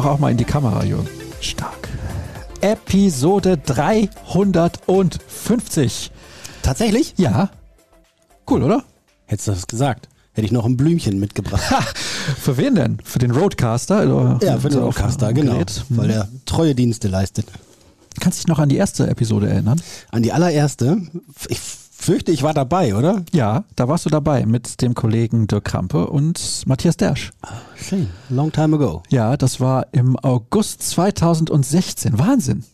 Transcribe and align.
Doch 0.00 0.06
auch 0.06 0.18
mal 0.18 0.30
in 0.30 0.38
die 0.38 0.46
Kamera, 0.46 0.82
Jürgen. 0.82 1.06
Stark. 1.42 1.90
Episode 2.62 3.58
350. 3.58 6.10
Tatsächlich? 6.62 7.12
Ja. 7.18 7.50
Cool, 8.48 8.62
oder? 8.62 8.82
Hättest 9.26 9.48
du 9.48 9.52
das 9.52 9.66
gesagt? 9.66 10.08
Hätte 10.32 10.46
ich 10.46 10.52
noch 10.52 10.64
ein 10.64 10.78
Blümchen 10.78 11.20
mitgebracht. 11.20 11.62
Für 12.40 12.56
wen 12.56 12.76
denn? 12.76 12.96
Für 13.04 13.18
den 13.18 13.30
Roadcaster? 13.30 14.04
Oder 14.04 14.38
ja, 14.42 14.58
für 14.58 14.70
den 14.70 14.78
Roadcaster, 14.78 15.34
genau. 15.34 15.52
Gerät? 15.52 15.84
Weil 15.90 16.08
er 16.08 16.28
treue 16.46 16.74
Dienste 16.74 17.08
leistet. 17.08 17.44
Kannst 18.20 18.38
du 18.38 18.40
dich 18.40 18.48
noch 18.48 18.58
an 18.58 18.70
die 18.70 18.76
erste 18.76 19.06
Episode 19.06 19.50
erinnern? 19.50 19.82
An 20.10 20.22
die 20.22 20.32
allererste. 20.32 20.96
Ich 21.48 21.60
fürchte, 22.02 22.32
ich 22.32 22.42
war 22.42 22.54
dabei, 22.54 22.94
oder? 22.94 23.22
Ja, 23.32 23.64
da 23.76 23.88
warst 23.88 24.06
du 24.06 24.10
dabei 24.10 24.46
mit 24.46 24.80
dem 24.82 24.94
Kollegen 24.94 25.46
Dirk 25.46 25.64
Krampe 25.64 26.06
und 26.08 26.62
Matthias 26.66 26.96
Dersch. 26.96 27.30
Schön. 27.76 28.08
Long 28.28 28.52
time 28.52 28.76
ago. 28.76 29.02
Ja, 29.08 29.36
das 29.36 29.60
war 29.60 29.86
im 29.92 30.16
August 30.18 30.82
2016. 30.82 32.18
Wahnsinn. 32.18 32.64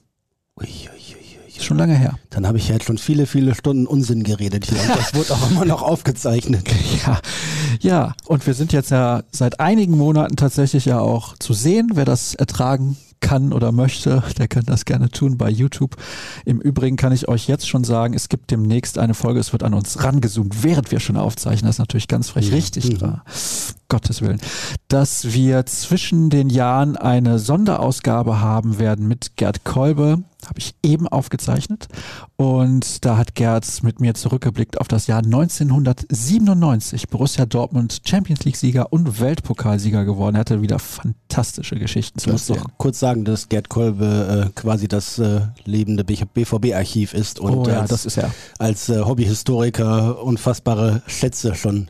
Ui, 0.61 0.67
ui, 0.67 1.17
ui, 1.17 1.63
schon 1.63 1.79
lange 1.79 1.95
her. 1.97 2.19
Dann 2.31 2.47
habe 2.47 2.59
ich 2.59 2.69
jetzt 2.69 2.85
schon 2.85 2.99
viele, 2.99 3.27
viele 3.27 3.55
Stunden 3.55 3.87
Unsinn 3.87 4.23
geredet 4.23 4.67
hier. 4.67 4.81
Und 4.81 4.97
das 4.97 5.15
wurde 5.15 5.35
auch 5.35 5.51
immer 5.51 5.65
noch 5.65 5.83
aufgezeichnet. 5.83 6.67
Ja, 7.07 7.21
ja. 7.81 8.15
Und 8.27 8.47
wir 8.47 8.55
sind 8.55 8.73
jetzt 8.73 8.91
ja 8.91 9.23
seit 9.31 9.61
einigen 9.61 9.97
Monaten 9.97 10.37
tatsächlich 10.37 10.87
ja 10.87 10.99
auch 10.99 11.37
zu 11.39 11.53
sehen. 11.53 11.91
Wer 11.95 12.05
das 12.05 12.35
ertragen 12.35 12.97
kann 13.21 13.53
oder 13.53 13.73
möchte, 13.73 14.23
der 14.39 14.49
kann 14.49 14.65
das 14.67 14.85
gerne 14.85 15.09
tun 15.11 15.39
bei 15.39 15.51
YouTube. 15.51 15.97
Im 16.45 16.61
Übrigen 16.61 16.97
kann 16.97 17.13
ich 17.13 17.29
euch 17.29 17.49
jetzt 17.49 17.69
schon 17.69 17.85
sagen, 17.85 18.15
es 18.15 18.29
gibt 18.29 18.51
demnächst 18.51 18.99
eine 18.99 19.15
Folge, 19.15 19.41
es 19.41 19.53
wird 19.53 19.63
an 19.63 19.75
uns 19.75 20.03
rangezoomt, 20.03 20.63
während 20.63 20.91
wir 20.91 21.01
schon 21.01 21.17
aufzeichnen. 21.17 21.67
Das 21.69 21.77
ist 21.77 21.81
natürlich 21.81 22.09
ganz 22.09 22.31
frech. 22.31 22.53
Richtig, 22.53 23.01
Mhm. 23.01 23.21
Gottes 23.89 24.21
Willen. 24.21 24.41
Dass 24.89 25.33
wir 25.33 25.65
zwischen 25.67 26.31
den 26.31 26.51
Jahren 26.51 26.97
eine 26.97 27.39
Sonderausgabe 27.39 28.41
haben 28.41 28.79
werden 28.79 29.07
mit 29.07 29.37
Gerd 29.37 29.65
Kolbe, 29.65 30.23
habe 30.49 30.59
ich 30.59 30.75
eben 30.83 31.09
aufgezeichnet. 31.09 31.89
Und 32.37 33.05
da 33.05 33.17
hat 33.17 33.35
Gerd 33.35 33.83
mit 33.83 34.01
mir 34.01 34.15
zurückgeblickt 34.15 34.81
auf 34.81 34.89
das 34.89 35.07
Jahr 35.07 35.25
1997. 35.25 37.09
Borussia 37.09 37.47
Dortmund 37.47 38.03
Champions 38.05 38.45
League-Sieger 38.45 38.93
und 38.93 39.21
Weltpokalsieger 39.21 40.05
geworden. 40.05 40.37
Er 40.37 40.41
hatte 40.41 40.63
wieder 40.63 40.79
fantastische 40.79 41.77
Geschichten 41.77 42.19
zu 42.19 42.29
Ich 42.29 42.33
muss 42.33 42.49
erzählen. 42.49 42.67
doch 42.69 42.79
kurz 42.79 42.99
sagen, 43.01 43.25
dass 43.25 43.49
Gerd 43.49 43.69
Kolbe 43.69 44.47
äh, 44.47 44.51
quasi 44.55 44.89
das 44.89 45.19
äh, 45.19 45.41
lebende 45.65 46.05
BVB-Archiv 46.05 47.15
ist 47.15 47.41
und 47.41 47.55
oh 47.55 47.69
ja, 47.69 47.81
als, 47.81 47.91
das 47.91 48.07
ist 48.07 48.17
er. 48.19 48.31
als 48.59 48.89
äh, 48.89 49.03
Hobbyhistoriker 49.03 50.23
unfassbare 50.23 51.03
Schätze 51.07 51.55
schon 51.55 51.89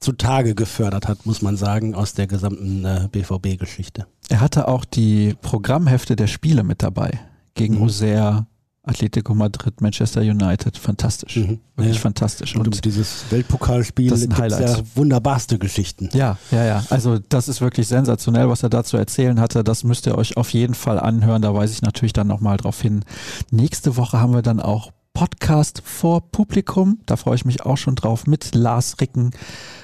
zutage 0.00 0.54
gefördert 0.54 1.08
hat, 1.08 1.26
muss 1.26 1.42
man 1.42 1.56
sagen, 1.56 1.94
aus 1.94 2.14
der 2.14 2.26
gesamten 2.26 2.84
äh, 2.84 3.08
BVB-Geschichte. 3.12 4.06
Er 4.28 4.40
hatte 4.40 4.66
auch 4.66 4.84
die 4.84 5.34
Programmhefte 5.42 6.16
der 6.16 6.26
Spiele 6.26 6.64
mit 6.64 6.82
dabei. 6.82 7.20
Gegen 7.54 7.76
Mhm. 7.76 7.82
Auxerre, 7.84 8.46
Atletico 8.82 9.34
Madrid, 9.34 9.80
Manchester 9.82 10.22
United. 10.22 10.76
Fantastisch. 10.78 11.36
Mhm. 11.36 11.60
Wirklich 11.76 11.96
Ja. 11.96 12.00
fantastisch. 12.02 12.56
Und, 12.56 12.66
um 12.66 12.80
dieses 12.80 13.24
Weltpokalspiel 13.30 14.08
Das 14.08 14.20
ist 14.20 14.24
ein 14.26 14.34
gibt's 14.34 14.54
Highlight. 14.56 14.78
ja 14.78 14.84
wunderbarste 14.94 15.58
Geschichten. 15.58 16.08
Ja, 16.12 16.38
ja, 16.50 16.64
ja. 16.64 16.84
Also 16.90 17.18
das 17.28 17.48
ist 17.48 17.60
wirklich 17.60 17.86
sensationell, 17.88 18.48
was 18.48 18.62
er 18.62 18.70
da 18.70 18.82
zu 18.82 18.96
erzählen 18.96 19.38
hatte. 19.40 19.62
Das 19.64 19.84
müsst 19.84 20.06
ihr 20.06 20.16
euch 20.16 20.36
auf 20.36 20.50
jeden 20.52 20.74
Fall 20.74 20.98
anhören. 20.98 21.42
Da 21.42 21.52
weise 21.54 21.72
ich 21.74 21.82
natürlich 21.82 22.14
dann 22.14 22.26
nochmal 22.26 22.56
drauf 22.56 22.80
hin. 22.80 23.04
Nächste 23.50 23.96
Woche 23.96 24.18
haben 24.18 24.32
wir 24.32 24.42
dann 24.42 24.60
auch 24.60 24.92
Podcast 25.12 25.82
vor 25.84 26.30
Publikum. 26.30 27.00
Da 27.04 27.16
freue 27.16 27.34
ich 27.34 27.44
mich 27.44 27.66
auch 27.66 27.76
schon 27.76 27.96
drauf 27.96 28.26
mit 28.26 28.54
Lars 28.54 28.96
Ricken. 29.00 29.32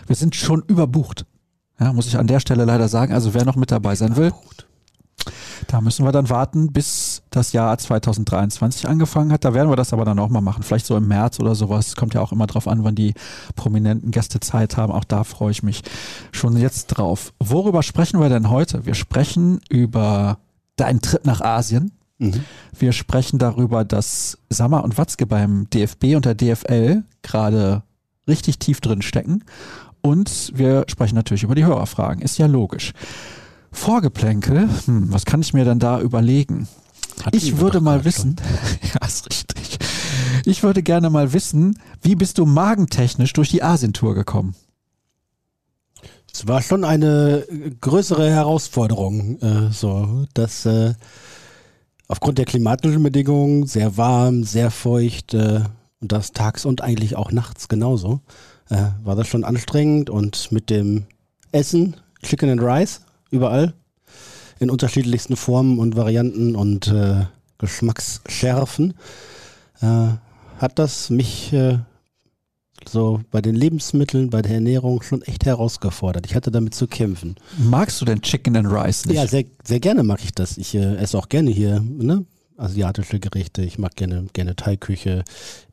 Wir 0.06 0.16
sind 0.16 0.34
schon 0.36 0.62
überbucht. 0.66 1.26
Ja, 1.78 1.92
muss 1.92 2.06
ich 2.06 2.16
an 2.16 2.26
der 2.28 2.40
Stelle 2.40 2.64
leider 2.64 2.88
sagen. 2.88 3.12
Also 3.12 3.34
wer 3.34 3.44
noch 3.44 3.56
mit 3.56 3.70
dabei 3.70 3.94
sein 3.96 4.16
will, 4.16 4.32
da 5.68 5.80
müssen 5.80 6.04
wir 6.04 6.12
dann 6.12 6.30
warten, 6.30 6.72
bis 6.72 7.22
das 7.30 7.52
Jahr 7.52 7.76
2023 7.76 8.88
angefangen 8.88 9.32
hat. 9.32 9.44
Da 9.44 9.54
werden 9.54 9.70
wir 9.70 9.76
das 9.76 9.92
aber 9.92 10.04
dann 10.04 10.18
auch 10.18 10.28
mal 10.28 10.40
machen. 10.40 10.62
Vielleicht 10.62 10.86
so 10.86 10.96
im 10.96 11.08
März 11.08 11.40
oder 11.40 11.54
sowas. 11.54 11.96
Kommt 11.96 12.14
ja 12.14 12.20
auch 12.20 12.32
immer 12.32 12.46
drauf 12.46 12.68
an, 12.68 12.84
wann 12.84 12.94
die 12.94 13.14
prominenten 13.54 14.10
Gäste 14.10 14.40
Zeit 14.40 14.76
haben. 14.76 14.92
Auch 14.92 15.04
da 15.04 15.24
freue 15.24 15.50
ich 15.50 15.62
mich 15.62 15.82
schon 16.32 16.56
jetzt 16.56 16.86
drauf. 16.88 17.32
Worüber 17.38 17.82
sprechen 17.82 18.20
wir 18.20 18.28
denn 18.28 18.50
heute? 18.50 18.86
Wir 18.86 18.94
sprechen 18.94 19.60
über 19.68 20.38
deinen 20.76 21.00
Trip 21.00 21.24
nach 21.24 21.40
Asien. 21.40 21.92
Mhm. 22.18 22.44
Wir 22.78 22.92
sprechen 22.92 23.38
darüber, 23.38 23.84
dass 23.84 24.38
Sammer 24.48 24.84
und 24.84 24.96
Watzke 24.98 25.26
beim 25.26 25.68
DFB 25.70 26.16
und 26.16 26.24
der 26.24 26.34
DFL 26.34 27.02
gerade 27.22 27.82
richtig 28.28 28.58
tief 28.58 28.80
drin 28.80 29.02
stecken. 29.02 29.44
Und 30.00 30.52
wir 30.54 30.84
sprechen 30.88 31.16
natürlich 31.16 31.42
über 31.42 31.54
die 31.54 31.64
Hörerfragen. 31.64 32.22
Ist 32.22 32.38
ja 32.38 32.46
logisch. 32.46 32.92
Vorgeplänkel, 33.76 34.68
hm, 34.86 35.12
was 35.12 35.24
kann 35.24 35.42
ich 35.42 35.52
mir 35.52 35.64
denn 35.64 35.78
da 35.78 36.00
überlegen? 36.00 36.66
Hatten 37.24 37.36
Ich 37.36 37.58
würde 37.58 37.80
mal 37.80 38.04
wissen, 38.04 38.36
ja, 38.82 39.06
ist 39.06 39.26
richtig. 39.30 39.78
Ich 40.44 40.62
würde 40.62 40.82
gerne 40.82 41.10
mal 41.10 41.32
wissen, 41.32 41.78
wie 42.02 42.16
bist 42.16 42.38
du 42.38 42.46
magentechnisch 42.46 43.32
durch 43.34 43.50
die 43.50 43.62
Asientour 43.62 44.14
gekommen? 44.14 44.56
Es 46.32 46.48
war 46.48 46.62
schon 46.62 46.84
eine 46.84 47.44
äh, 47.48 47.70
größere 47.80 48.28
Herausforderung, 48.30 49.40
äh, 49.40 49.72
so 49.72 50.24
dass 50.34 50.66
äh, 50.66 50.94
aufgrund 52.08 52.38
der 52.38 52.44
klimatischen 52.44 53.02
Bedingungen 53.02 53.66
sehr 53.66 53.96
warm, 53.96 54.44
sehr 54.44 54.70
feucht 54.70 55.34
äh, 55.34 55.60
und 56.00 56.12
das 56.12 56.32
tags 56.32 56.64
und 56.64 56.80
eigentlich 56.80 57.14
auch 57.14 57.30
nachts 57.30 57.68
genauso, 57.68 58.20
äh, 58.70 58.76
war 59.04 59.16
das 59.16 59.28
schon 59.28 59.44
anstrengend 59.44 60.10
und 60.10 60.50
mit 60.50 60.70
dem 60.70 61.06
Essen, 61.52 61.96
Chicken 62.22 62.50
and 62.50 62.62
Rice, 62.62 63.00
überall 63.30 63.74
in 64.58 64.70
unterschiedlichsten 64.70 65.36
Formen 65.36 65.78
und 65.78 65.96
Varianten 65.96 66.56
und 66.56 66.88
äh, 66.88 67.24
Geschmacksschärfen, 67.58 68.94
äh, 69.80 70.08
hat 70.58 70.78
das 70.78 71.10
mich 71.10 71.52
äh, 71.52 71.78
so 72.88 73.20
bei 73.30 73.40
den 73.40 73.54
Lebensmitteln, 73.54 74.30
bei 74.30 74.42
der 74.42 74.54
Ernährung 74.54 75.02
schon 75.02 75.22
echt 75.22 75.44
herausgefordert. 75.44 76.26
Ich 76.26 76.34
hatte 76.34 76.50
damit 76.50 76.74
zu 76.74 76.86
kämpfen. 76.86 77.36
Magst 77.58 78.00
du 78.00 78.04
denn 78.04 78.22
Chicken 78.22 78.56
and 78.56 78.68
Rice 78.70 79.06
nicht? 79.06 79.16
Ja, 79.16 79.26
sehr, 79.26 79.44
sehr 79.64 79.80
gerne 79.80 80.02
mag 80.02 80.22
ich 80.22 80.32
das. 80.32 80.56
Ich 80.56 80.74
äh, 80.74 80.96
esse 80.96 81.18
auch 81.18 81.28
gerne 81.28 81.50
hier 81.50 81.80
ne? 81.80 82.24
Asiatische 82.58 83.20
Gerichte. 83.20 83.62
Ich 83.62 83.78
mag 83.78 83.96
gerne, 83.96 84.26
gerne 84.32 84.56
Thai-Küche. 84.56 85.24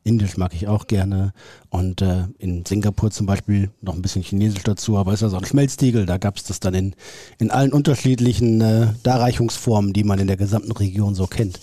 Indisch 0.02 0.36
mag 0.36 0.54
ich 0.54 0.68
auch 0.68 0.86
gerne. 0.86 1.32
Und 1.70 2.02
äh, 2.02 2.24
in 2.38 2.64
Singapur 2.66 3.10
zum 3.10 3.26
Beispiel 3.26 3.70
noch 3.80 3.94
ein 3.94 4.02
bisschen 4.02 4.22
Chinesisch 4.22 4.62
dazu, 4.62 4.96
aber 4.98 5.12
ist 5.12 5.22
ja 5.22 5.28
so 5.28 5.36
ein 5.36 5.44
Schmelztiegel. 5.44 6.06
Da 6.06 6.18
gab 6.18 6.36
es 6.36 6.44
das 6.44 6.60
dann 6.60 6.74
in, 6.74 6.94
in 7.38 7.50
allen 7.50 7.72
unterschiedlichen 7.72 8.60
äh, 8.60 8.88
Darreichungsformen, 9.02 9.92
die 9.92 10.04
man 10.04 10.18
in 10.18 10.26
der 10.26 10.36
gesamten 10.36 10.72
Region 10.72 11.14
so 11.14 11.26
kennt. 11.26 11.58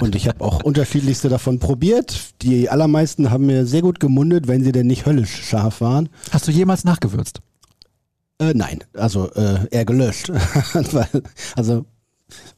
Und 0.00 0.14
ich 0.14 0.28
habe 0.28 0.42
auch 0.42 0.62
unterschiedlichste 0.62 1.28
davon 1.28 1.58
probiert. 1.58 2.34
Die 2.42 2.70
allermeisten 2.70 3.30
haben 3.30 3.46
mir 3.46 3.66
sehr 3.66 3.82
gut 3.82 4.00
gemundet, 4.00 4.48
wenn 4.48 4.64
sie 4.64 4.72
denn 4.72 4.86
nicht 4.86 5.06
höllisch 5.06 5.44
scharf 5.44 5.80
waren. 5.80 6.08
Hast 6.30 6.48
du 6.48 6.52
jemals 6.52 6.84
nachgewürzt? 6.84 7.40
Äh, 8.38 8.54
nein, 8.54 8.82
also 8.94 9.30
äh, 9.32 9.68
eher 9.70 9.84
gelöscht. 9.84 10.32
Also, 11.56 11.84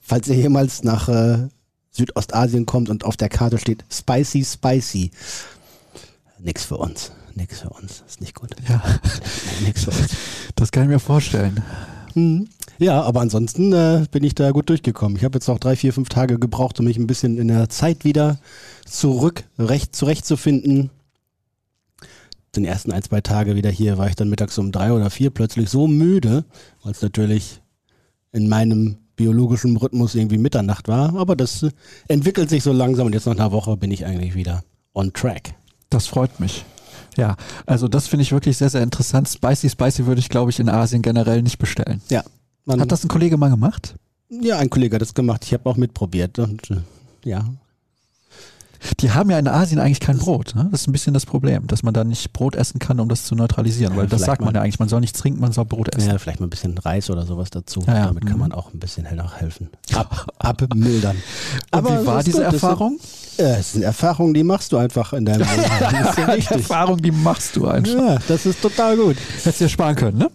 falls 0.00 0.28
ihr 0.28 0.36
jemals 0.36 0.84
nach 0.84 1.08
äh, 1.08 1.48
Südostasien 1.96 2.66
kommt 2.66 2.88
und 2.88 3.04
auf 3.04 3.16
der 3.16 3.28
Karte 3.28 3.58
steht 3.58 3.84
spicy, 3.90 4.44
spicy. 4.44 5.10
Nix 6.38 6.64
für 6.64 6.76
uns. 6.76 7.12
Nix 7.34 7.60
für 7.60 7.70
uns. 7.70 8.02
Ist 8.06 8.20
nicht 8.20 8.34
gut. 8.34 8.50
Ja, 8.68 8.82
Nix 9.64 9.84
für 9.84 9.90
uns. 9.90 10.08
das 10.54 10.72
kann 10.72 10.84
ich 10.84 10.88
mir 10.88 10.98
vorstellen. 11.00 11.62
Hm. 12.12 12.48
Ja, 12.78 13.02
aber 13.02 13.20
ansonsten 13.20 13.72
äh, 13.72 14.06
bin 14.10 14.22
ich 14.24 14.34
da 14.34 14.50
gut 14.50 14.68
durchgekommen. 14.68 15.16
Ich 15.16 15.24
habe 15.24 15.36
jetzt 15.36 15.48
noch 15.48 15.58
drei, 15.58 15.76
vier, 15.76 15.92
fünf 15.92 16.10
Tage 16.10 16.38
gebraucht, 16.38 16.78
um 16.78 16.86
mich 16.86 16.98
ein 16.98 17.06
bisschen 17.06 17.38
in 17.38 17.48
der 17.48 17.70
Zeit 17.70 18.04
wieder 18.04 18.38
zurück, 18.84 19.44
recht 19.58 19.96
zurechtzufinden. 19.96 20.90
Den 22.54 22.64
ersten 22.64 22.92
ein, 22.92 23.02
zwei 23.02 23.20
Tage 23.22 23.54
wieder 23.54 23.70
hier 23.70 23.96
war 23.98 24.08
ich 24.08 24.16
dann 24.16 24.28
mittags 24.28 24.58
um 24.58 24.72
drei 24.72 24.92
oder 24.92 25.10
vier 25.10 25.30
plötzlich 25.30 25.70
so 25.70 25.86
müde, 25.86 26.44
weil 26.82 26.92
es 26.92 27.02
natürlich 27.02 27.60
in 28.32 28.48
meinem 28.48 28.98
biologischen 29.16 29.76
Rhythmus 29.76 30.14
irgendwie 30.14 30.38
Mitternacht 30.38 30.88
war. 30.88 31.16
Aber 31.16 31.36
das 31.36 31.62
äh, 31.62 31.70
entwickelt 32.08 32.48
sich 32.50 32.62
so 32.62 32.72
langsam 32.72 33.06
und 33.06 33.12
jetzt 33.14 33.26
nach 33.26 33.34
einer 33.34 33.52
Woche 33.52 33.76
bin 33.76 33.90
ich 33.90 34.06
eigentlich 34.06 34.34
wieder 34.34 34.62
on 34.94 35.12
track. 35.12 35.54
Das 35.90 36.06
freut 36.06 36.38
mich. 36.40 36.64
Ja, 37.16 37.36
also 37.64 37.88
das 37.88 38.08
finde 38.08 38.22
ich 38.22 38.32
wirklich 38.32 38.58
sehr, 38.58 38.68
sehr 38.68 38.82
interessant. 38.82 39.28
Spicy 39.28 39.70
Spicy 39.70 40.06
würde 40.06 40.20
ich, 40.20 40.28
glaube 40.28 40.50
ich, 40.50 40.60
in 40.60 40.68
Asien 40.68 41.02
generell 41.02 41.42
nicht 41.42 41.58
bestellen. 41.58 42.02
Ja. 42.10 42.24
Hat 42.68 42.92
das 42.92 43.04
ein 43.04 43.08
Kollege 43.08 43.36
mal 43.36 43.48
gemacht? 43.48 43.94
ja, 44.28 44.58
ein 44.58 44.70
Kollege 44.70 44.96
hat 44.96 45.02
das 45.02 45.14
gemacht. 45.14 45.44
Ich 45.44 45.52
habe 45.52 45.68
auch 45.68 45.76
mitprobiert. 45.76 46.38
Und 46.38 46.70
äh, 46.70 46.76
ja, 47.24 47.44
Die 49.00 49.10
haben 49.10 49.30
ja 49.30 49.38
in 49.38 49.48
Asien 49.48 49.80
eigentlich 49.80 50.00
kein 50.00 50.18
Brot. 50.18 50.54
Ne? 50.54 50.68
Das 50.70 50.82
ist 50.82 50.86
ein 50.88 50.92
bisschen 50.92 51.14
das 51.14 51.26
Problem, 51.26 51.66
dass 51.66 51.82
man 51.82 51.92
da 51.94 52.04
nicht 52.04 52.32
Brot 52.32 52.54
essen 52.54 52.78
kann, 52.78 53.00
um 53.00 53.08
das 53.08 53.24
zu 53.24 53.34
neutralisieren. 53.34 53.94
Ja, 53.94 54.00
Weil 54.00 54.06
das 54.08 54.22
sagt 54.22 54.40
man 54.42 54.54
ja 54.54 54.60
eigentlich, 54.62 54.78
man 54.78 54.88
soll 54.88 55.00
nichts 55.00 55.18
trinken, 55.20 55.40
man 55.40 55.52
soll 55.52 55.64
Brot 55.64 55.94
essen. 55.94 56.08
Ja, 56.10 56.18
vielleicht 56.18 56.40
mal 56.40 56.46
ein 56.46 56.50
bisschen 56.50 56.76
Reis 56.78 57.10
oder 57.10 57.24
sowas 57.26 57.50
dazu. 57.50 57.82
Ja, 57.86 57.94
ja. 57.94 58.06
Damit 58.06 58.24
kann 58.26 58.34
Mhm. 58.34 58.40
man 58.40 58.52
auch 58.52 58.72
ein 58.72 58.78
bisschen 58.78 59.06
nachhelfen. 59.14 59.70
Ab, 59.94 60.26
abmildern. 60.38 61.16
Und 61.72 61.84
wie 61.84 62.06
war 62.06 62.22
diese 62.22 62.44
gut, 62.44 62.52
Erfahrung? 62.52 62.98
Das 63.38 63.72
sind 63.72 63.82
Erfahrungen, 63.82 64.32
die 64.34 64.44
machst 64.44 64.72
du 64.72 64.76
einfach 64.78 65.12
in 65.12 65.24
deinem 65.26 65.40
Leben. 65.40 65.50
Das 65.80 66.10
ist 66.10 66.18
ja 66.18 66.24
Die 66.26 66.30
richtig. 66.32 66.56
Erfahrung, 66.58 66.96
die 67.02 67.10
machst 67.10 67.56
du 67.56 67.66
einfach. 67.66 67.92
Ja, 67.92 68.18
das 68.28 68.46
ist 68.46 68.62
total 68.62 68.96
gut. 68.96 69.16
Hättest 69.42 69.60
dir 69.60 69.68
sparen 69.68 69.94
können, 69.96 70.18
ne? 70.18 70.30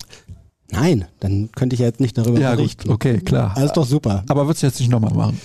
Nein, 0.73 1.05
dann 1.19 1.49
könnte 1.51 1.73
ich 1.73 1.79
ja 1.81 1.87
jetzt 1.87 1.99
nicht 1.99 2.17
darüber 2.17 2.39
Ja, 2.39 2.55
berichten. 2.55 2.83
gut, 2.83 2.93
okay, 2.95 3.19
klar. 3.19 3.53
Alles 3.57 3.73
doch 3.73 3.85
super. 3.85 4.23
Aber 4.29 4.45
würdest 4.47 4.63
du 4.63 4.67
jetzt 4.67 4.79
nicht 4.79 4.89
nochmal 4.89 5.13
machen? 5.13 5.39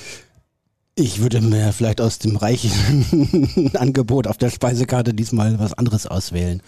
Ich 0.98 1.20
würde 1.20 1.42
mir 1.42 1.74
vielleicht 1.74 2.00
aus 2.00 2.18
dem 2.18 2.36
reichen 2.36 3.70
Angebot 3.74 4.26
auf 4.26 4.38
der 4.38 4.48
Speisekarte 4.48 5.12
diesmal 5.12 5.58
was 5.58 5.74
anderes 5.74 6.06
auswählen. 6.06 6.62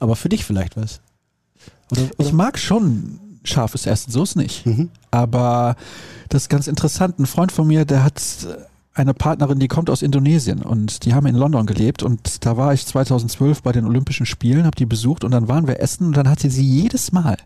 Aber 0.00 0.16
für 0.16 0.28
dich 0.28 0.44
vielleicht 0.44 0.76
was. 0.76 1.00
Oder, 1.92 2.10
Ich 2.18 2.32
mag 2.32 2.58
schon 2.58 3.20
scharfes 3.44 3.86
Essen, 3.86 4.10
so 4.10 4.24
ist 4.24 4.34
nicht. 4.34 4.66
Mhm. 4.66 4.90
Aber 5.12 5.76
das 6.30 6.42
ist 6.42 6.48
ganz 6.48 6.66
interessant. 6.66 7.20
Ein 7.20 7.26
Freund 7.26 7.52
von 7.52 7.68
mir, 7.68 7.84
der 7.84 8.02
hat 8.02 8.20
eine 8.92 9.14
Partnerin, 9.14 9.60
die 9.60 9.68
kommt 9.68 9.88
aus 9.88 10.02
Indonesien 10.02 10.62
und 10.62 11.04
die 11.04 11.14
haben 11.14 11.26
in 11.26 11.36
London 11.36 11.66
gelebt 11.66 12.02
und 12.02 12.44
da 12.44 12.56
war 12.56 12.74
ich 12.74 12.86
2012 12.86 13.62
bei 13.62 13.70
den 13.70 13.84
Olympischen 13.86 14.26
Spielen, 14.26 14.64
habe 14.64 14.76
die 14.76 14.86
besucht 14.86 15.22
und 15.22 15.30
dann 15.30 15.46
waren 15.46 15.68
wir 15.68 15.80
essen 15.80 16.08
und 16.08 16.16
dann 16.16 16.28
hatte 16.28 16.50
sie 16.50 16.64
jedes 16.64 17.12
Mal, 17.12 17.36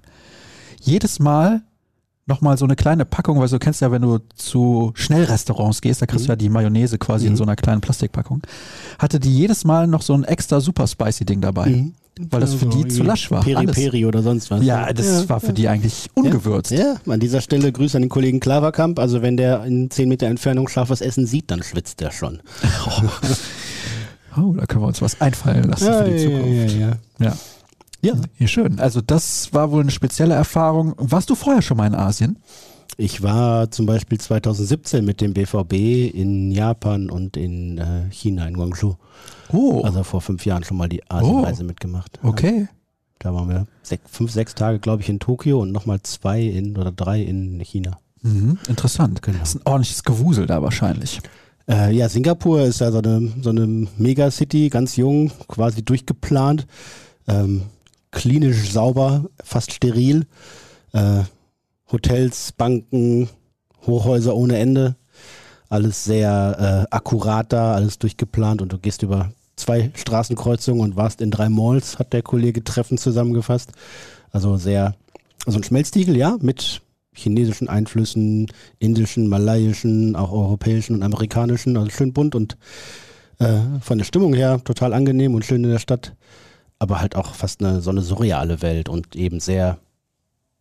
jedes 0.81 1.19
Mal 1.19 1.63
nochmal 2.29 2.57
so 2.59 2.65
eine 2.65 2.77
kleine 2.77 3.05
Packung, 3.05 3.39
weil 3.41 3.49
du 3.49 3.59
kennst 3.59 3.81
ja, 3.81 3.91
wenn 3.91 4.03
du 4.03 4.19
zu 4.37 4.93
Schnellrestaurants 4.95 5.81
gehst, 5.81 6.01
da 6.03 6.07
kriegst 6.07 6.27
du 6.27 6.29
ja 6.31 6.37
die 6.37 6.49
Mayonnaise 6.49 6.99
quasi 6.99 7.27
in 7.27 7.37
so 7.37 7.43
einer 7.45 7.57
kleinen 7.57 7.81
Plastikpackung, 7.81 8.43
hatte 8.99 9.19
die 9.19 9.35
jedes 9.37 9.65
Mal 9.65 9.87
noch 9.87 10.03
so 10.03 10.15
ein 10.15 10.25
extra 10.25 10.61
super 10.61 10.87
spicy 10.87 11.25
Ding 11.25 11.41
dabei, 11.41 11.67
Mhm. 11.71 11.95
weil 12.31 12.41
das 12.41 12.55
für 12.55 12.67
die 12.67 12.87
zu 12.89 13.03
lasch 13.03 13.31
war. 13.31 13.43
Peri 13.43 13.55
Alles. 13.57 13.75
Peri 13.77 14.05
oder 14.07 14.23
sonst 14.23 14.51
was. 14.51 14.63
Ja, 14.65 14.93
das 14.93 15.29
war 15.29 15.41
für 15.41 15.53
die 15.53 15.69
eigentlich 15.69 16.09
ungewürzt. 16.15 16.71
Ja, 16.73 16.97
an 17.09 17.21
dieser 17.21 17.41
Stelle 17.41 17.71
Grüße 17.73 17.97
an 17.97 18.03
den 18.03 18.09
Kollegen 18.09 18.41
Klaverkamp. 18.41 18.99
Also 18.99 19.23
wenn 19.23 19.37
der 19.37 19.65
in 19.65 19.91
10 19.91 20.09
Meter 20.09 20.27
Entfernung 20.27 20.69
scharfes 20.69 21.01
Essen 21.01 21.27
sieht, 21.27 21.51
dann 21.51 21.63
schwitzt 21.63 22.01
er 22.03 22.11
schon. 22.13 22.41
Oh, 24.37 24.53
da 24.57 24.67
können 24.67 24.83
wir 24.83 24.89
uns 24.89 25.03
was 25.03 25.21
einfallen 25.21 25.65
lassen 25.65 25.87
für 25.93 26.05
die 26.11 26.19
Zukunft. 26.25 26.77
ja, 26.77 26.93
Ja. 27.19 27.37
Ja. 28.03 28.15
schön. 28.47 28.79
Also 28.81 29.01
das 29.01 29.53
war 29.53 29.71
wohl 29.71 29.83
eine 29.83 29.91
spezielle 29.91 30.35
Erfahrung. 30.35 30.95
Warst 30.97 31.31
du 31.31 31.35
vorher 31.35 31.63
schon 31.63 31.77
mal 31.77 31.87
in 31.87 31.95
Asien? 31.95 32.39
Ich 32.97 33.23
war 33.23 33.71
zum 33.71 33.87
Beispiel 33.87 34.19
2017 34.19 35.05
mit 35.05 35.21
dem 35.21 35.33
BVB 35.33 36.13
in 36.15 36.51
Japan 36.51 37.11
und 37.11 37.37
in 37.37 37.79
äh, 37.79 38.11
China, 38.11 38.49
in 38.49 38.55
Guangzhou. 38.55 38.97
Oh, 39.53 39.83
Also 39.83 40.03
vor 40.03 40.21
fünf 40.21 40.45
Jahren 40.45 40.65
schon 40.65 40.77
mal 40.77 40.89
die 40.89 41.09
Asienreise 41.11 41.65
mitgemacht. 41.65 42.19
okay. 42.23 42.69
Da 43.21 43.35
waren 43.35 43.49
wir 43.49 43.67
sech, 43.83 43.99
fünf, 44.09 44.31
sechs 44.31 44.55
Tage, 44.55 44.79
glaube 44.79 45.03
ich, 45.03 45.09
in 45.09 45.19
Tokio 45.19 45.61
und 45.61 45.73
nochmal 45.73 46.01
zwei 46.03 46.41
in 46.41 46.77
oder 46.77 46.93
drei 46.93 47.21
in 47.21 47.59
China. 47.61 47.99
Mhm, 48.23 48.59
interessant. 48.69 49.23
Genau. 49.23 49.39
Das 49.39 49.51
ist 49.51 49.55
ein 49.57 49.63
ordentliches 49.67 50.05
Gewusel 50.05 50.47
da 50.47 50.63
wahrscheinlich. 50.63 51.21
Äh, 51.69 51.95
ja, 51.97 52.09
Singapur 52.09 52.63
ist 52.63 52.81
ja 52.81 52.93
so 52.93 52.99
eine, 52.99 53.33
so 53.43 53.51
eine 53.51 53.89
Megacity, 53.97 54.69
ganz 54.69 54.95
jung, 54.97 55.33
quasi 55.49 55.83
durchgeplant, 55.83 56.67
ähm, 57.27 57.63
klinisch 58.11 58.71
sauber, 58.71 59.27
fast 59.43 59.73
steril. 59.73 60.27
Äh, 60.93 61.23
Hotels, 61.91 62.53
Banken, 62.53 63.29
Hochhäuser 63.87 64.37
ohne 64.37 64.59
Ende. 64.59 64.97
Alles 65.69 66.05
sehr 66.05 66.87
äh, 66.91 66.95
akkurat 66.95 67.53
da, 67.53 67.75
alles 67.75 67.99
durchgeplant 67.99 68.63
und 68.63 68.73
du 68.73 68.79
gehst 68.79 69.03
über 69.03 69.33
zwei 69.57 69.91
Straßenkreuzungen 69.95 70.83
und 70.83 70.97
warst 70.97 71.21
in 71.21 71.31
drei 71.31 71.49
Malls, 71.49 71.99
hat 71.99 72.13
der 72.13 72.23
Kollege 72.23 72.65
treffend 72.65 73.01
zusammengefasst. 73.01 73.73
Also 74.31 74.57
sehr, 74.57 74.95
also 75.47 75.59
ein 75.59 75.65
Schmelztiegel, 75.65 76.17
ja, 76.17 76.37
mit 76.41 76.81
chinesischen 77.13 77.69
Einflüssen, 77.69 78.47
indischen, 78.79 79.27
malaiischen, 79.29 80.17
auch 80.17 80.33
europäischen 80.33 80.95
und 80.95 81.03
amerikanischen, 81.03 81.77
also 81.77 81.91
schön 81.91 82.13
bunt 82.13 82.35
und 82.35 82.57
äh, 83.39 83.59
von 83.81 83.99
der 83.99 84.05
Stimmung 84.05 84.35
her 84.35 84.63
total 84.65 84.93
angenehm 84.95 85.35
und 85.35 85.45
schön 85.45 85.65
in 85.65 85.71
der 85.71 85.79
Stadt, 85.81 86.15
aber 86.79 87.01
halt 87.01 87.17
auch 87.17 87.35
fast 87.35 87.63
eine 87.63 87.81
so 87.81 87.91
eine 87.91 88.03
surreale 88.03 88.63
Welt 88.63 88.89
und 88.89 89.17
eben 89.17 89.41
sehr 89.41 89.79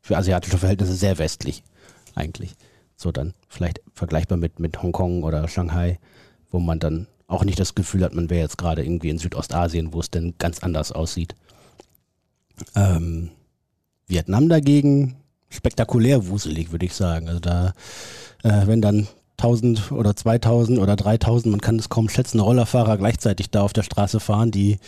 für 0.01 0.17
asiatische 0.17 0.57
Verhältnisse 0.57 0.93
sehr 0.93 1.17
westlich 1.17 1.63
eigentlich. 2.15 2.55
So 2.95 3.11
dann 3.11 3.33
vielleicht 3.47 3.81
vergleichbar 3.93 4.37
mit, 4.37 4.59
mit 4.59 4.81
Hongkong 4.81 5.23
oder 5.23 5.47
Shanghai, 5.47 5.99
wo 6.49 6.59
man 6.59 6.79
dann 6.79 7.07
auch 7.27 7.43
nicht 7.43 7.59
das 7.59 7.75
Gefühl 7.75 8.03
hat, 8.03 8.13
man 8.13 8.29
wäre 8.29 8.41
jetzt 8.41 8.57
gerade 8.57 8.83
irgendwie 8.83 9.09
in 9.09 9.17
Südostasien, 9.17 9.93
wo 9.93 9.99
es 9.99 10.09
denn 10.09 10.33
ganz 10.37 10.59
anders 10.59 10.91
aussieht. 10.91 11.35
Ähm, 12.75 13.29
Vietnam 14.07 14.49
dagegen 14.49 15.17
spektakulär 15.49 16.27
wuselig, 16.27 16.71
würde 16.71 16.85
ich 16.85 16.93
sagen. 16.93 17.27
Also 17.27 17.39
da, 17.39 17.73
äh, 18.43 18.65
wenn 18.65 18.81
dann 18.81 19.07
1000 19.37 19.91
oder 19.91 20.15
2000 20.15 20.79
oder 20.79 20.95
3000, 20.95 21.51
man 21.51 21.61
kann 21.61 21.77
es 21.77 21.89
kaum 21.89 22.09
schätzen, 22.09 22.39
Rollerfahrer 22.39 22.97
gleichzeitig 22.97 23.51
da 23.51 23.61
auf 23.61 23.73
der 23.73 23.83
Straße 23.83 24.19
fahren, 24.19 24.51
die 24.51 24.79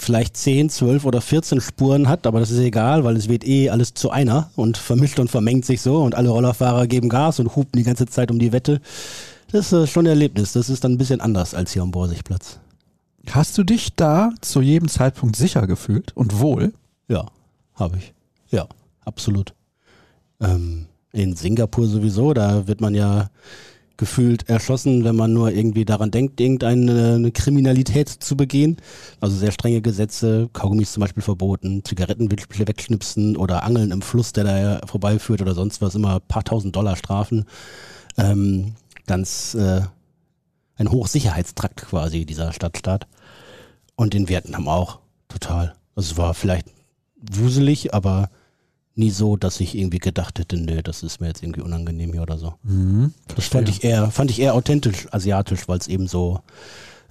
vielleicht 0.00 0.36
10, 0.36 0.70
12 0.70 1.04
oder 1.04 1.20
14 1.20 1.60
Spuren 1.60 2.08
hat, 2.08 2.26
aber 2.26 2.40
das 2.40 2.50
ist 2.50 2.58
egal, 2.58 3.04
weil 3.04 3.16
es 3.16 3.28
wird 3.28 3.46
eh 3.46 3.70
alles 3.70 3.94
zu 3.94 4.10
einer 4.10 4.50
und 4.56 4.76
vermischt 4.76 5.18
und 5.18 5.30
vermengt 5.30 5.64
sich 5.64 5.80
so 5.82 6.02
und 6.02 6.14
alle 6.14 6.30
Rollerfahrer 6.30 6.86
geben 6.86 7.08
Gas 7.08 7.38
und 7.38 7.54
hupen 7.56 7.78
die 7.78 7.84
ganze 7.84 8.06
Zeit 8.06 8.30
um 8.30 8.38
die 8.38 8.52
Wette. 8.52 8.80
Das 9.52 9.66
ist 9.66 9.72
äh, 9.72 9.86
schon 9.86 10.06
ein 10.06 10.10
Erlebnis. 10.10 10.52
Das 10.52 10.68
ist 10.68 10.84
dann 10.84 10.92
ein 10.92 10.98
bisschen 10.98 11.20
anders 11.20 11.54
als 11.54 11.72
hier 11.72 11.82
am 11.82 11.90
Borsigplatz. 11.90 12.58
Hast 13.30 13.58
du 13.58 13.64
dich 13.64 13.94
da 13.94 14.30
zu 14.40 14.60
jedem 14.62 14.88
Zeitpunkt 14.88 15.36
sicher 15.36 15.66
gefühlt 15.66 16.16
und 16.16 16.40
wohl? 16.40 16.72
Ja, 17.08 17.26
habe 17.74 17.98
ich. 17.98 18.12
Ja, 18.50 18.66
absolut. 19.04 19.52
Ähm, 20.40 20.86
in 21.12 21.36
Singapur 21.36 21.86
sowieso, 21.86 22.32
da 22.32 22.66
wird 22.66 22.80
man 22.80 22.94
ja 22.94 23.30
gefühlt 24.00 24.48
erschossen, 24.48 25.04
wenn 25.04 25.14
man 25.14 25.34
nur 25.34 25.52
irgendwie 25.52 25.84
daran 25.84 26.10
denkt, 26.10 26.40
irgendeine 26.40 27.16
eine 27.16 27.30
Kriminalität 27.32 28.08
zu 28.08 28.34
begehen. 28.34 28.78
Also 29.20 29.36
sehr 29.36 29.52
strenge 29.52 29.82
Gesetze, 29.82 30.48
Kaugummis 30.54 30.92
zum 30.92 31.02
Beispiel 31.02 31.22
verboten, 31.22 31.84
Zigaretten 31.84 32.30
wegschnipsen 32.30 33.36
oder 33.36 33.62
Angeln 33.62 33.90
im 33.90 34.00
Fluss, 34.00 34.32
der 34.32 34.44
da 34.44 34.86
vorbeiführt 34.86 35.42
oder 35.42 35.54
sonst 35.54 35.82
was, 35.82 35.94
immer 35.94 36.14
ein 36.14 36.26
paar 36.26 36.44
tausend 36.44 36.74
Dollar 36.74 36.96
Strafen. 36.96 37.44
Ähm, 38.16 38.72
ganz 39.06 39.52
äh, 39.54 39.82
ein 40.76 40.90
Hochsicherheitstrakt 40.90 41.82
quasi, 41.82 42.24
dieser 42.24 42.54
Stadtstaat. 42.54 43.06
Und 43.96 44.14
in 44.14 44.30
Vietnam 44.30 44.66
auch, 44.66 45.00
total. 45.28 45.74
Also 45.94 46.12
es 46.12 46.16
war 46.16 46.32
vielleicht 46.32 46.68
wuselig, 47.20 47.92
aber 47.92 48.30
nie 49.00 49.10
so, 49.10 49.36
dass 49.36 49.58
ich 49.58 49.76
irgendwie 49.76 49.98
gedacht 49.98 50.38
hätte, 50.38 50.56
nö, 50.56 50.80
das 50.82 51.02
ist 51.02 51.20
mir 51.20 51.26
jetzt 51.26 51.42
irgendwie 51.42 51.62
unangenehm 51.62 52.12
hier 52.12 52.22
oder 52.22 52.38
so. 52.38 52.54
Mhm, 52.62 53.12
Das 53.34 53.46
fand 53.46 53.68
ich 53.68 53.82
eher, 53.82 54.10
fand 54.12 54.30
ich 54.30 54.40
eher 54.40 54.54
authentisch 54.54 55.08
asiatisch, 55.12 55.66
weil 55.66 55.78
es 55.78 55.88
eben 55.88 56.06
so 56.06 56.40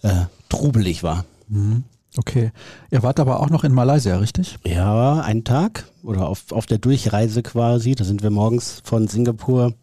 äh, 0.03 0.25
trubelig 0.47 1.03
war. 1.03 1.25
Mhm. 1.49 1.83
Okay. 2.17 2.51
Ihr 2.89 3.03
wart 3.03 3.19
aber 3.19 3.39
auch 3.39 3.49
noch 3.49 3.63
in 3.63 3.73
Malaysia, 3.73 4.17
richtig? 4.17 4.57
Ja, 4.65 5.21
einen 5.21 5.43
Tag 5.43 5.85
oder 6.03 6.27
auf, 6.27 6.51
auf 6.51 6.65
der 6.65 6.77
Durchreise 6.79 7.43
quasi. 7.43 7.93
Da 7.95 8.03
sind 8.03 8.23
wir 8.23 8.29
morgens 8.31 8.81
von 8.83 9.07
Singapur 9.07 9.73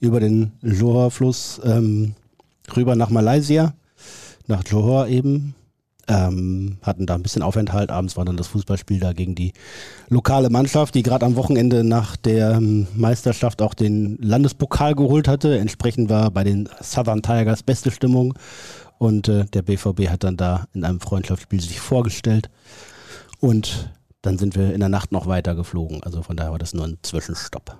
über 0.00 0.18
den 0.20 0.52
Johor-Fluss 0.62 1.60
ähm, 1.64 2.14
rüber 2.74 2.96
nach 2.96 3.10
Malaysia, 3.10 3.74
nach 4.46 4.64
Johor 4.66 5.06
eben. 5.08 5.54
Ähm, 6.10 6.78
hatten 6.82 7.04
da 7.04 7.14
ein 7.14 7.22
bisschen 7.22 7.42
Aufenthalt. 7.42 7.90
Abends 7.90 8.16
war 8.16 8.24
dann 8.24 8.38
das 8.38 8.46
Fußballspiel 8.48 8.98
da 8.98 9.12
gegen 9.12 9.34
die 9.34 9.52
lokale 10.08 10.48
Mannschaft, 10.48 10.94
die 10.94 11.02
gerade 11.02 11.26
am 11.26 11.36
Wochenende 11.36 11.84
nach 11.84 12.16
der 12.16 12.52
ähm, 12.52 12.86
Meisterschaft 12.94 13.60
auch 13.60 13.74
den 13.74 14.16
Landespokal 14.16 14.94
geholt 14.94 15.28
hatte. 15.28 15.58
Entsprechend 15.58 16.08
war 16.08 16.30
bei 16.30 16.44
den 16.44 16.68
Southern 16.82 17.22
Tigers 17.22 17.62
beste 17.62 17.90
Stimmung. 17.90 18.34
Und 18.96 19.28
äh, 19.28 19.44
der 19.44 19.62
BVB 19.62 20.08
hat 20.08 20.24
dann 20.24 20.36
da 20.36 20.64
in 20.72 20.84
einem 20.84 21.00
Freundschaftsspiel 21.00 21.60
sich 21.60 21.78
vorgestellt. 21.78 22.48
Und 23.38 23.92
dann 24.22 24.38
sind 24.38 24.56
wir 24.56 24.72
in 24.72 24.80
der 24.80 24.88
Nacht 24.88 25.12
noch 25.12 25.26
weiter 25.26 25.54
geflogen. 25.54 26.02
Also 26.02 26.22
von 26.22 26.36
daher 26.36 26.52
war 26.52 26.58
das 26.58 26.74
nur 26.74 26.86
ein 26.86 26.98
Zwischenstopp. 27.02 27.76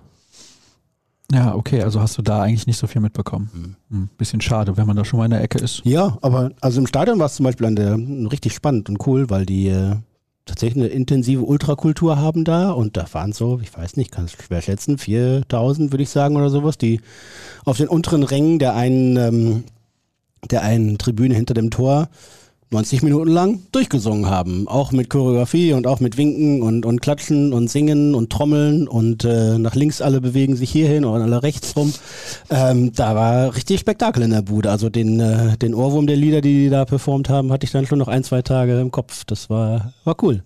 Ja, 1.31 1.55
okay. 1.55 1.83
Also 1.83 2.01
hast 2.01 2.17
du 2.17 2.23
da 2.23 2.43
eigentlich 2.43 2.67
nicht 2.67 2.79
so 2.79 2.87
viel 2.87 3.01
mitbekommen. 3.03 3.77
Mhm. 3.91 4.09
Bisschen 4.17 4.41
schade, 4.41 4.77
wenn 4.77 4.87
man 4.87 4.97
da 4.97 5.05
schon 5.05 5.19
mal 5.19 5.27
in 5.27 5.31
der 5.31 5.43
Ecke 5.43 5.59
ist. 5.59 5.83
Ja, 5.85 6.17
aber 6.23 6.51
also 6.61 6.81
im 6.81 6.87
Stadion 6.87 7.19
war 7.19 7.27
es 7.27 7.35
zum 7.35 7.45
Beispiel 7.45 7.67
an 7.67 7.77
der, 7.77 7.99
richtig 8.33 8.55
spannend 8.55 8.89
und 8.89 9.07
cool, 9.07 9.29
weil 9.29 9.45
die 9.45 9.69
äh, 9.69 9.97
tatsächlich 10.47 10.83
eine 10.83 10.93
intensive 10.93 11.43
Ultrakultur 11.43 12.19
haben 12.19 12.45
da 12.45 12.71
und 12.71 12.97
da 12.97 13.07
waren 13.13 13.33
so, 13.33 13.61
ich 13.63 13.77
weiß 13.77 13.97
nicht, 13.97 14.11
kann 14.11 14.25
es 14.25 14.33
schwer 14.33 14.63
schätzen, 14.63 14.97
4000 14.97 15.93
würde 15.93 16.03
ich 16.03 16.11
sagen 16.11 16.37
oder 16.37 16.49
sowas, 16.49 16.79
die 16.79 17.01
auf 17.65 17.77
den 17.77 17.89
unteren 17.89 18.23
Rängen 18.23 18.59
der 18.59 18.75
einen, 18.75 19.17
ähm, 19.17 19.65
der 20.51 20.63
einen 20.63 20.97
Tribüne 20.97 21.35
hinter 21.35 21.53
dem 21.55 21.71
Tor 21.71 22.09
90 22.71 23.03
Minuten 23.03 23.31
lang 23.31 23.61
durchgesungen 23.73 24.29
haben. 24.29 24.69
Auch 24.69 24.93
mit 24.93 25.09
Choreografie 25.09 25.73
und 25.73 25.87
auch 25.87 26.01
mit 26.01 26.19
Winken 26.19 26.63
und, 26.63 26.85
und 26.85 27.01
Klatschen 27.01 27.53
und 27.53 27.69
Singen 27.69 28.15
und 28.15 28.31
Trommeln 28.31 28.87
und 28.87 29.25
äh, 29.25 29.59
nach 29.59 29.75
links 29.75 30.03
alle 30.03 30.21
bewegen 30.21 30.55
sich 30.55 30.71
hierhin 30.71 31.05
und 31.05 31.21
alle 31.23 31.43
rechts 31.43 31.75
rum. 31.77 31.95
Ähm, 32.51 32.93
da 32.95 33.15
war 33.15 33.55
richtig 33.55 33.81
Spektakel 33.81 34.23
in 34.23 34.31
der 34.31 34.43
Bude. 34.43 34.71
Also 34.71 34.91
den, 34.91 35.19
äh, 35.19 35.57
den 35.57 35.75
Ohrwurm 35.75 36.07
der 36.07 36.17
Lieder, 36.17 36.41
die 36.41 36.59
die 36.65 36.71
da 36.71 36.85
performt 36.85 37.29
haben, 37.29 37.53
hatte 37.53 37.65
ich 37.65 37.73
dann 37.73 37.87
schon 37.87 37.99
noch 37.99 38.09
ein, 38.09 38.25
zwei 38.25 38.43
Tage 38.43 38.81
im 38.81 38.91
Kopf. 38.91 39.25
Das 39.25 39.49
war, 39.49 39.93
war 40.05 40.17
cool. 40.23 40.43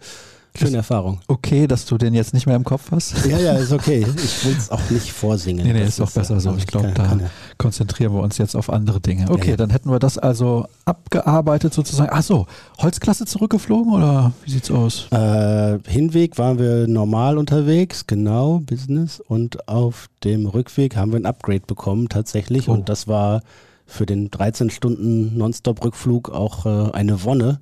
Schöne 0.55 0.77
Erfahrung. 0.79 1.21
Okay, 1.29 1.67
dass 1.67 1.87
du 1.87 1.97
den 1.97 2.13
jetzt 2.13 2.35
nicht 2.35 2.47
mehr 2.47 2.57
im 2.57 2.65
Kopf 2.65 2.91
hast? 2.91 3.25
Ja, 3.27 3.39
ja, 3.39 3.53
ist 3.55 3.73
okay. 3.73 4.07
Ich 4.23 4.45
will 4.45 4.55
es 4.57 4.71
auch 4.71 4.91
nicht 4.91 5.11
vorsingen. 5.13 5.67
Nee, 5.67 5.73
nee, 5.73 5.85
ist 5.85 5.99
doch 5.99 6.11
besser 6.11 6.39
so. 6.41 6.55
Ich 6.57 6.67
glaube, 6.67 6.93
da 6.95 7.19
konzentrieren 7.57 8.13
wir 8.13 8.21
uns 8.21 8.39
jetzt 8.39 8.55
auf 8.55 8.71
andere 8.71 9.01
Dinge. 9.01 9.31
Okay, 9.31 9.45
ja, 9.45 9.51
ja. 9.53 9.57
dann 9.57 9.71
hätten 9.71 9.91
wir 9.91 9.99
das 9.99 10.19
also 10.19 10.67
abgearbeitet 10.85 11.73
sozusagen. 11.73 12.11
Ach 12.13 12.23
so, 12.23 12.47
Holzklasse 12.79 13.25
zurückgeflogen 13.25 13.93
oder 13.93 14.33
wie 14.45 14.51
sieht's 14.51 14.71
aus? 14.71 15.09
Äh, 15.11 15.79
Hinweg 15.89 16.37
waren 16.39 16.59
wir 16.59 16.87
normal 16.87 17.39
unterwegs, 17.39 18.07
genau, 18.07 18.59
Business. 18.59 19.21
Und 19.21 19.69
auf 19.69 20.09
dem 20.23 20.47
Rückweg 20.47 20.97
haben 20.97 21.13
wir 21.13 21.19
ein 21.19 21.27
Upgrade 21.27 21.63
bekommen 21.67 22.09
tatsächlich. 22.09 22.69
Oh. 22.69 22.73
Und 22.73 22.89
das 22.89 23.09
war 23.09 23.43
für 23.87 24.07
den 24.07 24.31
13 24.31 24.71
Stunden 24.71 25.37
Nonstop-Rückflug 25.37 26.31
auch 26.31 26.67
äh, 26.67 26.93
eine 26.93 27.25
Wonne 27.25 27.61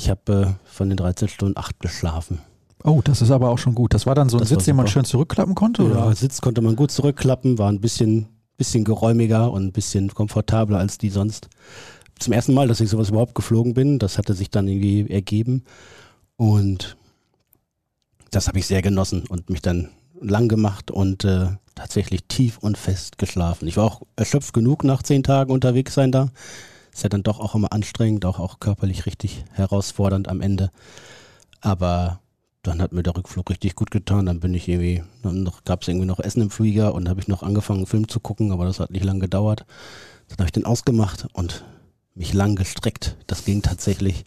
ich 0.00 0.08
habe 0.08 0.32
äh, 0.32 0.46
von 0.64 0.88
den 0.88 0.96
13 0.96 1.28
Stunden 1.28 1.58
acht 1.58 1.78
geschlafen. 1.80 2.40
Oh, 2.82 3.02
das 3.04 3.20
ist 3.20 3.30
aber 3.30 3.50
auch 3.50 3.58
schon 3.58 3.74
gut. 3.74 3.92
Das 3.92 4.06
war 4.06 4.14
dann 4.14 4.30
so 4.30 4.38
ein 4.38 4.40
das 4.40 4.48
Sitz, 4.48 4.64
den 4.64 4.76
man 4.76 4.86
schön 4.86 5.04
zurückklappen 5.04 5.54
konnte? 5.54 5.82
Ja, 5.82 6.06
oder? 6.06 6.16
Sitz 6.16 6.40
konnte 6.40 6.62
man 6.62 6.76
gut 6.76 6.90
zurückklappen, 6.90 7.58
war 7.58 7.70
ein 7.70 7.80
bisschen, 7.80 8.28
bisschen 8.56 8.84
geräumiger 8.84 9.52
und 9.52 9.66
ein 9.66 9.72
bisschen 9.72 10.08
komfortabler 10.14 10.78
als 10.78 10.96
die 10.96 11.10
sonst. 11.10 11.48
Zum 12.18 12.32
ersten 12.32 12.54
Mal, 12.54 12.68
dass 12.68 12.80
ich 12.80 12.88
sowas 12.88 13.10
überhaupt 13.10 13.34
geflogen 13.34 13.74
bin, 13.74 13.98
das 13.98 14.16
hatte 14.16 14.32
sich 14.32 14.50
dann 14.50 14.68
irgendwie 14.68 15.10
ergeben. 15.10 15.64
Und 16.36 16.96
das 18.30 18.48
habe 18.48 18.58
ich 18.58 18.66
sehr 18.66 18.80
genossen 18.80 19.24
und 19.28 19.50
mich 19.50 19.60
dann 19.60 19.90
lang 20.22 20.48
gemacht 20.48 20.90
und 20.90 21.24
äh, 21.24 21.48
tatsächlich 21.74 22.24
tief 22.24 22.56
und 22.58 22.78
fest 22.78 23.18
geschlafen. 23.18 23.68
Ich 23.68 23.76
war 23.76 23.84
auch 23.84 24.02
erschöpft 24.16 24.54
genug 24.54 24.84
nach 24.84 25.02
zehn 25.02 25.22
Tagen 25.22 25.52
unterwegs 25.52 25.92
sein 25.92 26.12
da. 26.12 26.30
Ist 26.92 27.02
ja 27.02 27.08
dann 27.08 27.22
doch 27.22 27.40
auch 27.40 27.54
immer 27.54 27.72
anstrengend, 27.72 28.24
auch, 28.24 28.38
auch 28.38 28.60
körperlich 28.60 29.06
richtig 29.06 29.44
herausfordernd 29.52 30.28
am 30.28 30.40
Ende. 30.40 30.70
Aber 31.60 32.20
dann 32.62 32.82
hat 32.82 32.92
mir 32.92 33.02
der 33.02 33.16
Rückflug 33.16 33.48
richtig 33.50 33.74
gut 33.74 33.90
getan. 33.90 34.26
Dann 34.26 34.40
bin 34.40 34.54
ich 34.54 34.68
irgendwie, 34.68 35.02
dann 35.22 35.50
gab 35.64 35.82
es 35.82 35.88
irgendwie 35.88 36.06
noch 36.06 36.20
Essen 36.20 36.42
im 36.42 36.50
Flieger 36.50 36.94
und 36.94 37.08
habe 37.08 37.20
ich 37.20 37.28
noch 37.28 37.42
angefangen, 37.42 37.80
einen 37.80 37.86
Film 37.86 38.08
zu 38.08 38.20
gucken, 38.20 38.52
aber 38.52 38.64
das 38.64 38.80
hat 38.80 38.90
nicht 38.90 39.04
lange 39.04 39.20
gedauert. 39.20 39.64
Dann 40.28 40.38
habe 40.38 40.46
ich 40.46 40.52
den 40.52 40.66
ausgemacht 40.66 41.26
und 41.32 41.64
mich 42.14 42.32
lang 42.32 42.56
gestreckt. 42.56 43.16
Das 43.26 43.44
ging 43.44 43.62
tatsächlich 43.62 44.24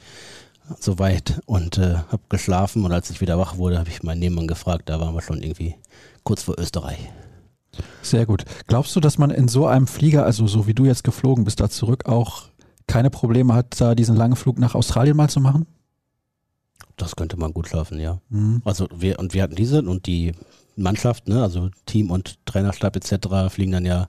so 0.79 0.98
weit 0.98 1.41
und 1.46 1.77
äh, 1.77 1.96
habe 1.96 2.24
geschlafen 2.29 2.86
und 2.86 2.91
als 2.91 3.10
ich 3.10 3.22
wieder 3.22 3.38
wach 3.38 3.58
wurde, 3.58 3.77
habe 3.77 3.89
ich 3.89 4.01
meinen 4.03 4.20
Nebenmann 4.20 4.48
gefragt, 4.48 4.89
da 4.89 5.00
waren 5.00 5.13
wir 5.13 5.22
schon 5.22 5.41
irgendwie 5.41 5.75
kurz 6.24 6.43
vor 6.43 6.58
Österreich. 6.58 7.00
Sehr 8.01 8.25
gut. 8.25 8.46
Glaubst 8.67 8.96
du, 8.96 9.00
dass 9.00 9.17
man 9.17 9.32
in 9.32 9.48
so 9.48 9.65
einem 9.65 9.88
Flieger, 9.88 10.25
also 10.25 10.48
so 10.48 10.67
wie 10.67 10.74
du 10.74 10.86
jetzt 10.86 11.03
geflogen 11.03 11.43
bist, 11.43 11.60
da 11.60 11.70
zurück 11.70 12.05
auch 12.05 12.43
keine 12.88 13.10
Probleme 13.10 13.54
hat, 13.54 13.80
da 13.80 13.96
diesen 13.96 14.16
langen 14.16 14.36
Flug 14.36 14.60
nach 14.60 14.75
Australien 14.75 15.16
mal 15.16 15.30
zu 15.30 15.40
machen? 15.40 15.66
Das 16.98 17.16
könnte 17.16 17.38
man 17.38 17.54
gut 17.54 17.68
schaffen, 17.68 18.00
ja. 18.00 18.20
Mhm. 18.30 18.62
Also 18.66 18.88
wir 18.96 19.20
und 19.20 19.34
wir 19.34 19.44
hatten 19.44 19.56
diese 19.56 19.82
und 19.82 20.06
die 20.06 20.34
Mannschaft, 20.75 21.28
ne, 21.28 21.42
also 21.42 21.70
Team 21.86 22.12
und 22.12 22.38
Trainerstab 22.46 22.96
etc. 22.96 23.52
fliegen 23.54 23.72
dann 23.72 23.86
ja 23.86 24.08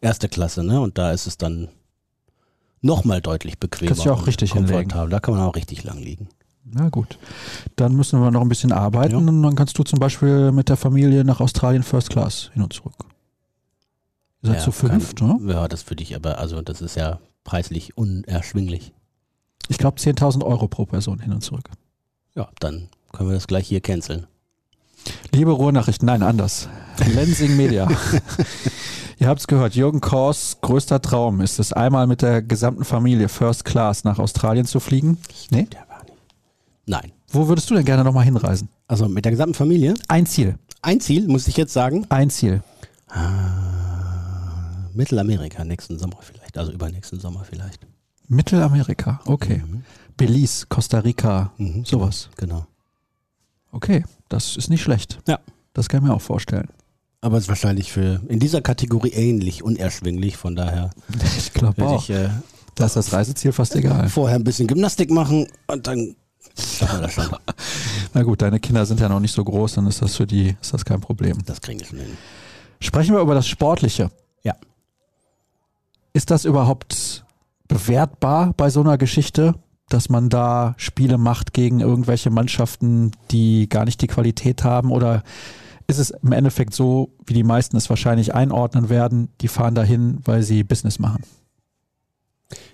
erste 0.00 0.28
Klasse, 0.28 0.62
ne? 0.62 0.80
Und 0.80 0.98
da 0.98 1.12
ist 1.12 1.26
es 1.26 1.38
dann 1.38 1.68
nochmal 2.80 3.20
deutlich 3.20 3.58
bequemer. 3.58 3.90
Kannst 3.90 4.04
du 4.04 4.12
auch 4.12 4.26
richtig 4.26 4.50
komfortabel. 4.50 5.10
Da 5.10 5.20
kann 5.20 5.34
man 5.34 5.44
auch 5.44 5.56
richtig 5.56 5.84
lang 5.84 5.98
liegen. 5.98 6.28
Na 6.64 6.88
gut. 6.88 7.18
Dann 7.76 7.94
müssen 7.94 8.20
wir 8.20 8.30
noch 8.30 8.40
ein 8.40 8.48
bisschen 8.48 8.72
arbeiten 8.72 9.12
ja. 9.12 9.18
und 9.18 9.42
dann 9.42 9.54
kannst 9.54 9.78
du 9.78 9.82
zum 9.82 9.98
Beispiel 9.98 10.52
mit 10.52 10.68
der 10.68 10.76
Familie 10.76 11.24
nach 11.24 11.40
Australien 11.40 11.82
First 11.82 12.10
Class 12.10 12.50
hin 12.52 12.62
und 12.62 12.72
zurück. 12.72 12.94
Ihr 14.42 14.50
seid 14.50 14.58
ja, 14.58 14.64
zu 14.64 14.72
fünft, 14.72 15.20
ne? 15.20 15.38
Ja, 15.46 15.68
das 15.68 15.82
für 15.82 15.96
dich, 15.96 16.14
aber 16.14 16.38
also 16.38 16.62
das 16.62 16.80
ist 16.80 16.96
ja 16.96 17.18
preislich 17.44 17.96
unerschwinglich. 17.96 18.92
Ich 19.68 19.78
glaube 19.78 19.98
10.000 19.98 20.44
Euro 20.44 20.68
pro 20.68 20.86
Person 20.86 21.20
hin 21.20 21.32
und 21.32 21.42
zurück. 21.42 21.70
Ja, 22.34 22.48
dann 22.60 22.88
können 23.12 23.30
wir 23.30 23.34
das 23.34 23.46
gleich 23.46 23.68
hier 23.68 23.80
canceln. 23.80 24.26
Liebe 25.32 25.50
Ruhrnachrichten, 25.50 26.06
nein, 26.06 26.22
anders. 26.22 26.68
Lensing 27.14 27.56
Media. 27.56 27.88
Ihr 29.18 29.28
habt 29.28 29.40
es 29.40 29.46
gehört, 29.46 29.74
Jürgen 29.74 30.00
Kors 30.00 30.58
größter 30.60 31.00
Traum 31.00 31.40
ist 31.40 31.58
es, 31.58 31.72
einmal 31.72 32.06
mit 32.06 32.22
der 32.22 32.42
gesamten 32.42 32.84
Familie 32.84 33.28
First 33.28 33.64
Class 33.64 34.04
nach 34.04 34.18
Australien 34.18 34.66
zu 34.66 34.80
fliegen. 34.80 35.18
Nee? 35.50 35.68
Nein. 36.86 37.12
Wo 37.28 37.48
würdest 37.48 37.70
du 37.70 37.74
denn 37.74 37.84
gerne 37.84 38.04
nochmal 38.04 38.24
hinreisen? 38.24 38.68
Also 38.88 39.08
mit 39.08 39.24
der 39.24 39.32
gesamten 39.32 39.54
Familie? 39.54 39.94
Ein 40.08 40.26
Ziel. 40.26 40.58
Ein 40.82 41.00
Ziel, 41.00 41.28
muss 41.28 41.46
ich 41.46 41.56
jetzt 41.56 41.72
sagen? 41.72 42.04
Ein 42.08 42.30
Ziel. 42.30 42.62
Ah, 43.08 43.71
Mittelamerika 44.94 45.64
nächsten 45.64 45.98
Sommer 45.98 46.18
vielleicht 46.20 46.58
also 46.58 46.72
übernächsten 46.72 47.20
Sommer 47.20 47.44
vielleicht. 47.44 47.86
Mittelamerika, 48.28 49.20
okay. 49.26 49.62
Mhm. 49.66 49.84
Belize, 50.16 50.66
Costa 50.68 51.00
Rica, 51.00 51.52
mhm, 51.58 51.84
sowas. 51.84 52.28
Genau. 52.36 52.66
Okay, 53.72 54.04
das 54.28 54.56
ist 54.56 54.70
nicht 54.70 54.82
schlecht. 54.82 55.18
Ja. 55.26 55.38
Das 55.72 55.88
kann 55.88 56.02
ich 56.02 56.08
mir 56.08 56.14
auch 56.14 56.20
vorstellen. 56.20 56.68
Aber 57.20 57.36
es 57.36 57.44
ist 57.44 57.48
wahrscheinlich 57.48 57.92
für 57.92 58.20
in 58.28 58.40
dieser 58.40 58.60
Kategorie 58.60 59.10
ähnlich 59.10 59.62
unerschwinglich, 59.62 60.36
von 60.36 60.56
daher. 60.56 60.90
Ich 61.38 61.52
glaube 61.52 61.86
auch. 61.86 62.02
Ich, 62.02 62.10
äh, 62.10 62.28
da 62.74 62.86
ist 62.86 62.96
das 62.96 63.12
Reiseziel 63.12 63.52
fast 63.52 63.76
egal. 63.76 64.08
Vorher 64.08 64.36
ein 64.36 64.44
bisschen 64.44 64.66
Gymnastik 64.66 65.10
machen 65.10 65.46
und 65.66 65.86
dann 65.86 66.16
schaffen 66.58 66.98
wir 66.98 67.02
das 67.02 67.12
schon. 67.12 67.28
Na 68.14 68.22
gut, 68.22 68.42
deine 68.42 68.60
Kinder 68.60 68.84
sind 68.86 69.00
ja 69.00 69.08
noch 69.08 69.20
nicht 69.20 69.34
so 69.34 69.44
groß, 69.44 69.74
dann 69.74 69.86
ist 69.86 70.02
das 70.02 70.16
für 70.16 70.26
die 70.26 70.56
ist 70.60 70.74
das 70.74 70.84
kein 70.84 71.00
Problem. 71.00 71.38
Das 71.46 71.60
kriegen 71.60 71.80
wir 71.80 71.86
schon 71.86 71.98
hin. 71.98 72.16
Sprechen 72.80 73.14
wir 73.14 73.20
über 73.20 73.34
das 73.34 73.46
Sportliche. 73.46 74.10
Ist 76.12 76.30
das 76.30 76.44
überhaupt 76.44 77.24
bewertbar 77.68 78.52
bei 78.56 78.68
so 78.70 78.80
einer 78.80 78.98
Geschichte, 78.98 79.54
dass 79.88 80.08
man 80.08 80.28
da 80.28 80.74
Spiele 80.76 81.18
macht 81.18 81.52
gegen 81.52 81.80
irgendwelche 81.80 82.30
Mannschaften, 82.30 83.12
die 83.30 83.68
gar 83.68 83.84
nicht 83.84 84.00
die 84.02 84.06
Qualität 84.06 84.64
haben? 84.64 84.90
Oder 84.90 85.22
ist 85.86 85.98
es 85.98 86.10
im 86.10 86.32
Endeffekt 86.32 86.74
so, 86.74 87.10
wie 87.26 87.34
die 87.34 87.44
meisten 87.44 87.76
es 87.76 87.88
wahrscheinlich 87.90 88.34
einordnen 88.34 88.88
werden, 88.88 89.28
die 89.40 89.48
fahren 89.48 89.74
dahin, 89.74 90.18
weil 90.24 90.42
sie 90.42 90.64
Business 90.64 90.98
machen? 90.98 91.22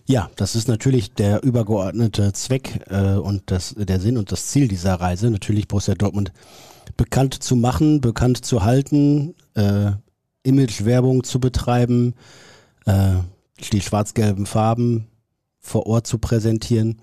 Ja, 0.07 0.31
das 0.37 0.57
ist 0.57 0.69
natürlich 0.69 1.13
der 1.13 1.43
übergeordnete 1.43 2.33
Zweck 2.33 2.81
äh, 2.89 3.15
und 3.15 3.43
das, 3.47 3.75
der 3.77 4.01
Sinn 4.01 4.17
und 4.17 4.33
das 4.33 4.47
Ziel 4.47 4.67
dieser 4.67 4.95
Reise, 4.95 5.31
natürlich 5.31 5.69
Borussia 5.69 5.95
Dortmund 5.95 6.33
bekannt 6.97 7.35
zu 7.35 7.55
machen, 7.57 8.01
bekannt 8.01 8.45
zu 8.45 8.65
halten, 8.65 9.35
äh, 9.55 9.93
Image-Werbung 10.43 11.25
zu 11.25 11.41
betreiben, 11.41 12.15
äh, 12.89 13.17
die 13.73 13.81
schwarz-gelben 13.81 14.47
Farben 14.47 15.09
vor 15.61 15.87
Ort 15.87 16.07
zu 16.07 16.19
präsentieren 16.19 17.01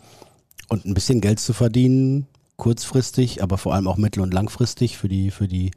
und 0.69 0.85
ein 0.85 0.93
bisschen 0.93 1.21
Geld 1.21 1.39
zu 1.39 1.53
verdienen, 1.53 2.27
kurzfristig, 2.55 3.43
aber 3.43 3.57
vor 3.57 3.73
allem 3.73 3.87
auch 3.87 3.97
mittel- 3.97 4.21
und 4.21 4.33
langfristig 4.33 4.97
für 4.97 5.07
die, 5.07 5.29
für 5.29 5.47
die 5.47 5.71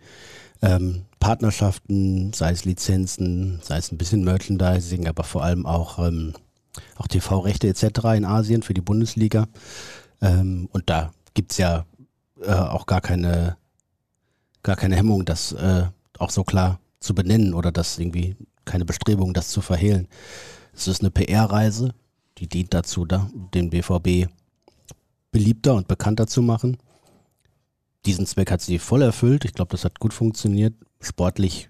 ähm, 0.63 1.03
Partnerschaften, 1.21 2.33
sei 2.33 2.53
es 2.53 2.65
Lizenzen, 2.65 3.61
sei 3.63 3.77
es 3.77 3.93
ein 3.93 3.99
bisschen 3.99 4.25
Merchandising, 4.25 5.07
aber 5.07 5.25
vor 5.25 5.45
allem 5.45 5.67
auch, 5.67 5.99
ähm, 5.99 6.33
auch 6.97 7.07
TV-Rechte 7.07 7.69
etc. 7.69 7.83
in 8.17 8.25
Asien 8.25 8.63
für 8.63 8.75
die 8.75 8.81
Bundesliga. 8.81 9.47
Ähm, 10.23 10.69
und 10.73 10.89
da 10.89 11.13
gibt 11.35 11.53
es 11.53 11.59
ja 11.59 11.85
äh, 12.41 12.53
auch 12.53 12.87
gar 12.87 13.01
keine, 13.01 13.57
gar 14.63 14.77
keine 14.77 14.97
Hemmung, 14.97 15.25
das 15.25 15.53
äh, 15.53 15.85
auch 16.19 16.31
so 16.31 16.45
klar 16.45 16.81
zu 17.01 17.15
benennen 17.15 17.53
oder 17.53 17.73
das 17.73 17.99
irgendwie 17.99 18.37
keine 18.69 18.85
Bestrebung, 18.85 19.35
das 19.35 19.49
zu 19.49 19.61
verhehlen. 19.61 20.07
Es 20.73 20.87
ist 20.87 21.01
eine 21.01 21.11
PR-Reise, 21.11 21.95
die 22.39 22.49
dient 22.49 22.73
dazu, 22.73 23.05
da, 23.05 23.29
den 23.55 23.71
BVB 23.71 24.31
beliebter 25.33 25.75
und 25.75 25.89
bekannter 25.89 26.27
zu 26.27 26.43
machen. 26.43 26.77
Diesen 28.07 28.27
Zweck 28.27 28.51
hat 28.51 28.61
sie 28.61 28.79
voll 28.79 29.03
erfüllt. 29.03 29.45
Ich 29.45 29.55
glaube, 29.55 29.73
das 29.73 29.85
hat 29.85 29.99
gut 29.99 30.15
funktioniert. 30.15 30.75
Sportlich 31.01 31.69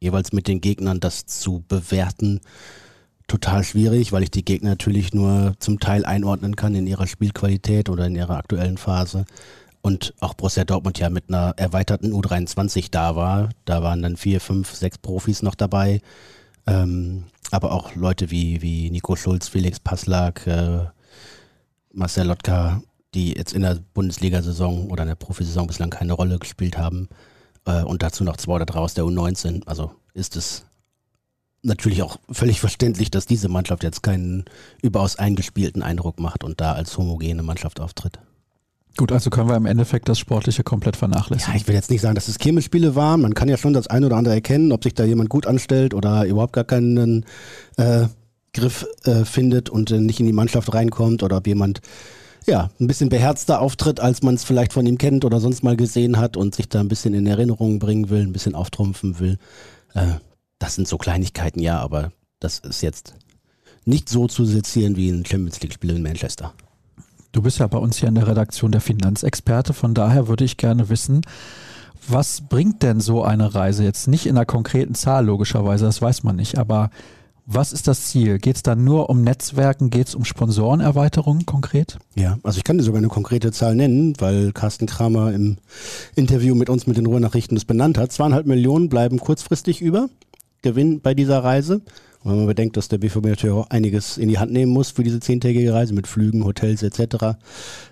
jeweils 0.00 0.32
mit 0.32 0.48
den 0.48 0.60
Gegnern 0.60 0.98
das 1.00 1.26
zu 1.26 1.62
bewerten, 1.68 2.40
total 3.26 3.62
schwierig, 3.62 4.12
weil 4.12 4.22
ich 4.22 4.30
die 4.30 4.44
Gegner 4.44 4.70
natürlich 4.70 5.14
nur 5.14 5.54
zum 5.60 5.78
Teil 5.78 6.04
einordnen 6.04 6.56
kann 6.56 6.74
in 6.74 6.86
ihrer 6.86 7.06
Spielqualität 7.06 7.88
oder 7.88 8.06
in 8.06 8.16
ihrer 8.16 8.36
aktuellen 8.36 8.76
Phase 8.76 9.24
und 9.82 10.14
auch 10.20 10.34
Borussia 10.34 10.64
Dortmund 10.64 10.98
ja 10.98 11.08
mit 11.10 11.24
einer 11.28 11.54
erweiterten 11.56 12.12
U23 12.12 12.88
da 12.90 13.16
war. 13.16 13.50
Da 13.64 13.82
waren 13.82 14.02
dann 14.02 14.16
vier, 14.16 14.40
fünf, 14.40 14.74
sechs 14.74 14.98
Profis 14.98 15.42
noch 15.42 15.54
dabei. 15.54 16.00
Ähm, 16.66 17.24
aber 17.50 17.72
auch 17.72 17.94
Leute 17.94 18.30
wie, 18.30 18.62
wie 18.62 18.90
Nico 18.90 19.16
Schulz, 19.16 19.48
Felix 19.48 19.80
Passlag, 19.80 20.46
äh, 20.46 20.84
Marcel 21.92 22.26
Lotka, 22.26 22.82
die 23.14 23.32
jetzt 23.32 23.54
in 23.54 23.62
der 23.62 23.78
Bundesliga-Saison 23.94 24.90
oder 24.90 25.02
in 25.02 25.08
der 25.08 25.16
Profisaison 25.16 25.66
bislang 25.66 25.90
keine 25.90 26.12
Rolle 26.12 26.38
gespielt 26.38 26.78
haben. 26.78 27.08
Äh, 27.64 27.82
und 27.82 28.02
dazu 28.02 28.22
noch 28.22 28.36
zwei 28.36 28.54
oder 28.54 28.66
drei 28.66 28.78
aus 28.80 28.94
der 28.94 29.04
U19. 29.04 29.66
Also 29.66 29.92
ist 30.14 30.36
es 30.36 30.66
natürlich 31.62 32.02
auch 32.02 32.18
völlig 32.30 32.60
verständlich, 32.60 33.10
dass 33.10 33.26
diese 33.26 33.48
Mannschaft 33.48 33.82
jetzt 33.82 34.02
keinen 34.02 34.44
überaus 34.82 35.16
eingespielten 35.16 35.82
Eindruck 35.82 36.20
macht 36.20 36.44
und 36.44 36.60
da 36.60 36.72
als 36.72 36.96
homogene 36.96 37.42
Mannschaft 37.42 37.80
auftritt. 37.80 38.18
Gut, 38.96 39.12
also 39.12 39.30
können 39.30 39.48
wir 39.48 39.56
im 39.56 39.66
Endeffekt 39.66 40.08
das 40.08 40.18
Sportliche 40.18 40.62
komplett 40.62 40.96
vernachlässigen. 40.96 41.54
Ja, 41.54 41.60
ich 41.60 41.66
will 41.66 41.74
jetzt 41.74 41.90
nicht 41.90 42.00
sagen, 42.00 42.14
dass 42.14 42.28
es 42.28 42.38
Kirmesspiele 42.38 42.94
waren. 42.94 43.22
Man 43.22 43.34
kann 43.34 43.48
ja 43.48 43.56
schon 43.56 43.72
das 43.72 43.86
eine 43.86 44.06
oder 44.06 44.16
andere 44.16 44.34
erkennen, 44.34 44.72
ob 44.72 44.82
sich 44.84 44.94
da 44.94 45.04
jemand 45.04 45.30
gut 45.30 45.46
anstellt 45.46 45.94
oder 45.94 46.26
überhaupt 46.26 46.52
gar 46.52 46.64
keinen 46.64 47.24
äh, 47.76 48.06
Griff 48.52 48.86
äh, 49.04 49.24
findet 49.24 49.70
und 49.70 49.90
äh, 49.90 50.00
nicht 50.00 50.20
in 50.20 50.26
die 50.26 50.32
Mannschaft 50.32 50.74
reinkommt 50.74 51.22
oder 51.22 51.38
ob 51.38 51.46
jemand 51.46 51.80
ja, 52.46 52.70
ein 52.80 52.86
bisschen 52.86 53.10
beherzter 53.10 53.60
auftritt, 53.60 54.00
als 54.00 54.22
man 54.22 54.34
es 54.34 54.44
vielleicht 54.44 54.72
von 54.72 54.86
ihm 54.86 54.98
kennt 54.98 55.24
oder 55.24 55.40
sonst 55.40 55.62
mal 55.62 55.76
gesehen 55.76 56.16
hat 56.16 56.36
und 56.36 56.54
sich 56.54 56.68
da 56.68 56.80
ein 56.80 56.88
bisschen 56.88 57.14
in 57.14 57.26
Erinnerung 57.26 57.78
bringen 57.78 58.10
will, 58.10 58.22
ein 58.22 58.32
bisschen 58.32 58.54
auftrumpfen 58.54 59.20
will. 59.20 59.38
Äh, 59.94 60.14
das 60.58 60.74
sind 60.74 60.88
so 60.88 60.98
Kleinigkeiten, 60.98 61.60
ja, 61.60 61.78
aber 61.78 62.12
das 62.38 62.58
ist 62.58 62.82
jetzt 62.82 63.14
nicht 63.84 64.08
so 64.08 64.26
zu 64.26 64.44
sezieren 64.44 64.96
wie 64.96 65.10
ein 65.10 65.24
Champions 65.24 65.60
League-Spiel 65.60 65.90
in 65.90 66.02
Manchester. 66.02 66.52
Du 67.32 67.42
bist 67.42 67.58
ja 67.58 67.66
bei 67.66 67.78
uns 67.78 67.98
hier 67.98 68.08
in 68.08 68.16
der 68.16 68.26
Redaktion 68.26 68.72
der 68.72 68.80
Finanzexperte, 68.80 69.72
von 69.72 69.94
daher 69.94 70.26
würde 70.28 70.44
ich 70.44 70.56
gerne 70.56 70.88
wissen, 70.88 71.20
was 72.08 72.40
bringt 72.40 72.82
denn 72.82 73.00
so 73.00 73.22
eine 73.22 73.54
Reise 73.54 73.84
jetzt 73.84 74.08
nicht 74.08 74.26
in 74.26 74.36
einer 74.36 74.46
konkreten 74.46 74.94
Zahl 74.94 75.26
logischerweise, 75.26 75.84
das 75.84 76.02
weiß 76.02 76.24
man 76.24 76.36
nicht, 76.36 76.58
aber 76.58 76.90
was 77.52 77.72
ist 77.72 77.88
das 77.88 78.06
Ziel? 78.06 78.38
Geht 78.38 78.56
es 78.56 78.62
dann 78.62 78.84
nur 78.84 79.10
um 79.10 79.22
Netzwerken? 79.22 79.90
Geht 79.90 80.06
es 80.06 80.14
um 80.14 80.24
Sponsorenerweiterungen 80.24 81.46
konkret? 81.46 81.98
Ja, 82.14 82.38
also 82.44 82.58
ich 82.58 82.64
kann 82.64 82.78
dir 82.78 82.84
sogar 82.84 82.98
eine 82.98 83.08
konkrete 83.08 83.50
Zahl 83.50 83.74
nennen, 83.74 84.14
weil 84.20 84.52
Carsten 84.52 84.86
Kramer 84.86 85.32
im 85.32 85.56
Interview 86.14 86.54
mit 86.54 86.70
uns 86.70 86.86
mit 86.86 86.96
den 86.96 87.06
Ruhrnachrichten 87.06 87.56
das 87.56 87.64
benannt 87.64 87.98
hat. 87.98 88.12
Zweieinhalb 88.12 88.46
Millionen 88.46 88.88
bleiben 88.88 89.18
kurzfristig 89.18 89.80
über. 89.80 90.08
Gewinn 90.62 91.00
bei 91.00 91.14
dieser 91.14 91.42
Reise. 91.42 91.80
Und 92.22 92.32
wenn 92.32 92.38
man 92.38 92.46
bedenkt, 92.46 92.76
dass 92.76 92.88
der 92.88 92.98
BVB 92.98 93.26
natürlich 93.26 93.56
auch 93.56 93.70
einiges 93.70 94.18
in 94.18 94.28
die 94.28 94.38
Hand 94.38 94.52
nehmen 94.52 94.72
muss 94.72 94.90
für 94.90 95.02
diese 95.02 95.20
zehntägige 95.20 95.72
Reise 95.72 95.94
mit 95.94 96.06
Flügen, 96.06 96.44
Hotels 96.44 96.82
etc., 96.82 97.38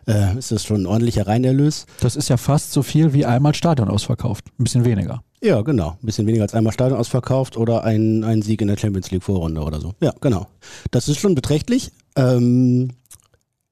äh, 0.06 0.37
ist 0.38 0.52
das 0.52 0.64
schon 0.64 0.82
ein 0.82 0.87
ordentlicher 0.87 1.26
Reinerlös. 1.26 1.87
Das 2.00 2.14
ist 2.14 2.28
ja 2.28 2.37
fast 2.37 2.73
so 2.73 2.82
viel 2.82 3.14
wie 3.14 3.25
einmal 3.25 3.54
Stadion 3.54 3.88
ausverkauft. 3.88 4.44
Ein 4.58 4.64
bisschen 4.64 4.85
weniger. 4.85 5.23
Ja, 5.42 5.62
genau. 5.62 5.90
Ein 6.02 6.06
bisschen 6.06 6.26
weniger 6.26 6.42
als 6.42 6.54
einmal 6.54 6.73
Stadion 6.73 6.99
ausverkauft 6.99 7.56
oder 7.56 7.85
ein, 7.85 8.23
ein 8.25 8.42
Sieg 8.42 8.61
in 8.61 8.68
der 8.68 8.76
Champions 8.76 9.11
League 9.11 9.23
Vorrunde 9.23 9.62
oder 9.62 9.80
so. 9.80 9.94
Ja, 10.00 10.12
genau. 10.20 10.47
Das 10.90 11.08
ist 11.08 11.18
schon 11.18 11.35
beträchtlich. 11.35 11.90
Ähm, 12.16 12.90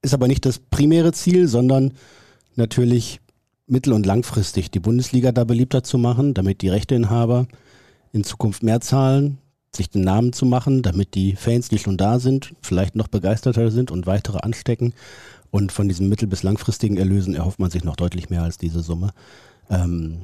ist 0.01 0.15
aber 0.15 0.29
nicht 0.29 0.47
das 0.47 0.59
primäre 0.59 1.13
Ziel, 1.13 1.49
sondern 1.49 1.93
natürlich 2.55 3.21
mittel- 3.67 3.93
und 3.93 4.07
langfristig 4.07 4.71
die 4.71 4.81
Bundesliga 4.81 5.33
da 5.33 5.45
beliebter 5.45 5.83
zu 5.83 5.99
machen, 5.99 6.33
damit 6.33 6.63
die 6.63 6.69
Rechteinhaber 6.69 7.47
in 8.13 8.25
Zukunft 8.25 8.63
mehr 8.63 8.81
zahlen, 8.81 9.39
sich 9.77 9.91
den 9.91 10.03
Namen 10.03 10.33
zu 10.33 10.47
machen, 10.47 10.83
damit 10.83 11.15
die 11.15 11.37
Fans, 11.37 11.69
die 11.69 11.79
schon 11.79 11.97
da 11.97 12.19
sind, 12.19 12.55
vielleicht 12.63 12.97
noch 12.97 13.09
begeisterter 13.09 13.71
sind 13.71 13.91
und 13.91 14.07
weitere 14.07 14.39
anstecken. 14.39 14.93
Und 15.51 15.73
von 15.73 15.89
diesen 15.89 16.09
mittel- 16.09 16.29
bis 16.29 16.43
langfristigen 16.43 16.97
Erlösen 16.97 17.35
erhofft 17.35 17.59
man 17.59 17.71
sich 17.71 17.85
noch 17.85 17.97
deutlich 17.97 18.31
mehr 18.31 18.43
als 18.43 18.59
diese 18.59 18.81
Summe. 18.83 19.11
Ähm, 19.71 20.19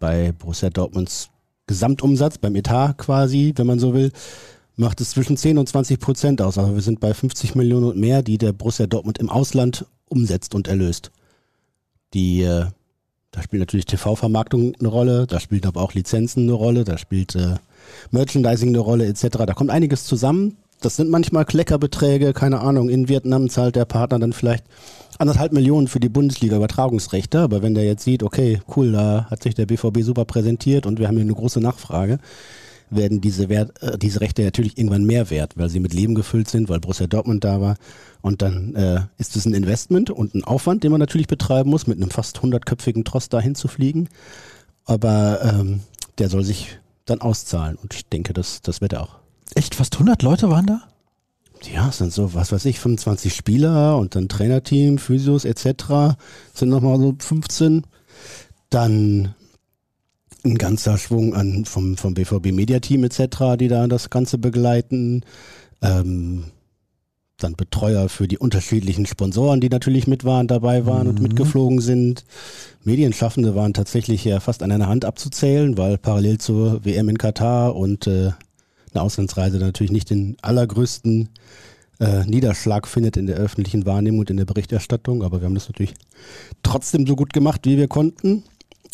bei 0.00 0.32
Borussia 0.32 0.70
Dortmunds 0.70 1.30
Gesamtumsatz, 1.66 2.36
beim 2.38 2.56
Etat 2.56 2.94
quasi, 2.98 3.54
wenn 3.56 3.66
man 3.66 3.78
so 3.78 3.94
will, 3.94 4.12
macht 4.76 5.00
es 5.00 5.10
zwischen 5.10 5.36
10 5.36 5.56
und 5.56 5.68
20 5.68 5.98
Prozent 5.98 6.42
aus. 6.42 6.58
Also 6.58 6.74
wir 6.74 6.82
sind 6.82 7.00
bei 7.00 7.14
50 7.14 7.54
Millionen 7.54 7.86
und 7.86 7.96
mehr, 7.98 8.22
die 8.22 8.36
der 8.36 8.52
Borussia 8.52 8.86
Dortmund 8.86 9.18
im 9.18 9.30
Ausland 9.30 9.86
umsetzt 10.08 10.54
und 10.54 10.68
erlöst. 10.68 11.10
Die 12.12 12.42
äh, 12.42 12.66
da 13.34 13.42
spielt 13.42 13.60
natürlich 13.60 13.86
TV-Vermarktung 13.86 14.74
eine 14.78 14.88
Rolle, 14.88 15.26
da 15.26 15.40
spielt 15.40 15.66
aber 15.66 15.82
auch 15.82 15.92
Lizenzen 15.92 16.44
eine 16.44 16.52
Rolle, 16.52 16.84
da 16.84 16.98
spielt 16.98 17.34
äh, 17.34 17.56
Merchandising 18.10 18.70
eine 18.70 18.78
Rolle 18.78 19.06
etc. 19.06 19.26
Da 19.46 19.54
kommt 19.54 19.70
einiges 19.70 20.04
zusammen. 20.04 20.56
Das 20.80 20.96
sind 20.96 21.10
manchmal 21.10 21.44
Kleckerbeträge, 21.44 22.32
keine 22.32 22.60
Ahnung. 22.60 22.88
In 22.90 23.08
Vietnam 23.08 23.48
zahlt 23.48 23.76
der 23.76 23.86
Partner 23.86 24.18
dann 24.18 24.32
vielleicht 24.32 24.64
anderthalb 25.18 25.52
Millionen 25.52 25.88
für 25.88 26.00
die 26.00 26.08
Bundesliga-Übertragungsrechte. 26.08 27.40
Aber 27.40 27.62
wenn 27.62 27.74
der 27.74 27.84
jetzt 27.84 28.04
sieht, 28.04 28.22
okay, 28.22 28.60
cool, 28.76 28.92
da 28.92 29.26
hat 29.30 29.42
sich 29.42 29.54
der 29.54 29.66
BVB 29.66 30.02
super 30.02 30.24
präsentiert 30.24 30.84
und 30.84 30.98
wir 30.98 31.08
haben 31.08 31.14
hier 31.14 31.22
eine 31.22 31.34
große 31.34 31.60
Nachfrage, 31.60 32.18
werden 32.90 33.20
diese, 33.20 33.48
Wert, 33.48 33.82
äh, 33.82 33.98
diese 33.98 34.20
Rechte 34.20 34.42
natürlich 34.42 34.76
irgendwann 34.78 35.04
mehr 35.04 35.30
wert, 35.30 35.56
weil 35.56 35.68
sie 35.68 35.80
mit 35.80 35.94
Leben 35.94 36.14
gefüllt 36.14 36.48
sind, 36.48 36.68
weil 36.68 36.80
Borussia 36.80 37.06
Dortmund 37.06 37.44
da 37.44 37.60
war. 37.60 37.76
Und 38.20 38.42
dann 38.42 38.74
äh, 38.74 39.00
ist 39.18 39.36
es 39.36 39.46
ein 39.46 39.54
Investment 39.54 40.10
und 40.10 40.34
ein 40.34 40.44
Aufwand, 40.44 40.84
den 40.84 40.90
man 40.90 41.00
natürlich 41.00 41.26
betreiben 41.28 41.70
muss, 41.70 41.86
mit 41.86 41.96
einem 41.96 42.10
fast 42.10 42.42
hundertköpfigen 42.42 43.04
Trost 43.04 43.32
dahin 43.32 43.54
zu 43.54 43.68
fliegen. 43.68 44.08
Aber 44.84 45.40
ähm, 45.42 45.80
der 46.18 46.28
soll 46.28 46.44
sich 46.44 46.78
dann 47.04 47.20
auszahlen. 47.20 47.76
Und 47.76 47.94
ich 47.94 48.06
denke, 48.08 48.32
das, 48.32 48.62
das 48.62 48.80
wird 48.80 48.92
er 48.92 49.02
auch. 49.02 49.16
Echt, 49.54 49.74
fast 49.74 49.94
100 49.94 50.22
Leute 50.22 50.50
waren 50.50 50.66
da? 50.66 50.82
Ja, 51.72 51.88
es 51.88 51.98
sind 51.98 52.12
so, 52.12 52.34
was 52.34 52.52
weiß 52.52 52.64
ich, 52.66 52.80
25 52.80 53.34
Spieler 53.34 53.96
und 53.98 54.14
dann 54.14 54.28
Trainerteam, 54.28 54.98
Physios 54.98 55.44
etc. 55.44 56.16
sind 56.52 56.68
nochmal 56.68 56.98
so 56.98 57.14
15. 57.18 57.84
Dann 58.70 59.34
ein 60.44 60.58
ganzer 60.58 60.98
Schwung 60.98 61.34
an 61.34 61.64
vom, 61.64 61.96
vom 61.96 62.14
BVB 62.14 62.52
Mediateam 62.52 63.04
etc., 63.04 63.56
die 63.58 63.68
da 63.68 63.86
das 63.86 64.10
Ganze 64.10 64.36
begleiten. 64.36 65.22
Ähm, 65.80 66.44
dann 67.38 67.54
Betreuer 67.56 68.08
für 68.08 68.28
die 68.28 68.38
unterschiedlichen 68.38 69.06
Sponsoren, 69.06 69.60
die 69.60 69.68
natürlich 69.68 70.06
mit 70.06 70.24
waren, 70.24 70.46
dabei 70.46 70.86
waren 70.86 71.04
mhm. 71.04 71.10
und 71.10 71.20
mitgeflogen 71.20 71.80
sind. 71.80 72.24
Medienschaffende 72.84 73.54
waren 73.54 73.74
tatsächlich 73.74 74.24
ja 74.24 74.40
fast 74.40 74.62
an 74.62 74.70
einer 74.70 74.88
Hand 74.88 75.04
abzuzählen, 75.04 75.76
weil 75.76 75.98
parallel 75.98 76.38
zur 76.38 76.84
WM 76.84 77.08
in 77.08 77.18
Katar 77.18 77.74
und 77.74 78.06
äh, 78.06 78.32
eine 78.92 79.02
Auslandsreise 79.02 79.58
natürlich 79.58 79.90
nicht 79.90 80.10
den 80.10 80.36
allergrößten 80.42 81.28
äh, 82.00 82.24
Niederschlag 82.24 82.86
findet 82.86 83.16
in 83.16 83.26
der 83.26 83.36
öffentlichen 83.36 83.86
Wahrnehmung 83.86 84.20
und 84.20 84.30
in 84.30 84.36
der 84.36 84.44
Berichterstattung. 84.44 85.22
Aber 85.22 85.40
wir 85.40 85.46
haben 85.46 85.54
das 85.54 85.68
natürlich 85.68 85.94
trotzdem 86.62 87.06
so 87.06 87.16
gut 87.16 87.32
gemacht, 87.32 87.62
wie 87.64 87.76
wir 87.76 87.88
konnten. 87.88 88.44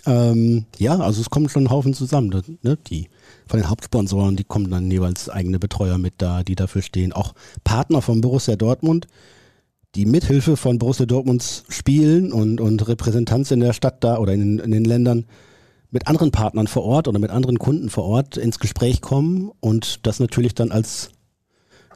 Ähm, 0.06 0.64
ja, 0.78 0.98
also 0.98 1.20
es 1.20 1.28
kommen 1.28 1.48
schon 1.48 1.64
ein 1.64 1.70
Haufen 1.70 1.92
zusammen. 1.92 2.42
Ne? 2.62 2.78
Die 2.88 3.08
von 3.50 3.60
den 3.60 3.68
Hauptsponsoren, 3.68 4.36
die 4.36 4.44
kommen 4.44 4.70
dann 4.70 4.90
jeweils 4.90 5.28
eigene 5.28 5.58
Betreuer 5.58 5.98
mit 5.98 6.14
da, 6.18 6.44
die 6.44 6.54
dafür 6.54 6.82
stehen. 6.82 7.12
Auch 7.12 7.34
Partner 7.64 8.00
von 8.00 8.20
Borussia 8.20 8.54
Dortmund, 8.54 9.08
die 9.96 10.06
mithilfe 10.06 10.56
von 10.56 10.78
Borussia 10.78 11.04
Dortmunds 11.04 11.64
Spielen 11.68 12.32
und, 12.32 12.60
und 12.60 12.86
Repräsentanz 12.86 13.50
in 13.50 13.60
der 13.60 13.72
Stadt 13.72 14.04
da 14.04 14.18
oder 14.18 14.32
in, 14.32 14.60
in 14.60 14.70
den 14.70 14.84
Ländern 14.84 15.26
mit 15.90 16.06
anderen 16.06 16.30
Partnern 16.30 16.68
vor 16.68 16.84
Ort 16.84 17.08
oder 17.08 17.18
mit 17.18 17.30
anderen 17.30 17.58
Kunden 17.58 17.90
vor 17.90 18.04
Ort 18.04 18.36
ins 18.36 18.60
Gespräch 18.60 19.00
kommen 19.00 19.50
und 19.58 20.06
das 20.06 20.20
natürlich 20.20 20.54
dann 20.54 20.70
als 20.70 21.10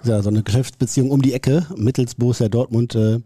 ja, 0.03 0.21
so 0.23 0.31
eine 0.31 0.43
Geschäftsbeziehung 0.43 1.12
um 1.12 1.23
die 1.23 1.35
Ecke 1.35 1.69
mittels 1.77 2.17
Borussia 2.17 2.49
Dortmund 2.49 2.97
äh, 2.97 3.21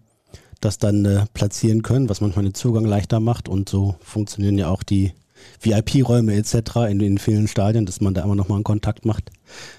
das 0.60 0.76
dann 0.76 1.04
äh, 1.04 1.24
platzieren 1.32 1.82
können, 1.82 2.08
was 2.08 2.20
manchmal 2.20 2.44
den 2.44 2.54
Zugang 2.54 2.84
leichter 2.84 3.20
macht. 3.20 3.48
Und 3.48 3.68
so 3.68 3.94
funktionieren 4.00 4.58
ja 4.58 4.68
auch 4.68 4.82
die 4.82 5.12
VIP-Räume 5.60 6.34
etc. 6.34 6.76
In, 6.88 7.00
in 7.00 7.18
vielen 7.18 7.48
Stadien, 7.48 7.86
dass 7.86 8.00
man 8.00 8.14
da 8.14 8.22
immer 8.22 8.34
noch 8.34 8.48
mal 8.48 8.56
einen 8.56 8.64
Kontakt 8.64 9.04
macht. 9.04 9.30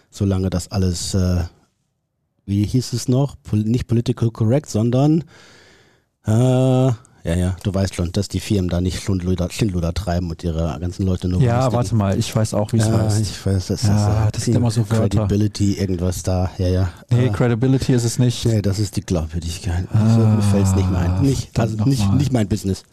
Solange 0.09 0.49
das 0.49 0.69
alles, 0.71 1.13
äh, 1.13 1.43
wie 2.45 2.65
hieß 2.65 2.93
es 2.93 3.07
noch, 3.07 3.35
Pol 3.43 3.59
nicht 3.59 3.87
political 3.87 4.31
correct, 4.31 4.69
sondern 4.69 5.23
äh, 6.25 6.91
ja, 7.23 7.35
ja, 7.35 7.55
du 7.63 7.73
weißt 7.73 7.95
schon, 7.95 8.11
dass 8.11 8.29
die 8.29 8.39
Firmen 8.39 8.69
da 8.69 8.79
nicht 8.79 9.03
Schindluder, 9.03 9.49
Schindluder 9.51 9.93
treiben 9.93 10.29
und 10.29 10.43
ihre 10.43 10.77
ganzen 10.79 11.05
Leute 11.05 11.27
nur 11.27 11.41
Ja, 11.41 11.71
warte 11.73 11.93
mal, 11.93 12.17
ich 12.17 12.33
weiß 12.33 12.53
auch, 12.53 12.71
wie 12.71 12.77
es 12.77 12.87
ja, 12.87 12.97
heißt. 12.97 13.21
Ich 13.21 13.45
weiß, 13.45 13.67
das 13.67 13.83
ja, 13.83 14.25
ist, 14.25 14.35
das 14.35 14.45
sind 14.45 14.55
immer 14.55 14.71
so 14.71 14.89
Wörter. 14.89 15.27
Credibility, 15.27 15.73
irgendwas 15.73 16.23
da, 16.23 16.49
ja, 16.57 16.67
ja. 16.67 16.89
Nee, 17.11 17.29
ah. 17.29 17.33
Credibility 17.33 17.93
ist 17.93 18.05
es 18.05 18.19
nicht. 18.19 18.45
Nee, 18.45 18.61
das 18.61 18.79
ist 18.79 18.95
die 18.95 19.01
Glaubwürdigkeit. 19.01 19.85
Ah, 19.91 20.03
also, 20.03 20.19
mir 20.27 20.41
fällt 20.41 20.65
es 20.65 20.75
nicht 20.75 20.89
mehr 20.89 20.99
ein. 21.01 21.21
Nicht, 21.21 21.59
also 21.59 21.83
nicht, 21.83 22.13
nicht 22.13 22.31
mein 22.31 22.47
Business. 22.47 22.83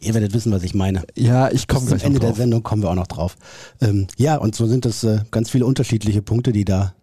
Ihr 0.00 0.14
werdet 0.14 0.34
wissen, 0.34 0.52
was 0.52 0.62
ich 0.62 0.74
meine. 0.74 1.04
Ja, 1.14 1.50
ich 1.50 1.68
komme 1.68 1.86
gleich 1.86 2.02
Am 2.04 2.08
Ende 2.08 2.20
der 2.20 2.34
Sendung 2.34 2.62
kommen 2.62 2.82
wir 2.82 2.90
auch 2.90 2.94
noch 2.94 3.06
drauf. 3.06 3.36
Ähm, 3.80 4.06
ja, 4.16 4.36
und 4.36 4.54
so 4.54 4.66
sind 4.66 4.84
das 4.84 5.04
äh, 5.04 5.20
ganz 5.30 5.50
viele 5.50 5.66
unterschiedliche 5.66 6.22
Punkte, 6.22 6.52
die 6.52 6.64
da 6.64 6.94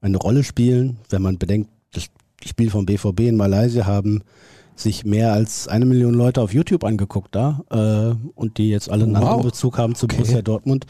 eine 0.00 0.18
Rolle 0.18 0.44
spielen. 0.44 0.98
Wenn 1.08 1.22
man 1.22 1.38
bedenkt, 1.38 1.70
das 1.92 2.08
Spiel 2.44 2.70
vom 2.70 2.84
BVB 2.84 3.20
in 3.20 3.36
Malaysia 3.36 3.86
haben 3.86 4.22
sich 4.76 5.04
mehr 5.04 5.32
als 5.32 5.68
eine 5.68 5.86
Million 5.86 6.14
Leute 6.14 6.40
auf 6.42 6.52
YouTube 6.52 6.84
angeguckt 6.84 7.34
da 7.34 7.62
äh, 7.70 8.16
und 8.34 8.58
die 8.58 8.70
jetzt 8.70 8.90
alle 8.90 9.04
einen 9.04 9.14
wow. 9.14 9.22
anderen 9.22 9.42
Bezug 9.44 9.78
haben 9.78 9.94
zu 9.94 10.06
okay. 10.06 10.16
Borussia 10.16 10.42
Dortmund. 10.42 10.86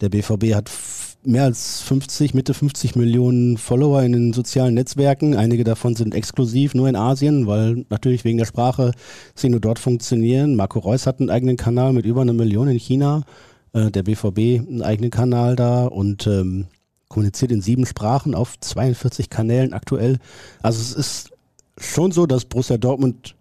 Der 0.00 0.08
BVB 0.08 0.54
hat 0.54 0.68
mehr 1.26 1.44
als 1.44 1.80
50, 1.82 2.34
Mitte 2.34 2.54
50 2.54 2.96
Millionen 2.96 3.56
Follower 3.56 4.02
in 4.02 4.12
den 4.12 4.32
sozialen 4.32 4.74
Netzwerken. 4.74 5.36
Einige 5.36 5.64
davon 5.64 5.96
sind 5.96 6.14
exklusiv 6.14 6.74
nur 6.74 6.88
in 6.88 6.96
Asien, 6.96 7.46
weil 7.46 7.84
natürlich 7.90 8.24
wegen 8.24 8.38
der 8.38 8.44
Sprache 8.46 8.92
sie 9.34 9.48
nur 9.48 9.60
dort 9.60 9.78
funktionieren. 9.78 10.56
Marco 10.56 10.78
Reus 10.78 11.06
hat 11.06 11.20
einen 11.20 11.30
eigenen 11.30 11.56
Kanal 11.56 11.92
mit 11.92 12.06
über 12.06 12.22
einer 12.22 12.32
Million 12.32 12.68
in 12.68 12.78
China. 12.78 13.22
Äh, 13.72 13.90
der 13.90 14.04
BVB 14.04 14.66
einen 14.68 14.82
eigenen 14.82 15.10
Kanal 15.10 15.56
da 15.56 15.86
und 15.86 16.26
ähm, 16.26 16.66
kommuniziert 17.08 17.52
in 17.52 17.60
sieben 17.60 17.86
Sprachen 17.86 18.34
auf 18.34 18.58
42 18.58 19.30
Kanälen 19.30 19.72
aktuell. 19.72 20.18
Also 20.62 20.80
es 20.80 20.92
ist 20.92 21.30
schon 21.78 22.10
so, 22.10 22.26
dass 22.26 22.46
Borussia 22.46 22.78
Dortmund 22.78 23.34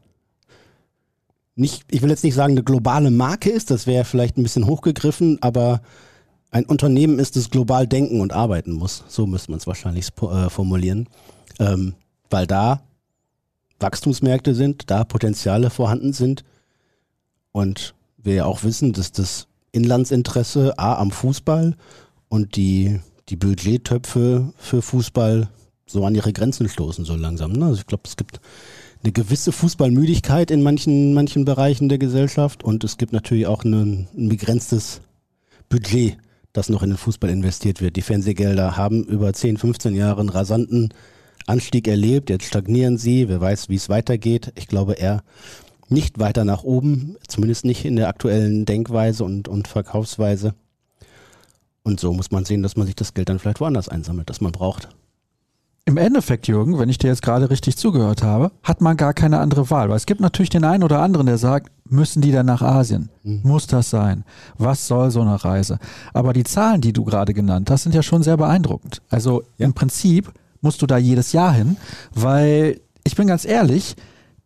nicht, 1.56 1.84
ich 1.90 2.02
will 2.02 2.10
jetzt 2.10 2.24
nicht 2.24 2.36
sagen, 2.36 2.54
eine 2.54 2.64
globale 2.64 3.12
Marke 3.12 3.50
ist, 3.50 3.72
das 3.72 3.88
wäre 3.88 4.04
vielleicht 4.04 4.38
ein 4.38 4.44
bisschen 4.44 4.68
hochgegriffen, 4.68 5.38
aber 5.42 5.82
ein 6.52 6.66
Unternehmen 6.66 7.20
ist, 7.20 7.36
das 7.36 7.50
global 7.50 7.88
denken 7.88 8.22
und 8.22 8.34
arbeiten 8.34 8.72
muss. 8.74 9.04
So 9.08 9.28
müsste 9.28 9.52
man 9.52 9.60
es 9.60 9.68
wahrscheinlich 9.68 10.10
äh, 10.22 10.50
formulieren. 10.50 11.08
Ähm, 11.60 11.96
weil 12.30 12.48
da 12.48 12.82
Wachstumsmärkte 13.80 14.56
sind, 14.56 14.90
da 14.90 15.04
Potenziale 15.04 15.70
vorhanden 15.70 16.14
sind 16.14 16.44
und 17.52 17.94
wir 18.18 18.34
ja 18.36 18.46
auch 18.46 18.64
wissen, 18.64 18.94
dass 18.94 19.12
das 19.12 19.48
Inlandsinteresse 19.72 20.80
A 20.80 20.96
am 20.96 21.12
Fußball 21.12 21.76
und 22.30 22.56
die, 22.56 23.00
die 23.30 23.36
Budgettöpfe 23.36 24.54
für 24.58 24.82
Fußball 24.82 25.50
so 25.86 26.06
an 26.06 26.16
ihre 26.16 26.34
Grenzen 26.34 26.68
stoßen, 26.68 27.06
so 27.06 27.16
langsam. 27.16 27.52
Ne? 27.52 27.66
Also 27.66 27.80
ich 27.80 27.86
glaube, 27.86 28.04
es 28.06 28.16
gibt 28.16 28.40
eine 29.04 29.12
gewisse 29.12 29.52
Fußballmüdigkeit 29.52 30.50
in 30.50 30.64
manchen, 30.64 31.14
manchen 31.14 31.46
Bereichen 31.46 31.90
der 31.90 32.00
Gesellschaft 32.00 32.64
und 32.64 32.84
es 32.84 32.98
gibt 32.98 33.14
natürlich 33.14 33.46
auch 33.46 33.64
ein, 33.64 34.08
ein 34.18 34.30
begrenztes 34.30 35.02
Budget, 35.70 36.18
das 36.56 36.70
noch 36.70 36.84
in 36.84 36.92
den 36.92 36.98
Fußball 36.98 37.30
investiert 37.30 37.82
wird. 37.82 37.96
Die 37.96 38.02
Fernsehgelder 38.02 38.78
haben 38.78 39.04
über 39.04 39.34
10, 39.34 39.58
15 39.58 39.94
Jahre 39.94 40.22
einen 40.22 40.30
rasanten 40.30 40.94
Anstieg 41.48 41.88
erlebt. 41.88 42.30
Jetzt 42.30 42.46
stagnieren 42.46 42.98
sie. 42.98 43.28
Wer 43.28 43.42
weiß, 43.42 43.70
wie 43.70 43.76
es 43.76 43.90
weitergeht. 43.90 44.54
Ich 44.56 44.68
glaube 44.68 44.94
eher 44.94 45.24
nicht 45.90 46.18
weiter 46.18 46.46
nach 46.46 46.64
oben, 46.64 47.18
zumindest 47.28 47.66
nicht 47.66 47.86
in 47.86 47.96
der 47.96 48.08
aktuellen 48.08 48.66
Denkweise 48.66 49.24
und, 49.24 49.48
und 49.48 49.68
Verkaufsweise. 49.68 50.56
Und 51.84 52.00
so 52.00 52.14
muss 52.14 52.32
man 52.32 52.46
sehen, 52.46 52.64
dass 52.64 52.78
man 52.78 52.88
sich 52.88 52.96
das 52.96 53.14
Geld 53.14 53.30
dann 53.30 53.38
vielleicht 53.38 53.60
woanders 53.60 53.90
einsammelt, 53.90 54.30
das 54.30 54.42
man 54.42 54.52
braucht. 54.52 54.90
Im 55.88 55.98
Endeffekt, 55.98 56.48
Jürgen, 56.48 56.80
wenn 56.80 56.90
ich 56.90 56.98
dir 56.98 57.10
jetzt 57.10 57.22
gerade 57.22 57.52
richtig 57.52 57.78
zugehört 57.78 58.24
habe, 58.24 58.52
hat 58.64 58.82
man 58.82 58.98
gar 58.98 59.14
keine 59.14 59.38
andere 59.38 59.70
Wahl. 59.70 59.88
Weil 59.88 59.98
es 59.98 60.08
gibt 60.08 60.20
natürlich 60.20 60.50
den 60.50 60.64
einen 60.64 60.84
oder 60.84 61.00
anderen, 61.00 61.28
der 61.28 61.38
sagt, 61.38 61.72
müssen 61.88 62.24
die 62.24 62.32
dann 62.32 62.48
nach 62.48 62.64
Asien? 62.64 63.10
Mhm. 63.22 63.42
Muss 63.44 63.68
das 63.68 63.92
sein? 63.92 64.24
Was 64.58 64.88
soll 64.88 65.12
so 65.12 65.22
eine 65.22 65.46
Reise? 65.46 65.78
Aber 66.12 66.34
die 66.34 66.44
Zahlen, 66.44 66.82
die 66.82 66.92
du 66.92 67.04
gerade 67.04 67.36
genannt 67.36 67.70
hast, 67.70 67.84
sind 67.84 67.94
ja 67.94 68.02
schon 68.02 68.24
sehr 68.24 68.36
beeindruckend. 68.36 69.04
Also 69.10 69.44
ja. 69.60 69.68
im 69.68 69.74
Prinzip 69.74 70.34
musst 70.62 70.82
du 70.82 70.88
da 70.88 70.98
jedes 70.98 71.34
Jahr 71.34 71.54
hin, 71.54 71.78
weil 72.16 72.82
ich 73.04 73.16
bin 73.16 73.28
ganz 73.28 73.46
ehrlich, 73.46 73.96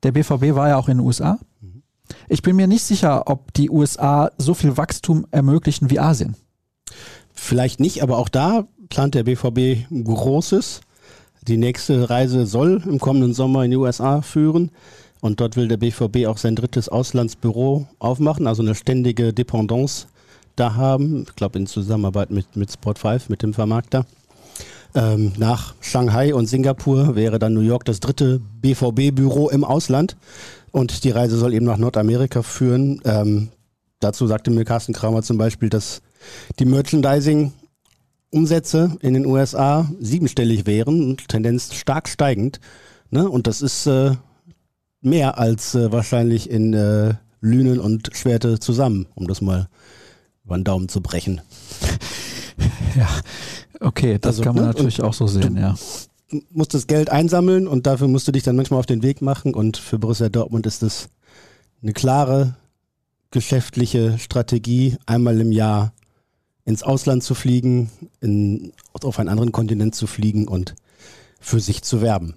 der 0.04 0.12
BVB 0.12 0.56
war 0.56 0.68
ja 0.68 0.76
auch 0.76 0.90
in 0.90 0.98
den 0.98 1.08
USA. 1.08 1.40
Mhm. 1.62 1.84
Ich 2.28 2.42
bin 2.42 2.58
mir 2.58 2.68
nicht 2.68 2.84
sicher, 2.84 3.30
ob 3.30 3.54
die 3.54 3.70
USA 3.70 4.30
so 4.38 4.54
viel 4.54 4.76
Wachstum 4.76 5.26
ermöglichen 5.32 5.90
wie 5.90 6.00
Asien. 6.00 6.36
Vielleicht 7.34 7.80
nicht, 7.80 8.04
aber 8.04 8.18
auch 8.18 8.28
da 8.28 8.68
plant 8.90 9.16
der 9.16 9.24
BVB 9.24 9.88
Großes. 9.90 10.82
Die 11.48 11.58
nächste 11.58 12.10
Reise 12.10 12.46
soll 12.46 12.82
im 12.86 13.00
kommenden 13.00 13.34
Sommer 13.34 13.64
in 13.64 13.72
die 13.72 13.78
USA 13.78 14.22
führen. 14.22 14.72
Und 15.22 15.42
dort 15.42 15.58
will 15.58 15.68
der 15.68 15.78
BVB 15.78 16.28
auch 16.28 16.38
sein 16.38 16.56
drittes 16.56 16.88
Auslandsbüro 16.88 17.88
aufmachen, 18.00 18.48
also 18.48 18.62
eine 18.62 18.76
ständige 18.76 19.34
Dependance 19.34 20.08
da 20.56 20.76
haben. 20.76 21.26
Ich 21.28 21.36
glaube 21.36 21.60
in 21.60 21.68
Zusammenarbeit 21.68 22.32
mit, 22.32 22.56
mit 22.56 22.70
Sport5, 22.70 23.24
mit 23.28 23.42
dem 23.42 23.54
Vermarkter. 23.54 24.06
Ähm, 24.96 25.34
nach 25.38 25.76
Shanghai 25.82 26.34
und 26.34 26.48
Singapur 26.48 27.16
wäre 27.16 27.38
dann 27.38 27.54
New 27.54 27.62
York 27.62 27.86
das 27.86 28.00
dritte 28.00 28.42
BVB-Büro 28.62 29.50
im 29.50 29.64
Ausland. 29.64 30.16
Und 30.72 31.04
die 31.04 31.12
Reise 31.12 31.38
soll 31.38 31.54
eben 31.54 31.66
nach 31.66 31.78
Nordamerika 31.78 32.42
führen. 32.42 33.02
Ähm, 33.04 33.50
dazu 34.00 34.26
sagte 34.26 34.52
mir 34.52 34.66
Carsten 34.66 34.94
Kramer 34.94 35.22
zum 35.22 35.38
Beispiel, 35.38 35.70
dass 35.70 36.02
die 36.60 36.66
Merchandising 36.66 37.54
Umsätze 38.32 38.98
in 39.02 39.14
den 39.14 39.26
USA 39.26 39.90
siebenstellig 40.00 40.66
wären 40.66 41.04
und 41.04 41.28
Tendenz 41.28 41.74
stark 41.74 42.08
steigend. 42.08 42.60
Ne? 43.10 43.30
Und 43.30 43.48
das 43.48 43.62
ist 43.62 43.88
äh, 43.88 44.16
mehr 45.02 45.38
als 45.38 45.76
äh, 45.76 45.92
wahrscheinlich 45.92 46.50
in 46.50 46.74
äh, 46.74 47.16
Lünen 47.42 47.80
und 47.80 48.10
Schwerte 48.14 48.60
zusammen, 48.60 49.08
um 49.16 49.28
das 49.28 49.42
mal 49.42 49.68
über 50.46 50.58
den 50.58 50.64
Daumen 50.64 50.90
zu 50.90 51.02
brechen. 51.02 51.42
Ja, 52.96 53.08
okay, 53.80 54.18
das 54.20 54.32
also, 54.32 54.44
kann 54.44 54.56
man 54.56 54.64
ne? 54.64 54.70
natürlich 54.72 55.02
auch 55.04 55.14
so 55.14 55.28
sehen, 55.28 55.56
ja. 55.56 55.76
Du 56.32 56.42
musst 56.52 56.74
das 56.74 56.88
Geld 56.88 57.10
einsammeln 57.10 57.68
und 57.68 57.86
dafür 57.86 58.08
musst 58.08 58.28
du 58.28 58.32
dich 58.32 58.44
dann 58.44 58.56
manchmal 58.56 58.80
auf 58.80 58.88
den 58.88 59.04
Weg 59.04 59.22
machen 59.22 59.54
und 59.54 59.78
für 59.78 60.00
Borussia 60.00 60.28
Dortmund 60.28 60.66
ist 60.66 60.84
es 60.84 61.08
eine 61.82 61.94
klare 61.94 62.56
geschäftliche 63.32 64.18
Strategie, 64.18 64.98
einmal 65.06 65.40
im 65.40 65.52
Jahr 65.52 65.94
ins 66.70 66.84
Ausland 66.84 67.24
zu 67.24 67.34
fliegen, 67.34 67.90
in, 68.22 68.74
auf 69.02 69.18
einen 69.18 69.28
anderen 69.28 69.52
Kontinent 69.52 69.96
zu 69.96 70.06
fliegen 70.06 70.48
und 70.48 70.76
für 71.42 71.60
sich 71.60 71.82
zu 71.82 72.02
werben. 72.04 72.36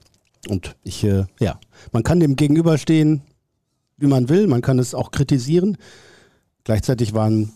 Und 0.48 0.74
ich, 0.84 1.04
äh, 1.04 1.26
ja, 1.38 1.60
man 1.92 2.02
kann 2.02 2.18
dem 2.18 2.34
gegenüberstehen, 2.34 3.20
wie 3.98 4.06
man 4.06 4.30
will, 4.30 4.46
man 4.46 4.62
kann 4.62 4.78
es 4.78 4.94
auch 4.94 5.10
kritisieren. 5.10 5.76
Gleichzeitig 6.64 7.12
waren, 7.12 7.52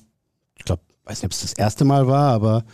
ich 0.58 0.66
glaube, 0.66 0.82
weiß 1.04 1.22
nicht, 1.22 1.24
ob 1.24 1.32
es 1.32 1.40
das 1.40 1.54
erste 1.54 1.86
Mal 1.86 2.08
war, 2.08 2.32
aber 2.32 2.64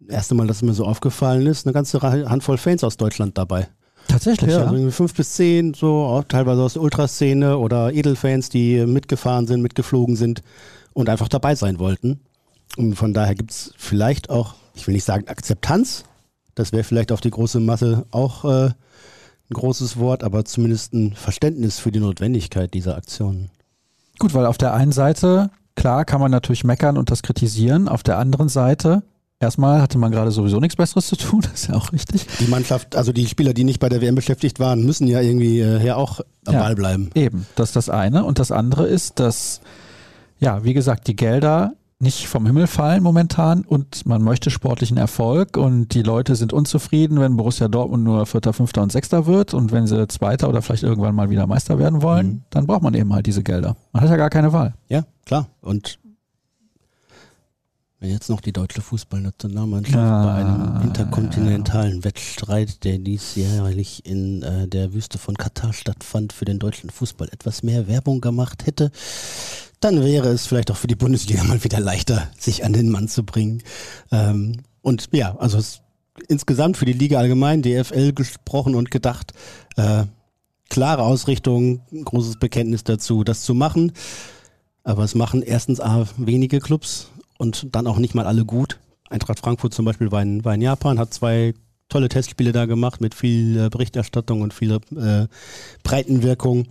das 0.00 0.16
erste 0.16 0.34
Mal, 0.34 0.46
dass 0.46 0.60
mir 0.60 0.74
so 0.74 0.84
aufgefallen 0.84 1.46
ist, 1.46 1.66
eine 1.66 1.72
ganze 1.72 2.02
Handvoll 2.02 2.58
Fans 2.58 2.84
aus 2.84 2.98
Deutschland 2.98 3.38
dabei. 3.38 3.68
Tatsächlich, 4.06 4.50
ja. 4.50 4.64
ja. 4.64 4.70
Also 4.70 4.90
fünf 4.90 5.14
bis 5.14 5.32
zehn, 5.32 5.72
so 5.72 6.02
auch 6.02 6.24
teilweise 6.24 6.60
aus 6.60 6.74
der 6.74 6.82
Ultraszene 6.82 7.56
oder 7.56 7.90
Edelfans, 7.94 8.50
die 8.50 8.84
mitgefahren 8.84 9.46
sind, 9.46 9.62
mitgeflogen 9.62 10.16
sind 10.16 10.42
und 10.92 11.08
einfach 11.08 11.28
dabei 11.28 11.54
sein 11.54 11.78
wollten. 11.78 12.20
Und 12.76 12.94
von 12.94 13.12
daher 13.12 13.34
gibt 13.34 13.50
es 13.50 13.74
vielleicht 13.76 14.30
auch, 14.30 14.54
ich 14.74 14.86
will 14.86 14.94
nicht 14.94 15.04
sagen 15.04 15.28
Akzeptanz, 15.28 16.04
das 16.54 16.72
wäre 16.72 16.84
vielleicht 16.84 17.12
auf 17.12 17.20
die 17.20 17.30
große 17.30 17.60
Masse 17.60 18.04
auch 18.10 18.44
äh, 18.44 18.66
ein 19.50 19.54
großes 19.54 19.98
Wort, 19.98 20.22
aber 20.22 20.44
zumindest 20.44 20.92
ein 20.92 21.14
Verständnis 21.14 21.78
für 21.78 21.90
die 21.90 22.00
Notwendigkeit 22.00 22.72
dieser 22.72 22.96
Aktionen. 22.96 23.50
Gut, 24.18 24.34
weil 24.34 24.46
auf 24.46 24.58
der 24.58 24.74
einen 24.74 24.92
Seite, 24.92 25.50
klar, 25.74 26.04
kann 26.04 26.20
man 26.20 26.30
natürlich 26.30 26.64
meckern 26.64 26.98
und 26.98 27.10
das 27.10 27.22
kritisieren. 27.22 27.88
Auf 27.88 28.02
der 28.02 28.18
anderen 28.18 28.48
Seite, 28.48 29.02
erstmal 29.40 29.80
hatte 29.80 29.98
man 29.98 30.12
gerade 30.12 30.30
sowieso 30.30 30.60
nichts 30.60 30.76
Besseres 30.76 31.06
zu 31.06 31.16
tun, 31.16 31.40
das 31.50 31.62
ist 31.62 31.68
ja 31.68 31.74
auch 31.74 31.92
richtig. 31.92 32.26
Die 32.38 32.46
Mannschaft, 32.46 32.94
also 32.94 33.12
die 33.12 33.26
Spieler, 33.26 33.54
die 33.54 33.64
nicht 33.64 33.80
bei 33.80 33.88
der 33.88 34.00
WM 34.00 34.14
beschäftigt 34.14 34.60
waren, 34.60 34.84
müssen 34.84 35.06
ja 35.06 35.20
irgendwie 35.20 35.60
äh, 35.60 35.84
ja 35.84 35.96
auch 35.96 36.20
am 36.44 36.54
ja, 36.54 36.60
Ball 36.60 36.74
bleiben. 36.74 37.10
Eben, 37.14 37.46
das 37.56 37.70
ist 37.70 37.76
das 37.76 37.88
eine. 37.88 38.24
Und 38.24 38.38
das 38.38 38.52
andere 38.52 38.86
ist, 38.86 39.18
dass, 39.18 39.60
ja, 40.38 40.62
wie 40.62 40.74
gesagt, 40.74 41.08
die 41.08 41.16
Gelder 41.16 41.72
nicht 42.00 42.28
vom 42.28 42.46
Himmel 42.46 42.66
fallen 42.66 43.02
momentan 43.02 43.62
und 43.62 44.06
man 44.06 44.22
möchte 44.22 44.50
sportlichen 44.50 44.96
Erfolg 44.96 45.58
und 45.58 45.88
die 45.88 46.02
Leute 46.02 46.34
sind 46.34 46.54
unzufrieden, 46.54 47.20
wenn 47.20 47.36
Borussia 47.36 47.68
Dortmund 47.68 48.04
nur 48.04 48.24
Vierter, 48.24 48.54
Fünfter 48.54 48.82
und 48.82 48.90
Sechster 48.90 49.26
wird 49.26 49.52
und 49.52 49.70
wenn 49.70 49.86
sie 49.86 50.08
Zweiter 50.08 50.48
oder 50.48 50.62
vielleicht 50.62 50.82
irgendwann 50.82 51.14
mal 51.14 51.28
wieder 51.28 51.46
Meister 51.46 51.78
werden 51.78 52.00
wollen, 52.00 52.26
mhm. 52.26 52.42
dann 52.48 52.66
braucht 52.66 52.82
man 52.82 52.94
eben 52.94 53.12
halt 53.12 53.26
diese 53.26 53.42
Gelder. 53.42 53.76
Man 53.92 54.02
hat 54.02 54.10
ja 54.10 54.16
gar 54.16 54.30
keine 54.30 54.52
Wahl. 54.52 54.74
Ja, 54.88 55.04
klar. 55.26 55.48
Und 55.60 55.98
wenn 58.00 58.10
jetzt 58.10 58.30
noch 58.30 58.40
die 58.40 58.54
deutsche 58.54 58.80
Fußballnationalmannschaft 58.80 59.98
ah, 59.98 60.24
bei 60.24 60.40
einem 60.40 60.88
interkontinentalen. 60.88 62.02
Wettstreit, 62.02 62.82
der 62.84 62.96
diesjährlich 62.96 64.06
in 64.06 64.42
äh, 64.42 64.66
der 64.66 64.94
Wüste 64.94 65.18
von 65.18 65.36
Katar 65.36 65.74
stattfand, 65.74 66.32
für 66.32 66.46
den 66.46 66.58
deutschen 66.58 66.88
Fußball 66.88 67.28
etwas 67.30 67.62
mehr 67.62 67.88
Werbung 67.88 68.22
gemacht 68.22 68.64
hätte, 68.64 68.90
dann 69.80 70.04
wäre 70.04 70.28
es 70.28 70.46
vielleicht 70.46 70.70
auch 70.70 70.76
für 70.76 70.86
die 70.86 70.94
Bundesliga 70.94 71.42
mal 71.44 71.64
wieder 71.64 71.80
leichter, 71.80 72.28
sich 72.38 72.64
an 72.64 72.72
den 72.72 72.90
Mann 72.90 73.08
zu 73.08 73.24
bringen. 73.24 73.62
Ähm, 74.12 74.60
und 74.82 75.08
ja, 75.12 75.36
also 75.38 75.58
es, 75.58 75.80
insgesamt 76.28 76.76
für 76.76 76.84
die 76.84 76.92
Liga 76.92 77.18
allgemein, 77.18 77.62
DFL 77.62 78.12
gesprochen 78.12 78.74
und 78.74 78.90
gedacht, 78.90 79.32
äh, 79.76 80.04
klare 80.68 81.02
Ausrichtung, 81.02 81.80
großes 82.04 82.38
Bekenntnis 82.38 82.84
dazu, 82.84 83.24
das 83.24 83.42
zu 83.42 83.54
machen. 83.54 83.92
Aber 84.84 85.04
es 85.04 85.14
machen 85.14 85.42
erstens 85.42 85.80
A, 85.80 86.06
wenige 86.16 86.60
Clubs 86.60 87.08
und 87.38 87.74
dann 87.74 87.86
auch 87.86 87.98
nicht 87.98 88.14
mal 88.14 88.26
alle 88.26 88.44
gut. 88.44 88.78
Eintracht 89.08 89.40
Frankfurt 89.40 89.74
zum 89.74 89.84
Beispiel 89.84 90.12
war 90.12 90.22
in, 90.22 90.44
war 90.44 90.54
in 90.54 90.62
Japan, 90.62 90.98
hat 90.98 91.12
zwei 91.12 91.54
tolle 91.88 92.08
Testspiele 92.08 92.52
da 92.52 92.66
gemacht 92.66 93.00
mit 93.00 93.14
viel 93.14 93.58
äh, 93.58 93.68
Berichterstattung 93.68 94.42
und 94.42 94.54
viel 94.54 94.78
äh, 94.96 95.26
Breitenwirkung. 95.82 96.68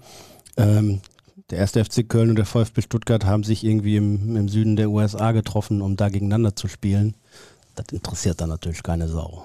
Ähm, 0.57 1.01
der 1.49 1.57
erste 1.57 1.83
FC 1.83 2.07
Köln 2.07 2.29
und 2.29 2.35
der 2.35 2.45
VfB 2.45 2.81
Stuttgart 2.81 3.25
haben 3.25 3.43
sich 3.43 3.63
irgendwie 3.63 3.97
im, 3.97 4.35
im 4.35 4.49
Süden 4.49 4.75
der 4.75 4.89
USA 4.89 5.31
getroffen, 5.31 5.81
um 5.81 5.95
da 5.95 6.09
gegeneinander 6.09 6.55
zu 6.55 6.67
spielen. 6.67 7.15
Das 7.75 7.87
interessiert 7.91 8.41
dann 8.41 8.49
natürlich 8.49 8.83
keine 8.83 9.07
Sau. 9.07 9.43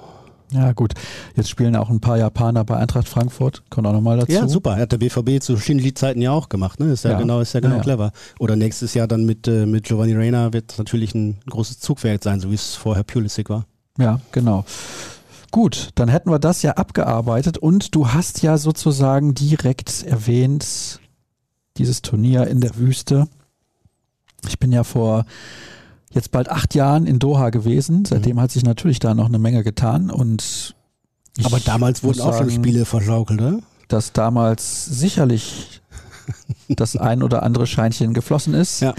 Ja, 0.53 0.73
gut. 0.73 0.95
Jetzt 1.35 1.49
spielen 1.49 1.75
auch 1.75 1.91
ein 1.91 2.01
paar 2.01 2.19
Japaner 2.19 2.65
bei 2.65 2.77
Eintracht 2.77 3.09
Frankfurt. 3.09 3.63
Kommt 3.71 3.87
auch 3.87 3.93
nochmal 3.93 4.19
dazu. 4.19 4.33
Ja, 4.33 4.47
super. 4.47 4.77
Hat 4.77 4.93
der 4.93 4.99
BVB 4.99 5.43
zu 5.43 5.57
Shinji-Zeiten 5.57 6.21
ja 6.21 6.31
auch 6.31 6.49
gemacht. 6.49 6.79
Ne? 6.79 6.93
Ist 6.93 7.05
ja, 7.05 7.13
ja. 7.13 7.19
genau, 7.19 7.41
ist 7.41 7.55
ja 7.55 7.61
genau 7.61 7.77
ja, 7.77 7.83
clever. 7.83 8.13
Oder 8.39 8.55
nächstes 8.55 8.95
Jahr 8.95 9.09
dann 9.09 9.25
mit, 9.25 9.49
äh, 9.49 9.67
mit 9.67 9.85
Giovanni 9.85 10.15
Reina 10.15 10.53
wird 10.53 10.75
natürlich 10.79 11.15
ein 11.15 11.39
großes 11.49 11.81
Zugwerk 11.81 12.23
sein, 12.23 12.41
so 12.41 12.51
wie 12.51 12.55
es 12.55 12.75
vorher 12.75 13.03
Pulisic 13.03 13.49
war. 13.49 13.67
Ja, 13.99 14.21
genau. 14.33 14.65
Gut, 15.51 15.91
dann 15.95 16.09
hätten 16.09 16.31
wir 16.31 16.41
das 16.41 16.63
ja 16.63 16.73
abgearbeitet 16.73 17.59
und 17.59 17.95
du 17.95 18.09
hast 18.09 18.43
ja 18.43 18.59
sozusagen 18.59 19.35
direkt 19.35 20.03
erwähnt, 20.03 21.01
dieses 21.77 22.03
Turnier 22.03 22.47
in 22.47 22.61
der 22.61 22.77
Wüste. 22.77 23.29
Ich 24.47 24.59
bin 24.59 24.73
ja 24.73 24.85
vor 24.85 25.25
jetzt 26.13 26.31
bald 26.31 26.49
acht 26.49 26.75
Jahren 26.75 27.07
in 27.07 27.19
Doha 27.19 27.51
gewesen. 27.51 28.05
Seitdem 28.05 28.37
mhm. 28.37 28.41
hat 28.41 28.51
sich 28.53 28.65
natürlich 28.65 28.99
da 28.99 29.15
noch 29.15 29.27
eine 29.27 29.39
Menge 29.39 29.65
getan 29.65 30.11
und 30.11 30.75
aber 31.43 31.59
damals 31.59 32.05
wurden 32.05 32.21
auch 32.21 32.37
schon 32.37 32.51
Spiele 32.51 32.85
verschaukelt, 32.85 33.41
oder? 33.41 33.59
Dass 33.89 34.13
damals 34.13 34.87
sicherlich 34.87 35.83
das 36.69 36.97
ein 36.97 37.23
oder 37.23 37.43
andere 37.43 37.67
Scheinchen 37.67 38.15
geflossen 38.15 38.55
ist. 38.55 38.81
Ja. 38.81 38.95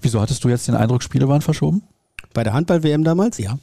Wieso 0.00 0.20
hattest 0.20 0.42
du 0.44 0.48
jetzt 0.48 0.68
den 0.68 0.74
Eindruck, 0.74 1.02
Spiele 1.02 1.28
waren 1.28 1.42
verschoben? 1.42 1.82
Bei 2.32 2.44
der 2.44 2.52
Handball-WM 2.54 3.04
damals, 3.04 3.38
ja. 3.38 3.58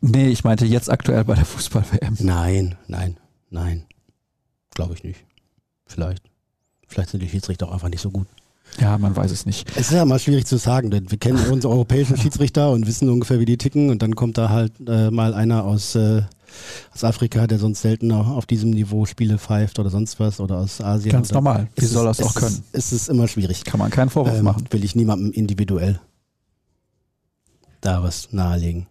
Nee, 0.00 0.28
ich 0.28 0.44
meinte 0.44 0.64
jetzt 0.66 0.90
aktuell 0.90 1.24
bei 1.24 1.34
der 1.34 1.44
Fußball-WM. 1.44 2.16
Nein, 2.20 2.76
nein, 2.86 3.18
nein. 3.50 3.84
Glaube 4.74 4.94
ich 4.94 5.04
nicht. 5.04 5.24
Vielleicht. 5.86 6.31
Vielleicht 6.92 7.10
sind 7.10 7.22
die 7.22 7.28
Schiedsrichter 7.28 7.68
auch 7.68 7.72
einfach 7.72 7.88
nicht 7.88 8.00
so 8.02 8.10
gut. 8.10 8.26
Ja, 8.80 8.96
man 8.96 9.14
weiß 9.14 9.30
es 9.30 9.44
nicht. 9.44 9.68
Es 9.76 9.88
ist 9.88 9.92
ja 9.92 10.04
mal 10.04 10.18
schwierig 10.18 10.46
zu 10.46 10.56
sagen, 10.56 10.90
denn 10.90 11.10
wir 11.10 11.18
kennen 11.18 11.38
unsere 11.50 11.72
europäischen 11.72 12.16
Schiedsrichter 12.16 12.70
und 12.70 12.86
wissen 12.86 13.08
ungefähr, 13.10 13.38
wie 13.38 13.44
die 13.44 13.58
ticken 13.58 13.90
und 13.90 14.00
dann 14.02 14.16
kommt 14.16 14.38
da 14.38 14.48
halt 14.48 14.72
äh, 14.86 15.10
mal 15.10 15.34
einer 15.34 15.64
aus, 15.64 15.94
äh, 15.94 16.22
aus 16.94 17.04
Afrika, 17.04 17.46
der 17.46 17.58
sonst 17.58 17.82
selten 17.82 18.10
auf 18.12 18.46
diesem 18.46 18.70
Niveau 18.70 19.04
Spiele 19.04 19.36
pfeift 19.38 19.78
oder 19.78 19.90
sonst 19.90 20.18
was 20.20 20.40
oder 20.40 20.56
aus 20.58 20.80
Asien. 20.80 21.12
Ganz 21.12 21.32
normal. 21.32 21.68
Wie 21.76 21.84
soll 21.84 22.06
das 22.06 22.22
auch 22.22 22.34
können? 22.34 22.62
Es 22.72 22.92
ist 22.92 23.08
immer 23.10 23.28
schwierig. 23.28 23.64
Kann 23.64 23.78
man 23.78 23.90
keinen 23.90 24.08
Vorwurf 24.08 24.38
Ähm, 24.38 24.44
machen. 24.44 24.64
Will 24.70 24.84
ich 24.84 24.94
niemandem 24.94 25.32
individuell 25.32 26.00
da 27.82 28.02
was 28.02 28.32
nahelegen. 28.32 28.86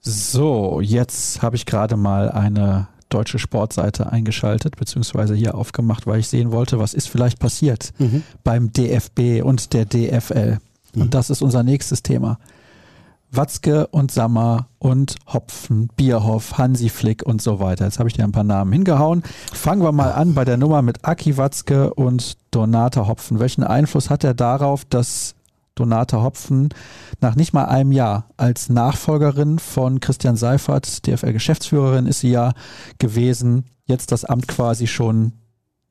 So, 0.00 0.80
jetzt 0.80 1.42
habe 1.42 1.56
ich 1.56 1.66
gerade 1.66 1.96
mal 1.96 2.30
eine 2.30 2.88
deutsche 3.08 3.38
Sportseite 3.38 4.10
eingeschaltet, 4.10 4.76
beziehungsweise 4.76 5.34
hier 5.34 5.54
aufgemacht, 5.54 6.06
weil 6.06 6.20
ich 6.20 6.28
sehen 6.28 6.52
wollte, 6.52 6.78
was 6.78 6.94
ist 6.94 7.08
vielleicht 7.08 7.38
passiert 7.38 7.92
beim 8.44 8.72
DFB 8.72 9.42
und 9.42 9.72
der 9.72 9.84
DFL. 9.84 10.58
Mhm. 10.94 11.02
Und 11.02 11.14
das 11.14 11.30
ist 11.30 11.42
unser 11.42 11.62
nächstes 11.62 12.02
Thema. 12.02 12.38
Watzke 13.30 13.86
und 13.88 14.10
Sammer 14.10 14.66
und 14.78 15.16
Hopfen, 15.26 15.88
Bierhoff, 15.96 16.58
Hansi 16.58 16.88
Flick 16.88 17.22
und 17.24 17.42
so 17.42 17.60
weiter. 17.60 17.84
Jetzt 17.84 17.98
habe 17.98 18.08
ich 18.08 18.14
dir 18.14 18.24
ein 18.24 18.32
paar 18.32 18.44
Namen 18.44 18.72
hingehauen. 18.72 19.22
Fangen 19.52 19.82
wir 19.82 19.92
mal 19.92 20.12
an 20.12 20.34
bei 20.34 20.44
der 20.44 20.56
Nummer 20.56 20.82
mit 20.82 21.04
Aki 21.04 21.36
Watzke 21.36 21.94
und 21.94 22.36
Donata 22.50 23.06
Hopfen. 23.06 23.38
Welchen 23.38 23.64
Einfluss 23.64 24.10
hat 24.10 24.24
er 24.24 24.34
darauf, 24.34 24.84
dass 24.84 25.35
Donata 25.76 26.22
Hopfen 26.22 26.70
nach 27.20 27.36
nicht 27.36 27.52
mal 27.52 27.66
einem 27.66 27.92
Jahr 27.92 28.28
als 28.36 28.68
Nachfolgerin 28.68 29.60
von 29.60 30.00
Christian 30.00 30.36
Seifert, 30.36 31.06
DFL-Geschäftsführerin 31.06 32.06
ist 32.06 32.20
sie 32.20 32.30
ja 32.30 32.52
gewesen, 32.98 33.64
jetzt 33.84 34.10
das 34.10 34.24
Amt 34.24 34.48
quasi 34.48 34.88
schon 34.88 35.32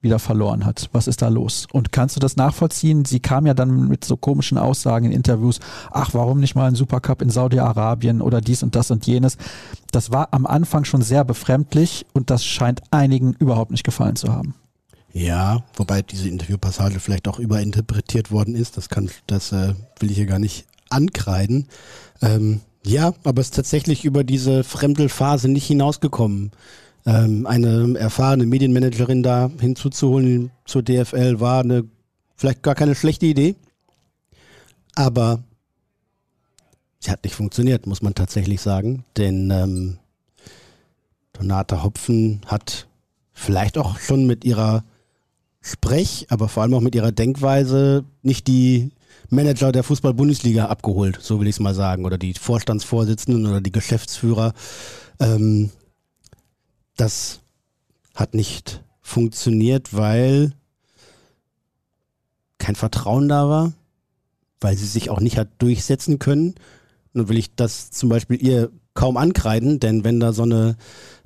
wieder 0.02 0.20
verloren 0.20 0.66
hat. 0.66 0.90
Was 0.92 1.08
ist 1.08 1.22
da 1.22 1.30
los? 1.30 1.68
Und 1.72 1.92
kannst 1.92 2.16
du 2.16 2.20
das 2.20 2.36
nachvollziehen? 2.36 3.06
Sie 3.06 3.20
kam 3.20 3.46
ja 3.46 3.54
dann 3.54 3.88
mit 3.88 4.06
so 4.06 4.18
komischen 4.18 4.58
Aussagen 4.58 5.08
in 5.08 5.12
Interviews, 5.12 5.60
ach, 5.92 6.14
warum 6.14 6.40
nicht 6.40 6.56
mal 6.56 6.68
ein 6.68 6.76
Supercup 6.76 7.22
in 7.22 7.30
Saudi-Arabien 7.30 8.22
oder 8.22 8.42
dies 8.42 8.64
und 8.64 8.76
das 8.76 8.92
und 8.92 9.08
jenes. 9.08 9.38
Das 9.92 10.12
war 10.12 10.30
am 10.32 10.46
Anfang 10.46 10.86
schon 10.86 11.02
sehr 11.02 11.24
befremdlich 11.24 12.06
und 12.14 12.30
das 12.30 12.46
scheint 12.46 12.82
einigen 12.92 13.34
überhaupt 13.34 13.72
nicht 13.72 13.84
gefallen 13.84 14.16
zu 14.16 14.32
haben. 14.32 14.56
Ja, 15.16 15.64
wobei 15.76 16.02
diese 16.02 16.28
Interviewpassage 16.28 17.00
vielleicht 17.00 17.30
auch 17.30 17.40
überinterpretiert 17.40 18.32
worden 18.32 18.54
ist. 18.54 18.76
Das 18.76 18.90
kann, 18.90 19.10
das 19.28 19.54
äh, 19.54 19.74
will 20.00 20.12
ich 20.12 20.18
hier 20.18 20.26
gar 20.26 20.40
nicht 20.40 20.66
ankreiden. 20.90 21.70
Ähm, 22.22 22.60
ja, 22.84 23.14
aber 23.24 23.40
es 23.40 23.48
ist 23.48 23.56
tatsächlich 23.56 24.04
über 24.04 24.26
diese 24.26 24.66
Fremdelphase 24.66 25.48
nicht 25.48 25.68
hinausgekommen. 25.68 26.52
Ähm, 27.06 27.48
eine 27.48 27.98
erfahrene 27.98 28.46
Medienmanagerin 28.46 29.24
da 29.24 29.50
hinzuzuholen 29.58 30.52
zur 30.66 30.84
DFL 30.84 31.40
war 31.40 31.64
eine 31.64 31.86
vielleicht 32.36 32.62
gar 32.62 32.76
keine 32.76 32.94
schlechte 32.94 33.26
Idee. 33.26 33.56
Aber 34.96 35.46
sie 37.00 37.10
hat 37.10 37.24
nicht 37.24 37.36
funktioniert, 37.36 37.88
muss 37.88 38.02
man 38.02 38.16
tatsächlich 38.16 38.60
sagen. 38.60 39.06
Denn 39.16 39.50
ähm, 39.50 39.98
Donata 41.32 41.84
Hopfen 41.84 42.42
hat 42.48 42.90
vielleicht 43.32 43.78
auch 43.78 43.98
schon 43.98 44.28
mit 44.28 44.44
ihrer 44.44 44.84
Sprech, 45.66 46.28
aber 46.30 46.48
vor 46.48 46.62
allem 46.62 46.76
auch 46.76 46.82
mit 46.82 46.94
ihrer 46.94 47.12
Denkweise 47.12 48.06
nicht 48.22 48.46
die 48.46 48.92
Manager 49.30 49.72
der 49.72 49.82
Fußball-Bundesliga 49.82 50.68
abgeholt, 50.68 51.18
so 51.20 51.40
will 51.40 51.48
ich 51.48 51.56
es 51.56 51.60
mal 51.60 51.74
sagen, 51.74 52.06
oder 52.06 52.20
die 52.20 52.36
Vorstandsvorsitzenden 52.36 53.48
oder 53.48 53.62
die 53.62 53.72
Geschäftsführer. 53.72 54.54
Ähm, 55.20 55.72
das 56.98 57.40
hat 58.14 58.36
nicht 58.36 58.84
funktioniert, 59.02 59.96
weil 59.96 60.54
kein 62.60 62.76
Vertrauen 62.76 63.28
da 63.28 63.50
war, 63.50 63.74
weil 64.62 64.78
sie 64.78 64.86
sich 64.86 65.10
auch 65.10 65.20
nicht 65.20 65.40
hat 65.40 65.50
durchsetzen 65.58 66.20
können. 66.20 66.54
Nun 67.14 67.28
will 67.28 67.40
ich 67.40 67.56
das 67.56 67.90
zum 67.90 68.10
Beispiel 68.10 68.40
ihr 68.40 68.70
kaum 68.94 69.18
ankreiden, 69.18 69.80
denn 69.80 70.04
wenn 70.04 70.20
da 70.20 70.32
so 70.32 70.44
eine 70.44 70.78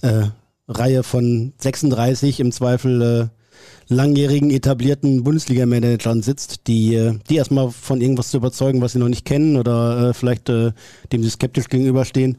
äh, 0.02 0.28
Reihe 0.70 1.04
von 1.04 1.52
36 1.58 2.40
im 2.40 2.54
Zweifel 2.54 3.02
äh, 3.02 3.39
langjährigen 3.88 4.52
etablierten 4.52 5.24
Bundesliga-Managern 5.24 6.22
sitzt, 6.22 6.68
die, 6.68 6.96
äh, 6.96 7.18
die 7.30 7.36
erstmal 7.36 7.72
von 7.72 8.02
irgendwas 8.02 8.30
zu 8.30 8.38
überzeugen, 8.38 8.82
was 8.82 8.94
sie 8.94 9.00
noch 9.00 9.10
nicht 9.10 9.26
kennen 9.26 9.58
oder 9.58 10.10
äh, 10.10 10.14
vielleicht 10.14 10.50
äh, 10.50 10.72
dem 11.12 11.24
sie 11.24 11.30
skeptisch 11.30 11.68
gegenüberstehen, 11.68 12.38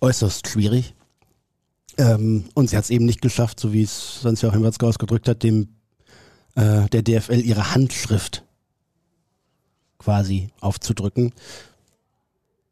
äußerst 0.00 0.48
schwierig. 0.48 0.94
Ähm, 1.98 2.44
und 2.54 2.70
sie 2.70 2.76
hat 2.76 2.84
es 2.84 2.90
eben 2.90 3.04
nicht 3.04 3.22
geschafft, 3.22 3.60
so 3.60 3.72
wie 3.72 3.82
es 3.82 4.20
sonst 4.22 4.42
ja 4.42 4.50
auch 4.50 4.62
Watzke 4.62 4.86
ausgedrückt 4.86 5.28
hat, 5.28 5.42
dem 5.42 5.68
äh, 6.54 6.88
der 6.88 7.02
DFL 7.02 7.40
ihre 7.40 7.74
Handschrift 7.74 8.44
quasi 9.98 10.50
aufzudrücken. 10.60 11.32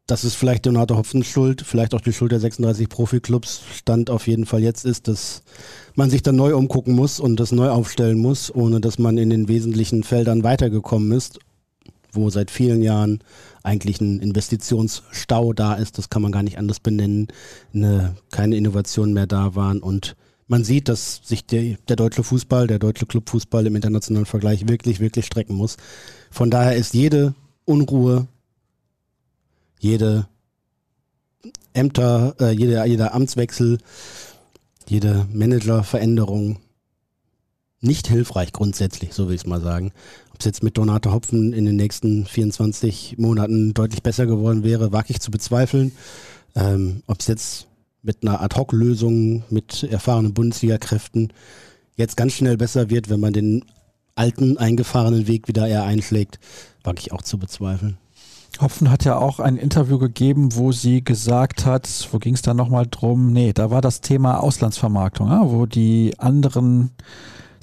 Das 0.07 0.23
ist 0.23 0.35
vielleicht 0.35 0.67
Donato 0.67 0.95
Hopfens 0.95 1.25
Schuld, 1.25 1.63
vielleicht 1.63 1.95
auch 1.95 2.01
die 2.01 2.13
Schuld 2.13 2.31
der 2.31 2.39
36 2.39 2.87
Profiklubs. 2.89 3.61
Stand 3.73 4.11
auf 4.11 4.27
jeden 4.27 4.45
Fall 4.45 4.61
jetzt 4.61 4.85
ist, 4.85 5.07
dass 5.07 5.41
man 5.95 6.11
sich 6.11 6.21
dann 6.21 6.35
neu 6.35 6.55
umgucken 6.55 6.93
muss 6.93 7.19
und 7.19 7.39
das 7.39 7.51
neu 7.51 7.69
aufstellen 7.69 8.19
muss, 8.19 8.53
ohne 8.53 8.81
dass 8.81 8.99
man 8.99 9.17
in 9.17 9.31
den 9.31 9.47
wesentlichen 9.47 10.03
Feldern 10.03 10.43
weitergekommen 10.43 11.11
ist, 11.11 11.39
wo 12.11 12.29
seit 12.29 12.51
vielen 12.51 12.83
Jahren 12.83 13.19
eigentlich 13.63 13.99
ein 13.99 14.19
Investitionsstau 14.19 15.53
da 15.53 15.73
ist. 15.73 15.97
Das 15.97 16.11
kann 16.11 16.21
man 16.21 16.31
gar 16.31 16.43
nicht 16.43 16.59
anders 16.59 16.79
benennen. 16.79 17.27
Eine, 17.73 18.15
keine 18.29 18.57
Innovationen 18.57 19.15
mehr 19.15 19.27
da 19.27 19.55
waren 19.55 19.79
und 19.79 20.15
man 20.47 20.63
sieht, 20.63 20.87
dass 20.87 21.21
sich 21.23 21.47
der, 21.47 21.77
der 21.87 21.95
deutsche 21.95 22.23
Fußball, 22.23 22.67
der 22.67 22.77
deutsche 22.77 23.07
Clubfußball 23.07 23.65
im 23.65 23.75
internationalen 23.75 24.27
Vergleich 24.27 24.67
wirklich, 24.67 24.99
wirklich 24.99 25.25
strecken 25.25 25.55
muss. 25.55 25.77
Von 26.29 26.51
daher 26.51 26.75
ist 26.75 26.93
jede 26.93 27.33
Unruhe, 27.65 28.27
jede 29.85 30.27
Ämter, 31.73 32.35
äh, 32.39 32.51
jeder, 32.51 32.85
jeder 32.85 33.13
Amtswechsel, 33.13 33.77
jede 34.87 35.27
Managerveränderung 35.31 36.57
nicht 37.81 38.07
hilfreich 38.07 38.51
grundsätzlich, 38.51 39.13
so 39.13 39.27
will 39.27 39.35
ich 39.35 39.41
es 39.41 39.47
mal 39.47 39.61
sagen. 39.61 39.91
Ob 40.33 40.39
es 40.39 40.45
jetzt 40.45 40.63
mit 40.63 40.77
Donate 40.77 41.13
Hopfen 41.13 41.53
in 41.53 41.65
den 41.65 41.75
nächsten 41.75 42.25
24 42.25 43.17
Monaten 43.19 43.75
deutlich 43.75 44.01
besser 44.01 44.25
geworden 44.25 44.63
wäre, 44.63 44.91
wage 44.91 45.11
ich 45.11 45.21
zu 45.21 45.29
bezweifeln. 45.29 45.91
Ähm, 46.55 47.03
Ob 47.05 47.19
es 47.19 47.27
jetzt 47.27 47.67
mit 48.01 48.23
einer 48.23 48.41
Ad-Hoc-Lösung 48.41 49.43
mit 49.51 49.83
erfahrenen 49.83 50.33
Bundesliga-Kräften 50.33 51.31
jetzt 51.95 52.17
ganz 52.17 52.33
schnell 52.33 52.57
besser 52.57 52.89
wird, 52.89 53.09
wenn 53.09 53.19
man 53.19 53.33
den 53.33 53.63
alten, 54.15 54.57
eingefahrenen 54.57 55.27
Weg 55.27 55.47
wieder 55.47 55.67
eher 55.67 55.83
einschlägt, 55.83 56.39
wage 56.83 57.01
ich 57.01 57.11
auch 57.11 57.21
zu 57.21 57.37
bezweifeln. 57.37 57.97
Hopfen 58.61 58.89
hat 58.89 59.05
ja 59.05 59.17
auch 59.17 59.39
ein 59.39 59.57
Interview 59.57 59.97
gegeben, 59.97 60.55
wo 60.55 60.71
sie 60.71 61.03
gesagt 61.03 61.65
hat, 61.65 61.87
wo 62.11 62.19
ging 62.19 62.33
es 62.33 62.41
da 62.41 62.53
nochmal 62.53 62.87
drum? 62.89 63.31
Nee, 63.31 63.53
da 63.53 63.69
war 63.71 63.81
das 63.81 64.01
Thema 64.01 64.41
Auslandsvermarktung, 64.41 65.29
ja, 65.29 65.51
wo 65.51 65.65
die 65.65 66.13
anderen, 66.17 66.91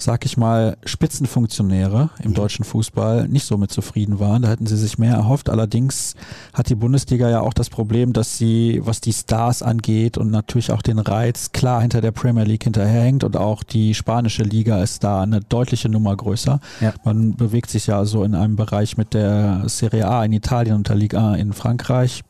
sag 0.03 0.25
ich 0.25 0.37
mal, 0.37 0.77
Spitzenfunktionäre 0.85 2.09
im 2.21 2.33
deutschen 2.33 2.65
Fußball 2.65 3.27
nicht 3.27 3.45
so 3.45 3.57
mit 3.57 3.71
zufrieden 3.71 4.19
waren. 4.19 4.41
Da 4.41 4.49
hätten 4.49 4.67
sie 4.67 4.77
sich 4.77 4.97
mehr 4.97 5.13
erhofft. 5.13 5.49
Allerdings 5.49 6.15
hat 6.53 6.69
die 6.69 6.75
Bundesliga 6.75 7.29
ja 7.29 7.41
auch 7.41 7.53
das 7.53 7.69
Problem, 7.69 8.13
dass 8.13 8.37
sie, 8.37 8.81
was 8.83 9.01
die 9.01 9.13
Stars 9.13 9.61
angeht 9.61 10.17
und 10.17 10.31
natürlich 10.31 10.71
auch 10.71 10.81
den 10.81 10.99
Reiz, 10.99 11.51
klar 11.51 11.81
hinter 11.81 12.01
der 12.01 12.11
Premier 12.11 12.43
League 12.43 12.63
hinterherhängt 12.63 13.23
und 13.23 13.37
auch 13.37 13.63
die 13.63 13.93
spanische 13.93 14.43
Liga 14.43 14.81
ist 14.81 15.03
da 15.03 15.21
eine 15.21 15.39
deutliche 15.39 15.89
Nummer 15.89 16.15
größer. 16.15 16.59
Ja. 16.81 16.93
Man 17.03 17.35
bewegt 17.35 17.69
sich 17.69 17.87
ja 17.87 18.05
so 18.05 18.23
in 18.23 18.35
einem 18.35 18.55
Bereich 18.55 18.97
mit 18.97 19.13
der 19.13 19.63
Serie 19.67 20.07
A 20.07 20.23
in 20.25 20.33
Italien 20.33 20.75
und 20.75 20.89
der 20.89 20.95
Liga 20.95 21.31
A 21.31 21.35
in 21.35 21.53
Frankreich. 21.53 22.23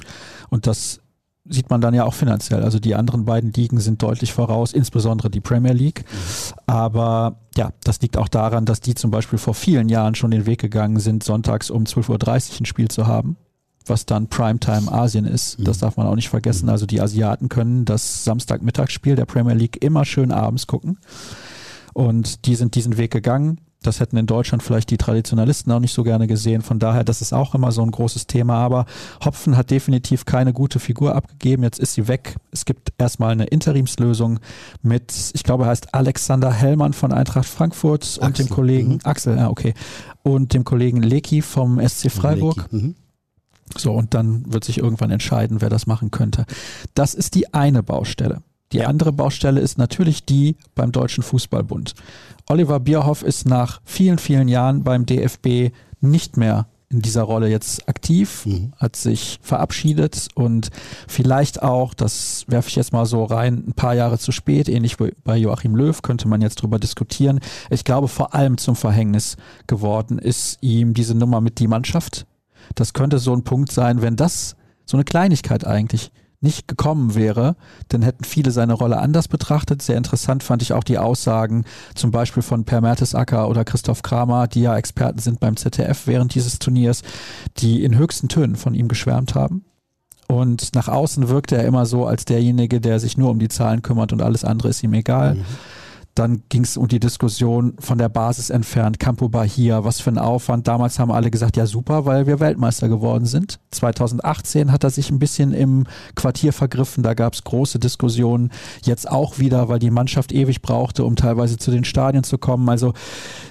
Und 0.49 0.67
das 0.67 0.99
sieht 1.45 1.69
man 1.69 1.81
dann 1.81 1.93
ja 1.93 2.05
auch 2.05 2.13
finanziell. 2.13 2.63
Also 2.63 2.79
die 2.79 2.95
anderen 2.95 3.25
beiden 3.25 3.51
Ligen 3.51 3.79
sind 3.79 4.01
deutlich 4.01 4.33
voraus, 4.33 4.73
insbesondere 4.73 5.29
die 5.29 5.41
Premier 5.41 5.73
League. 5.73 6.05
Aber 6.65 7.39
ja, 7.55 7.71
das 7.83 8.01
liegt 8.01 8.17
auch 8.17 8.29
daran, 8.29 8.65
dass 8.65 8.79
die 8.79 8.95
zum 8.95 9.11
Beispiel 9.11 9.39
vor 9.39 9.53
vielen 9.53 9.89
Jahren 9.89 10.15
schon 10.15 10.31
den 10.31 10.45
Weg 10.45 10.59
gegangen 10.59 10.99
sind, 10.99 11.23
sonntags 11.23 11.69
um 11.69 11.83
12.30 11.83 12.09
Uhr 12.53 12.61
ein 12.61 12.65
Spiel 12.65 12.87
zu 12.87 13.07
haben, 13.07 13.35
was 13.85 14.05
dann 14.05 14.27
Primetime 14.27 14.91
Asien 14.91 15.25
ist. 15.25 15.57
Das 15.59 15.79
darf 15.79 15.97
man 15.97 16.07
auch 16.07 16.15
nicht 16.15 16.29
vergessen. 16.29 16.69
Also 16.69 16.85
die 16.85 17.01
Asiaten 17.01 17.49
können 17.49 17.83
das 17.83 18.23
Samstagmittagsspiel 18.23 19.15
der 19.15 19.25
Premier 19.25 19.53
League 19.53 19.83
immer 19.83 20.05
schön 20.05 20.31
abends 20.31 20.67
gucken. 20.67 20.99
Und 21.93 22.45
die 22.45 22.55
sind 22.55 22.75
diesen 22.75 22.97
Weg 22.97 23.11
gegangen. 23.11 23.59
Das 23.83 23.99
hätten 23.99 24.17
in 24.17 24.25
Deutschland 24.25 24.63
vielleicht 24.63 24.89
die 24.89 24.97
Traditionalisten 24.97 25.71
auch 25.71 25.79
nicht 25.79 25.93
so 25.93 26.03
gerne 26.03 26.27
gesehen. 26.27 26.61
Von 26.61 26.79
daher, 26.79 27.03
das 27.03 27.21
ist 27.21 27.33
auch 27.33 27.53
immer 27.55 27.71
so 27.71 27.81
ein 27.83 27.91
großes 27.91 28.27
Thema. 28.27 28.55
Aber 28.55 28.85
Hopfen 29.23 29.55
hat 29.57 29.69
definitiv 29.71 30.25
keine 30.25 30.53
gute 30.53 30.79
Figur 30.79 31.15
abgegeben. 31.15 31.63
Jetzt 31.63 31.79
ist 31.79 31.93
sie 31.93 32.07
weg. 32.07 32.35
Es 32.51 32.65
gibt 32.65 32.93
erstmal 32.97 33.31
eine 33.31 33.45
Interimslösung 33.45 34.39
mit, 34.81 35.13
ich 35.33 35.43
glaube, 35.43 35.65
er 35.65 35.69
heißt 35.69 35.93
Alexander 35.93 36.51
Hellmann 36.51 36.93
von 36.93 37.11
Eintracht 37.13 37.45
Frankfurt 37.45 38.17
und 38.19 38.27
Axel. 38.29 38.45
dem 38.45 38.49
Kollegen 38.49 38.89
Mhm. 38.93 38.99
Axel, 39.03 39.37
ja, 39.37 39.49
okay. 39.49 39.73
Und 40.23 40.53
dem 40.53 40.63
Kollegen 40.63 41.01
Leki 41.01 41.41
vom 41.41 41.79
SC 41.79 42.09
Freiburg. 42.09 42.71
Mhm. 42.71 42.95
So, 43.77 43.93
und 43.93 44.13
dann 44.13 44.51
wird 44.53 44.63
sich 44.65 44.77
irgendwann 44.77 45.09
entscheiden, 45.09 45.61
wer 45.61 45.69
das 45.69 45.87
machen 45.87 46.11
könnte. 46.11 46.45
Das 46.93 47.13
ist 47.13 47.33
die 47.35 47.53
eine 47.53 47.81
Baustelle. 47.81 48.41
Die 48.73 48.83
andere 48.83 49.11
Baustelle 49.11 49.61
ist 49.61 49.77
natürlich 49.77 50.25
die 50.25 50.55
beim 50.75 50.91
Deutschen 50.91 51.23
Fußballbund. 51.23 51.93
Oliver 52.47 52.79
Bierhoff 52.79 53.23
ist 53.23 53.47
nach 53.47 53.81
vielen, 53.85 54.17
vielen 54.17 54.47
Jahren 54.47 54.83
beim 54.83 55.05
DFB 55.05 55.71
nicht 56.01 56.37
mehr 56.37 56.67
in 56.89 57.01
dieser 57.01 57.23
Rolle 57.23 57.49
jetzt 57.49 57.89
aktiv, 57.89 58.45
mhm. 58.45 58.71
hat 58.77 58.95
sich 58.95 59.39
verabschiedet 59.41 60.27
und 60.35 60.69
vielleicht 61.07 61.63
auch, 61.63 61.93
das 61.93 62.45
werfe 62.47 62.69
ich 62.69 62.75
jetzt 62.75 62.93
mal 62.93 63.05
so 63.05 63.23
rein, 63.23 63.63
ein 63.67 63.73
paar 63.73 63.95
Jahre 63.95 64.19
zu 64.19 64.31
spät, 64.31 64.69
ähnlich 64.69 64.99
wie 64.99 65.11
bei 65.23 65.35
Joachim 65.35 65.75
Löw, 65.75 65.99
könnte 66.01 66.27
man 66.27 66.41
jetzt 66.41 66.61
drüber 66.61 66.77
diskutieren. 66.77 67.39
Ich 67.71 67.83
glaube, 67.83 68.07
vor 68.07 68.35
allem 68.35 68.57
zum 68.57 68.75
Verhängnis 68.75 69.37
geworden 69.65 70.19
ist 70.19 70.59
ihm 70.61 70.93
diese 70.93 71.15
Nummer 71.15 71.41
mit 71.41 71.59
die 71.59 71.67
Mannschaft. 71.67 72.27
Das 72.75 72.93
könnte 72.93 73.17
so 73.17 73.33
ein 73.33 73.43
Punkt 73.43 73.71
sein, 73.71 74.01
wenn 74.01 74.15
das 74.15 74.55
so 74.85 74.95
eine 74.95 75.03
Kleinigkeit 75.03 75.65
eigentlich 75.65 76.11
nicht 76.43 76.67
gekommen 76.67 77.15
wäre, 77.15 77.55
dann 77.89 78.01
hätten 78.01 78.23
viele 78.23 78.51
seine 78.51 78.73
Rolle 78.73 78.97
anders 78.97 79.27
betrachtet. 79.27 79.81
Sehr 79.81 79.97
interessant 79.97 80.43
fand 80.43 80.61
ich 80.61 80.73
auch 80.73 80.83
die 80.83 80.97
Aussagen 80.97 81.65
zum 81.95 82.11
Beispiel 82.11 82.43
von 82.43 82.65
Per 82.65 82.81
Mertesacker 82.81 83.49
oder 83.49 83.65
Christoph 83.65 84.03
Kramer, 84.03 84.47
die 84.47 84.61
ja 84.61 84.77
Experten 84.77 85.19
sind 85.19 85.39
beim 85.39 85.57
ZDF 85.57 86.05
während 86.05 86.35
dieses 86.35 86.59
Turniers, 86.59 87.01
die 87.57 87.83
in 87.83 87.97
höchsten 87.97 88.29
Tönen 88.29 88.55
von 88.55 88.73
ihm 88.73 88.87
geschwärmt 88.87 89.35
haben. 89.35 89.65
Und 90.27 90.73
nach 90.75 90.87
außen 90.87 91.29
wirkte 91.29 91.57
er 91.57 91.65
immer 91.65 91.85
so 91.85 92.05
als 92.05 92.25
derjenige, 92.25 92.81
der 92.81 92.99
sich 92.99 93.17
nur 93.17 93.29
um 93.29 93.39
die 93.39 93.49
Zahlen 93.49 93.81
kümmert 93.81 94.13
und 94.13 94.21
alles 94.21 94.43
andere 94.43 94.69
ist 94.69 94.83
ihm 94.83 94.93
egal. 94.93 95.35
Mhm. 95.35 95.45
Dann 96.15 96.43
ging 96.49 96.63
es 96.63 96.77
um 96.77 96.87
die 96.87 96.99
Diskussion 96.99 97.73
von 97.79 97.97
der 97.97 98.09
Basis 98.09 98.51
entfernt, 98.51 98.99
Campo 98.99 99.29
Bahia, 99.29 99.83
was 99.83 99.99
für 99.99 100.11
ein 100.11 100.19
Aufwand. 100.19 100.67
Damals 100.67 100.99
haben 100.99 101.11
alle 101.11 101.31
gesagt, 101.31 101.57
ja 101.57 101.65
super, 101.65 102.05
weil 102.05 102.27
wir 102.27 102.39
Weltmeister 102.39 102.87
geworden 102.87 103.25
sind. 103.25 103.59
2018 103.71 104.71
hat 104.71 104.83
er 104.83 104.91
sich 104.91 105.09
ein 105.09 105.17
bisschen 105.17 105.53
im 105.53 105.85
Quartier 106.15 106.53
vergriffen, 106.53 107.01
da 107.01 107.15
gab 107.15 107.33
es 107.33 107.43
große 107.43 107.79
Diskussionen. 107.79 108.51
Jetzt 108.83 109.09
auch 109.09 109.39
wieder, 109.39 109.69
weil 109.69 109.79
die 109.79 109.89
Mannschaft 109.89 110.31
ewig 110.31 110.61
brauchte, 110.61 111.03
um 111.03 111.15
teilweise 111.15 111.57
zu 111.57 111.71
den 111.71 111.83
Stadien 111.83 112.23
zu 112.23 112.37
kommen. 112.37 112.69
Also 112.69 112.93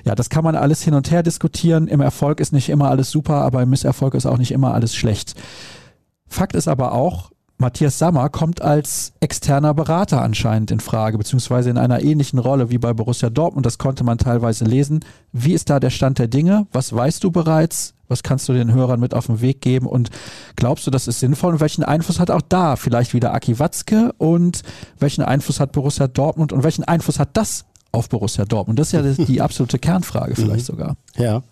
ja, 0.04 0.14
das 0.14 0.30
kann 0.30 0.44
man 0.44 0.54
alles 0.54 0.82
hin 0.82 0.94
und 0.94 1.10
her 1.10 1.24
diskutieren. 1.24 1.88
Im 1.88 2.00
Erfolg 2.00 2.38
ist 2.38 2.52
nicht 2.52 2.68
immer 2.68 2.90
alles 2.90 3.10
super, 3.10 3.42
aber 3.42 3.62
im 3.62 3.70
Misserfolg 3.70 4.14
ist 4.14 4.26
auch 4.26 4.38
nicht 4.38 4.52
immer 4.52 4.72
alles 4.72 4.94
schlecht. 4.94 5.34
Fakt 6.28 6.54
ist 6.54 6.68
aber 6.68 6.92
auch, 6.92 7.32
Matthias 7.58 7.98
Sammer 7.98 8.28
kommt 8.28 8.60
als 8.60 9.12
externer 9.20 9.72
Berater 9.72 10.20
anscheinend 10.20 10.70
in 10.70 10.80
Frage, 10.80 11.18
beziehungsweise 11.18 11.70
in 11.70 11.78
einer 11.78 12.02
ähnlichen 12.02 12.38
Rolle 12.38 12.70
wie 12.70 12.78
bei 12.78 12.92
Borussia 12.92 13.30
Dortmund. 13.30 13.66
Das 13.66 13.78
konnte 13.78 14.02
man 14.04 14.18
teilweise 14.18 14.64
lesen. 14.64 15.00
Wie 15.32 15.52
ist 15.52 15.70
da 15.70 15.78
der 15.78 15.90
Stand 15.90 16.18
der 16.18 16.28
Dinge? 16.28 16.66
Was 16.72 16.92
weißt 16.92 17.22
du 17.22 17.30
bereits? 17.30 17.94
Was 18.08 18.22
kannst 18.22 18.48
du 18.48 18.52
den 18.52 18.72
Hörern 18.72 19.00
mit 19.00 19.14
auf 19.14 19.26
den 19.26 19.40
Weg 19.40 19.60
geben? 19.60 19.86
Und 19.86 20.10
glaubst 20.56 20.86
du, 20.86 20.90
das 20.90 21.08
ist 21.08 21.20
sinnvoll? 21.20 21.54
Und 21.54 21.60
welchen 21.60 21.84
Einfluss 21.84 22.20
hat 22.20 22.30
auch 22.30 22.42
da 22.42 22.76
vielleicht 22.76 23.14
wieder 23.14 23.32
Aki 23.32 23.58
Watzke? 23.58 24.12
Und 24.18 24.62
welchen 24.98 25.22
Einfluss 25.22 25.60
hat 25.60 25.72
Borussia 25.72 26.08
Dortmund? 26.08 26.52
Und 26.52 26.64
welchen 26.64 26.84
Einfluss 26.84 27.18
hat 27.18 27.30
das 27.36 27.64
auf 27.92 28.08
Borussia 28.08 28.44
Dortmund? 28.44 28.78
Das 28.78 28.92
ist 28.92 28.92
ja 28.92 29.24
die 29.24 29.40
absolute 29.40 29.78
Kernfrage 29.78 30.34
vielleicht 30.34 30.68
mhm. 30.68 30.72
sogar. 30.72 30.96
Ja. 31.16 31.42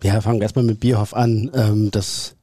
Wir 0.00 0.22
fangen 0.22 0.40
erstmal 0.40 0.64
mit 0.64 0.80
Bierhoff 0.80 1.14
an. 1.14 1.50
Ähm, 1.54 1.90
dass 1.90 2.36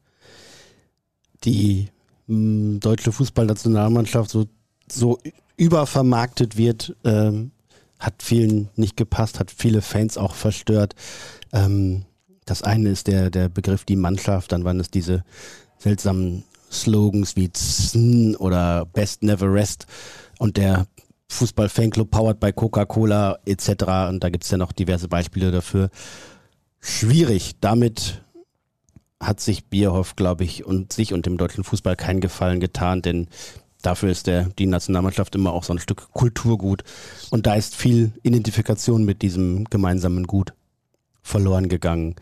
die 1.43 1.89
deutsche 2.27 3.11
Fußballnationalmannschaft 3.11 4.29
so, 4.29 4.47
so 4.89 5.19
übervermarktet 5.57 6.57
wird, 6.57 6.95
ähm, 7.03 7.51
hat 7.99 8.21
vielen 8.21 8.69
nicht 8.75 8.97
gepasst, 8.97 9.39
hat 9.39 9.51
viele 9.51 9.81
Fans 9.81 10.17
auch 10.17 10.35
verstört. 10.35 10.95
Ähm, 11.53 12.05
das 12.45 12.61
eine 12.61 12.89
ist 12.89 13.07
der, 13.07 13.29
der 13.29 13.49
Begriff 13.49 13.85
die 13.85 13.95
Mannschaft, 13.95 14.51
dann 14.51 14.63
waren 14.63 14.79
es 14.79 14.91
diese 14.91 15.23
seltsamen 15.77 16.43
Slogans 16.71 17.35
wie 17.35 17.51
ZN 17.51 18.35
oder 18.35 18.85
Best 18.85 19.23
Never 19.23 19.51
Rest 19.51 19.85
und 20.39 20.57
der 20.57 20.88
Fußball-Fanclub 21.29 22.11
powered 22.11 22.39
by 22.39 22.53
Coca-Cola 22.53 23.39
etc. 23.45 24.09
Und 24.09 24.23
da 24.23 24.29
gibt 24.29 24.43
es 24.43 24.51
ja 24.51 24.57
noch 24.57 24.71
diverse 24.71 25.07
Beispiele 25.07 25.51
dafür. 25.51 25.89
Schwierig, 26.79 27.55
damit 27.61 28.24
hat 29.21 29.39
sich 29.39 29.65
Bierhoff, 29.65 30.15
glaube 30.15 30.43
ich, 30.43 30.65
und 30.65 30.93
sich 30.93 31.13
und 31.13 31.25
dem 31.25 31.38
deutschen 31.38 31.63
Fußball 31.63 31.95
keinen 31.95 32.21
Gefallen 32.21 32.60
getan, 32.60 33.01
denn 33.01 33.28
dafür 33.82 34.10
ist 34.10 34.28
der, 34.28 34.49
die 34.58 34.65
Nationalmannschaft 34.65 35.36
immer 35.36 35.54
auch 35.54 35.63
so 35.63 35.73
ein 35.73 35.80
Stück 35.80 36.12
Kulturgut. 36.12 36.84
Und 37.30 37.45
da 37.45 37.56
ist 37.56 37.75
viel 37.75 38.12
Identifikation 38.23 39.06
mit 39.06 39.21
diesem 39.21 39.65
gemeinsamen 39.65 40.28
Gut 40.28 40.54
verloren 41.21 41.69
gegangen. 41.69 42.15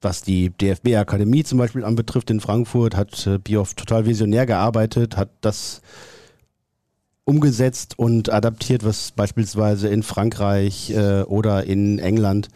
Was 0.00 0.22
die 0.22 0.50
DFB-Akademie 0.50 1.42
zum 1.42 1.58
Beispiel 1.58 1.84
anbetrifft 1.84 2.30
in 2.30 2.40
Frankfurt, 2.40 2.94
hat 2.96 3.26
äh, 3.26 3.38
Bierhoff 3.38 3.74
total 3.74 4.06
visionär 4.06 4.46
gearbeitet, 4.46 5.16
hat 5.16 5.30
das 5.40 5.82
umgesetzt 7.24 7.98
und 7.98 8.30
adaptiert, 8.32 8.84
was 8.84 9.10
beispielsweise 9.10 9.88
in 9.88 10.02
Frankreich 10.02 10.90
äh, 10.90 11.22
oder 11.22 11.64
in 11.64 11.98
England 11.98 12.48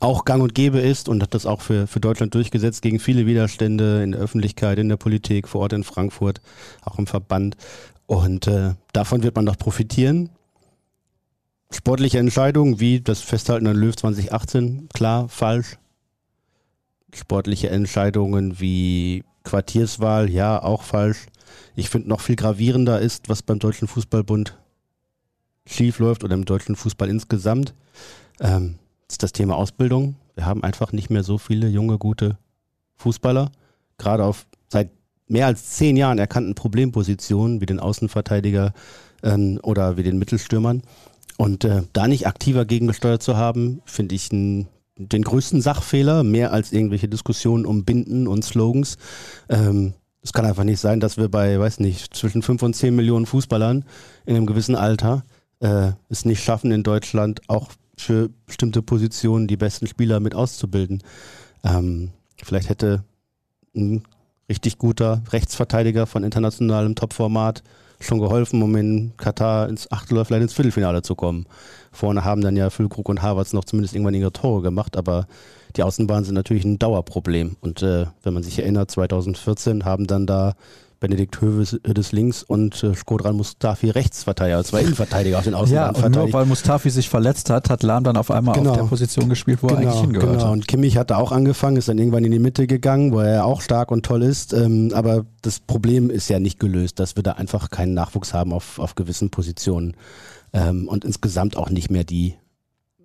auch 0.00 0.24
gang 0.24 0.42
und 0.42 0.54
gäbe 0.54 0.80
ist 0.80 1.08
und 1.08 1.22
hat 1.22 1.34
das 1.34 1.46
auch 1.46 1.60
für, 1.60 1.86
für 1.86 2.00
Deutschland 2.00 2.34
durchgesetzt 2.34 2.82
gegen 2.82 2.98
viele 2.98 3.26
Widerstände 3.26 4.02
in 4.02 4.12
der 4.12 4.20
Öffentlichkeit, 4.20 4.78
in 4.78 4.88
der 4.88 4.96
Politik, 4.96 5.48
vor 5.48 5.62
Ort 5.62 5.72
in 5.72 5.84
Frankfurt, 5.84 6.40
auch 6.82 6.98
im 6.98 7.06
Verband. 7.06 7.56
Und 8.06 8.46
äh, 8.46 8.74
davon 8.92 9.22
wird 9.22 9.36
man 9.36 9.46
doch 9.46 9.58
profitieren. 9.58 10.30
Sportliche 11.70 12.18
Entscheidungen 12.18 12.80
wie 12.80 13.00
das 13.00 13.20
Festhalten 13.20 13.66
an 13.66 13.76
Löw 13.76 13.94
2018, 13.94 14.88
klar, 14.92 15.28
falsch. 15.28 15.78
Sportliche 17.14 17.70
Entscheidungen 17.70 18.60
wie 18.60 19.24
Quartierswahl, 19.44 20.30
ja, 20.30 20.62
auch 20.62 20.82
falsch. 20.82 21.26
Ich 21.74 21.88
finde 21.88 22.08
noch 22.08 22.20
viel 22.20 22.36
gravierender 22.36 23.00
ist, 23.00 23.28
was 23.28 23.42
beim 23.42 23.58
Deutschen 23.58 23.88
Fußballbund 23.88 24.58
schief 25.66 25.98
läuft 25.98 26.24
oder 26.24 26.34
im 26.34 26.44
deutschen 26.44 26.76
Fußball 26.76 27.08
insgesamt. 27.08 27.74
Ähm, 28.40 28.78
ist 29.12 29.22
das 29.22 29.32
Thema 29.32 29.56
Ausbildung. 29.56 30.16
Wir 30.34 30.46
haben 30.46 30.64
einfach 30.64 30.92
nicht 30.92 31.10
mehr 31.10 31.22
so 31.22 31.38
viele 31.38 31.68
junge, 31.68 31.98
gute 31.98 32.38
Fußballer, 32.96 33.52
gerade 33.98 34.24
auf 34.24 34.46
seit 34.68 34.90
mehr 35.28 35.46
als 35.46 35.70
zehn 35.70 35.96
Jahren 35.96 36.18
erkannten 36.18 36.54
Problempositionen 36.54 37.60
wie 37.60 37.66
den 37.66 37.78
Außenverteidiger 37.78 38.72
ähm, 39.22 39.60
oder 39.62 39.96
wie 39.96 40.02
den 40.02 40.18
Mittelstürmern. 40.18 40.82
Und 41.36 41.64
äh, 41.64 41.82
da 41.92 42.08
nicht 42.08 42.26
aktiver 42.26 42.64
gegengesteuert 42.64 43.22
zu 43.22 43.36
haben, 43.36 43.82
finde 43.84 44.14
ich 44.14 44.32
ein, 44.32 44.68
den 44.96 45.22
größten 45.22 45.60
Sachfehler, 45.60 46.22
mehr 46.22 46.52
als 46.52 46.72
irgendwelche 46.72 47.08
Diskussionen 47.08 47.66
um 47.66 47.84
Binden 47.84 48.26
und 48.26 48.44
Slogans. 48.44 48.96
Ähm, 49.48 49.92
es 50.22 50.32
kann 50.32 50.46
einfach 50.46 50.64
nicht 50.64 50.80
sein, 50.80 51.00
dass 51.00 51.18
wir 51.18 51.28
bei, 51.28 51.58
weiß 51.58 51.80
nicht, 51.80 52.14
zwischen 52.14 52.42
fünf 52.42 52.62
und 52.62 52.74
zehn 52.74 52.96
Millionen 52.96 53.26
Fußballern 53.26 53.84
in 54.24 54.36
einem 54.36 54.46
gewissen 54.46 54.76
Alter 54.76 55.22
äh, 55.60 55.92
es 56.08 56.24
nicht 56.24 56.42
schaffen, 56.42 56.70
in 56.70 56.82
Deutschland 56.82 57.42
auch 57.48 57.72
für 58.02 58.30
bestimmte 58.46 58.82
Positionen 58.82 59.46
die 59.46 59.56
besten 59.56 59.86
Spieler 59.86 60.20
mit 60.20 60.34
auszubilden. 60.34 61.02
Ähm, 61.64 62.10
vielleicht 62.42 62.68
hätte 62.68 63.04
ein 63.74 64.02
richtig 64.48 64.78
guter 64.78 65.22
Rechtsverteidiger 65.30 66.06
von 66.06 66.24
internationalem 66.24 66.94
Topformat 66.94 67.62
schon 68.00 68.18
geholfen, 68.18 68.62
um 68.62 68.74
in 68.76 69.12
Katar 69.16 69.68
ins 69.68 69.90
Achtel 69.90 70.24
vielleicht 70.24 70.42
ins 70.42 70.52
Viertelfinale 70.52 71.02
zu 71.02 71.14
kommen. 71.14 71.46
Vorne 71.92 72.24
haben 72.24 72.40
dann 72.42 72.56
ja 72.56 72.70
Füllkrug 72.70 73.08
und 73.08 73.22
Havertz 73.22 73.52
noch 73.52 73.64
zumindest 73.64 73.94
irgendwann 73.94 74.14
ihre 74.14 74.32
Tore 74.32 74.62
gemacht, 74.62 74.96
aber 74.96 75.26
die 75.76 75.82
Außenbahnen 75.82 76.24
sind 76.24 76.34
natürlich 76.34 76.64
ein 76.64 76.78
Dauerproblem. 76.78 77.56
Und 77.60 77.82
äh, 77.82 78.06
wenn 78.22 78.34
man 78.34 78.42
sich 78.42 78.58
erinnert, 78.58 78.90
2014 78.90 79.84
haben 79.84 80.06
dann 80.06 80.26
da 80.26 80.54
Benedikt 81.02 81.40
Höves 81.40 81.80
des 81.84 82.12
Links 82.12 82.44
und 82.44 82.84
äh, 82.84 82.94
Skodran 82.94 83.36
Mustafi 83.36 83.90
Rechtsverteidiger, 83.90 84.62
zwei 84.62 84.82
Innenverteidiger 84.82 85.38
auf 85.38 85.44
den 85.44 85.54
Außenbahnen 85.54 85.96
Ja, 85.96 86.06
und 86.06 86.14
nur 86.14 86.32
weil 86.32 86.46
Mustafi 86.46 86.90
sich 86.90 87.08
verletzt 87.08 87.50
hat, 87.50 87.70
hat 87.70 87.82
Lahm 87.82 88.04
dann 88.04 88.16
auf 88.16 88.30
einmal 88.30 88.54
genau. 88.54 88.70
auf 88.70 88.76
der 88.76 88.84
Position 88.84 89.28
gespielt, 89.28 89.64
wo 89.64 89.66
genau, 89.66 89.80
er 89.80 89.88
eigentlich 89.88 90.00
hingehört 90.00 90.38
genau. 90.38 90.52
Und 90.52 90.68
Kimmich 90.68 90.96
hatte 90.96 91.16
auch 91.16 91.32
angefangen, 91.32 91.76
ist 91.76 91.88
dann 91.88 91.98
irgendwann 91.98 92.24
in 92.24 92.30
die 92.30 92.38
Mitte 92.38 92.68
gegangen, 92.68 93.12
wo 93.12 93.18
er 93.18 93.44
auch 93.44 93.62
stark 93.62 93.90
und 93.90 94.06
toll 94.06 94.22
ist. 94.22 94.52
Ähm, 94.52 94.92
aber 94.94 95.26
das 95.42 95.58
Problem 95.58 96.08
ist 96.08 96.28
ja 96.28 96.38
nicht 96.38 96.60
gelöst, 96.60 97.00
dass 97.00 97.16
wir 97.16 97.24
da 97.24 97.32
einfach 97.32 97.70
keinen 97.70 97.94
Nachwuchs 97.94 98.32
haben 98.32 98.52
auf, 98.52 98.78
auf 98.78 98.94
gewissen 98.94 99.30
Positionen 99.30 99.96
ähm, 100.52 100.86
und 100.86 101.04
insgesamt 101.04 101.56
auch 101.56 101.68
nicht 101.68 101.90
mehr 101.90 102.04
die 102.04 102.36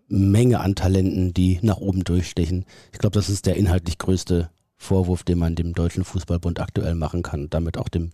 Menge 0.07 0.59
an 0.59 0.75
Talenten, 0.75 1.33
die 1.33 1.57
nach 1.63 1.77
oben 1.77 2.03
durchstechen. 2.03 2.65
Ich 2.93 2.99
glaube, 2.99 3.15
das 3.15 3.27
ist 3.27 3.47
der 3.47 3.55
inhaltlich 3.55 3.97
größte 3.97 4.51
Vorwurf, 4.77 5.23
den 5.23 5.39
man 5.39 5.55
dem 5.55 5.73
Deutschen 5.73 6.03
Fußballbund 6.03 6.59
aktuell 6.59 6.95
machen 6.95 7.23
kann, 7.23 7.49
damit 7.49 7.77
auch 7.77 7.89
dem 7.89 8.11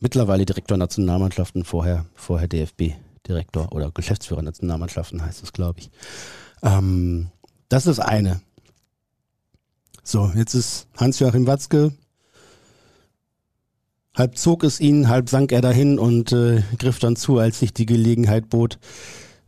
mittlerweile 0.00 0.44
Direktor 0.44 0.76
Nationalmannschaften, 0.76 1.64
vorher, 1.64 2.06
vorher 2.14 2.48
DFB-Direktor 2.48 3.72
oder 3.72 3.90
Geschäftsführer 3.92 4.42
Nationalmannschaften 4.42 5.24
heißt 5.24 5.42
es, 5.42 5.52
glaube 5.52 5.80
ich. 5.80 5.90
Ähm, 6.62 7.28
das 7.68 7.86
ist 7.86 8.00
eine. 8.00 8.42
So, 10.02 10.30
jetzt 10.34 10.54
ist 10.54 10.88
Hans-Joachim 10.96 11.46
Watzke. 11.46 11.92
Halb 14.14 14.36
zog 14.36 14.64
es 14.64 14.80
ihn, 14.80 15.08
halb 15.08 15.30
sank 15.30 15.52
er 15.52 15.62
dahin 15.62 15.98
und 15.98 16.32
äh, 16.32 16.62
griff 16.78 16.98
dann 16.98 17.16
zu, 17.16 17.38
als 17.38 17.60
sich 17.60 17.72
die 17.72 17.86
Gelegenheit 17.86 18.50
bot, 18.50 18.78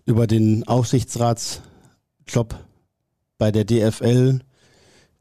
über 0.07 0.27
den 0.27 0.67
Aufsichtsratsjob 0.67 2.55
bei 3.37 3.51
der 3.51 3.65
DFL 3.65 4.41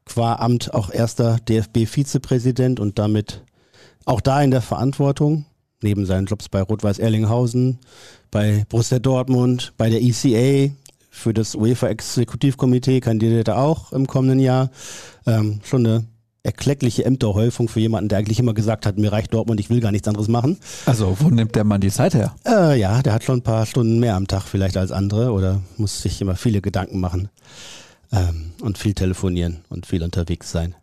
qua 0.05 0.35
Amt 0.35 0.73
auch 0.73 0.91
erster 0.91 1.37
DFB-Vizepräsident 1.47 2.79
und 2.79 2.99
damit 2.99 3.41
auch 4.05 4.21
da 4.21 4.41
in 4.41 4.51
der 4.51 4.61
Verantwortung. 4.61 5.45
neben 5.81 6.05
seinen 6.05 6.27
Jobs 6.27 6.47
bei 6.47 6.61
Rot-Weiß 6.61 6.97
Erlinghausen, 6.99 7.79
bei 8.31 8.65
Borussia 8.69 8.99
Dortmund, 8.99 9.73
bei 9.75 9.89
der 9.89 10.01
ECA, 10.01 10.71
für 11.09 11.33
das 11.33 11.55
UEFA-Exekutivkomitee 11.55 13.01
kandidiert 13.01 13.49
er 13.49 13.59
auch 13.59 13.91
im 13.91 14.07
kommenden 14.07 14.39
Jahr. 14.39 14.71
Ähm, 15.27 15.59
schon 15.63 15.85
eine 15.85 16.05
erkleckliche 16.41 17.05
Ämterhäufung 17.05 17.67
für 17.67 17.81
jemanden, 17.81 18.09
der 18.09 18.17
eigentlich 18.17 18.39
immer 18.39 18.53
gesagt 18.53 18.85
hat, 18.85 18.97
mir 18.97 19.11
reicht 19.11 19.33
Dortmund, 19.33 19.59
ich 19.59 19.69
will 19.69 19.81
gar 19.81 19.91
nichts 19.91 20.07
anderes 20.07 20.27
machen. 20.27 20.57
Also, 20.85 21.17
wo 21.19 21.29
nimmt 21.29 21.55
der 21.55 21.65
Mann 21.65 21.81
die 21.81 21.91
Zeit 21.91 22.13
her? 22.13 22.33
Äh, 22.45 22.79
ja, 22.79 23.01
der 23.01 23.13
hat 23.13 23.23
schon 23.23 23.39
ein 23.39 23.43
paar 23.43 23.65
Stunden 23.65 23.99
mehr 23.99 24.15
am 24.15 24.27
Tag 24.27 24.43
vielleicht 24.43 24.75
als 24.75 24.91
andere 24.91 25.31
oder 25.31 25.61
muss 25.77 26.01
sich 26.01 26.19
immer 26.21 26.35
viele 26.35 26.61
Gedanken 26.61 26.99
machen 26.99 27.29
ähm, 28.13 28.51
und 28.61 28.77
viel 28.77 28.93
telefonieren 28.93 29.65
und 29.69 29.85
viel 29.85 30.03
unterwegs 30.03 30.51
sein. 30.51 30.75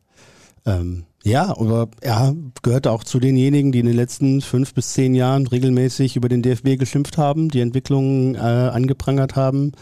Ähm, 0.66 1.04
ja, 1.22 1.50
aber 1.56 1.88
er 2.00 2.34
gehört 2.62 2.86
auch 2.86 3.04
zu 3.04 3.20
denjenigen, 3.20 3.72
die 3.72 3.80
in 3.80 3.86
den 3.86 3.96
letzten 3.96 4.40
fünf 4.40 4.74
bis 4.74 4.92
zehn 4.94 5.14
Jahren 5.14 5.46
regelmäßig 5.46 6.16
über 6.16 6.28
den 6.28 6.42
DFB 6.42 6.78
geschimpft 6.78 7.18
haben, 7.18 7.50
die 7.50 7.60
Entwicklungen 7.60 8.34
äh, 8.34 8.38
angeprangert 8.38 9.36
haben. 9.36 9.72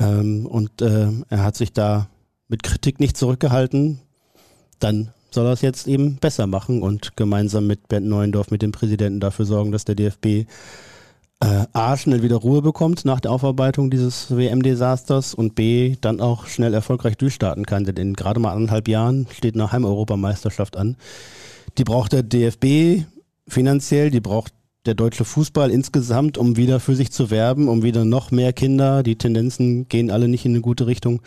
Ähm, 0.00 0.46
und 0.46 0.80
äh, 0.80 1.08
er 1.28 1.44
hat 1.44 1.56
sich 1.56 1.72
da 1.72 2.08
mit 2.48 2.62
Kritik 2.62 3.00
nicht 3.00 3.16
zurückgehalten. 3.16 4.00
Dann 4.78 5.12
soll 5.30 5.46
er 5.46 5.52
es 5.52 5.60
jetzt 5.60 5.86
eben 5.88 6.16
besser 6.16 6.46
machen 6.46 6.82
und 6.82 7.16
gemeinsam 7.16 7.66
mit 7.66 7.88
Bernd 7.88 8.06
Neuendorf, 8.06 8.50
mit 8.50 8.62
dem 8.62 8.72
Präsidenten 8.72 9.20
dafür 9.20 9.44
sorgen, 9.44 9.72
dass 9.72 9.84
der 9.84 9.94
DFB 9.94 10.48
äh, 11.40 11.66
A, 11.72 11.96
schnell 11.96 12.22
wieder 12.22 12.36
Ruhe 12.36 12.62
bekommt 12.62 13.04
nach 13.04 13.20
der 13.20 13.30
Aufarbeitung 13.30 13.90
dieses 13.90 14.36
WM-Desasters 14.36 15.34
und 15.34 15.54
B, 15.54 15.96
dann 16.00 16.20
auch 16.20 16.46
schnell 16.46 16.74
erfolgreich 16.74 17.16
durchstarten 17.16 17.64
kann. 17.64 17.84
Denn 17.84 17.96
in 17.96 18.14
gerade 18.14 18.40
mal 18.40 18.52
anderthalb 18.52 18.88
Jahren 18.88 19.26
steht 19.32 19.54
eine 19.54 19.70
Heimeuropameisterschaft 19.70 20.76
an. 20.76 20.96
Die 21.76 21.84
braucht 21.84 22.12
der 22.12 22.24
DFB 22.24 23.04
finanziell, 23.46 24.10
die 24.10 24.20
braucht 24.20 24.52
der 24.84 24.94
deutsche 24.94 25.24
Fußball 25.24 25.70
insgesamt, 25.70 26.38
um 26.38 26.56
wieder 26.56 26.80
für 26.80 26.96
sich 26.96 27.12
zu 27.12 27.30
werben, 27.30 27.68
um 27.68 27.82
wieder 27.82 28.04
noch 28.04 28.30
mehr 28.30 28.52
Kinder, 28.52 29.02
die 29.02 29.16
Tendenzen 29.16 29.86
gehen 29.88 30.10
alle 30.10 30.28
nicht 30.28 30.44
in 30.44 30.52
eine 30.52 30.60
gute 30.60 30.86
Richtung, 30.86 31.20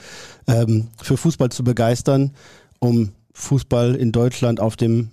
ähm, 0.48 0.88
für 1.02 1.16
Fußball 1.16 1.50
zu 1.50 1.64
begeistern, 1.64 2.32
um 2.80 3.12
Fußball 3.34 3.96
in 3.96 4.12
Deutschland 4.12 4.60
auf 4.60 4.76
dem 4.76 5.12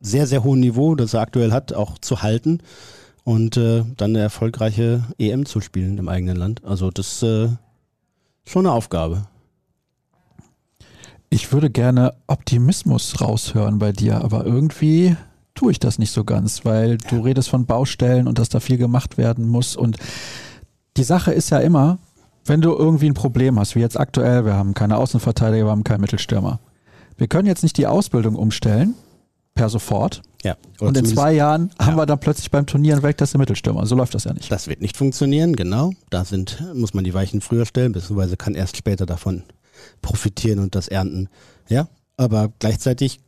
sehr, 0.00 0.26
sehr 0.26 0.44
hohen 0.44 0.60
Niveau, 0.60 0.96
das 0.96 1.14
er 1.14 1.20
aktuell 1.20 1.52
hat, 1.52 1.72
auch 1.72 1.98
zu 1.98 2.22
halten 2.22 2.60
und 3.28 3.58
äh, 3.58 3.84
dann 3.98 4.12
eine 4.12 4.20
erfolgreiche 4.20 5.04
EM 5.18 5.44
zu 5.44 5.60
spielen 5.60 5.98
im 5.98 6.08
eigenen 6.08 6.38
Land. 6.38 6.64
Also 6.64 6.90
das 6.90 7.12
ist 7.12 7.22
äh, 7.24 7.48
schon 8.46 8.64
eine 8.64 8.74
Aufgabe. 8.74 9.26
Ich 11.28 11.52
würde 11.52 11.68
gerne 11.68 12.14
Optimismus 12.26 13.20
raushören 13.20 13.78
bei 13.78 13.92
dir, 13.92 14.24
aber 14.24 14.46
irgendwie 14.46 15.14
tue 15.54 15.72
ich 15.72 15.78
das 15.78 15.98
nicht 15.98 16.10
so 16.10 16.24
ganz, 16.24 16.64
weil 16.64 16.92
ja. 16.92 17.10
du 17.10 17.20
redest 17.20 17.50
von 17.50 17.66
Baustellen 17.66 18.28
und 18.28 18.38
dass 18.38 18.48
da 18.48 18.60
viel 18.60 18.78
gemacht 18.78 19.18
werden 19.18 19.46
muss. 19.46 19.76
Und 19.76 19.98
die 20.96 21.04
Sache 21.04 21.30
ist 21.30 21.50
ja 21.50 21.58
immer, 21.58 21.98
wenn 22.46 22.62
du 22.62 22.74
irgendwie 22.74 23.10
ein 23.10 23.14
Problem 23.14 23.58
hast, 23.58 23.74
wie 23.74 23.80
jetzt 23.80 24.00
aktuell, 24.00 24.46
wir 24.46 24.54
haben 24.54 24.72
keine 24.72 24.96
Außenverteidiger, 24.96 25.66
wir 25.66 25.70
haben 25.70 25.84
keinen 25.84 26.00
Mittelstürmer. 26.00 26.60
Wir 27.18 27.26
können 27.26 27.46
jetzt 27.46 27.62
nicht 27.62 27.76
die 27.76 27.88
Ausbildung 27.88 28.36
umstellen, 28.36 28.94
per 29.58 29.68
sofort. 29.68 30.22
Ja, 30.44 30.56
und 30.78 30.96
in 30.96 31.04
zwei 31.04 31.32
Jahren 31.32 31.70
ja. 31.80 31.86
haben 31.86 31.96
wir 31.96 32.06
dann 32.06 32.20
plötzlich 32.20 32.48
beim 32.52 32.64
Turnieren 32.64 33.02
weg, 33.02 33.16
das 33.16 33.30
ist 33.30 33.32
der 33.32 33.40
Mittelstürmer. 33.40 33.84
So 33.86 33.96
läuft 33.96 34.14
das 34.14 34.22
ja 34.22 34.32
nicht. 34.32 34.52
Das 34.52 34.68
wird 34.68 34.80
nicht 34.80 34.96
funktionieren, 34.96 35.56
genau. 35.56 35.90
Da 36.10 36.24
sind, 36.24 36.62
muss 36.74 36.94
man 36.94 37.02
die 37.02 37.12
Weichen 37.12 37.40
früher 37.40 37.66
stellen, 37.66 37.90
beziehungsweise 37.90 38.36
kann 38.36 38.54
erst 38.54 38.76
später 38.76 39.04
davon 39.04 39.42
profitieren 40.00 40.60
und 40.60 40.76
das 40.76 40.86
ernten. 40.86 41.28
Ja, 41.68 41.88
aber 42.16 42.52
gleichzeitig 42.60 43.18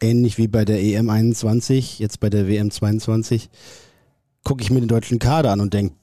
ähnlich 0.00 0.36
wie 0.36 0.48
bei 0.48 0.64
der 0.64 0.82
EM 0.82 1.08
21, 1.08 2.00
jetzt 2.00 2.18
bei 2.18 2.28
der 2.28 2.48
WM 2.48 2.72
22, 2.72 3.48
gucke 4.42 4.64
ich 4.64 4.70
mir 4.70 4.80
den 4.80 4.88
deutschen 4.88 5.20
Kader 5.20 5.52
an 5.52 5.60
und 5.60 5.72
denke, 5.74 5.94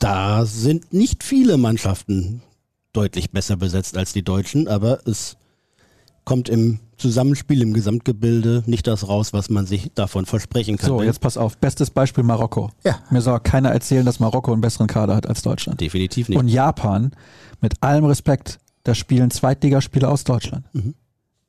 da 0.00 0.44
sind 0.46 0.92
nicht 0.92 1.22
viele 1.22 1.58
Mannschaften 1.58 2.42
deutlich 2.92 3.30
besser 3.30 3.56
besetzt 3.56 3.96
als 3.96 4.12
die 4.12 4.24
Deutschen, 4.24 4.66
aber 4.66 5.06
es 5.06 5.36
kommt 6.24 6.48
im 6.48 6.80
Zusammenspiel, 7.04 7.60
im 7.60 7.74
Gesamtgebilde 7.74 8.62
nicht 8.64 8.86
das 8.86 9.06
raus, 9.06 9.34
was 9.34 9.50
man 9.50 9.66
sich 9.66 9.90
davon 9.94 10.24
versprechen 10.24 10.78
kann. 10.78 10.88
So, 10.88 11.02
jetzt 11.02 11.20
pass 11.20 11.36
auf. 11.36 11.58
Bestes 11.58 11.90
Beispiel 11.90 12.24
Marokko. 12.24 12.70
Ja. 12.82 12.98
Mir 13.10 13.20
soll 13.20 13.38
keiner 13.40 13.68
erzählen, 13.68 14.06
dass 14.06 14.20
Marokko 14.20 14.52
einen 14.52 14.62
besseren 14.62 14.86
Kader 14.86 15.14
hat 15.14 15.26
als 15.26 15.42
Deutschland. 15.42 15.82
Definitiv 15.82 16.30
nicht. 16.30 16.38
Und 16.38 16.48
Japan, 16.48 17.12
mit 17.60 17.82
allem 17.82 18.06
Respekt, 18.06 18.58
da 18.84 18.94
spielen 18.94 19.30
Zweitligaspieler 19.30 20.10
aus 20.10 20.24
Deutschland. 20.24 20.64
Mhm. 20.72 20.94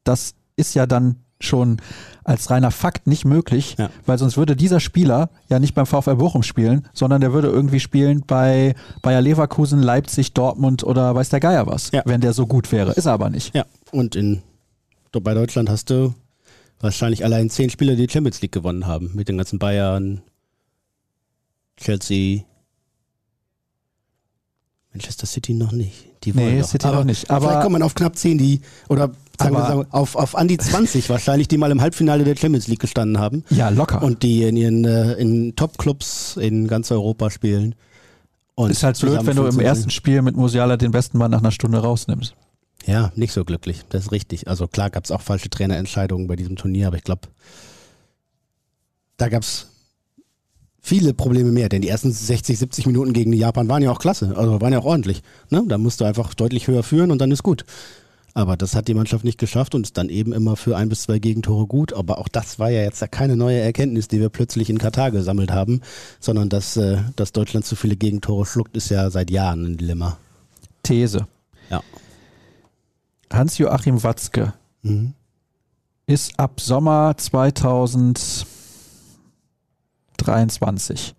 Das 0.04 0.34
ist 0.58 0.74
ja 0.74 0.86
dann 0.86 1.22
schon 1.40 1.78
als 2.26 2.50
reiner 2.50 2.72
Fakt 2.72 3.08
nicht 3.08 3.24
möglich, 3.24 3.78
ja. 3.78 3.90
weil 4.06 4.18
sonst 4.18 4.36
würde 4.36 4.58
dieser 4.58 4.82
Spieler 4.82 5.30
ja 5.48 5.60
nicht 5.60 5.74
beim 5.74 5.86
VfL 5.86 6.16
Bochum 6.16 6.44
spielen, 6.44 6.86
sondern 6.92 7.22
der 7.22 7.32
würde 7.32 7.48
irgendwie 7.48 7.80
spielen 7.80 8.24
bei 8.28 8.76
Bayer 9.02 9.22
Leverkusen, 9.22 9.82
Leipzig, 9.82 10.34
Dortmund 10.34 10.84
oder 10.84 11.16
weiß 11.16 11.30
der 11.30 11.40
Geier 11.40 11.66
was, 11.66 11.92
ja. 11.92 12.02
wenn 12.04 12.20
der 12.20 12.34
so 12.34 12.46
gut 12.46 12.74
wäre. 12.74 12.92
Ist 12.92 13.06
er 13.06 13.14
aber 13.14 13.30
nicht. 13.30 13.56
Ja, 13.56 13.64
und 13.92 14.18
in, 14.18 14.42
bei 15.22 15.34
Deutschland 15.34 15.70
hast 15.70 15.90
du 15.90 16.14
wahrscheinlich 16.80 17.24
allein 17.24 17.50
zehn 17.50 17.70
Spieler, 17.70 17.96
die 17.96 18.08
die 18.08 18.14
Champions 18.14 18.42
League 18.42 18.52
gewonnen 18.52 18.86
haben, 18.86 19.12
mit 19.14 19.30
den 19.30 19.38
ganzen 19.38 19.60
Bayern, 19.60 20.22
Chelsea, 21.78 22.44
Manchester 24.94 25.26
City 25.28 25.54
noch 25.54 25.72
nicht. 25.72 26.06
Die 26.24 26.36
wollen 26.36 26.54
nee, 26.54 26.60
noch. 26.62 26.68
City 26.68 26.88
aber 26.88 26.98
noch 26.98 27.04
nicht. 27.04 27.30
Aber 27.30 27.48
vielleicht 27.48 27.62
kommt 27.62 27.74
man 27.74 27.82
auf 27.84 27.96
knapp 27.96 28.16
10, 28.16 28.38
die, 28.38 28.62
oder 28.88 29.12
sagen 29.38 29.56
wir 29.56 29.68
sagen, 29.68 29.86
auf, 29.92 30.16
auf 30.16 30.36
an 30.36 30.48
die 30.48 30.58
20 30.58 31.10
wahrscheinlich, 31.10 31.48
die 31.48 31.58
mal 31.58 31.72
im 31.72 31.82
Halbfinale 31.82 32.24
der 32.24 32.36
Champions 32.36 32.68
League 32.68 32.80
gestanden 32.80 33.20
haben. 33.20 33.44
Ja, 33.50 33.70
locker. 33.70 34.02
Und 34.02 34.24
die 34.24 34.44
in 34.44 34.56
ihren 34.56 34.86
äh, 34.86 35.14
in 35.14 35.56
Top-Clubs 35.56 36.38
in 36.38 36.68
ganz 36.68 36.92
Europa 36.92 37.30
spielen. 37.30 37.76
Und 38.56 38.72
ist 38.72 38.84
halt 38.84 38.98
blöd, 39.00 39.26
wenn 39.26 39.36
du 39.36 39.46
im 39.46 39.60
ersten 39.60 39.90
Spiel 39.90 40.22
mit 40.22 40.38
Musiala 40.38 40.78
den 40.78 40.92
besten 40.92 41.18
Mann 41.18 41.32
nach 41.32 41.40
einer 41.40 41.52
Stunde 41.52 41.80
rausnimmst. 41.80 42.36
Ja, 42.86 43.12
nicht 43.16 43.34
so 43.34 43.44
glücklich. 43.44 43.82
Das 43.90 44.06
ist 44.06 44.12
richtig. 44.12 44.48
Also 44.48 44.68
klar 44.68 44.90
gab 44.90 45.04
es 45.04 45.12
auch 45.12 45.22
falsche 45.22 45.50
Trainerentscheidungen 45.50 46.28
bei 46.28 46.36
diesem 46.36 46.56
Turnier, 46.56 46.88
aber 46.88 46.98
ich 46.98 47.04
glaube, 47.04 47.28
da 49.18 49.30
gab 49.30 49.42
es 49.42 49.68
viele 50.82 51.14
Probleme 51.16 51.52
mehr, 51.52 51.68
denn 51.68 51.82
die 51.82 51.90
ersten 51.90 52.12
60, 52.12 52.60
70 52.60 52.86
Minuten 52.86 53.14
gegen 53.14 53.32
die 53.32 53.40
Japan 53.40 53.68
waren 53.68 53.82
ja 53.82 53.92
auch 53.92 54.00
klasse, 54.00 54.34
also 54.38 54.62
waren 54.62 54.72
ja 54.72 54.80
auch 54.80 54.86
ordentlich. 54.86 55.24
Ne? 55.50 55.64
Da 55.68 55.80
musst 55.80 56.00
du 56.00 56.06
einfach 56.06 56.34
deutlich 56.36 56.68
höher 56.68 56.84
führen 56.84 57.12
und 57.12 57.20
dann 57.20 57.32
ist 57.32 57.42
gut. 57.42 57.66
Aber 58.36 58.58
das 58.58 58.76
hat 58.76 58.90
die 58.90 58.94
Mannschaft 58.94 59.24
nicht 59.24 59.40
geschafft 59.40 59.74
und 59.76 59.84
ist 59.84 59.98
dann 59.98 60.10
eben 60.10 60.34
immer 60.34 60.58
für 60.58 60.76
ein 60.76 60.90
bis 60.90 61.04
zwei 61.04 61.20
Gegentore 61.20 61.68
gut. 61.68 61.94
Aber 61.94 62.18
auch 62.20 62.28
das 62.28 62.60
war 62.60 62.70
ja 62.70 62.82
jetzt 62.82 63.10
keine 63.12 63.38
neue 63.38 63.60
Erkenntnis, 63.60 64.10
die 64.10 64.20
wir 64.20 64.28
plötzlich 64.28 64.70
in 64.70 64.78
Katar 64.78 65.10
gesammelt 65.10 65.52
haben, 65.52 65.80
sondern 66.20 66.50
dass, 66.50 66.76
äh, 66.76 66.98
dass 67.16 67.32
Deutschland 67.32 67.66
zu 67.66 67.78
viele 67.78 67.96
Gegentore 67.96 68.46
schluckt, 68.46 68.76
ist 68.76 68.90
ja 68.90 69.10
seit 69.10 69.32
Jahren 69.32 69.66
ein 69.66 69.78
Dilemma. 69.78 70.18
These. 70.84 71.28
Ja. 71.70 71.82
Hans-Joachim 73.32 74.04
Watzke 74.04 74.54
mhm. 74.82 75.14
ist 76.06 76.40
ab 76.40 76.60
Sommer 76.60 77.16
2000 77.18 78.46
23. 80.18 81.16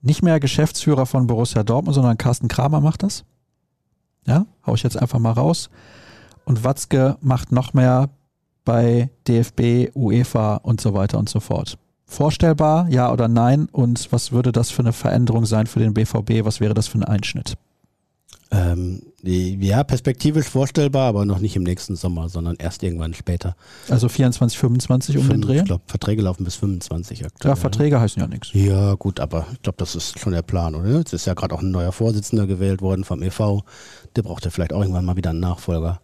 Nicht 0.00 0.22
mehr 0.22 0.40
Geschäftsführer 0.40 1.06
von 1.06 1.26
Borussia 1.26 1.62
Dortmund, 1.62 1.94
sondern 1.94 2.18
Carsten 2.18 2.48
Kramer 2.48 2.80
macht 2.80 3.02
das. 3.02 3.24
Ja, 4.26 4.46
hau 4.66 4.74
ich 4.74 4.82
jetzt 4.82 5.00
einfach 5.00 5.18
mal 5.18 5.32
raus. 5.32 5.70
Und 6.44 6.64
Watzke 6.64 7.16
macht 7.20 7.52
noch 7.52 7.74
mehr 7.74 8.08
bei 8.64 9.10
DFB, 9.26 9.94
UEFA 9.94 10.56
und 10.56 10.80
so 10.80 10.94
weiter 10.94 11.18
und 11.18 11.28
so 11.28 11.40
fort. 11.40 11.78
Vorstellbar, 12.04 12.88
ja 12.88 13.12
oder 13.12 13.28
nein? 13.28 13.68
Und 13.70 14.12
was 14.12 14.32
würde 14.32 14.52
das 14.52 14.70
für 14.70 14.82
eine 14.82 14.92
Veränderung 14.92 15.46
sein 15.46 15.66
für 15.66 15.80
den 15.80 15.94
BVB? 15.94 16.44
Was 16.44 16.60
wäre 16.60 16.74
das 16.74 16.88
für 16.88 16.98
ein 16.98 17.04
Einschnitt? 17.04 17.56
Ähm, 18.50 19.02
ja, 19.22 19.84
perspektivisch 19.84 20.48
vorstellbar, 20.48 21.08
aber 21.08 21.26
noch 21.26 21.38
nicht 21.38 21.54
im 21.56 21.64
nächsten 21.64 21.96
Sommer, 21.96 22.30
sondern 22.30 22.56
erst 22.56 22.82
irgendwann 22.82 23.12
später. 23.12 23.56
Also 23.90 24.08
24, 24.08 24.58
25 24.58 25.16
um 25.18 25.22
Fünf, 25.22 25.32
den 25.32 25.42
Dreh? 25.42 25.58
Ich 25.58 25.64
glaube, 25.64 25.82
Verträge 25.86 26.22
laufen 26.22 26.44
bis 26.44 26.54
25 26.56 27.26
aktuell. 27.26 27.50
Ja, 27.50 27.56
Verträge 27.56 28.00
heißen 28.00 28.22
ja 28.22 28.26
nichts. 28.26 28.50
Ja, 28.54 28.94
gut, 28.94 29.20
aber 29.20 29.46
ich 29.52 29.62
glaube, 29.62 29.76
das 29.76 29.94
ist 29.94 30.18
schon 30.18 30.32
der 30.32 30.42
Plan, 30.42 30.74
oder? 30.74 30.98
Jetzt 30.98 31.12
ist 31.12 31.26
ja 31.26 31.34
gerade 31.34 31.54
auch 31.54 31.60
ein 31.60 31.70
neuer 31.70 31.92
Vorsitzender 31.92 32.46
gewählt 32.46 32.80
worden 32.80 33.04
vom 33.04 33.22
e.V. 33.22 33.64
Der 34.16 34.22
braucht 34.22 34.44
ja 34.46 34.50
vielleicht 34.50 34.72
auch 34.72 34.80
irgendwann 34.80 35.04
mal 35.04 35.16
wieder 35.16 35.30
einen 35.30 35.40
Nachfolger. 35.40 36.00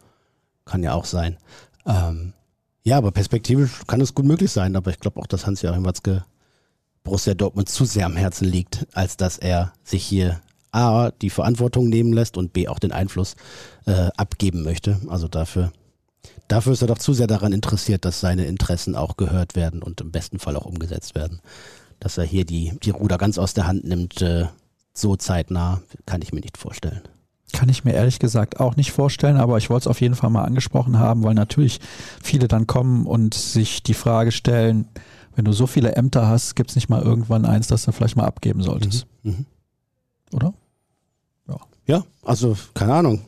Kann 0.67 0.83
ja 0.83 0.93
auch 0.93 1.07
sein. 1.07 1.39
Ähm, 1.87 2.35
ja, 2.83 2.99
aber 2.99 3.11
perspektivisch 3.11 3.83
kann 3.87 4.03
es 4.03 4.15
gut 4.15 4.27
möglich 4.27 4.53
sein, 4.53 4.77
aber 4.77 4.91
ich 4.91 5.01
glaube 5.01 5.19
auch, 5.19 5.27
dass 5.27 5.47
Hans-Joachim 5.47 5.85
Watzke 5.87 6.25
Borussia 7.05 7.35
Dortmund 7.35 7.69
zu 7.69 7.85
sehr 7.85 8.07
am 8.07 8.17
Herzen 8.17 8.47
liegt, 8.47 8.87
als 8.93 9.17
dass 9.17 9.39
er 9.39 9.73
sich 9.85 10.05
hier 10.05 10.41
A, 10.75 11.11
die 11.11 11.31
Verantwortung 11.31 11.89
nehmen 11.89 12.13
lässt 12.13 12.37
und 12.37 12.53
B, 12.53 12.69
auch 12.69 12.79
den 12.79 12.93
Einfluss 12.93 13.37
äh, 13.87 14.11
abgeben 14.17 14.63
möchte. 14.63 15.01
Also 15.09 15.29
dafür, 15.29 15.73
dafür 16.49 16.73
ist 16.73 16.83
er 16.83 16.89
doch 16.89 16.99
zu 16.99 17.15
sehr 17.15 17.27
daran 17.27 17.53
interessiert, 17.53 18.05
dass 18.05 18.21
seine 18.21 18.47
Interessen 18.47 18.97
auch 18.97 19.17
gehört 19.17 19.55
werden 19.55 19.83
und 19.83 20.01
im 20.01 20.11
besten 20.11 20.39
Fall 20.39 20.57
auch 20.57 20.67
umgesetzt 20.67 21.15
werden. 21.15 21.41
Dass 22.01 22.19
er 22.19 22.25
hier 22.25 22.45
die, 22.45 22.73
die 22.83 22.91
Ruder 22.91 23.19
ganz 23.19 23.39
aus 23.39 23.55
der 23.55 23.67
Hand 23.67 23.85
nimmt, 23.85 24.21
äh, 24.21 24.47
so 24.93 25.17
zeitnah, 25.17 25.83
kann 26.07 26.23
ich 26.23 26.33
mir 26.33 26.41
nicht 26.41 26.59
vorstellen. 26.59 27.03
Kann 27.53 27.69
ich 27.69 27.85
mir 27.85 27.93
ehrlich 27.93 28.19
gesagt 28.19 28.59
auch 28.59 28.75
nicht 28.75 28.91
vorstellen, 28.91 29.37
aber 29.37 29.59
ich 29.59 29.71
wollte 29.71 29.85
es 29.85 29.87
auf 29.87 30.01
jeden 30.01 30.17
Fall 30.17 30.31
mal 30.31 30.45
angesprochen 30.45 30.99
haben, 30.99 31.23
weil 31.23 31.35
natürlich 31.35 31.79
viele 32.23 32.49
dann 32.49 32.67
kommen 32.67 33.07
und 33.07 33.35
sich 33.35 33.83
die 33.83 33.95
Frage 33.95 34.33
stellen, 34.33 34.89
Wenn 35.37 35.45
du 35.45 35.53
so 35.53 35.67
viele 35.67 35.97
Ämter 35.97 36.29
hast, 36.29 36.55
gibt 36.55 36.71
es 36.71 36.77
nicht 36.77 36.89
mal 36.89 37.03
irgendwann 37.03 37.45
eins, 37.45 37.67
das 37.67 37.85
du 37.85 37.93
vielleicht 37.93 38.17
mal 38.17 38.25
abgeben 38.25 38.63
solltest. 38.63 39.07
Mhm. 39.23 39.31
Mhm. 39.31 39.47
Oder? 40.33 40.55
Ja, 41.87 42.05
also 42.23 42.57
keine 42.75 42.95
Ahnung. 42.95 43.23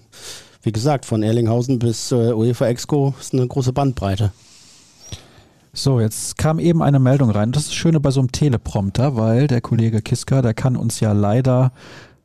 Wie 0.62 0.72
gesagt, 0.72 1.04
von 1.04 1.22
Erlinghausen 1.22 1.78
bis 1.78 2.10
äh, 2.10 2.32
UEFA 2.32 2.66
Exco 2.66 3.14
ist 3.20 3.32
eine 3.32 3.46
große 3.46 3.72
Bandbreite. 3.72 4.32
So, 5.72 6.00
jetzt 6.00 6.38
kam 6.38 6.58
eben 6.58 6.82
eine 6.82 6.98
Meldung 6.98 7.30
rein. 7.30 7.52
Das 7.52 7.64
ist 7.64 7.68
das 7.68 7.76
Schöne 7.76 8.00
bei 8.00 8.10
so 8.10 8.20
einem 8.20 8.32
Teleprompter, 8.32 9.16
weil 9.16 9.46
der 9.46 9.60
Kollege 9.60 10.00
Kiska, 10.00 10.40
der 10.40 10.54
kann 10.54 10.74
uns 10.74 11.00
ja 11.00 11.12
leider 11.12 11.72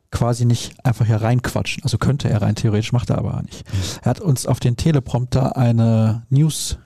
quasi 0.09 0.45
nicht 0.45 0.73
einfach 0.85 1.05
hier 1.05 1.21
reinquatschen. 1.21 1.83
Also 1.83 1.97
könnte 1.97 2.29
er 2.29 2.41
rein 2.41 2.55
theoretisch, 2.55 2.93
macht 2.93 3.09
er 3.09 3.17
aber 3.17 3.41
nicht. 3.43 3.63
Er 4.01 4.11
hat 4.11 4.21
uns 4.21 4.45
auf 4.45 4.59
den 4.59 4.77
Teleprompter 4.77 5.57
eine 5.57 6.23
News 6.29 6.77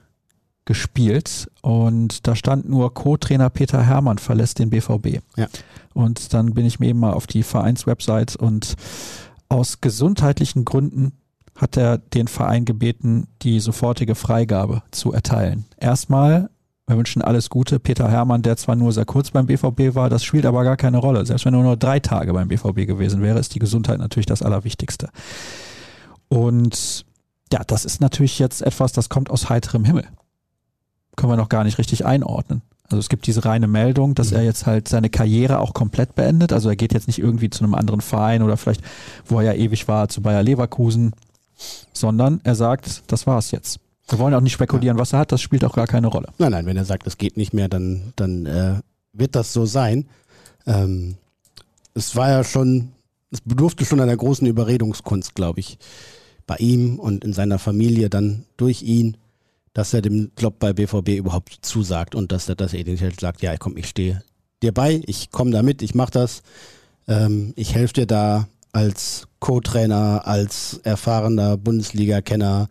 gespielt 0.66 1.50
und 1.62 2.26
da 2.28 2.36
stand 2.36 2.68
nur 2.68 2.94
Co-Trainer 2.94 3.52
Peter 3.52 3.86
Hermann 3.86 4.18
verlässt 4.18 4.58
den 4.58 4.72
BVB. 4.72 5.20
Ja. 5.38 5.48
Und 5.94 6.34
dann 6.34 6.56
bin 6.56 6.66
ich 6.66 6.80
mir 6.80 6.88
eben 6.88 7.00
mal 7.00 7.14
auf 7.14 7.28
die 7.28 7.44
Vereinswebsite 7.44 8.38
und 8.38 8.76
aus 9.50 9.82
gesundheitlichen 9.82 10.66
Gründen 10.66 11.14
hat 11.56 11.78
er 11.78 11.98
den 11.98 12.28
Verein 12.28 12.66
gebeten, 12.66 13.28
die 13.42 13.60
sofortige 13.60 14.16
Freigabe 14.16 14.84
zu 14.92 15.14
erteilen. 15.14 15.66
Erstmal, 15.78 16.50
wir 16.88 16.98
wünschen 16.98 17.22
alles 17.22 17.50
Gute. 17.50 17.80
Peter 17.80 18.10
Hermann, 18.10 18.42
der 18.42 18.58
zwar 18.58 18.76
nur 18.76 18.92
sehr 18.92 19.06
kurz 19.06 19.32
beim 19.32 19.48
BVB 19.48 19.96
war, 19.96 20.10
das 20.10 20.24
spielt 20.24 20.46
aber 20.46 20.64
gar 20.64 20.78
keine 20.78 20.98
Rolle. 20.98 21.26
Selbst 21.26 21.46
wenn 21.46 21.54
er 21.54 21.64
nur 21.64 21.78
drei 21.78 22.00
Tage 22.00 22.34
beim 22.34 22.50
BVB 22.50 22.86
gewesen 22.86 23.22
wäre, 23.22 23.40
ist 23.40 23.56
die 23.56 23.60
Gesundheit 23.60 24.00
natürlich 24.00 24.26
das 24.26 24.42
Allerwichtigste. 24.42 25.10
Und 26.28 27.06
ja, 27.52 27.64
das 27.66 27.86
ist 27.86 28.02
natürlich 28.02 28.38
jetzt 28.40 28.62
etwas, 28.62 28.92
das 28.92 29.10
kommt 29.10 29.30
aus 29.30 29.50
heiterem 29.50 29.86
Himmel. 29.86 30.08
Können 31.16 31.32
wir 31.32 31.38
noch 31.38 31.50
gar 31.50 31.64
nicht 31.64 31.78
richtig 31.78 32.06
einordnen. 32.06 32.62
Also 32.88 32.98
es 32.98 33.10
gibt 33.10 33.26
diese 33.26 33.46
reine 33.46 33.68
Meldung, 33.68 34.14
dass 34.14 34.32
er 34.32 34.44
jetzt 34.44 34.66
halt 34.66 34.88
seine 34.88 35.10
Karriere 35.10 35.60
auch 35.60 35.74
komplett 35.74 36.16
beendet. 36.16 36.54
Also 36.54 36.70
er 36.70 36.76
geht 36.76 36.94
jetzt 36.94 37.08
nicht 37.08 37.20
irgendwie 37.20 37.50
zu 37.50 37.64
einem 37.64 37.74
anderen 37.74 38.02
Verein 38.02 38.44
oder 38.44 38.58
vielleicht, 38.58 38.82
wo 39.26 39.40
er 39.40 39.54
ja 39.54 39.54
ewig 39.54 39.88
war, 39.88 40.08
zu 40.08 40.22
Bayer 40.22 40.44
Leverkusen, 40.44 41.14
sondern 41.94 42.42
er 42.44 42.56
sagt, 42.56 43.04
das 43.08 43.26
war's 43.26 43.52
jetzt. 43.52 43.80
Wir 44.08 44.20
wollen 44.20 44.36
auch 44.36 44.42
nicht 44.42 44.54
spekulieren, 44.54 45.00
was 45.00 45.14
er 45.14 45.20
hat, 45.20 45.32
das 45.32 45.42
spielt 45.42 45.66
auch 45.66 45.74
gar 45.74 45.88
keine 45.88 46.08
Rolle. 46.08 46.28
Nein, 46.38 46.52
nein, 46.52 46.68
wenn 46.68 46.78
er 46.78 46.86
sagt, 46.86 47.08
es 47.08 47.18
geht 47.18 47.38
nicht 47.38 47.54
mehr, 47.54 47.70
dann, 47.70 48.14
dann 48.16 48.46
äh, 48.46 48.76
wird 49.14 49.36
das 49.36 49.52
so 49.52 49.66
sein. 49.66 50.06
Ähm, 50.68 51.16
es 51.96 52.16
war 52.16 52.30
ja 52.30 52.44
schon, 52.44 52.90
es 53.32 53.42
bedurfte 53.42 53.84
schon 53.84 54.00
einer 54.00 54.16
großen 54.16 54.46
Überredungskunst, 54.46 55.34
glaube 55.34 55.60
ich, 55.60 55.80
bei 56.46 56.58
ihm 56.58 57.00
und 57.00 57.24
in 57.24 57.34
seiner 57.34 57.58
Familie 57.58 58.12
dann 58.12 58.46
durch 58.58 58.84
ihn, 58.84 59.18
dass 59.76 59.94
er 59.94 60.02
dem 60.02 60.32
Job 60.40 60.58
bei 60.58 60.72
BVB 60.72 61.10
überhaupt 61.10 61.58
zusagt 61.62 62.16
und 62.16 62.32
dass 62.32 62.48
er, 62.48 62.58
er 62.58 62.84
den 62.84 62.98
sagt, 62.98 63.42
ja, 63.42 63.56
komm, 63.58 63.76
ich 63.76 63.88
stehe 63.88 64.24
dir 64.64 64.72
bei, 64.72 65.04
ich 65.06 65.32
komme 65.32 65.52
da 65.52 65.62
mit, 65.64 65.82
ich 65.82 65.94
mache 65.94 66.12
das, 66.12 66.44
ähm, 67.10 67.52
ich 67.58 67.76
helfe 67.76 67.94
dir 67.94 68.08
da 68.08 68.48
als 68.72 69.28
Co-Trainer, 69.40 70.22
als 70.26 70.80
erfahrener 70.84 71.58
Bundesliga-Kenner, 71.58 72.70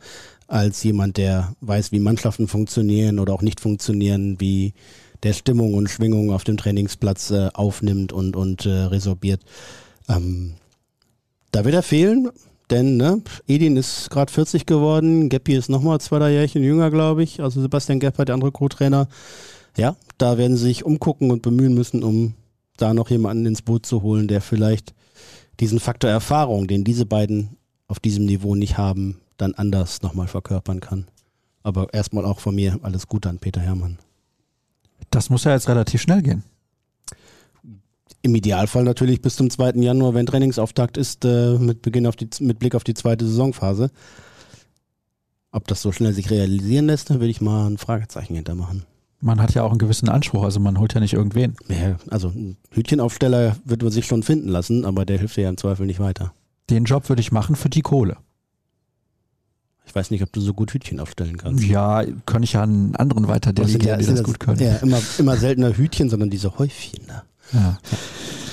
als 0.48 0.82
jemand, 0.82 1.18
der 1.18 1.54
weiß, 1.60 1.92
wie 1.92 2.00
Mannschaften 2.00 2.48
funktionieren 2.48 3.18
oder 3.18 3.34
auch 3.34 3.42
nicht 3.42 3.60
funktionieren, 3.60 4.40
wie 4.40 4.72
der 5.22 5.34
Stimmung 5.34 5.74
und 5.74 5.90
Schwingung 5.90 6.32
auf 6.32 6.44
dem 6.44 6.56
Trainingsplatz 6.56 7.30
äh, 7.30 7.50
aufnimmt 7.52 8.14
und, 8.14 8.34
und 8.34 8.64
äh, 8.64 8.70
resorbiert. 8.70 9.42
Ähm, 10.08 10.54
da 11.52 11.66
wird 11.66 11.74
er 11.74 11.82
fehlen, 11.82 12.30
denn 12.70 12.96
ne, 12.96 13.22
Edin 13.46 13.76
ist 13.76 14.10
gerade 14.10 14.32
40 14.32 14.66
geworden, 14.66 15.28
Geppi 15.28 15.54
ist 15.54 15.68
nochmal 15.68 16.00
zwei, 16.00 16.18
drei 16.18 16.32
Jährchen 16.32 16.62
jünger, 16.62 16.90
glaube 16.90 17.22
ich. 17.22 17.42
Also 17.42 17.60
Sebastian 17.60 18.00
Geppert, 18.00 18.28
der 18.28 18.34
andere 18.34 18.52
Co-Trainer. 18.52 19.08
Ja, 19.76 19.96
da 20.18 20.38
werden 20.38 20.56
sie 20.56 20.64
sich 20.64 20.84
umgucken 20.84 21.30
und 21.30 21.42
bemühen 21.42 21.74
müssen, 21.74 22.02
um 22.02 22.34
da 22.76 22.94
noch 22.94 23.10
jemanden 23.10 23.46
ins 23.46 23.62
Boot 23.62 23.86
zu 23.86 24.02
holen, 24.02 24.28
der 24.28 24.40
vielleicht 24.40 24.94
diesen 25.60 25.80
Faktor 25.80 26.10
Erfahrung, 26.10 26.66
den 26.66 26.84
diese 26.84 27.06
beiden 27.06 27.56
auf 27.86 28.00
diesem 28.00 28.24
Niveau 28.24 28.54
nicht 28.54 28.78
haben, 28.78 29.20
dann 29.36 29.54
anders 29.54 30.02
nochmal 30.02 30.26
verkörpern 30.26 30.80
kann. 30.80 31.06
Aber 31.62 31.92
erstmal 31.92 32.24
auch 32.24 32.40
von 32.40 32.54
mir 32.54 32.78
alles 32.82 33.08
Gute 33.08 33.28
an 33.28 33.38
Peter 33.38 33.60
Herrmann. 33.60 33.98
Das 35.10 35.30
muss 35.30 35.44
ja 35.44 35.52
jetzt 35.52 35.68
relativ 35.68 36.00
schnell 36.00 36.22
gehen. 36.22 36.44
Im 38.24 38.34
Idealfall 38.34 38.84
natürlich 38.84 39.20
bis 39.20 39.36
zum 39.36 39.50
2. 39.50 39.72
Januar, 39.82 40.14
wenn 40.14 40.24
Trainingsauftakt 40.24 40.96
ist, 40.96 41.26
äh, 41.26 41.58
mit 41.58 41.82
Beginn 41.82 42.06
auf 42.06 42.16
die, 42.16 42.26
mit 42.40 42.58
Blick 42.58 42.74
auf 42.74 42.82
die 42.82 42.94
zweite 42.94 43.26
Saisonphase. 43.26 43.90
Ob 45.52 45.68
das 45.68 45.82
so 45.82 45.92
schnell 45.92 46.14
sich 46.14 46.30
realisieren 46.30 46.86
lässt, 46.86 47.10
da 47.10 47.16
würde 47.16 47.28
ich 47.28 47.42
mal 47.42 47.66
ein 47.68 47.76
Fragezeichen 47.76 48.34
hintermachen. 48.34 48.84
Man 49.20 49.42
hat 49.42 49.52
ja 49.52 49.62
auch 49.62 49.68
einen 49.68 49.78
gewissen 49.78 50.08
Anspruch, 50.08 50.42
also 50.42 50.58
man 50.58 50.78
holt 50.78 50.94
ja 50.94 51.00
nicht 51.00 51.12
irgendwen. 51.12 51.54
Ja, 51.68 51.96
also 52.08 52.28
ein 52.28 52.56
Hütchenaufsteller 52.70 53.58
wird 53.66 53.82
man 53.82 53.92
sich 53.92 54.06
schon 54.06 54.22
finden 54.22 54.48
lassen, 54.48 54.86
aber 54.86 55.04
der 55.04 55.18
hilft 55.18 55.36
dir 55.36 55.42
ja 55.42 55.50
im 55.50 55.58
Zweifel 55.58 55.84
nicht 55.84 56.00
weiter. 56.00 56.32
Den 56.70 56.84
Job 56.84 57.10
würde 57.10 57.20
ich 57.20 57.30
machen 57.30 57.56
für 57.56 57.68
die 57.68 57.82
Kohle. 57.82 58.16
Ich 59.84 59.94
weiß 59.94 60.10
nicht, 60.10 60.22
ob 60.22 60.32
du 60.32 60.40
so 60.40 60.54
gut 60.54 60.72
Hütchen 60.72 60.98
aufstellen 60.98 61.36
kannst. 61.36 61.62
Ja, 61.62 62.04
kann 62.24 62.42
ich 62.42 62.54
ja 62.54 62.62
an 62.62 62.96
anderen 62.96 63.28
weiter 63.28 63.52
delegieren, 63.52 63.86
ja, 63.86 63.96
die 63.98 64.06
das, 64.06 64.22
gut 64.22 64.40
können. 64.40 64.58
Ja, 64.60 64.76
immer, 64.76 65.02
immer 65.18 65.36
seltener 65.36 65.76
Hütchen, 65.76 66.08
sondern 66.08 66.30
diese 66.30 66.58
Häufchen 66.58 67.06
da. 67.06 67.24
Ja. 67.52 67.78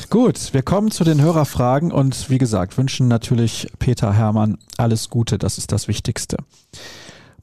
Gut, 0.09 0.53
wir 0.53 0.61
kommen 0.61 0.91
zu 0.91 1.03
den 1.03 1.21
Hörerfragen 1.21 1.91
und 1.91 2.29
wie 2.29 2.37
gesagt, 2.37 2.77
wünschen 2.77 3.07
natürlich 3.07 3.71
Peter 3.79 4.13
Hermann 4.13 4.57
alles 4.77 5.09
Gute, 5.09 5.37
das 5.37 5.57
ist 5.57 5.71
das 5.71 5.87
Wichtigste. 5.87 6.37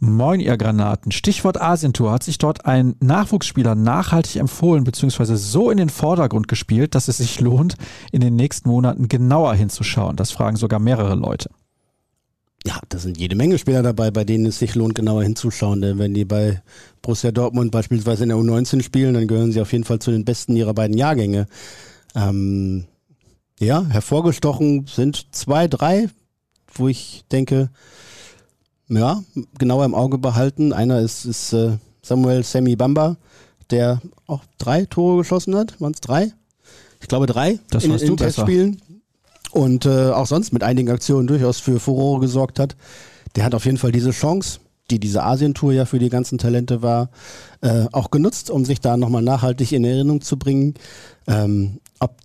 Moin, 0.01 0.39
ihr 0.39 0.57
Granaten. 0.57 1.11
Stichwort 1.11 1.61
Asientour. 1.61 2.13
Hat 2.13 2.23
sich 2.23 2.39
dort 2.39 2.67
ein 2.67 2.95
Nachwuchsspieler 3.01 3.75
nachhaltig 3.75 4.37
empfohlen 4.37 4.85
bzw. 4.85 5.35
so 5.35 5.71
in 5.71 5.79
den 5.79 5.89
Vordergrund 5.89 6.47
gespielt, 6.47 6.95
dass 6.95 7.09
es 7.09 7.17
sich 7.17 7.41
lohnt, 7.41 7.75
in 8.13 8.21
den 8.21 8.37
nächsten 8.37 8.69
Monaten 8.69 9.09
genauer 9.09 9.55
hinzuschauen? 9.55 10.15
Das 10.15 10.31
fragen 10.31 10.57
sogar 10.57 10.79
mehrere 10.79 11.17
Leute. 11.17 11.51
Ja, 12.69 12.83
da 12.91 12.99
sind 12.99 13.17
jede 13.17 13.35
Menge 13.35 13.57
Spieler 13.57 13.83
dabei, 13.83 14.11
bei 14.11 14.25
denen 14.25 14.45
es 14.45 14.59
sich 14.59 14.75
lohnt, 14.75 14.95
genauer 14.95 15.23
hinzuschauen. 15.23 15.81
Denn 15.81 15.99
wenn 15.99 16.13
die 16.13 16.27
bei 16.27 16.61
Borussia 17.01 17.31
Dortmund 17.31 17.73
beispielsweise 17.73 18.25
in 18.25 18.29
der 18.29 18.37
U19 18.37 18.83
spielen, 18.83 19.15
dann 19.15 19.27
gehören 19.27 19.53
sie 19.53 19.63
auf 19.63 19.73
jeden 19.73 19.85
Fall 19.85 20.01
zu 20.01 20.11
den 20.11 20.27
besten 20.27 20.55
ihrer 20.55 20.75
beiden 20.75 20.99
Jahrgänge. 20.99 21.47
Ähm, 22.15 22.85
ja, 23.59 23.87
hervorgestochen 23.87 24.87
sind 24.87 25.29
zwei, 25.31 25.67
drei, 25.67 26.11
wo 26.75 26.89
ich 26.89 27.25
denke, 27.33 27.71
ja, 28.89 29.23
genauer 29.59 29.87
im 29.87 29.95
Auge 29.95 30.19
behalten. 30.19 30.75
Einer 30.75 31.01
ist, 31.01 31.25
ist 31.25 31.55
äh, 31.55 31.79
Samuel 32.03 32.45
Semi 32.45 32.77
Bamba, 32.77 33.17
der 33.71 34.03
auch 34.27 34.43
drei 34.59 34.85
Tore 34.85 35.17
geschossen 35.17 35.57
hat. 35.57 35.81
Waren 35.81 35.95
es 35.95 36.03
drei? 36.03 36.35
Ich 37.01 37.09
glaube 37.09 37.25
drei 37.25 37.61
das 37.71 37.85
in, 37.85 37.93
in 37.93 37.99
in 38.09 38.17
Testspielen. 38.19 38.83
Und 39.53 39.87
äh, 39.87 40.11
auch 40.11 40.27
sonst 40.27 40.53
mit 40.53 40.63
einigen 40.63 40.91
Aktionen 40.91 41.27
durchaus 41.27 41.59
für 41.59 41.81
Furore 41.81 42.21
gesorgt 42.21 42.59
hat. 42.59 42.77
Der 43.37 43.45
hat 43.45 43.55
auf 43.55 43.65
jeden 43.65 43.79
Fall 43.79 43.93
diese 43.93 44.11
Chance, 44.11 44.61
die 44.91 44.99
diese 44.99 45.23
Asientour 45.23 45.73
ja 45.73 45.85
für 45.85 45.99
die 45.99 46.11
ganzen 46.11 46.39
Talente 46.39 46.83
war, 46.83 47.11
äh, 47.61 47.87
auch 47.93 48.11
genutzt, 48.11 48.51
um 48.51 48.65
sich 48.65 48.81
da 48.81 48.97
nochmal 48.97 49.23
nachhaltig 49.23 49.73
in 49.73 49.85
Erinnerung 49.85 50.21
zu 50.21 50.39
bringen. 50.39 50.75
Ähm, 51.27 51.81
ob 51.99 52.17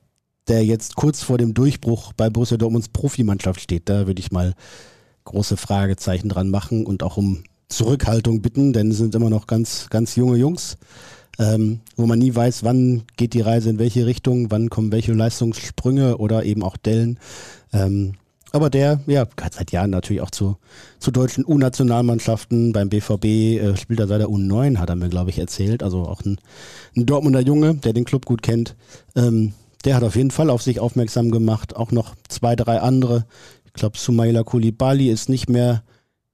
der 0.48 0.66
jetzt 0.66 0.96
kurz 0.96 1.24
vor 1.24 1.38
dem 1.38 1.54
Durchbruch 1.54 2.14
bei 2.14 2.30
Borussia 2.30 2.58
Dortmunds 2.58 2.90
Profimannschaft 2.90 3.62
steht, 3.62 3.90
da 3.90 4.08
würde 4.08 4.20
ich 4.20 4.32
mal 4.32 4.54
große 5.26 5.58
Fragezeichen 5.58 6.30
dran 6.30 6.50
machen 6.50 6.86
und 6.86 7.04
auch 7.04 7.18
um 7.18 7.44
Zurückhaltung 7.70 8.42
bitten, 8.42 8.74
denn 8.74 8.92
es 8.92 8.98
sind 8.98 9.16
immer 9.16 9.30
noch 9.30 9.48
ganz, 9.48 9.88
ganz 9.90 10.16
junge 10.16 10.38
Jungs, 10.38 10.78
ähm, 11.40 11.80
wo 11.96 12.06
man 12.06 12.20
nie 12.20 12.34
weiß, 12.34 12.64
wann 12.64 13.04
geht 13.18 13.34
die 13.34 13.42
Reise 13.42 13.70
in 13.70 13.80
welche 13.80 14.06
Richtung, 14.06 14.52
wann 14.52 14.70
kommen 14.70 14.92
welche 14.92 15.14
Leistungssprünge 15.14 16.18
oder 16.18 16.44
eben 16.44 16.64
auch 16.64 16.78
Dellen. 16.78 17.20
Ähm, 17.72 18.14
aber 18.52 18.70
der, 18.70 19.02
ja, 19.08 19.26
gehört 19.36 19.56
seit 19.56 19.72
Jahren 19.72 19.90
natürlich 19.90 20.22
auch 20.22 20.30
zu, 20.30 20.58
zu 21.00 21.10
deutschen 21.10 21.44
U-Nationalmannschaften. 21.44 22.72
Beim 22.72 22.88
BVB 22.88 23.26
äh, 23.26 23.78
spielt 23.78 24.00
er 24.00 24.08
seit 24.08 24.22
der 24.22 24.28
U9, 24.28 24.78
hat 24.78 24.90
er 24.90 24.96
mir, 24.96 25.10
glaube 25.10 25.32
ich, 25.32 25.40
erzählt. 25.40 25.82
Also 25.82 26.04
auch 26.04 26.22
ein, 26.24 26.38
ein 26.96 27.08
Dortmunder 27.08 27.40
Junge, 27.40 27.74
der 27.74 27.94
den 27.94 28.06
Club 28.06 28.26
gut 28.26 28.44
kennt. 28.44 28.76
Ähm, 29.16 29.54
der 29.86 29.96
hat 29.96 30.04
auf 30.04 30.16
jeden 30.16 30.30
Fall 30.30 30.52
auf 30.52 30.62
sich 30.62 30.80
aufmerksam 30.80 31.32
gemacht. 31.32 31.76
Auch 31.76 31.92
noch 31.92 32.14
zwei, 32.28 32.56
drei 32.56 32.80
andere, 32.80 33.26
ich 33.66 33.74
glaube, 33.74 33.98
Sumaila 33.98 34.44
Kulibali 34.44 35.10
ist 35.10 35.30
nicht 35.30 35.50
mehr 35.50 35.84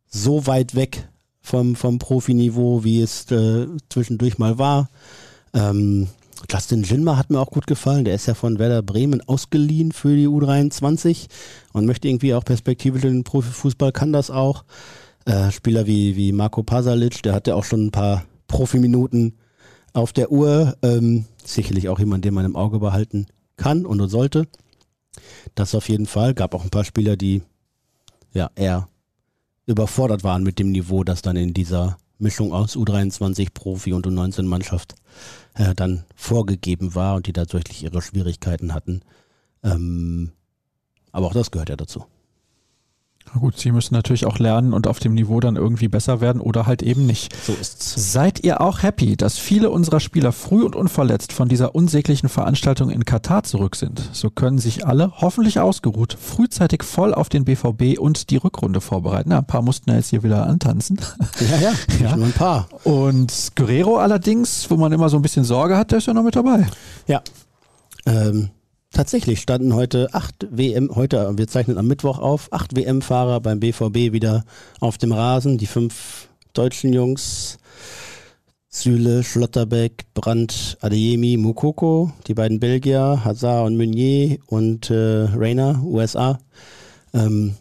so 0.07 0.45
weit 0.45 0.75
weg 0.75 1.07
vom, 1.49 1.75
vom 1.75 1.97
Profiniveau, 1.97 2.83
wie 2.83 3.01
es 3.01 3.29
äh, 3.31 3.65
zwischendurch 3.89 4.37
mal 4.37 4.59
war. 4.59 4.89
Ähm, 5.53 6.07
Justin 6.49 6.83
Jinma 6.83 7.17
hat 7.17 7.31
mir 7.31 7.39
auch 7.39 7.49
gut 7.49 7.67
gefallen. 7.67 8.05
Der 8.05 8.15
ist 8.15 8.27
ja 8.27 8.35
von 8.35 8.59
Werder 8.59 8.81
Bremen 8.81 9.21
ausgeliehen 9.27 9.91
für 9.91 10.15
die 10.15 10.27
U23 10.27 11.27
und 11.73 11.85
möchte 11.85 12.07
irgendwie 12.07 12.33
auch 12.33 12.45
perspektivisch 12.45 13.03
in 13.03 13.13
den 13.13 13.23
Profifußball, 13.23 13.91
kann 13.91 14.13
das 14.13 14.29
auch. 14.29 14.63
Äh, 15.25 15.51
Spieler 15.51 15.87
wie, 15.87 16.15
wie 16.15 16.31
Marco 16.31 16.63
Pasalic, 16.63 17.23
der 17.23 17.33
hat 17.33 17.47
ja 17.47 17.55
auch 17.55 17.65
schon 17.65 17.87
ein 17.87 17.91
paar 17.91 18.25
Profiminuten 18.47 19.37
auf 19.93 20.13
der 20.13 20.31
Uhr. 20.31 20.77
Ähm, 20.81 21.25
sicherlich 21.43 21.89
auch 21.89 21.99
jemand, 21.99 22.25
den 22.25 22.33
man 22.35 22.45
im 22.45 22.55
Auge 22.55 22.79
behalten 22.79 23.25
kann 23.57 23.85
und 23.85 24.07
sollte. 24.07 24.47
Das 25.55 25.75
auf 25.75 25.89
jeden 25.89 26.05
Fall. 26.05 26.35
Gab 26.35 26.53
auch 26.53 26.63
ein 26.63 26.69
paar 26.69 26.85
Spieler, 26.85 27.17
die 27.17 27.41
ja 28.33 28.51
eher 28.55 28.87
überfordert 29.69 30.23
waren 30.23 30.43
mit 30.43 30.57
dem 30.57 30.71
Niveau, 30.71 31.03
das 31.03 31.21
dann 31.21 31.35
in 31.35 31.53
dieser 31.53 31.97
Mischung 32.17 32.53
aus 32.53 32.75
U23 32.75 33.49
Profi 33.53 33.93
und 33.93 34.05
U19 34.05 34.43
Mannschaft 34.43 34.95
äh, 35.53 35.75
dann 35.75 36.05
vorgegeben 36.15 36.95
war 36.95 37.15
und 37.15 37.27
die 37.27 37.33
deutlich 37.33 37.83
ihre 37.83 38.01
Schwierigkeiten 38.01 38.73
hatten. 38.73 39.01
Ähm, 39.63 40.31
aber 41.11 41.27
auch 41.27 41.33
das 41.33 41.51
gehört 41.51 41.69
ja 41.69 41.75
dazu. 41.75 42.05
Na 43.31 43.39
gut, 43.39 43.59
sie 43.59 43.71
müssen 43.71 43.93
natürlich 43.93 44.25
auch 44.25 44.39
lernen 44.39 44.73
und 44.73 44.87
auf 44.87 44.97
dem 44.97 45.13
Niveau 45.13 45.39
dann 45.39 45.55
irgendwie 45.55 45.87
besser 45.87 46.19
werden 46.19 46.41
oder 46.41 46.65
halt 46.65 46.81
eben 46.81 47.05
nicht. 47.05 47.31
So 47.45 47.53
ist's. 47.53 48.11
Seid 48.11 48.43
ihr 48.43 48.59
auch 48.59 48.81
happy, 48.81 49.15
dass 49.17 49.37
viele 49.37 49.69
unserer 49.69 49.99
Spieler 49.99 50.31
früh 50.31 50.63
und 50.63 50.75
unverletzt 50.75 51.31
von 51.31 51.47
dieser 51.47 51.75
unsäglichen 51.75 52.27
Veranstaltung 52.27 52.89
in 52.89 53.05
Katar 53.05 53.43
zurück 53.43 53.75
sind? 53.75 54.01
So 54.13 54.31
können 54.31 54.57
sich 54.57 54.87
alle, 54.87 55.11
hoffentlich 55.17 55.59
ausgeruht, 55.59 56.17
frühzeitig 56.19 56.81
voll 56.81 57.13
auf 57.13 57.29
den 57.29 57.45
BVB 57.45 57.99
und 57.99 58.31
die 58.31 58.37
Rückrunde 58.37 58.81
vorbereiten. 58.81 59.29
Ja, 59.29 59.37
ein 59.39 59.45
paar 59.45 59.61
mussten 59.61 59.91
ja 59.91 59.97
jetzt 59.97 60.09
hier 60.09 60.23
wieder 60.23 60.47
antanzen. 60.47 60.99
Ja, 61.39 61.57
ja, 61.57 61.73
Ja. 62.09 62.15
nur 62.15 62.25
ein 62.25 62.33
paar. 62.33 62.67
Und 62.83 63.51
Guerrero 63.55 63.97
allerdings, 63.97 64.71
wo 64.71 64.75
man 64.77 64.91
immer 64.91 65.09
so 65.09 65.17
ein 65.17 65.21
bisschen 65.21 65.43
Sorge 65.43 65.77
hat, 65.77 65.91
der 65.91 65.99
ist 65.99 66.07
ja 66.07 66.15
noch 66.15 66.23
mit 66.23 66.35
dabei. 66.35 66.65
Ja. 67.05 67.21
Ähm, 68.07 68.49
tatsächlich 68.91 69.41
standen 69.41 69.73
heute 69.73 70.13
acht 70.13 70.47
WM, 70.49 70.95
heute, 70.95 71.37
wir 71.37 71.47
zeichnen 71.47 71.77
am 71.77 71.87
Mittwoch 71.87 72.19
auf, 72.19 72.51
acht 72.51 72.75
WM-Fahrer 72.75 73.39
beim 73.39 73.59
BVB 73.59 74.13
wieder 74.13 74.43
auf 74.79 74.97
dem 74.97 75.11
Rasen. 75.11 75.57
Die 75.57 75.67
fünf 75.67 76.29
deutschen 76.53 76.93
Jungs, 76.93 77.57
Süle, 78.67 79.23
Schlotterbeck, 79.23 80.05
Brandt, 80.13 80.77
Adeyemi, 80.81 81.37
Mukoko, 81.37 82.11
die 82.27 82.33
beiden 82.33 82.59
Belgier, 82.59 83.21
Hazard 83.23 83.67
und 83.67 83.77
Meunier 83.77 84.37
und 84.47 84.89
äh, 84.89 85.27
Rayner, 85.33 85.81
USA. 85.83 86.39
Ähm, 87.13 87.55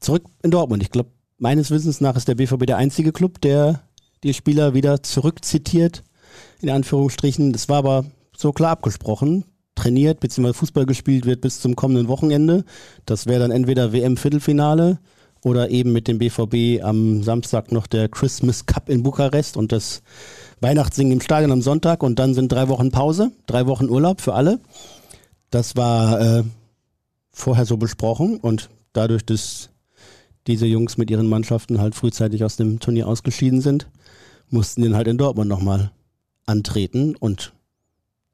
zurück 0.00 0.24
in 0.42 0.50
Dortmund. 0.50 0.82
Ich 0.82 0.90
glaube, 0.90 1.10
meines 1.38 1.70
Wissens 1.70 2.00
nach 2.00 2.16
ist 2.16 2.28
der 2.28 2.34
BVB 2.34 2.66
der 2.66 2.76
einzige 2.76 3.12
Club, 3.12 3.40
der 3.40 3.80
die 4.22 4.34
Spieler 4.34 4.74
wieder 4.74 5.02
zurückzitiert, 5.02 6.02
in 6.60 6.70
Anführungsstrichen. 6.70 7.52
Das 7.52 7.68
war 7.68 7.78
aber 7.78 8.04
so 8.36 8.52
klar 8.52 8.72
abgesprochen. 8.72 9.44
Trainiert 9.82 10.20
bzw. 10.20 10.52
Fußball 10.52 10.86
gespielt 10.86 11.26
wird 11.26 11.40
bis 11.40 11.60
zum 11.60 11.74
kommenden 11.74 12.06
Wochenende. 12.06 12.64
Das 13.04 13.26
wäre 13.26 13.40
dann 13.40 13.50
entweder 13.50 13.92
WM-Viertelfinale 13.92 15.00
oder 15.42 15.70
eben 15.70 15.92
mit 15.92 16.06
dem 16.06 16.18
BVB 16.18 16.84
am 16.84 17.24
Samstag 17.24 17.72
noch 17.72 17.88
der 17.88 18.08
Christmas 18.08 18.66
Cup 18.66 18.88
in 18.88 19.02
Bukarest 19.02 19.56
und 19.56 19.72
das 19.72 20.02
Weihnachtssingen 20.60 21.14
im 21.14 21.20
Stadion 21.20 21.50
am 21.50 21.62
Sonntag 21.62 22.04
und 22.04 22.20
dann 22.20 22.32
sind 22.32 22.52
drei 22.52 22.68
Wochen 22.68 22.92
Pause, 22.92 23.32
drei 23.46 23.66
Wochen 23.66 23.88
Urlaub 23.88 24.20
für 24.20 24.34
alle. 24.34 24.60
Das 25.50 25.74
war 25.74 26.20
äh, 26.20 26.44
vorher 27.32 27.66
so 27.66 27.76
besprochen 27.76 28.36
und 28.36 28.70
dadurch, 28.92 29.26
dass 29.26 29.70
diese 30.46 30.66
Jungs 30.66 30.96
mit 30.96 31.10
ihren 31.10 31.28
Mannschaften 31.28 31.80
halt 31.80 31.96
frühzeitig 31.96 32.44
aus 32.44 32.54
dem 32.54 32.78
Turnier 32.78 33.08
ausgeschieden 33.08 33.60
sind, 33.60 33.88
mussten 34.48 34.82
den 34.82 34.94
halt 34.94 35.08
in 35.08 35.18
Dortmund 35.18 35.48
nochmal 35.48 35.90
antreten 36.46 37.16
und 37.16 37.52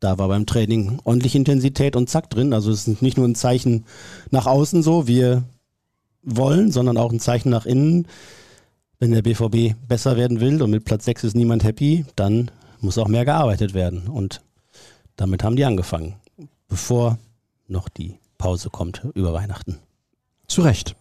da 0.01 0.19
war 0.19 0.29
beim 0.29 0.47
Training 0.47 1.01
ordentlich 1.05 1.35
Intensität 1.35 1.97
und 1.97 2.09
Zack 2.09 2.31
drin. 2.31 2.53
Also 2.53 2.71
es 2.71 2.87
ist 2.87 3.03
nicht 3.03 3.17
nur 3.17 3.27
ein 3.27 3.35
Zeichen 3.35 3.85
nach 4.31 4.47
außen 4.47 4.83
so, 4.83 5.07
wir 5.07 5.45
wollen, 6.23 6.71
sondern 6.71 6.97
auch 6.97 7.13
ein 7.13 7.21
Zeichen 7.21 7.51
nach 7.51 7.67
innen. 7.67 8.07
Wenn 8.99 9.13
der 9.13 9.23
BVB 9.23 9.77
besser 9.87 10.17
werden 10.17 10.41
will 10.41 10.63
und 10.63 10.71
mit 10.71 10.85
Platz 10.85 11.05
6 11.05 11.25
ist 11.25 11.37
niemand 11.37 11.65
happy, 11.65 12.05
dann 12.17 12.51
muss 12.81 12.99
auch 12.99 13.09
mehr 13.09 13.25
gearbeitet 13.25 13.75
werden. 13.75 14.09
Und 14.09 14.41
damit 15.17 15.43
haben 15.43 15.57
die 15.57 15.65
angefangen, 15.65 16.15
bevor 16.69 17.19
noch 17.67 17.89
die 17.89 18.19
Pause 18.39 18.71
kommt 18.71 19.05
über 19.15 19.33
Weihnachten. 19.33 19.79
Zu 20.47 20.63
Recht. 20.63 20.97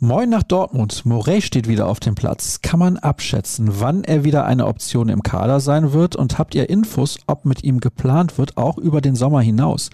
Moin 0.00 0.30
nach 0.30 0.44
Dortmund. 0.44 1.04
Morey 1.06 1.42
steht 1.42 1.66
wieder 1.66 1.88
auf 1.88 1.98
dem 1.98 2.14
Platz. 2.14 2.60
Kann 2.62 2.78
man 2.78 2.98
abschätzen, 2.98 3.80
wann 3.80 4.04
er 4.04 4.22
wieder 4.22 4.44
eine 4.44 4.66
Option 4.66 5.08
im 5.08 5.24
Kader 5.24 5.58
sein 5.58 5.92
wird? 5.92 6.14
Und 6.14 6.38
habt 6.38 6.54
ihr 6.54 6.70
Infos, 6.70 7.18
ob 7.26 7.44
mit 7.44 7.64
ihm 7.64 7.80
geplant 7.80 8.38
wird, 8.38 8.56
auch 8.56 8.78
über 8.78 9.00
den 9.00 9.16
Sommer 9.16 9.40
hinaus? 9.40 9.90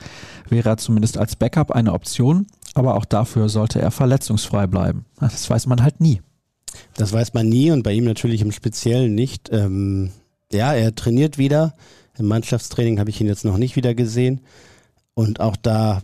Wäre 0.46 0.68
er 0.68 0.76
zumindest 0.76 1.16
als 1.16 1.36
Backup 1.36 1.70
eine 1.70 1.94
Option, 1.94 2.46
aber 2.74 2.96
auch 2.96 3.07
dafür 3.07 3.48
sollte 3.48 3.80
er 3.80 3.90
verletzungsfrei 3.90 4.66
bleiben. 4.66 5.07
Das 5.20 5.48
weiß 5.48 5.66
man 5.68 5.82
halt 5.82 6.02
nie. 6.02 6.20
Das 6.98 7.14
weiß 7.14 7.32
man 7.32 7.48
nie 7.48 7.70
und 7.70 7.82
bei 7.82 7.92
ihm 7.94 8.05
natürlich 8.05 8.42
im 8.42 8.52
Speziellen 8.52 9.14
nicht. 9.14 9.48
Ähm, 9.52 10.11
ja, 10.52 10.74
er 10.74 10.94
trainiert 10.94 11.38
wieder. 11.38 11.76
Im 12.18 12.26
Mannschaftstraining 12.26 13.00
habe 13.00 13.09
ich 13.09 13.22
ihn 13.22 13.26
jetzt 13.26 13.46
noch 13.46 13.57
nicht 13.57 13.74
wieder 13.74 13.94
gesehen. 13.94 14.42
Und 15.14 15.40
auch 15.40 15.57
da 15.57 16.02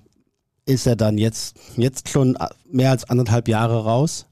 ist 0.70 0.86
er 0.86 0.96
dann 0.96 1.18
jetzt, 1.18 1.56
jetzt 1.76 2.08
schon 2.08 2.38
mehr 2.70 2.90
als 2.90 3.08
anderthalb 3.08 3.48
Jahre 3.48 3.84
raus. 3.84 4.26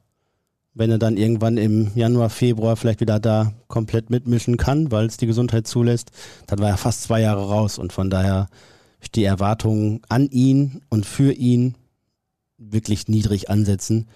Wenn 0.73 0.91
er 0.91 0.99
dann 0.99 1.17
irgendwann 1.17 1.57
im 1.57 1.91
Januar, 1.97 2.31
Februar 2.31 2.77
vielleicht 2.77 3.01
wieder 3.01 3.19
da 3.19 3.53
komplett 3.67 4.11
mitmischen 4.11 4.57
kann, 4.57 4.93
weil 4.93 5.07
es 5.07 5.17
die 5.17 5.27
Gesundheit 5.27 5.67
zulässt, 5.67 6.13
dann 6.47 6.61
war 6.61 6.69
er 6.69 6.77
fast 6.77 7.03
zwei 7.03 7.21
Jahre 7.21 7.49
raus. 7.49 7.79
Und 7.79 7.93
von 7.93 8.11
daher 8.11 8.49
die 9.15 9.25
Erwartungen 9.25 10.01
an 10.09 10.29
ihn 10.31 10.81
und 10.89 11.05
für 11.05 11.33
ihn 11.33 11.75
wirklich 12.59 13.09
niedrig 13.09 13.51
ansetzen, 13.51 14.09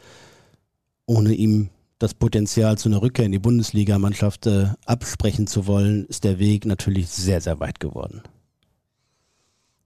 ohne 1.06 1.34
ihm 1.34 1.70
das 1.98 2.14
Potenzial 2.14 2.78
zu 2.78 2.88
einer 2.88 3.02
Rückkehr 3.02 3.26
in 3.26 3.32
die 3.32 3.38
Bundesligamannschaft 3.38 4.46
äh, 4.46 4.66
absprechen 4.86 5.46
zu 5.46 5.66
wollen, 5.66 6.04
ist 6.06 6.24
der 6.24 6.38
Weg 6.38 6.66
natürlich 6.66 7.08
sehr, 7.08 7.40
sehr 7.40 7.60
weit 7.60 7.80
geworden. 7.80 8.22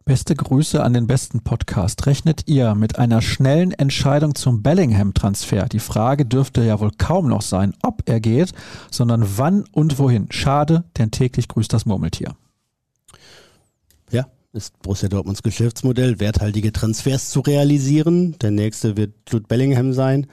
Beste 0.09 0.36
Grüße 0.36 0.84
an 0.84 0.92
den 0.92 1.09
besten 1.09 1.40
Podcast. 1.40 2.07
Rechnet 2.07 2.46
ihr 2.46 2.76
mit 2.76 2.96
einer 2.96 3.20
schnellen 3.20 3.72
Entscheidung 3.72 4.36
zum 4.36 4.62
Bellingham-Transfer? 4.62 5.66
Die 5.66 5.80
Frage 5.80 6.24
dürfte 6.24 6.62
ja 6.62 6.78
wohl 6.78 6.92
kaum 6.96 7.28
noch 7.28 7.42
sein, 7.42 7.74
ob 7.82 8.09
er 8.09 8.20
geht, 8.20 8.52
sondern 8.88 9.24
wann 9.36 9.64
und 9.72 9.98
wohin. 9.98 10.28
Schade, 10.30 10.84
denn 10.96 11.11
täglich 11.11 11.48
grüßt 11.48 11.72
das 11.72 11.86
Murmeltier. 11.86 12.36
Ja, 14.12 14.28
ist 14.52 14.80
Borussia 14.80 15.09
Dortmunds 15.09 15.42
Geschäftsmodell, 15.42 16.20
werthaltige 16.20 16.70
Transfers 16.70 17.30
zu 17.30 17.40
realisieren. 17.40 18.38
Der 18.38 18.52
nächste 18.52 18.96
wird 18.96 19.12
Jude 19.28 19.46
Bellingham 19.48 19.92
sein. 19.92 20.28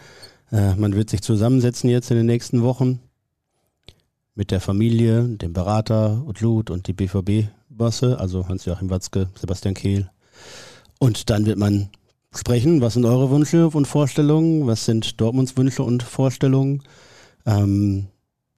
Äh, 0.52 0.76
man 0.76 0.94
wird 0.94 1.10
sich 1.10 1.24
zusammensetzen 1.24 1.90
jetzt 1.90 2.12
in 2.12 2.18
den 2.18 2.28
nächsten 2.28 2.62
Wochen 2.62 3.00
mit 4.36 4.52
der 4.52 4.62
Familie, 4.62 5.24
dem 5.24 5.54
Berater 5.54 6.24
und 6.24 6.42
Lud 6.42 6.70
und 6.70 6.86
die 6.86 6.94
BVB-Bosse, 7.74 8.20
also 8.20 8.48
Hans-Joachim 8.48 8.90
Watzke, 8.90 9.30
Sebastian 9.40 9.74
Kehl. 9.74 10.10
Und 11.00 11.30
dann 11.30 11.46
wird 11.46 11.58
man 11.58 11.90
sprechen, 12.36 12.82
was 12.82 12.94
sind 12.94 13.06
eure 13.06 13.30
Wünsche 13.30 13.68
und 13.70 13.88
Vorstellungen, 13.88 14.68
was 14.68 14.86
sind 14.86 15.20
Dortmunds 15.20 15.58
Wünsche 15.58 15.84
und 15.84 16.04
Vorstellungen. 16.04 16.84
Ähm, 17.46 18.08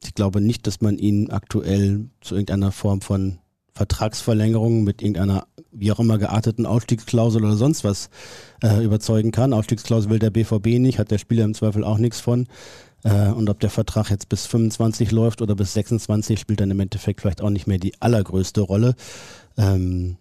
ich 0.04 0.14
glaube 0.14 0.42
nicht, 0.42 0.68
dass 0.68 0.82
man 0.82 0.98
ihn 0.98 1.32
aktuell 1.32 2.10
zu 2.22 2.36
irgendeiner 2.36 2.72
Form 2.72 3.02
von 3.02 3.40
Vertragsverlängerung 3.74 4.84
mit 4.84 5.02
irgendeiner 5.02 5.48
wie 5.72 5.92
auch 5.92 6.00
immer 6.00 6.18
gearteten 6.18 6.66
Ausstiegsklausel 6.66 7.44
oder 7.44 7.58
sonst 7.58 7.84
was 7.84 8.10
äh, 8.64 8.82
überzeugen 8.82 9.32
kann. 9.32 9.52
Ausstiegsklausel 9.52 10.10
will 10.10 10.20
der 10.20 10.30
BVB 10.30 10.80
nicht, 10.80 11.00
hat 11.00 11.12
der 11.12 11.18
Spieler 11.18 11.44
im 11.44 11.54
Zweifel 11.54 11.84
auch 11.84 11.98
nichts 11.98 12.22
von. 12.22 12.48
Äh, 13.04 13.30
und 13.30 13.50
ob 13.50 13.60
der 13.60 13.70
Vertrag 13.70 14.10
jetzt 14.10 14.30
bis 14.30 14.46
25 14.46 15.12
läuft 15.12 15.42
oder 15.42 15.56
bis 15.56 15.74
26, 15.74 16.40
spielt 16.40 16.60
dann 16.60 16.72
im 16.72 16.80
Endeffekt 16.80 17.22
vielleicht 17.22 17.42
auch 17.42 17.50
nicht 17.50 17.68
mehr 17.68 17.78
die 17.78 17.94
allergrößte 18.02 18.62
Rolle. 18.62 18.96
Ähm, 19.58 20.18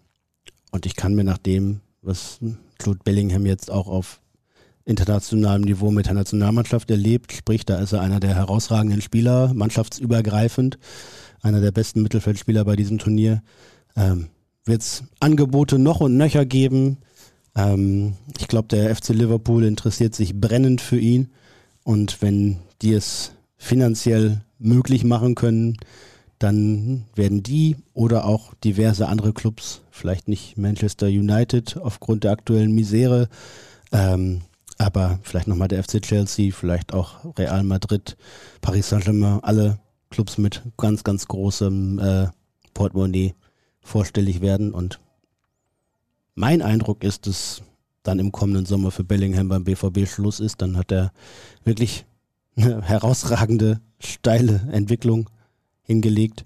und 0.71 0.87
ich 0.87 0.97
kann 0.97 1.15
mir 1.15 1.25
nach 1.25 1.39
dem, 1.39 1.81
was 2.03 2.39
Claude 2.79 3.01
Bellingham 3.05 3.47
jetzt 3.47 3.71
auch 3.71 3.87
auf 3.87 4.21
internationalem 4.85 5.63
Niveau 5.63 5.91
mit 5.91 6.07
der 6.07 6.15
Nationalmannschaft 6.15 6.91
erlebt, 6.91 7.33
sprich, 7.33 7.65
da 7.65 7.79
ist 7.79 7.93
er 7.93 8.01
einer 8.01 8.21
der 8.21 8.35
herausragenden 8.35 9.01
Spieler, 9.01 9.53
mannschaftsübergreifend, 9.55 10.79
einer 11.43 11.61
der 11.61 11.73
besten 11.73 12.03
Mittelfeldspieler 12.03 12.65
bei 12.65 12.77
diesem 12.77 12.99
Turnier. 12.99 13.43
Ähm, 13.97 14.29
Wird 14.65 14.83
es 14.83 15.05
Angebote 15.21 15.79
noch 15.79 16.01
und 16.01 16.17
nöcher 16.17 16.45
geben? 16.45 16.99
Ähm, 17.57 18.15
ich 18.39 18.49
glaube, 18.49 18.69
der 18.69 18.95
FC 18.95 19.11
Liverpool 19.11 19.65
interessiert 19.65 20.15
sich 20.15 20.39
brennend 20.39 20.81
für 20.81 20.99
ihn. 20.99 21.31
Und 21.85 22.21
wenn 22.23 22.59
die 22.83 22.93
es 22.93 23.33
finanziell 23.57 24.43
möglich 24.59 25.05
machen 25.05 25.35
können, 25.35 25.77
dann 26.39 27.05
werden 27.15 27.43
die 27.43 27.77
oder 27.93 28.25
auch 28.25 28.55
diverse 28.65 29.09
andere 29.09 29.33
Clubs, 29.33 29.83
vielleicht 29.91 30.29
nicht 30.29 30.59
Manchester 30.59 31.07
United 31.07 31.77
aufgrund 31.77 32.25
der 32.25 32.33
aktuellen 32.33 32.75
Misere, 32.75 33.29
ähm, 33.93 34.43
aber 34.77 35.21
vielleicht 35.23 35.47
nochmal 35.47 35.69
der 35.69 35.83
FC 35.85 36.03
Chelsea, 36.03 36.53
vielleicht 36.53 36.93
auch 36.93 37.39
Real 37.39 37.63
Madrid, 37.63 38.17
Paris 38.61 38.89
Saint-Germain, 38.89 39.41
alle 39.43 39.79
Clubs 40.11 40.37
mit 40.37 40.63
ganz, 40.77 41.05
ganz 41.05 41.29
großem 41.29 41.99
äh, 41.99 42.27
Portemonnaie 42.75 43.35
vorstellig 43.81 44.41
werden. 44.41 44.73
Und 44.73 44.99
mein 46.35 46.61
Eindruck 46.61 47.05
ist, 47.05 47.27
dass 47.27 47.63
dann 48.05 48.21
im 48.21 48.31
kommenden 48.31 48.67
Sommer 48.67 48.93
für 48.93 49.03
Bellingham 49.03 49.49
beim 49.49 49.65
BVB 49.65 50.07
Schluss 50.07 50.39
ist. 50.39 50.63
Dann 50.63 50.77
hat 50.77 50.93
er 50.93 51.11
wirklich 51.65 52.05
eine 52.57 52.81
herausragende, 52.83 53.81
steile 53.99 54.69
Entwicklung 54.71 55.29
hingelegt. 55.83 56.45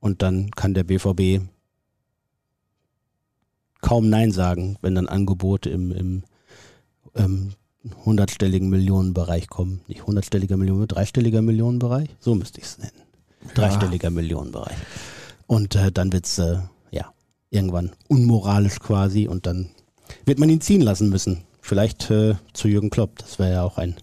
Und 0.00 0.20
dann 0.20 0.50
kann 0.50 0.74
der 0.74 0.84
BVB 0.84 1.42
kaum 3.80 4.10
Nein 4.10 4.32
sagen, 4.32 4.76
wenn 4.82 4.96
dann 4.96 5.08
Angebote 5.08 5.70
im, 5.70 5.92
im 5.92 6.22
ähm, 7.14 7.52
hundertstelligen 8.04 8.68
Millionenbereich 8.68 9.48
kommen. 9.48 9.80
Nicht 9.86 10.06
hundertstelliger 10.06 10.56
Millionen, 10.56 10.88
dreistelliger 10.88 11.40
Millionenbereich? 11.40 12.10
So 12.18 12.34
müsste 12.34 12.60
ich 12.60 12.66
es 12.66 12.78
nennen. 12.78 13.02
dreistelliger 13.54 14.10
Millionenbereich. 14.10 14.76
Und 15.46 15.76
äh, 15.76 15.92
dann 15.92 16.12
wird's 16.12 16.38
äh, 16.38 16.58
ja 16.90 17.12
irgendwann 17.50 17.92
unmoralisch 18.08 18.80
quasi 18.80 19.28
und 19.28 19.46
dann 19.46 19.70
wird 20.26 20.38
man 20.38 20.50
ihn 20.50 20.60
ziehen 20.60 20.82
lassen 20.82 21.08
müssen. 21.08 21.44
Vielleicht 21.62 22.10
äh, 22.10 22.34
zu 22.52 22.68
Jürgen 22.68 22.90
Klopp. 22.90 23.18
Das 23.18 23.38
wäre 23.38 23.52
ja 23.52 23.62
auch 23.62 23.78
ein 23.78 23.96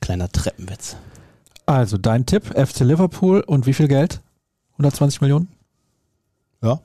kleiner 0.00 0.30
Treppenwitz. 0.30 0.96
Also 1.66 1.96
dein 1.96 2.26
Tipp, 2.26 2.44
FC 2.44 2.80
Liverpool 2.80 3.40
und 3.40 3.66
wie 3.66 3.72
viel 3.72 3.88
Geld? 3.88 4.20
120 4.72 5.22
Millionen? 5.22 5.48
Ja. 6.62 6.80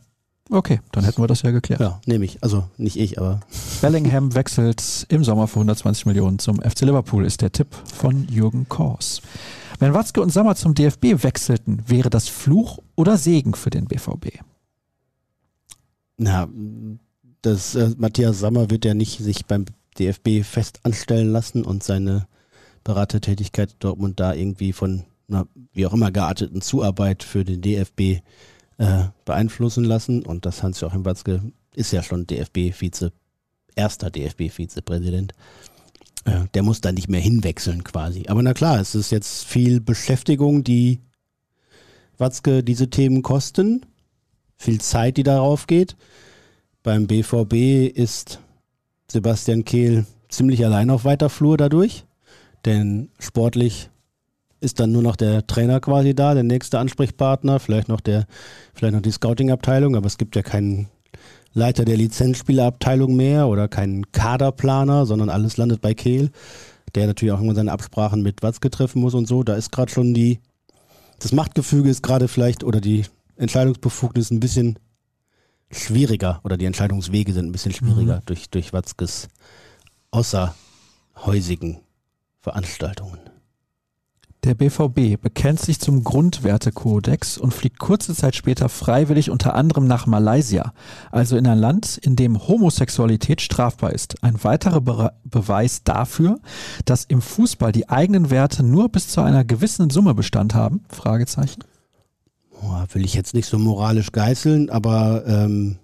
Okay, 0.51 0.79
dann 0.91 1.03
hätten 1.03 1.21
wir 1.21 1.27
das 1.27 1.41
ja 1.41 1.51
geklärt. 1.51 1.79
Ja, 1.79 1.99
nehme 2.05 2.25
ich. 2.25 2.41
Also 2.41 2.63
nicht 2.77 2.97
ich, 2.97 3.19
aber. 3.19 3.41
Bellingham 3.81 4.33
wechselt 4.33 5.05
im 5.09 5.23
Sommer 5.23 5.47
für 5.47 5.55
120 5.55 6.05
Millionen 6.05 6.39
zum 6.39 6.61
FC 6.61 6.81
Liverpool, 6.81 7.25
ist 7.25 7.41
der 7.41 7.51
Tipp 7.51 7.67
von 7.93 8.27
Jürgen 8.29 8.67
Kors. 8.69 9.21
Wenn 9.79 9.93
Watzke 9.93 10.21
und 10.21 10.31
Sommer 10.31 10.55
zum 10.55 10.73
DFB 10.73 11.23
wechselten, 11.23 11.83
wäre 11.87 12.09
das 12.09 12.27
Fluch 12.29 12.79
oder 12.95 13.17
Segen 13.17 13.53
für 13.53 13.69
den 13.69 13.85
BVB? 13.85 14.39
Na, 16.17 16.47
das 17.41 17.75
äh, 17.75 17.91
Matthias 17.97 18.39
Sammer 18.39 18.69
wird 18.69 18.85
ja 18.85 18.93
nicht 18.93 19.19
sich 19.19 19.45
beim 19.45 19.65
DFB 19.97 20.43
fest 20.43 20.79
anstellen 20.83 21.31
lassen 21.31 21.63
und 21.63 21.83
seine 21.83 22.27
Beratertätigkeit 22.83 23.75
Dortmund 23.79 24.19
da 24.19 24.33
irgendwie 24.33 24.73
von 24.73 25.03
einer 25.27 25.47
wie 25.73 25.85
auch 25.85 25.93
immer 25.93 26.11
gearteten 26.11 26.61
Zuarbeit 26.61 27.23
für 27.23 27.43
den 27.43 27.61
DFB 27.61 28.21
äh, 28.77 29.03
beeinflussen 29.25 29.83
lassen. 29.83 30.23
Und 30.23 30.45
das 30.45 30.63
Hans-Joachim 30.63 31.05
Watzke 31.05 31.51
ist 31.75 31.91
ja 31.91 32.01
schon 32.01 32.25
DFB-Vize, 32.25 33.11
erster 33.75 34.09
DFB-Vizepräsident. 34.09 35.33
Äh, 36.25 36.45
der 36.53 36.63
muss 36.63 36.81
da 36.81 36.91
nicht 36.91 37.09
mehr 37.09 37.21
hinwechseln 37.21 37.83
quasi. 37.83 38.25
Aber 38.27 38.41
na 38.41 38.53
klar, 38.53 38.79
es 38.79 38.95
ist 38.95 39.11
jetzt 39.11 39.45
viel 39.45 39.79
Beschäftigung, 39.81 40.63
die 40.63 40.99
Watzke 42.17 42.63
diese 42.63 42.89
Themen 42.89 43.21
kosten, 43.21 43.85
viel 44.57 44.81
Zeit, 44.81 45.17
die 45.17 45.23
darauf 45.23 45.67
geht. 45.67 45.95
Beim 46.81 47.07
BVB 47.07 47.93
ist 47.93 48.39
Sebastian 49.11 49.65
Kehl 49.65 50.05
ziemlich 50.29 50.63
allein 50.63 50.89
auf 50.89 51.03
weiter 51.03 51.29
Flur 51.29 51.57
dadurch, 51.57 52.05
denn 52.63 53.09
sportlich 53.19 53.89
ist 54.61 54.79
dann 54.79 54.93
nur 54.93 55.01
noch 55.01 55.17
der 55.17 55.45
Trainer 55.45 55.81
quasi 55.81 56.15
da, 56.15 56.33
der 56.33 56.43
nächste 56.43 56.79
Ansprechpartner, 56.79 57.59
vielleicht 57.59 57.89
noch 57.89 57.99
der, 57.99 58.27
vielleicht 58.73 58.93
noch 58.93 59.01
die 59.01 59.11
Scouting-Abteilung, 59.11 59.97
aber 59.97 60.05
es 60.05 60.17
gibt 60.17 60.37
ja 60.37 60.41
keinen 60.41 60.87
Leiter 61.53 61.83
der 61.83 61.97
Lizenzspielerabteilung 61.97 63.13
mehr 63.13 63.47
oder 63.47 63.67
keinen 63.67 64.09
Kaderplaner, 64.13 65.05
sondern 65.05 65.29
alles 65.29 65.57
landet 65.57 65.81
bei 65.81 65.93
Kehl, 65.93 66.31
der 66.95 67.07
natürlich 67.07 67.33
auch 67.33 67.41
immer 67.41 67.55
seine 67.55 67.73
Absprachen 67.73 68.21
mit 68.21 68.41
Watzke 68.41 68.69
treffen 68.69 69.01
muss 69.01 69.15
und 69.15 69.27
so. 69.27 69.43
Da 69.43 69.55
ist 69.55 69.73
gerade 69.73 69.91
schon 69.91 70.13
die, 70.13 70.39
das 71.19 71.33
Machtgefüge 71.33 71.89
ist 71.89 72.03
gerade 72.03 72.29
vielleicht 72.29 72.63
oder 72.63 72.79
die 72.79 73.03
Entscheidungsbefugnis 73.35 74.31
ein 74.31 74.39
bisschen 74.39 74.79
schwieriger 75.71 76.41
oder 76.43 76.57
die 76.57 76.65
Entscheidungswege 76.65 77.33
sind 77.33 77.47
ein 77.47 77.51
bisschen 77.51 77.73
schwieriger 77.73 78.17
mhm. 78.17 78.25
durch, 78.25 78.49
durch 78.49 78.73
Watzkes 78.73 79.27
außerhäusigen 80.11 81.79
Veranstaltungen. 82.41 83.19
Der 84.45 84.55
BVB 84.55 85.21
bekennt 85.21 85.59
sich 85.59 85.81
zum 85.81 86.05
Grundwertekodex 86.05 87.37
und 87.37 87.53
fliegt 87.53 87.77
kurze 87.77 88.15
Zeit 88.15 88.37
später 88.37 88.69
freiwillig 88.69 89.29
unter 89.31 89.53
anderem 89.53 89.85
nach 89.85 90.05
Malaysia, 90.05 90.71
also 91.11 91.35
in 91.35 91.45
ein 91.45 91.59
Land, 91.59 91.97
in 91.97 92.15
dem 92.15 92.47
Homosexualität 92.47 93.41
strafbar 93.41 93.91
ist. 93.91 94.23
Ein 94.23 94.41
weiterer 94.41 94.79
Be 94.79 95.11
Beweis 95.25 95.83
dafür, 95.83 96.39
dass 96.85 97.03
im 97.03 97.21
Fußball 97.21 97.73
die 97.73 97.89
eigenen 97.89 98.29
Werte 98.29 98.63
nur 98.63 98.87
bis 98.87 99.09
zu 99.09 99.21
einer 99.21 99.43
gewissen 99.43 99.89
Summe 99.89 100.13
Bestand 100.13 100.55
haben? 100.55 100.85
Fragezeichen. 100.87 101.61
Oh, 102.61 102.83
will 102.93 103.05
ich 103.05 103.13
jetzt 103.13 103.33
nicht 103.33 103.47
so 103.47 103.57
moralisch 103.57 104.11
geißeln, 104.11 104.69
aber 104.69 105.23
ähm, 105.25 105.77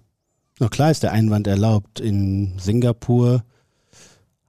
na 0.58 0.68
klar 0.68 0.90
ist 0.90 1.02
der 1.02 1.12
Einwand 1.12 1.46
erlaubt. 1.46 2.00
In 2.00 2.54
Singapur 2.58 3.42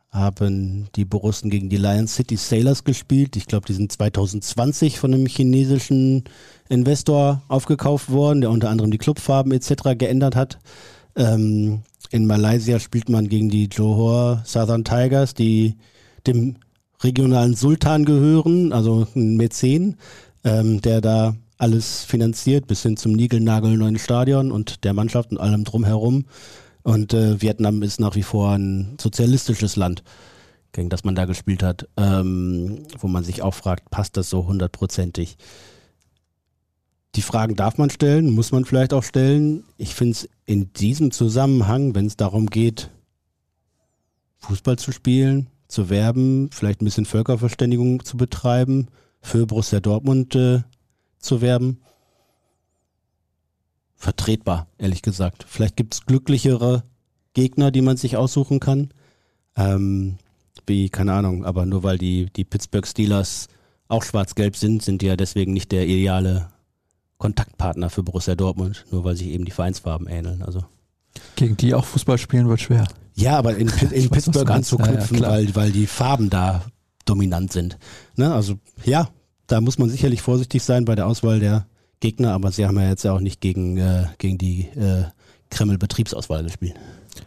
haben 0.10 0.88
die 0.96 1.06
Borussen 1.06 1.50
gegen 1.50 1.70
die 1.70 1.78
Lion 1.78 2.08
City 2.08 2.38
Sailors 2.38 2.84
gespielt. 2.84 3.36
Ich 3.36 3.46
glaube, 3.46 3.68
die 3.68 3.74
sind 3.74 3.92
2020 3.92 5.00
von 5.00 5.14
einem 5.14 5.26
chinesischen 5.26 6.24
Investor 6.70 7.44
aufgekauft 7.48 8.10
worden, 8.10 8.42
der 8.42 8.50
unter 8.50 8.70
anderem 8.70 8.92
die 8.92 8.98
Clubfarben 8.98 9.52
etc. 9.52 9.98
geändert 9.98 10.36
hat. 10.36 10.60
Ähm, 11.16 11.82
in 12.10 12.26
Malaysia 12.26 12.80
spielt 12.80 13.10
man 13.10 13.28
gegen 13.28 13.50
die 13.50 13.68
Johor 13.72 14.42
Southern 14.46 14.84
Tigers, 14.84 15.34
die 15.34 15.76
dem 16.26 16.56
regionalen 17.04 17.56
Sultan 17.56 18.06
gehören, 18.06 18.74
also 18.74 19.08
ein 19.16 19.38
Mäzen, 19.38 19.98
ähm, 20.44 20.82
der 20.82 21.02
da 21.02 21.36
alles 21.58 22.04
finanziert, 22.04 22.68
bis 22.68 22.84
hin 22.84 22.98
zum 22.98 23.14
neuen 23.14 24.00
Stadion 24.00 24.52
und 24.52 24.84
der 24.84 24.94
Mannschaft 24.94 25.32
und 25.32 25.40
allem 25.40 25.64
drumherum. 25.64 26.26
Und 26.84 27.14
äh, 27.14 27.42
Vietnam 27.42 27.82
ist 27.82 28.00
nach 28.00 28.16
wie 28.16 28.24
vor 28.24 28.52
ein 28.52 28.98
sozialistisches 29.02 29.76
Land, 29.76 30.04
gegen 30.72 30.90
das 30.90 31.04
man 31.04 31.16
da 31.16 31.26
gespielt 31.26 31.64
hat, 31.64 31.88
ähm, 31.98 32.84
wo 33.00 33.08
man 33.08 33.24
sich 33.24 33.42
auch 33.42 33.54
fragt, 33.54 33.90
passt 33.90 34.16
das 34.16 34.30
so 34.30 34.48
hundertprozentig? 34.48 35.38
Die 37.16 37.22
Fragen 37.22 37.56
darf 37.56 37.78
man 37.78 37.90
stellen, 37.90 38.30
muss 38.30 38.52
man 38.52 38.64
vielleicht 38.64 38.94
auch 38.94 39.04
stellen. 39.04 39.64
Ich 39.78 39.96
finde 39.96 40.12
es 40.12 40.30
in 40.46 40.72
diesem 40.74 41.12
Zusammenhang, 41.12 41.96
wenn 41.96 42.06
es 42.06 42.16
darum 42.16 42.46
geht, 42.46 42.92
Fußball 44.38 44.78
zu 44.78 44.92
spielen, 44.92 45.50
zu 45.68 45.90
werben, 45.90 46.50
vielleicht 46.52 46.82
ein 46.82 46.86
bisschen 46.86 47.06
Völkerverständigung 47.06 48.06
zu 48.06 48.18
betreiben, 48.18 48.88
für 49.20 49.46
Borussia 49.46 49.80
Dortmund 49.80 50.36
äh, 50.36 50.62
zu 51.20 51.42
werben, 51.42 51.82
vertretbar, 53.96 54.68
ehrlich 54.78 55.02
gesagt. 55.02 55.46
Vielleicht 55.48 55.76
gibt 55.76 55.94
es 55.96 56.06
glücklichere 56.06 56.84
Gegner, 57.34 57.72
die 57.72 57.82
man 57.82 57.98
sich 57.98 58.18
aussuchen 58.18 58.60
kann. 58.60 58.90
Ähm, 59.56 60.18
wie, 60.66 60.90
keine 60.90 61.14
Ahnung, 61.14 61.46
aber 61.46 61.66
nur 61.66 61.84
weil 61.84 61.98
die, 61.98 62.28
die 62.36 62.44
Pittsburgh 62.44 62.86
Steelers 62.86 63.48
auch 63.88 64.04
schwarz-gelb 64.04 64.56
sind, 64.56 64.84
sind 64.84 65.02
die 65.02 65.08
ja 65.08 65.16
deswegen 65.16 65.54
nicht 65.54 65.72
der 65.72 65.88
ideale 65.88 66.50
Kontaktpartner 67.18 67.90
für 67.90 68.04
Borussia 68.04 68.36
Dortmund, 68.36 68.86
nur 68.92 69.04
weil 69.04 69.16
sich 69.16 69.28
eben 69.28 69.46
die 69.46 69.52
Vereinsfarben 69.52 70.08
ähneln. 70.08 70.44
Also. 70.44 70.64
Gegen 71.36 71.58
die 71.58 71.74
auch 71.74 71.86
Fußball 71.86 72.18
spielen 72.18 72.48
wird 72.48 72.62
schwer. 72.62 72.88
Ja, 73.16 73.38
aber 73.38 73.56
in, 73.56 73.70
in 73.92 74.10
Pittsburgh 74.10 74.50
anzuknüpfen, 74.50 75.18
ja, 75.18 75.24
ja, 75.24 75.30
weil, 75.30 75.56
weil 75.56 75.72
die 75.72 75.88
Farben 75.88 76.30
da 76.30 76.64
dominant 77.06 77.52
sind. 77.52 77.78
Ne? 78.16 78.34
Also 78.34 78.56
ja, 78.84 79.10
da 79.48 79.62
muss 79.62 79.78
man 79.78 79.90
sicherlich 79.90 80.22
vorsichtig 80.22 80.64
sein 80.64 80.86
bei 80.86 80.96
der 80.96 81.08
Auswahl 81.08 81.40
der, 81.40 81.66
Gegner, 82.00 82.34
aber 82.34 82.52
sie 82.52 82.66
haben 82.66 82.80
ja 82.80 82.90
jetzt 82.90 83.04
ja 83.04 83.14
auch 83.14 83.20
nicht 83.20 83.42
gegen, 83.42 83.78
äh, 83.78 84.06
gegen 84.18 84.38
die 84.38 84.62
äh, 84.76 85.06
Kreml-Betriebsauswahl 85.50 86.44
gespielt. 86.44 86.76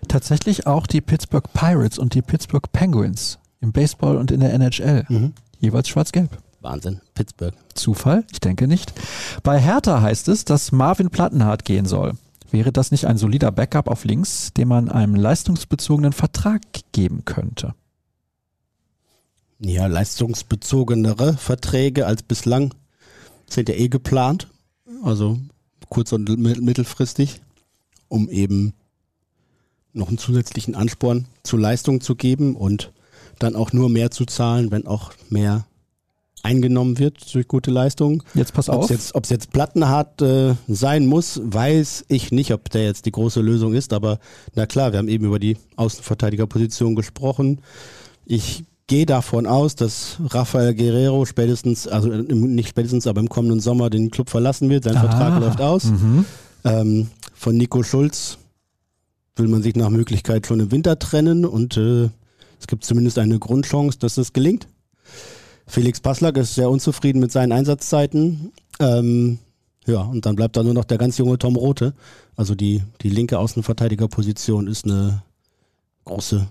Tatsächlich 0.09 0.67
auch 0.67 0.87
die 0.87 1.01
Pittsburgh 1.01 1.53
Pirates 1.53 1.99
und 1.99 2.15
die 2.15 2.23
Pittsburgh 2.23 2.71
Penguins 2.73 3.39
im 3.61 3.73
Baseball 3.73 4.17
und 4.17 4.31
in 4.31 4.41
der 4.41 4.53
NHL. 4.55 5.05
Mhm. 5.09 5.33
Jeweils 5.59 5.89
schwarz-gelb. 5.89 6.39
Wahnsinn, 6.61 7.01
Pittsburgh. 7.15 7.55
Zufall? 7.75 8.25
Ich 8.33 8.41
denke 8.41 8.69
nicht. 8.69 8.93
Bei 9.43 9.59
Hertha 9.59 10.03
heißt 10.03 10.29
es, 10.29 10.45
dass 10.45 10.73
Marvin 10.73 11.11
Plattenhardt 11.11 11.65
gehen 11.65 11.87
soll. 11.87 12.13
Wäre 12.51 12.73
das 12.73 12.91
nicht 12.91 13.07
ein 13.07 13.17
solider 13.17 13.51
Backup 13.51 13.89
auf 13.89 14.05
links, 14.05 14.53
dem 14.53 14.69
man 14.69 14.91
einen 14.91 15.17
leistungsbezogenen 15.17 16.13
Vertrag 16.13 16.61
geben 16.93 17.25
könnte? 17.25 17.75
Ja, 19.61 19.87
leistungsbezogenere 19.87 21.37
Verträge 21.37 22.07
als 22.07 22.23
bislang 22.23 22.75
sind 23.49 23.69
ja 23.69 23.75
eh 23.75 23.89
geplant 23.89 24.49
also 25.03 25.39
kurz- 25.89 26.13
und 26.13 26.29
mittelfristig, 26.39 27.41
um 28.09 28.29
eben 28.29 28.75
noch 29.93 30.09
einen 30.09 30.19
zusätzlichen 30.19 30.75
Ansporn 30.75 31.27
zur 31.43 31.59
Leistung 31.59 32.01
zu 32.01 32.15
geben 32.15 32.55
und 32.55 32.93
dann 33.39 33.57
auch 33.57 33.73
nur 33.73 33.89
mehr 33.89 34.11
zu 34.11 34.25
zahlen, 34.25 34.71
wenn 34.71 34.87
auch 34.87 35.13
mehr 35.31 35.67
eingenommen 36.43 36.99
wird 36.99 37.35
durch 37.35 37.49
gute 37.49 37.71
Leistung. 37.71 38.23
Jetzt 38.35 38.55
pass 38.55 38.71
auf. 38.71 38.91
Ob 39.15 39.25
es 39.25 39.31
jetzt 39.31 39.53
plattenhart 39.53 40.23
äh, 40.23 40.55
sein 40.69 41.07
muss, 41.07 41.41
weiß 41.43 42.07
ich 42.09 42.33
nicht, 42.33 42.53
ob 42.53 42.71
der 42.71 42.85
jetzt 42.85 43.05
die 43.05 43.13
große 43.13 43.41
Lösung 43.41 43.75
ist. 43.75 43.93
Aber 43.93 44.21
na 44.55 44.67
klar, 44.67 44.93
wir 44.93 44.99
haben 44.99 45.09
eben 45.09 45.27
über 45.27 45.39
die 45.39 45.59
Außenverteidigerposition 45.77 46.95
gesprochen. 46.95 47.61
Ich 48.25 48.65
gehe 48.91 49.07
davon 49.07 49.47
aus, 49.47 49.77
dass 49.77 50.17
Rafael 50.31 50.75
Guerrero 50.75 51.25
spätestens, 51.25 51.87
also 51.87 52.09
nicht 52.09 52.71
spätestens, 52.71 53.07
aber 53.07 53.21
im 53.21 53.29
kommenden 53.29 53.61
Sommer 53.61 53.89
den 53.89 54.11
Club 54.11 54.29
verlassen 54.29 54.69
wird. 54.69 54.83
Sein 54.83 54.97
ah, 54.97 55.01
Vertrag 55.03 55.41
läuft 55.41 55.61
aus. 55.61 55.85
Mhm. 55.85 56.25
Ähm, 56.65 57.09
von 57.33 57.57
Nico 57.57 57.85
Schulz 57.85 58.39
will 59.37 59.47
man 59.47 59.63
sich 59.63 59.77
nach 59.77 59.91
Möglichkeit 59.91 60.49
schon 60.49 60.59
im 60.59 60.73
Winter 60.73 60.99
trennen 60.99 61.45
und 61.45 61.77
äh, 61.77 62.11
es 62.59 62.67
gibt 62.67 62.85
zumindest 62.85 63.19
eine 63.19 63.39
Grundchance, 63.39 63.97
dass 63.97 64.19
es 64.19 64.33
gelingt. 64.33 64.67
Felix 65.69 66.01
Passlack 66.01 66.37
ist 66.37 66.57
sehr 66.57 66.69
unzufrieden 66.69 67.21
mit 67.21 67.31
seinen 67.31 67.53
Einsatzzeiten. 67.53 68.51
Ähm, 68.81 69.39
ja, 69.87 70.01
und 70.01 70.27
dann 70.27 70.35
bleibt 70.35 70.57
da 70.57 70.65
nur 70.65 70.75
noch 70.75 70.85
der 70.85 70.99
ganz 70.99 71.17
junge 71.17 71.39
Tom 71.39 71.55
Rote. 71.55 71.95
Also 72.35 72.57
die, 72.57 72.83
die 73.03 73.09
linke 73.09 73.39
Außenverteidigerposition 73.39 74.67
ist 74.67 74.85
eine 74.85 75.23
große 76.07 76.49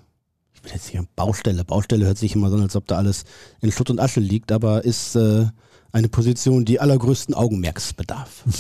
jetzt 0.66 0.88
hier 0.88 1.06
Baustelle, 1.16 1.64
Baustelle 1.64 2.06
hört 2.06 2.18
sich 2.18 2.36
immer 2.36 2.50
so 2.50 2.56
an, 2.56 2.64
als 2.64 2.76
ob 2.76 2.88
da 2.88 2.98
alles 2.98 3.24
in 3.62 3.72
Schutt 3.72 3.90
und 3.90 4.00
Asche 4.00 4.20
liegt, 4.20 4.52
aber 4.52 4.84
ist 4.84 5.16
äh, 5.16 5.48
eine 5.92 6.10
Position, 6.10 6.66
die 6.66 6.80
allergrößten 6.80 7.36
Augenmerks 7.36 7.94
bedarf. 7.94 8.44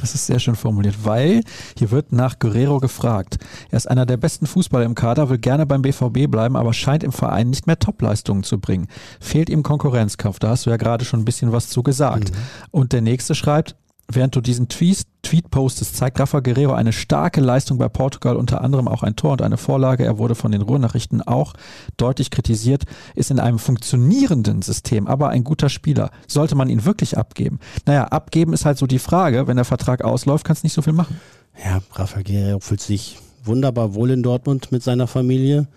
Das 0.00 0.14
ist 0.14 0.24
sehr 0.24 0.38
schön 0.38 0.54
formuliert, 0.54 1.04
weil 1.04 1.42
hier 1.76 1.90
wird 1.90 2.10
nach 2.10 2.38
Guerrero 2.38 2.80
gefragt. 2.80 3.36
Er 3.70 3.76
ist 3.76 3.86
einer 3.86 4.06
der 4.06 4.16
besten 4.16 4.46
Fußballer 4.46 4.86
im 4.86 4.94
Kader, 4.94 5.28
will 5.28 5.36
gerne 5.36 5.66
beim 5.66 5.82
BVB 5.82 6.30
bleiben, 6.30 6.56
aber 6.56 6.72
scheint 6.72 7.04
im 7.04 7.12
Verein 7.12 7.50
nicht 7.50 7.66
mehr 7.66 7.78
Topleistungen 7.78 8.42
zu 8.42 8.58
bringen. 8.58 8.86
Fehlt 9.20 9.50
ihm 9.50 9.62
Konkurrenzkampf. 9.62 10.38
Da 10.38 10.48
hast 10.48 10.64
du 10.64 10.70
ja 10.70 10.78
gerade 10.78 11.04
schon 11.04 11.20
ein 11.20 11.26
bisschen 11.26 11.52
was 11.52 11.68
zu 11.68 11.82
gesagt. 11.82 12.30
Mhm. 12.30 12.36
Und 12.70 12.92
der 12.94 13.02
nächste 13.02 13.34
schreibt, 13.34 13.76
Während 14.12 14.34
du 14.34 14.40
diesen 14.40 14.68
Tweet, 14.68 15.06
Tweet 15.30 15.48
postest, 15.48 15.96
zeigt 15.96 16.18
Rafa 16.18 16.40
Guerrero 16.40 16.72
eine 16.72 16.92
starke 16.92 17.40
Leistung 17.40 17.78
bei 17.78 17.88
Portugal, 17.88 18.34
unter 18.34 18.62
anderem 18.62 18.88
auch 18.88 19.04
ein 19.04 19.14
Tor 19.14 19.30
und 19.30 19.42
eine 19.42 19.58
Vorlage. 19.58 20.04
Er 20.04 20.18
wurde 20.18 20.34
von 20.34 20.50
den 20.50 20.60
Ruhrnachrichten 20.60 21.22
auch 21.22 21.54
deutlich 21.96 22.32
kritisiert, 22.32 22.82
ist 23.14 23.30
in 23.30 23.38
einem 23.38 23.60
funktionierenden 23.60 24.60
System, 24.60 25.06
aber 25.06 25.28
ein 25.28 25.44
guter 25.44 25.68
Spieler. 25.68 26.10
Sollte 26.26 26.56
man 26.56 26.68
ihn 26.68 26.84
wirklich 26.84 27.16
abgeben? 27.16 27.60
Naja, 27.86 28.06
abgeben 28.06 28.52
ist 28.52 28.64
halt 28.64 28.76
so 28.76 28.88
die 28.88 28.98
Frage. 28.98 29.46
Wenn 29.46 29.54
der 29.54 29.64
Vertrag 29.64 30.02
ausläuft, 30.02 30.44
kannst 30.44 30.64
du 30.64 30.66
nicht 30.66 30.74
so 30.74 30.82
viel 30.82 30.94
machen. 30.94 31.20
Ja, 31.64 31.80
Rafa 31.92 32.22
Guerrero 32.22 32.58
fühlt 32.58 32.80
sich 32.80 33.16
wunderbar 33.44 33.94
wohl 33.94 34.10
in 34.10 34.24
Dortmund 34.24 34.72
mit 34.72 34.82
seiner 34.82 35.06
Familie, 35.06 35.68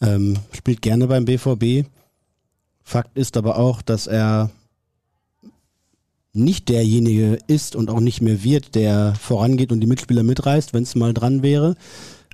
ähm, 0.00 0.36
spielt 0.52 0.82
gerne 0.82 1.08
beim 1.08 1.24
BVB. 1.24 1.84
Fakt 2.84 3.18
ist 3.18 3.36
aber 3.36 3.58
auch, 3.58 3.82
dass 3.82 4.06
er 4.06 4.50
nicht 6.32 6.68
derjenige 6.68 7.38
ist 7.46 7.74
und 7.74 7.90
auch 7.90 8.00
nicht 8.00 8.20
mehr 8.20 8.44
wird, 8.44 8.74
der 8.74 9.14
vorangeht 9.20 9.72
und 9.72 9.80
die 9.80 9.86
Mitspieler 9.86 10.22
mitreißt, 10.22 10.72
wenn 10.72 10.84
es 10.84 10.94
mal 10.94 11.12
dran 11.12 11.42
wäre. 11.42 11.76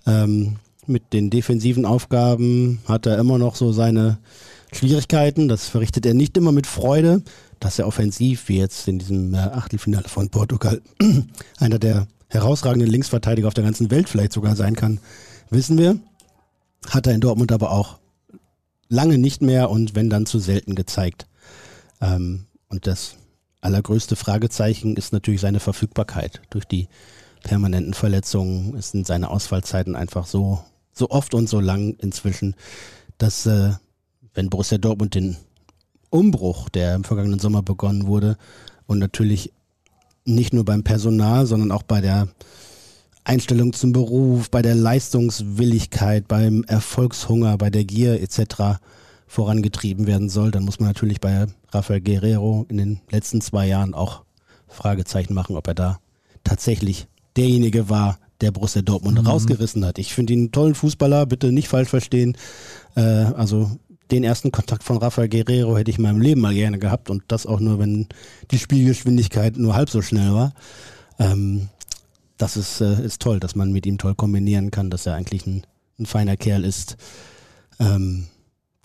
Ähm, 0.07 0.57
mit 0.87 1.13
den 1.13 1.31
defensiven 1.31 1.85
Aufgaben 1.85 2.81
hat 2.87 3.07
er 3.07 3.19
immer 3.19 3.39
noch 3.39 3.57
so 3.57 3.73
seine 3.73 4.19
Schwierigkeiten. 4.73 5.49
Das 5.49 5.69
verrichtet 5.69 6.07
er 6.07 6.15
nicht 6.15 6.37
immer 6.37 6.53
mit 6.53 6.67
Freude. 6.67 7.23
Dass 7.59 7.79
er 7.79 7.87
offensiv, 7.87 8.49
wie 8.49 8.59
jetzt 8.59 8.87
in 8.87 8.99
diesem 8.99 9.33
äh, 9.33 9.39
Achtelfinale 9.39 10.09
von 10.09 10.29
Portugal, 10.29 10.83
einer 11.59 11.79
der 11.79 12.07
herausragenden 12.29 12.91
Linksverteidiger 12.91 13.49
auf 13.49 13.55
der 13.55 13.65
ganzen 13.65 13.91
Welt 13.91 14.11
vielleicht 14.11 14.33
sogar 14.33 14.57
sein 14.57 14.77
kann, 14.77 15.01
wissen 15.49 15.79
wir. 15.79 15.99
Hat 16.91 17.07
er 17.07 17.15
in 17.15 17.23
Dortmund 17.23 17.53
aber 17.53 17.71
auch 17.71 17.99
lange 18.89 19.17
nicht 19.17 19.41
mehr 19.41 19.71
und 19.71 19.95
wenn 19.95 20.11
dann 20.11 20.27
zu 20.27 20.39
selten 20.39 20.75
gezeigt. 20.75 21.27
Ähm, 22.03 22.45
und 22.69 22.87
das 22.87 23.17
allergrößte 23.61 24.17
Fragezeichen 24.17 24.97
ist 24.97 25.13
natürlich 25.13 25.41
seine 25.41 25.61
Verfügbarkeit. 25.61 26.41
Durch 26.51 26.65
die 26.65 26.89
permanenten 27.43 27.95
Verletzungen 27.95 28.81
sind 28.81 29.07
seine 29.07 29.31
Ausfallzeiten 29.31 29.97
einfach 29.97 30.27
so, 30.27 30.61
so 30.93 31.11
oft 31.11 31.35
und 31.35 31.49
so 31.49 31.61
lang 31.61 31.95
inzwischen, 31.99 32.55
dass 33.19 33.47
äh, 33.47 33.73
wenn 34.35 34.51
Borussia 34.51 34.79
Dortmund 34.79 35.15
den 35.15 35.37
Umbruch, 36.11 36.69
der 36.69 36.95
im 36.95 37.05
vergangenen 37.05 37.39
Sommer 37.39 37.63
begonnen 37.63 38.07
wurde, 38.07 38.37
und 38.87 38.99
natürlich 38.99 39.53
nicht 40.25 40.53
nur 40.53 40.65
beim 40.65 40.85
Personal, 40.85 41.47
sondern 41.47 41.73
auch 41.73 41.83
bei 41.83 42.01
der 42.01 42.29
Einstellung 43.25 43.73
zum 43.73 43.93
Beruf, 43.93 44.51
bei 44.51 44.63
der 44.63 44.77
Leistungswilligkeit, 44.77 46.29
beim 46.29 46.63
Erfolgshunger, 46.65 47.59
bei 47.59 47.71
der 47.71 47.85
Gier 47.85 48.21
etc 48.23 48.79
vorangetrieben 49.27 50.07
werden 50.07 50.29
soll, 50.29 50.51
dann 50.51 50.65
muss 50.65 50.79
man 50.79 50.89
natürlich 50.89 51.21
bei 51.21 51.47
Rafael 51.71 52.01
Guerrero 52.01 52.65
in 52.69 52.77
den 52.77 53.01
letzten 53.11 53.41
zwei 53.41 53.67
Jahren 53.67 53.95
auch 53.95 54.25
Fragezeichen 54.69 55.35
machen, 55.35 55.57
ob 55.57 55.67
er 55.67 55.75
da 55.75 55.99
tatsächlich 56.45 57.09
derjenige 57.37 57.89
war, 57.89 58.19
der 58.41 58.51
Borussia 58.51 58.83
Dortmund 58.83 59.21
mhm. 59.21 59.27
rausgerissen 59.27 59.85
hat. 59.85 59.99
Ich 59.99 60.15
finde 60.15 60.33
ihn 60.33 60.41
einen 60.41 60.53
tollen 60.53 60.75
Fußballer, 60.75 61.27
bitte 61.27 61.53
nicht 61.53 61.69
falsch 61.69 61.89
verstehen. 61.89 62.37
Äh, 62.95 63.01
also 63.01 63.71
den 64.11 64.25
ersten 64.25 64.53
Kontakt 64.53 64.85
von 64.85 64.99
Rafael 64.99 65.29
Guerrero 65.29 65.77
hätte 65.77 65.91
ich 65.91 65.99
in 65.99 66.03
meinem 66.03 66.21
Leben 66.21 66.41
mal 66.41 66.55
gerne 66.55 66.79
gehabt 66.79 67.11
und 67.11 67.25
das 67.29 67.47
auch 67.47 67.61
nur, 67.61 67.79
wenn 67.79 68.07
die 68.51 68.59
Spielgeschwindigkeit 68.59 69.57
nur 69.57 69.75
halb 69.75 69.91
so 69.91 70.03
schnell 70.03 70.33
war. 70.33 70.53
Ähm, 71.19 71.69
das 72.37 72.57
ist, 72.57 72.81
äh, 72.81 73.03
ist 73.03 73.23
toll, 73.23 73.41
dass 73.41 73.57
man 73.57 73.73
mit 73.73 73.87
ihm 73.87 73.99
toll 73.99 74.15
kombinieren 74.15 74.71
kann, 74.71 74.91
dass 74.91 75.07
er 75.07 75.15
eigentlich 75.15 75.47
ein, 75.47 75.63
ein 75.99 76.07
feiner 76.07 76.37
Kerl 76.37 76.65
ist. 76.65 76.97
Ähm, 77.81 78.27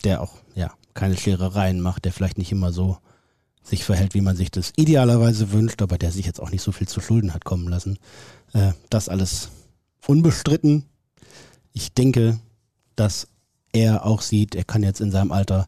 der 0.04 0.22
auch 0.22 0.34
ja 0.54 0.72
keine 0.94 1.16
Scherereien 1.16 1.80
macht, 1.80 2.04
der 2.04 2.12
vielleicht 2.12 2.38
nicht 2.38 2.52
immer 2.52 2.72
so 2.72 2.98
sich 3.62 3.84
verhält, 3.84 4.14
wie 4.14 4.20
man 4.20 4.36
sich 4.36 4.50
das 4.50 4.72
idealerweise 4.76 5.52
wünscht, 5.52 5.82
aber 5.82 5.98
der 5.98 6.12
sich 6.12 6.26
jetzt 6.26 6.40
auch 6.40 6.50
nicht 6.50 6.62
so 6.62 6.72
viel 6.72 6.88
zu 6.88 7.00
Schulden 7.00 7.32
hat 7.32 7.44
kommen 7.44 7.68
lassen. 7.68 7.98
Äh, 8.52 8.72
das 8.90 9.08
alles 9.08 9.50
unbestritten. 10.06 10.84
Ich 11.72 11.92
denke, 11.94 12.38
dass 12.96 13.28
er 13.72 14.04
auch 14.04 14.20
sieht, 14.20 14.54
er 14.54 14.64
kann 14.64 14.82
jetzt 14.82 15.00
in 15.00 15.10
seinem 15.10 15.32
Alter 15.32 15.66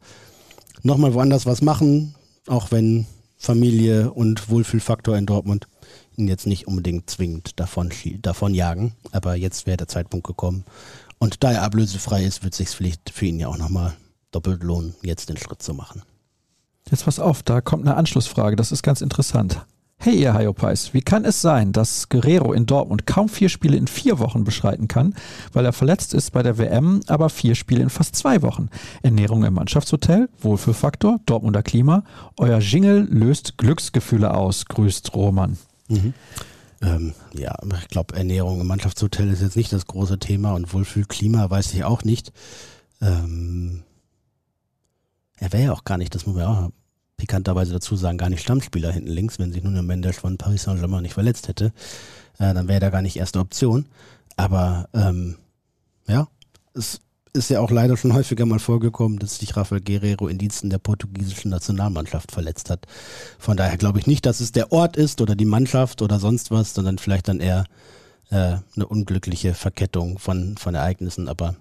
nochmal 0.82 1.14
woanders 1.14 1.47
was 1.47 1.62
machen, 1.62 2.14
auch 2.47 2.70
wenn 2.70 3.07
Familie 3.39 4.12
und 4.12 4.51
Wohlfühlfaktor 4.51 5.16
in 5.16 5.26
Dortmund 5.26 5.68
ihn 6.16 6.28
jetzt 6.28 6.47
nicht 6.47 6.66
unbedingt 6.66 7.09
zwingend 7.11 7.59
davon, 7.59 7.91
davon 8.20 8.55
jagen. 8.55 8.95
Aber 9.12 9.35
jetzt 9.35 9.66
wäre 9.66 9.76
der 9.76 9.89
Zeitpunkt 9.89 10.26
gekommen. 10.26 10.64
Und 11.18 11.43
da 11.43 11.53
er 11.53 11.62
ablösefrei 11.62 12.24
ist, 12.24 12.43
wird 12.45 12.55
sich 12.55 12.68
vielleicht 12.68 13.11
für 13.11 13.26
ihn 13.26 13.41
ja 13.41 13.49
auch 13.49 13.57
nochmal 13.57 13.95
doppelt 14.35 14.62
lohnen, 14.62 14.95
jetzt 15.03 15.28
den 15.28 15.37
Schritt 15.37 15.62
zu 15.62 15.74
machen. 15.74 16.03
Jetzt 16.91 17.05
pass 17.05 17.18
auf, 17.18 17.43
da 17.43 17.61
kommt 17.61 17.87
eine 17.87 17.97
Anschlussfrage, 17.97 18.57
das 18.57 18.72
ist 18.72 18.82
ganz 18.82 19.01
interessant. 19.01 19.64
Hey 19.97 20.16
ihr 20.16 20.35
Hayopais, 20.35 20.93
wie 20.93 21.01
kann 21.01 21.24
es 21.24 21.41
sein, 21.41 21.72
dass 21.72 22.11
Guerrero 22.11 22.53
in 22.53 22.66
Dortmund 22.66 23.07
kaum 23.07 23.28
vier 23.28 23.49
Spiele 23.49 23.76
in 23.76 23.87
vier 23.87 24.18
Wochen 24.18 24.45
beschreiten 24.45 24.87
kann, 24.87 25.14
weil 25.53 25.64
er 25.64 25.72
verletzt 25.72 26.12
ist 26.12 26.32
bei 26.32 26.43
der 26.43 26.59
WM, 26.59 27.01
aber 27.07 27.30
vier 27.30 27.55
Spiele 27.55 27.82
in 27.82 27.89
fast 27.89 28.14
zwei 28.16 28.43
Wochen? 28.43 28.68
Ernährung 29.03 29.45
im 29.45 29.55
Mannschaftshotel, 29.55 30.28
Wohlfühlfaktor, 30.41 31.20
Dortmunder 31.24 31.62
Klima, 31.62 32.05
euer 32.37 32.59
Jingle 32.59 33.09
löst 33.11 33.57
Glücksgefühle 33.57 34.35
aus, 34.35 34.66
grüßt 34.66 35.14
Roman. 35.14 35.57
Mhm. 35.89 36.12
Ähm, 36.82 37.14
ja, 37.32 37.57
ich 37.80 37.89
glaube, 37.89 38.14
Ernährung 38.14 38.61
im 38.61 38.66
Mannschaftshotel 38.66 39.30
ist 39.30 39.41
jetzt 39.41 39.57
nicht 39.57 39.72
das 39.72 39.87
große 39.87 40.18
Thema 40.18 40.53
und 40.53 40.74
Wohlfühlklima 40.74 41.49
weiß 41.49 41.72
ich 41.72 41.85
auch 41.85 42.05
nicht. 42.05 42.30
Ähm, 43.01 43.85
er 45.45 45.53
wäre 45.53 45.64
ja 45.64 45.72
auch 45.72 45.84
gar 45.84 45.99
nicht, 45.99 46.14
das 46.14 46.24
muss 46.26 46.34
man 46.34 46.45
ja 46.45 46.51
auch 46.51 46.70
pikanterweise 47.18 47.72
dazu 47.72 47.97
sagen, 47.97 48.18
gar 48.18 48.30
nicht 48.30 48.40
Stammspieler 48.40 48.90
hinten 48.90 49.11
links, 49.11 49.38
wenn 49.38 49.53
sich 49.53 49.62
nun 49.62 49.74
der 49.74 49.82
Mendes 49.82 50.16
von 50.16 50.38
Paris 50.38 50.62
Saint-Germain 50.62 51.03
nicht 51.03 51.14
verletzt 51.14 51.49
hätte. 51.49 51.66
Äh, 52.38 52.55
dann 52.55 52.66
wäre 52.66 52.82
er 52.82 52.90
gar 52.90 53.03
nicht 53.03 53.16
erste 53.16 53.40
Option. 53.40 53.86
Aber 54.36 54.88
ähm, 54.95 55.36
ja, 56.09 56.28
es 56.72 57.01
ist 57.34 57.51
ja 57.51 57.61
auch 57.61 57.70
leider 57.70 57.97
schon 57.97 58.14
häufiger 58.14 58.47
mal 58.47 58.59
vorgekommen, 58.59 59.18
dass 59.18 59.38
sich 59.38 59.55
Rafael 59.55 59.82
Guerrero 59.82 60.28
in 60.28 60.38
Diensten 60.38 60.70
der 60.70 60.78
portugiesischen 60.78 61.51
Nationalmannschaft 61.51 62.32
verletzt 62.32 62.70
hat. 62.70 62.86
Von 63.38 63.57
daher 63.57 63.76
glaube 63.76 63.99
ich 63.99 64.07
nicht, 64.07 64.24
dass 64.24 64.40
es 64.40 64.51
der 64.51 64.72
Ort 64.72 64.97
ist 64.97 65.20
oder 65.20 65.36
die 65.36 65.45
Mannschaft 65.45 66.01
oder 66.01 66.18
sonst 66.18 66.51
was, 66.53 66.74
sondern 66.74 66.99
vielleicht 66.99 67.28
dann 67.28 67.40
eher 67.40 67.64
äh, 68.30 68.57
eine 68.76 68.86
unglückliche 68.86 69.53
Verkettung 69.53 70.18
von, 70.18 70.57
von 70.57 70.74
Ereignissen. 70.74 71.28
Aber 71.28 71.55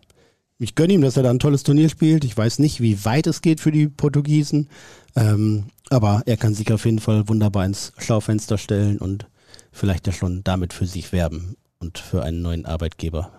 ich 0.60 0.76
gönne 0.76 0.94
ihm, 0.94 1.02
dass 1.02 1.18
er 1.18 1.24
da 1.24 1.30
ein 1.30 1.40
tolles 1.40 1.64
Turnier 1.64 1.90
spielt. 1.90 2.24
Ich 2.24 2.38
weiß 2.38 2.60
nicht, 2.60 2.82
wie 2.82 3.04
weit 3.06 3.28
es 3.28 3.42
geht 3.42 3.60
für 3.60 3.72
die 3.72 3.88
Portugiesen. 3.88 4.70
Ähm, 5.16 5.66
aber 5.90 6.24
er 6.26 6.38
kann 6.38 6.54
sich 6.54 6.72
auf 6.72 6.86
jeden 6.86 7.00
Fall 7.00 7.28
wunderbar 7.28 7.66
ins 7.66 7.94
Schaufenster 7.98 8.58
stellen 8.58 8.98
und 8.98 9.28
vielleicht 9.72 10.08
ja 10.08 10.14
schon 10.14 10.44
damit 10.44 10.74
für 10.74 10.86
sich 10.86 11.12
werben 11.12 11.56
und 11.80 11.98
für 11.98 12.24
einen 12.24 12.42
neuen 12.42 12.66
Arbeitgeber 12.66 13.32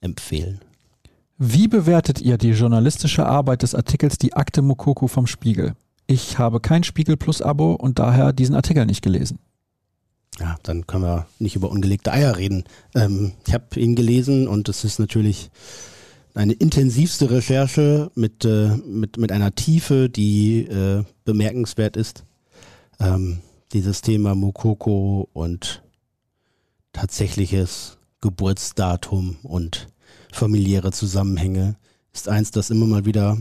empfehlen. 0.00 0.60
Wie 1.38 1.68
bewertet 1.68 2.20
ihr 2.20 2.36
die 2.36 2.50
journalistische 2.50 3.26
Arbeit 3.26 3.62
des 3.62 3.74
Artikels 3.74 4.18
Die 4.18 4.34
Akte 4.34 4.62
Mokoko 4.62 5.08
vom 5.08 5.26
Spiegel? 5.26 5.74
Ich 6.06 6.38
habe 6.38 6.60
kein 6.60 6.84
Spiegel 6.84 7.16
Plus 7.16 7.40
Abo 7.40 7.72
und 7.72 7.98
daher 7.98 8.32
diesen 8.32 8.54
Artikel 8.54 8.84
nicht 8.84 9.02
gelesen. 9.02 9.38
Ja, 10.38 10.56
dann 10.62 10.86
können 10.86 11.04
wir 11.04 11.26
nicht 11.38 11.56
über 11.56 11.70
ungelegte 11.70 12.12
Eier 12.12 12.36
reden. 12.36 12.64
Ähm, 12.94 13.32
ich 13.46 13.54
habe 13.54 13.78
ihn 13.78 13.94
gelesen 13.94 14.48
und 14.48 14.68
es 14.68 14.84
ist 14.84 14.98
natürlich 14.98 15.50
eine 16.34 16.52
intensivste 16.52 17.30
Recherche 17.30 18.10
mit, 18.14 18.44
äh, 18.44 18.76
mit, 18.86 19.16
mit 19.16 19.32
einer 19.32 19.54
Tiefe, 19.54 20.08
die 20.08 20.66
äh, 20.66 21.04
bemerkenswert 21.24 21.96
ist. 21.96 22.24
Ähm, 22.98 23.40
dieses 23.72 24.02
Thema 24.02 24.34
Mokoko 24.34 25.28
und 25.32 25.82
tatsächliches 26.92 27.98
Geburtsdatum 28.20 29.36
und 29.42 29.88
familiäre 30.32 30.92
Zusammenhänge 30.92 31.76
ist 32.12 32.28
eins, 32.28 32.50
das 32.50 32.70
immer 32.70 32.86
mal 32.86 33.04
wieder 33.04 33.38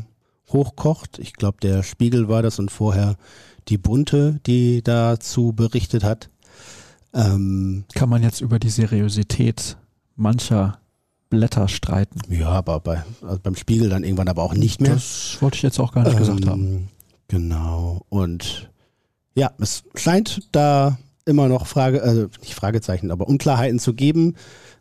hochkocht. 0.52 1.20
Ich 1.20 1.34
glaube, 1.34 1.58
der 1.62 1.84
Spiegel 1.84 2.28
war 2.28 2.42
das 2.42 2.60
und 2.60 2.72
vorher 2.72 3.18
die 3.68 3.78
Bunte, 3.78 4.40
die 4.46 4.82
dazu 4.84 5.54
berichtet 5.54 6.04
hat. 6.04 6.30
Ähm, 7.14 7.86
Kann 7.94 8.10
man 8.10 8.24
jetzt 8.24 8.42
über 8.42 8.60
die 8.60 8.70
Seriosität 8.70 9.78
mancher 10.16 10.80
Blätter 11.30 11.68
streiten. 11.68 12.20
Ja, 12.34 12.50
aber 12.50 12.80
bei, 12.80 13.04
also 13.22 13.40
beim 13.42 13.56
Spiegel 13.56 13.90
dann 13.90 14.04
irgendwann 14.04 14.28
aber 14.28 14.44
auch 14.44 14.54
nicht 14.54 14.82
mehr. 14.82 14.94
Das 14.94 15.38
wollte 15.42 15.58
ich 15.58 15.62
jetzt 15.62 15.80
auch 15.80 15.92
gar 15.92 16.04
nicht 16.04 16.14
ähm, 16.14 16.20
gesagt 16.20 16.48
haben. 16.48 16.90
Genau. 17.28 18.06
Und 18.10 18.70
ja, 19.36 19.52
es 19.60 19.84
scheint 19.96 20.42
da 20.52 20.98
immer 21.26 21.48
noch 21.48 21.68
Frage, 21.68 22.02
also 22.02 22.28
nicht 22.42 22.56
Fragezeichen, 22.56 23.12
aber 23.12 23.28
Unklarheiten 23.28 23.80
zu 23.80 23.94
geben. 23.94 24.36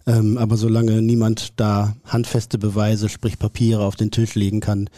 Ähm, 0.07 0.39
aber 0.39 0.57
solange 0.57 1.03
niemand 1.03 1.61
da 1.61 1.95
handfeste 2.05 2.57
Beweise, 2.59 3.11
sprich 3.11 3.39
Papiere 3.39 3.85
auf 3.85 3.97
den 3.97 4.11
Tisch 4.11 4.35
legen 4.35 4.61
kann, 4.61 4.89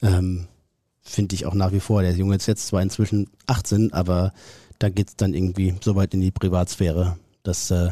ähm, 0.00 0.46
finde 1.00 1.34
ich 1.34 1.46
auch 1.46 1.54
nach 1.54 1.72
wie 1.72 1.80
vor. 1.80 2.02
Der 2.02 2.12
Junge 2.12 2.36
ist 2.36 2.46
jetzt 2.46 2.68
zwar 2.68 2.80
inzwischen 2.80 3.28
18, 3.48 3.92
aber 3.92 4.32
da 4.78 4.88
geht 4.88 5.08
es 5.08 5.16
dann 5.16 5.34
irgendwie 5.34 5.74
so 5.80 5.96
weit 5.96 6.14
in 6.14 6.20
die 6.20 6.30
Privatsphäre, 6.30 7.16
dass, 7.42 7.70
äh, 7.72 7.90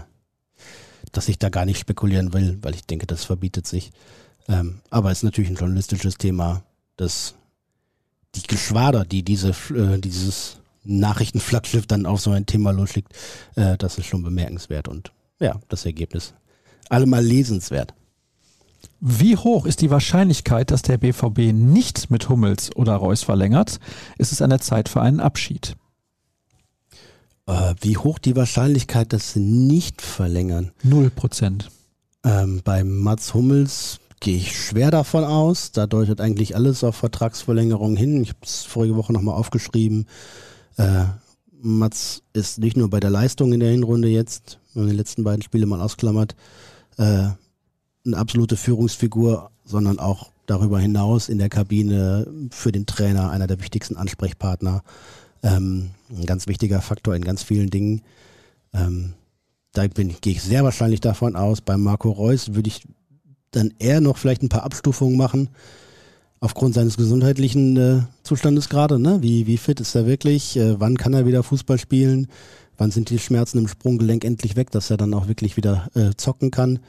dass 1.12 1.28
ich 1.28 1.38
da 1.38 1.48
gar 1.48 1.64
nicht 1.64 1.78
spekulieren 1.78 2.32
will, 2.32 2.58
weil 2.62 2.74
ich 2.74 2.86
denke, 2.86 3.06
das 3.06 3.24
verbietet 3.24 3.66
sich. 3.66 3.90
Ähm, 4.48 4.80
aber 4.90 5.10
es 5.10 5.18
ist 5.18 5.24
natürlich 5.24 5.50
ein 5.50 5.56
journalistisches 5.56 6.16
Thema, 6.16 6.62
dass 6.96 7.34
die 8.34 8.42
Geschwader, 8.42 9.04
die 9.04 9.22
diese, 9.22 9.50
äh, 9.74 9.98
dieses 9.98 10.58
Nachrichtenflaggschiff 10.84 11.86
dann 11.86 12.06
auf 12.06 12.20
so 12.20 12.30
ein 12.30 12.46
Thema 12.46 12.72
losschickt, 12.72 13.12
äh, 13.56 13.76
das 13.76 13.98
ist 13.98 14.06
schon 14.06 14.22
bemerkenswert 14.22 14.88
und 14.88 15.12
ja, 15.40 15.60
das 15.68 15.86
Ergebnis 15.86 16.34
allemal 16.88 17.24
lesenswert. 17.24 17.94
Wie 19.00 19.36
hoch 19.36 19.64
ist 19.64 19.80
die 19.80 19.90
Wahrscheinlichkeit, 19.90 20.70
dass 20.70 20.82
der 20.82 20.98
BVB 20.98 21.52
nicht 21.52 22.10
mit 22.10 22.28
Hummels 22.28 22.74
oder 22.76 22.94
Reus 22.96 23.22
verlängert? 23.22 23.80
Ist 24.18 24.32
es 24.32 24.42
an 24.42 24.50
der 24.50 24.60
Zeit 24.60 24.88
für 24.88 25.00
einen 25.00 25.20
Abschied? 25.20 25.76
Äh, 27.50 27.74
wie 27.80 27.96
hoch 27.96 28.18
die 28.18 28.36
Wahrscheinlichkeit, 28.36 29.12
dass 29.12 29.32
sie 29.32 29.40
nicht 29.40 30.02
verlängern? 30.02 30.70
Null 30.82 31.10
Prozent. 31.10 31.70
Ähm, 32.24 32.60
bei 32.64 32.84
Mats 32.84 33.34
Hummels 33.34 33.98
gehe 34.20 34.36
ich 34.36 34.56
schwer 34.56 34.90
davon 34.90 35.24
aus. 35.24 35.72
Da 35.72 35.86
deutet 35.86 36.20
eigentlich 36.20 36.54
alles 36.54 36.84
auf 36.84 36.96
Vertragsverlängerung 36.96 37.96
hin. 37.96 38.22
Ich 38.22 38.28
habe 38.28 38.38
es 38.42 38.62
vorige 38.62 38.96
Woche 38.96 39.12
nochmal 39.12 39.34
aufgeschrieben. 39.34 40.06
Äh, 40.76 41.06
Mats 41.60 42.22
ist 42.32 42.58
nicht 42.58 42.76
nur 42.76 42.88
bei 42.88 43.00
der 43.00 43.10
Leistung 43.10 43.52
in 43.52 43.60
der 43.60 43.70
Hinrunde 43.70 44.08
jetzt, 44.08 44.60
wenn 44.74 44.84
man 44.84 44.90
die 44.90 44.96
letzten 44.96 45.24
beiden 45.24 45.42
Spiele 45.42 45.66
mal 45.66 45.80
ausklammert, 45.80 46.36
äh, 46.98 47.02
eine 47.02 48.16
absolute 48.16 48.56
Führungsfigur, 48.56 49.50
sondern 49.64 49.98
auch 49.98 50.30
darüber 50.46 50.78
hinaus 50.78 51.28
in 51.28 51.38
der 51.38 51.48
Kabine 51.48 52.26
für 52.50 52.72
den 52.72 52.86
Trainer 52.86 53.30
einer 53.30 53.46
der 53.46 53.60
wichtigsten 53.60 53.96
Ansprechpartner. 53.96 54.82
Ähm, 55.42 55.90
ein 56.10 56.26
ganz 56.26 56.46
wichtiger 56.46 56.80
Faktor 56.80 57.14
in 57.14 57.24
ganz 57.24 57.42
vielen 57.42 57.70
Dingen. 57.70 58.02
Ähm, 58.72 59.14
da 59.72 59.86
bin, 59.86 60.14
gehe 60.20 60.34
ich 60.34 60.42
sehr 60.42 60.64
wahrscheinlich 60.64 61.00
davon 61.00 61.36
aus. 61.36 61.60
Bei 61.60 61.76
Marco 61.76 62.10
Reus 62.10 62.54
würde 62.54 62.68
ich 62.68 62.82
dann 63.50 63.72
eher 63.78 64.00
noch 64.00 64.16
vielleicht 64.16 64.42
ein 64.42 64.48
paar 64.48 64.64
Abstufungen 64.64 65.16
machen, 65.16 65.48
aufgrund 66.40 66.74
seines 66.74 66.96
gesundheitlichen 66.96 67.76
äh, 67.76 68.02
Zustandes 68.22 68.68
gerade. 68.68 68.98
Ne? 68.98 69.22
Wie, 69.22 69.46
wie 69.46 69.56
fit 69.56 69.80
ist 69.80 69.94
er 69.94 70.06
wirklich? 70.06 70.56
Äh, 70.56 70.78
wann 70.80 70.98
kann 70.98 71.14
er 71.14 71.26
wieder 71.26 71.42
Fußball 71.42 71.78
spielen? 71.78 72.28
Wann 72.76 72.90
sind 72.90 73.10
die 73.10 73.18
Schmerzen 73.18 73.58
im 73.58 73.68
Sprunggelenk 73.68 74.24
endlich 74.24 74.56
weg, 74.56 74.70
dass 74.70 74.90
er 74.90 74.96
dann 74.96 75.14
auch 75.14 75.28
wirklich 75.28 75.56
wieder 75.56 75.88
äh, 75.94 76.10
zocken 76.16 76.50
kann? 76.50 76.80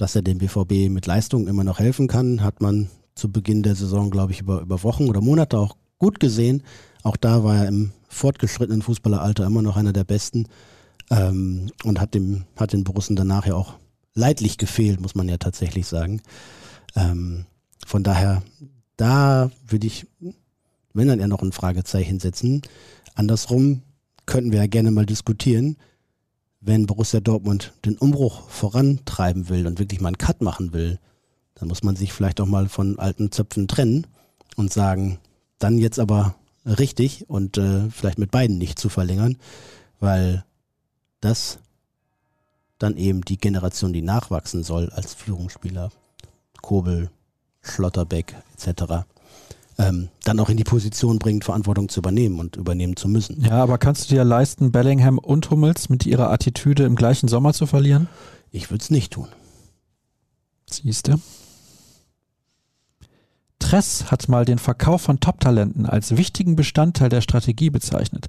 dass 0.00 0.16
er 0.16 0.22
dem 0.22 0.38
BVB 0.38 0.88
mit 0.88 1.06
Leistung 1.06 1.46
immer 1.46 1.62
noch 1.62 1.78
helfen 1.78 2.08
kann, 2.08 2.42
hat 2.42 2.62
man 2.62 2.88
zu 3.14 3.30
Beginn 3.30 3.62
der 3.62 3.74
Saison, 3.74 4.10
glaube 4.10 4.32
ich, 4.32 4.40
über, 4.40 4.62
über 4.62 4.82
Wochen 4.82 5.08
oder 5.08 5.20
Monate 5.20 5.58
auch 5.58 5.76
gut 6.00 6.18
gesehen. 6.18 6.64
Auch 7.04 7.16
da 7.16 7.44
war 7.44 7.56
er 7.58 7.68
im 7.68 7.92
fortgeschrittenen 8.08 8.82
Fußballeralter 8.82 9.46
immer 9.46 9.62
noch 9.62 9.76
einer 9.76 9.92
der 9.92 10.04
Besten 10.04 10.48
ähm, 11.10 11.70
und 11.84 12.00
hat, 12.00 12.14
dem, 12.14 12.44
hat 12.56 12.72
den 12.72 12.82
Borussen 12.82 13.14
danach 13.14 13.46
ja 13.46 13.54
auch 13.54 13.74
leidlich 14.14 14.58
gefehlt, 14.58 15.00
muss 15.00 15.14
man 15.14 15.28
ja 15.28 15.36
tatsächlich 15.36 15.86
sagen. 15.86 16.20
Ähm, 16.96 17.46
von 17.86 18.02
daher, 18.02 18.42
da 18.96 19.50
würde 19.66 19.86
ich, 19.86 20.06
wenn 20.92 21.08
dann 21.08 21.20
eher 21.20 21.28
noch 21.28 21.42
ein 21.42 21.52
Fragezeichen 21.52 22.18
setzen. 22.18 22.62
Andersrum 23.14 23.82
könnten 24.26 24.52
wir 24.52 24.58
ja 24.60 24.66
gerne 24.66 24.90
mal 24.90 25.06
diskutieren, 25.06 25.76
wenn 26.60 26.86
Borussia 26.86 27.20
Dortmund 27.20 27.72
den 27.84 27.96
Umbruch 27.96 28.48
vorantreiben 28.50 29.48
will 29.48 29.66
und 29.66 29.78
wirklich 29.78 30.00
mal 30.00 30.08
einen 30.08 30.18
Cut 30.18 30.42
machen 30.42 30.72
will, 30.72 30.98
dann 31.54 31.68
muss 31.68 31.82
man 31.82 31.96
sich 31.96 32.12
vielleicht 32.12 32.40
auch 32.40 32.46
mal 32.46 32.68
von 32.68 32.98
alten 32.98 33.32
Zöpfen 33.32 33.66
trennen 33.66 34.06
und 34.56 34.72
sagen, 34.72 35.18
dann 35.60 35.78
jetzt 35.78 36.00
aber 36.00 36.34
richtig 36.66 37.30
und 37.30 37.56
äh, 37.56 37.88
vielleicht 37.90 38.18
mit 38.18 38.30
beiden 38.30 38.58
nicht 38.58 38.78
zu 38.78 38.88
verlängern, 38.88 39.36
weil 40.00 40.44
das 41.20 41.58
dann 42.78 42.96
eben 42.96 43.22
die 43.22 43.36
Generation, 43.36 43.92
die 43.92 44.02
nachwachsen 44.02 44.64
soll 44.64 44.90
als 44.90 45.14
Führungsspieler, 45.14 45.90
Kobel, 46.60 47.10
Schlotterbeck 47.62 48.34
etc., 48.56 49.04
ähm, 49.78 50.08
dann 50.24 50.38
auch 50.40 50.50
in 50.50 50.58
die 50.58 50.64
Position 50.64 51.18
bringt, 51.18 51.44
Verantwortung 51.44 51.88
zu 51.88 52.00
übernehmen 52.00 52.38
und 52.38 52.56
übernehmen 52.56 52.96
zu 52.96 53.08
müssen. 53.08 53.40
Ja, 53.42 53.62
aber 53.62 53.78
kannst 53.78 54.10
du 54.10 54.14
dir 54.14 54.24
leisten, 54.24 54.72
Bellingham 54.72 55.16
und 55.16 55.50
Hummels 55.50 55.88
mit 55.88 56.04
ihrer 56.04 56.30
Attitüde 56.30 56.84
im 56.84 56.96
gleichen 56.96 57.28
Sommer 57.28 57.54
zu 57.54 57.66
verlieren? 57.66 58.08
Ich 58.50 58.70
würde 58.70 58.82
es 58.82 58.90
nicht 58.90 59.12
tun. 59.12 59.28
Siehste. 60.68 61.18
Tress 63.70 64.10
hat 64.10 64.28
mal 64.28 64.44
den 64.44 64.58
Verkauf 64.58 65.02
von 65.02 65.20
Top-Talenten 65.20 65.86
als 65.86 66.16
wichtigen 66.16 66.56
Bestandteil 66.56 67.08
der 67.08 67.20
Strategie 67.20 67.70
bezeichnet. 67.70 68.26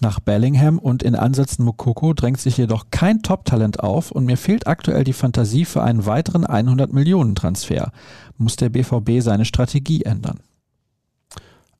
Nach 0.00 0.20
Bellingham 0.20 0.78
und 0.78 1.02
in 1.02 1.14
Ansätzen 1.14 1.66
Mokoko 1.66 2.14
drängt 2.14 2.40
sich 2.40 2.56
jedoch 2.56 2.86
kein 2.90 3.20
Top-Talent 3.20 3.80
auf 3.80 4.10
und 4.10 4.24
mir 4.24 4.38
fehlt 4.38 4.66
aktuell 4.66 5.04
die 5.04 5.12
Fantasie 5.12 5.66
für 5.66 5.82
einen 5.82 6.06
weiteren 6.06 6.46
100 6.46 6.94
Millionen 6.94 7.34
Transfer. 7.34 7.92
Muss 8.38 8.56
der 8.56 8.70
BVB 8.70 9.20
seine 9.20 9.44
Strategie 9.44 10.04
ändern? 10.04 10.40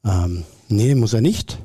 Ähm, 0.05 0.44
nee, 0.68 0.94
muss 0.94 1.14
er 1.14 1.22
nicht. 1.22 1.59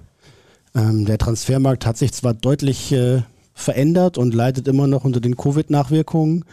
Ähm, 0.74 1.06
der 1.06 1.18
Transfermarkt 1.18 1.86
hat 1.86 1.98
sich 1.98 2.14
zwar 2.14 2.34
deutlich 2.34 2.94
äh, 2.94 3.24
verändert 3.54 4.18
und 4.18 4.34
leidet 4.34 4.70
immer 4.70 4.88
noch 4.88 5.04
unter 5.04 5.20
den 5.20 5.36
Covid-Nachwirkungen. 5.36 6.46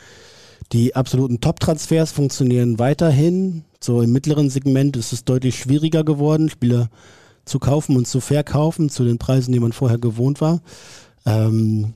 Die 0.72 0.96
absoluten 0.96 1.40
Top-Transfers 1.40 2.12
funktionieren 2.12 2.78
weiterhin. 2.78 3.64
So 3.78 4.00
im 4.00 4.12
mittleren 4.12 4.48
Segment 4.48 4.96
ist 4.96 5.12
es 5.12 5.24
deutlich 5.24 5.58
schwieriger 5.58 6.02
geworden, 6.02 6.48
Spieler 6.48 6.88
zu 7.44 7.58
kaufen 7.58 7.96
und 7.96 8.06
zu 8.06 8.20
verkaufen 8.20 8.88
zu 8.88 9.04
den 9.04 9.18
Preisen, 9.18 9.52
die 9.52 9.60
man 9.60 9.72
vorher 9.72 9.98
gewohnt 9.98 10.40
war. 10.40 10.62
Ähm, 11.26 11.92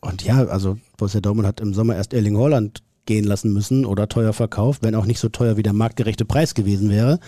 und 0.00 0.24
ja, 0.24 0.44
also 0.46 0.78
Borussia 0.96 1.20
Dortmund 1.20 1.46
hat 1.46 1.60
im 1.60 1.72
Sommer 1.72 1.94
erst 1.94 2.12
Erling 2.12 2.36
Holland 2.36 2.82
gehen 3.06 3.24
lassen 3.24 3.52
müssen 3.52 3.84
oder 3.84 4.08
teuer 4.08 4.32
verkauft, 4.32 4.82
wenn 4.82 4.94
auch 4.94 5.06
nicht 5.06 5.20
so 5.20 5.28
teuer 5.28 5.56
wie 5.56 5.62
der 5.62 5.72
marktgerechte 5.72 6.24
Preis 6.24 6.54
gewesen 6.54 6.90
wäre. 6.90 7.20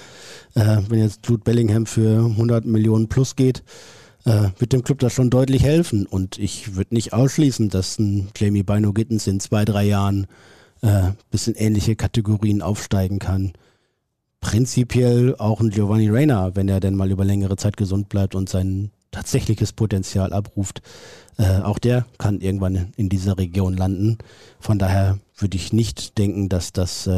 Äh, 0.54 0.78
wenn 0.88 0.98
jetzt 0.98 1.26
Jude 1.28 1.44
Bellingham 1.44 1.86
für 1.86 2.24
100 2.24 2.64
Millionen 2.64 3.08
plus 3.08 3.36
geht, 3.36 3.62
äh, 4.24 4.48
wird 4.58 4.72
dem 4.72 4.82
Club 4.82 4.98
das 4.98 5.12
schon 5.12 5.30
deutlich 5.30 5.62
helfen. 5.62 6.06
Und 6.06 6.38
ich 6.38 6.74
würde 6.74 6.94
nicht 6.94 7.12
ausschließen, 7.12 7.68
dass 7.68 8.00
ein 8.00 8.28
Jamie 8.36 8.64
Bino 8.64 8.92
Gittens 8.92 9.28
in 9.28 9.38
zwei, 9.38 9.64
drei 9.64 9.84
Jahren 9.84 10.26
äh, 10.82 11.12
bis 11.30 11.46
in 11.46 11.54
ähnliche 11.54 11.96
Kategorien 11.96 12.62
aufsteigen 12.62 13.18
kann. 13.18 13.52
Prinzipiell 14.40 15.36
auch 15.36 15.60
ein 15.60 15.70
Giovanni 15.70 16.08
Reina, 16.10 16.54
wenn 16.56 16.68
er 16.68 16.80
denn 16.80 16.96
mal 16.96 17.10
über 17.10 17.24
längere 17.24 17.56
Zeit 17.56 17.76
gesund 17.76 18.08
bleibt 18.08 18.34
und 18.34 18.48
sein 18.48 18.90
tatsächliches 19.12 19.72
Potenzial 19.72 20.32
abruft. 20.32 20.82
Äh, 21.38 21.60
auch 21.60 21.78
der 21.78 22.06
kann 22.18 22.40
irgendwann 22.40 22.92
in 22.96 23.08
dieser 23.08 23.38
Region 23.38 23.76
landen. 23.76 24.18
Von 24.58 24.78
daher 24.78 25.18
würde 25.36 25.56
ich 25.56 25.72
nicht 25.72 26.18
denken, 26.18 26.48
dass 26.48 26.72
das 26.72 27.06
äh, 27.06 27.10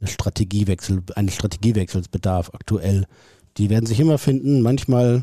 eine 0.00 0.08
Strategiewechsel, 0.08 1.02
eines 1.14 1.34
Strategiewechsels 1.34 2.08
bedarf 2.08 2.50
aktuell. 2.54 3.06
Die 3.56 3.70
werden 3.70 3.86
sich 3.86 4.00
immer 4.00 4.18
finden. 4.18 4.62
Manchmal 4.62 5.22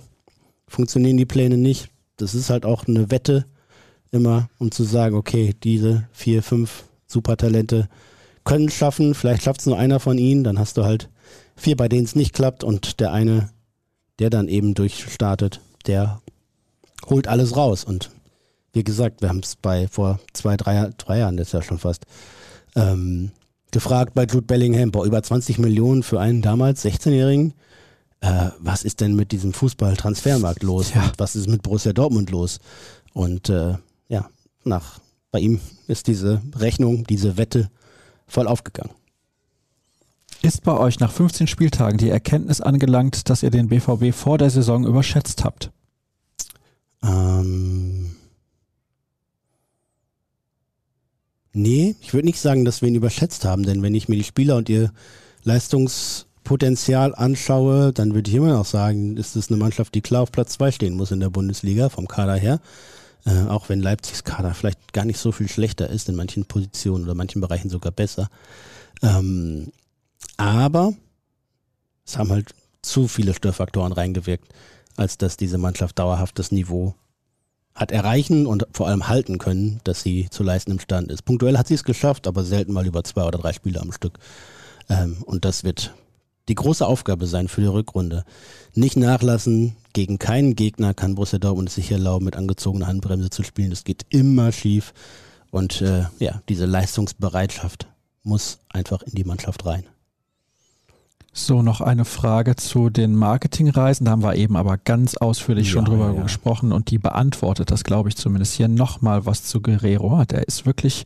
funktionieren 0.67 1.17
die 1.17 1.25
Pläne 1.25 1.57
nicht. 1.57 1.89
Das 2.17 2.33
ist 2.33 2.49
halt 2.49 2.65
auch 2.65 2.87
eine 2.87 3.11
Wette 3.11 3.45
immer, 4.11 4.49
um 4.57 4.71
zu 4.71 4.83
sagen, 4.83 5.15
okay, 5.15 5.55
diese 5.63 6.07
vier, 6.11 6.43
fünf 6.43 6.83
Supertalente 7.07 7.89
können 8.43 8.67
es 8.67 8.75
schaffen. 8.75 9.13
Vielleicht 9.13 9.43
schafft 9.43 9.61
es 9.61 9.65
nur 9.65 9.77
einer 9.77 9.99
von 9.99 10.17
ihnen. 10.17 10.43
Dann 10.43 10.59
hast 10.59 10.77
du 10.77 10.85
halt 10.85 11.09
vier, 11.55 11.75
bei 11.75 11.89
denen 11.89 12.05
es 12.05 12.15
nicht 12.15 12.33
klappt 12.33 12.63
und 12.63 12.99
der 12.99 13.11
eine, 13.11 13.49
der 14.19 14.29
dann 14.29 14.47
eben 14.47 14.73
durchstartet, 14.73 15.61
der 15.87 16.21
holt 17.09 17.27
alles 17.27 17.55
raus. 17.55 17.83
Und 17.83 18.11
wie 18.73 18.83
gesagt, 18.83 19.21
wir 19.21 19.29
haben 19.29 19.39
es 19.39 19.55
bei 19.55 19.87
vor 19.87 20.19
zwei, 20.33 20.57
drei, 20.57 20.89
drei 20.97 21.19
Jahren, 21.19 21.37
das 21.37 21.47
ist 21.47 21.53
ja 21.53 21.61
schon 21.61 21.79
fast, 21.79 22.05
ähm, 22.75 23.31
gefragt 23.71 24.13
bei 24.13 24.23
Jude 24.25 24.43
Bellingham, 24.45 24.91
boah, 24.91 25.05
über 25.05 25.21
20 25.21 25.59
Millionen 25.59 26.03
für 26.03 26.19
einen 26.19 26.41
damals 26.41 26.85
16-Jährigen. 26.85 27.53
Äh, 28.21 28.49
was 28.59 28.83
ist 28.83 29.01
denn 29.01 29.15
mit 29.15 29.31
diesem 29.31 29.53
Fußball-Transfermarkt 29.53 30.63
los? 30.63 30.93
Ja. 30.93 31.11
Was 31.17 31.35
ist 31.35 31.49
mit 31.49 31.61
Borussia 31.61 31.93
Dortmund 31.93 32.31
los? 32.31 32.59
Und 33.13 33.49
äh, 33.49 33.75
nach, 34.65 34.99
bei 35.31 35.39
ihm 35.39 35.59
ist 35.87 36.07
diese 36.07 36.41
Rechnung, 36.55 37.05
diese 37.05 37.37
Wette 37.37 37.69
voll 38.27 38.47
aufgegangen. 38.47 38.93
Ist 40.41 40.63
bei 40.63 40.77
euch 40.77 40.99
nach 40.99 41.11
15 41.11 41.47
Spieltagen 41.47 41.97
die 41.97 42.09
Erkenntnis 42.09 42.61
angelangt, 42.61 43.29
dass 43.29 43.43
ihr 43.43 43.49
den 43.49 43.67
BVB 43.67 44.13
vor 44.13 44.37
der 44.37 44.49
Saison 44.49 44.85
überschätzt 44.85 45.43
habt? 45.43 45.71
Ähm, 47.03 48.15
nee, 51.53 51.95
ich 52.01 52.13
würde 52.13 52.27
nicht 52.27 52.39
sagen, 52.39 52.63
dass 52.63 52.81
wir 52.81 52.89
ihn 52.89 52.95
überschätzt 52.95 53.45
haben, 53.45 53.63
denn 53.63 53.81
wenn 53.81 53.95
ich 53.95 54.07
mir 54.07 54.17
die 54.17 54.23
Spieler 54.23 54.55
und 54.57 54.69
ihr 54.69 54.91
Leistungspotenzial 55.43 57.15
anschaue, 57.15 57.91
dann 57.93 58.13
würde 58.13 58.29
ich 58.29 58.35
immer 58.35 58.53
noch 58.53 58.65
sagen, 58.65 59.17
ist 59.17 59.35
es 59.35 59.49
eine 59.49 59.57
Mannschaft, 59.57 59.95
die 59.95 60.01
klar 60.01 60.23
auf 60.23 60.31
Platz 60.31 60.53
2 60.53 60.71
stehen 60.71 60.95
muss 60.95 61.11
in 61.11 61.19
der 61.19 61.29
Bundesliga, 61.29 61.89
vom 61.89 62.07
Kader 62.07 62.35
her. 62.35 62.59
Äh, 63.25 63.47
auch 63.47 63.69
wenn 63.69 63.81
Leipzigs 63.81 64.23
Kader 64.23 64.53
vielleicht 64.53 64.93
gar 64.93 65.05
nicht 65.05 65.19
so 65.19 65.31
viel 65.31 65.49
schlechter 65.49 65.89
ist, 65.89 66.07
in 66.09 66.15
manchen 66.15 66.45
Positionen 66.45 67.05
oder 67.05 67.15
manchen 67.15 67.41
Bereichen 67.41 67.69
sogar 67.69 67.91
besser. 67.91 68.29
Ähm, 69.01 69.71
aber 70.37 70.93
es 72.05 72.17
haben 72.17 72.29
halt 72.29 72.53
zu 72.81 73.07
viele 73.07 73.33
Störfaktoren 73.33 73.93
reingewirkt, 73.93 74.53
als 74.95 75.17
dass 75.17 75.37
diese 75.37 75.57
Mannschaft 75.57 75.97
dauerhaft 75.97 76.37
das 76.37 76.51
Niveau 76.51 76.95
hat 77.73 77.91
erreichen 77.91 78.45
und 78.47 78.67
vor 78.71 78.87
allem 78.87 79.09
halten 79.09 79.37
können, 79.37 79.81
dass 79.83 80.01
sie 80.01 80.29
zu 80.29 80.43
leisten 80.43 80.71
imstande 80.71 81.13
ist. 81.13 81.23
Punktuell 81.23 81.57
hat 81.57 81.67
sie 81.67 81.73
es 81.73 81.83
geschafft, 81.83 82.25
aber 82.25 82.43
selten 82.43 82.71
mal 82.71 82.85
über 82.85 83.03
zwei 83.03 83.23
oder 83.23 83.37
drei 83.37 83.51
Spiele 83.51 83.81
am 83.81 83.91
Stück. 83.91 84.17
Ähm, 84.87 85.17
und 85.25 85.43
das 85.43 85.63
wird 85.63 85.93
die 86.47 86.55
große 86.55 86.85
Aufgabe 86.85 87.27
sein 87.27 87.47
für 87.47 87.61
die 87.61 87.67
Rückrunde. 87.67 88.23
Nicht 88.73 88.97
nachlassen, 88.97 89.75
gegen 89.93 90.19
keinen 90.19 90.55
Gegner 90.55 90.93
kann 90.93 91.15
Borussia 91.15 91.39
Dortmund 91.39 91.69
sich 91.69 91.91
erlauben, 91.91 92.25
mit 92.25 92.35
angezogener 92.35 92.87
Handbremse 92.87 93.29
zu 93.29 93.43
spielen. 93.43 93.69
Das 93.69 93.83
geht 93.83 94.05
immer 94.09 94.51
schief. 94.51 94.93
Und 95.51 95.81
äh, 95.81 96.05
ja, 96.19 96.41
diese 96.49 96.65
Leistungsbereitschaft 96.65 97.87
muss 98.23 98.59
einfach 98.69 99.01
in 99.03 99.13
die 99.13 99.23
Mannschaft 99.23 99.65
rein. 99.65 99.85
So, 101.37 101.61
noch 101.61 101.81
eine 101.81 102.05
Frage 102.05 102.55
zu 102.55 102.89
den 102.89 103.13
Marketingreisen. 103.13 104.05
Da 104.05 104.11
haben 104.11 104.23
wir 104.23 104.35
eben 104.35 104.55
aber 104.55 104.77
ganz 104.77 105.17
ausführlich 105.17 105.67
ja, 105.67 105.73
schon 105.73 105.85
drüber 105.85 106.13
ja. 106.15 106.23
gesprochen 106.23 106.71
und 106.71 106.91
die 106.91 106.97
beantwortet 106.97 107.71
das, 107.71 107.83
glaube 107.83 108.07
ich, 108.07 108.15
zumindest 108.15 108.53
hier 108.53 108.69
nochmal 108.69 109.25
was 109.25 109.43
zu 109.43 109.61
Guerrero. 109.61 110.23
Der 110.23 110.47
ist 110.47 110.65
wirklich 110.65 111.03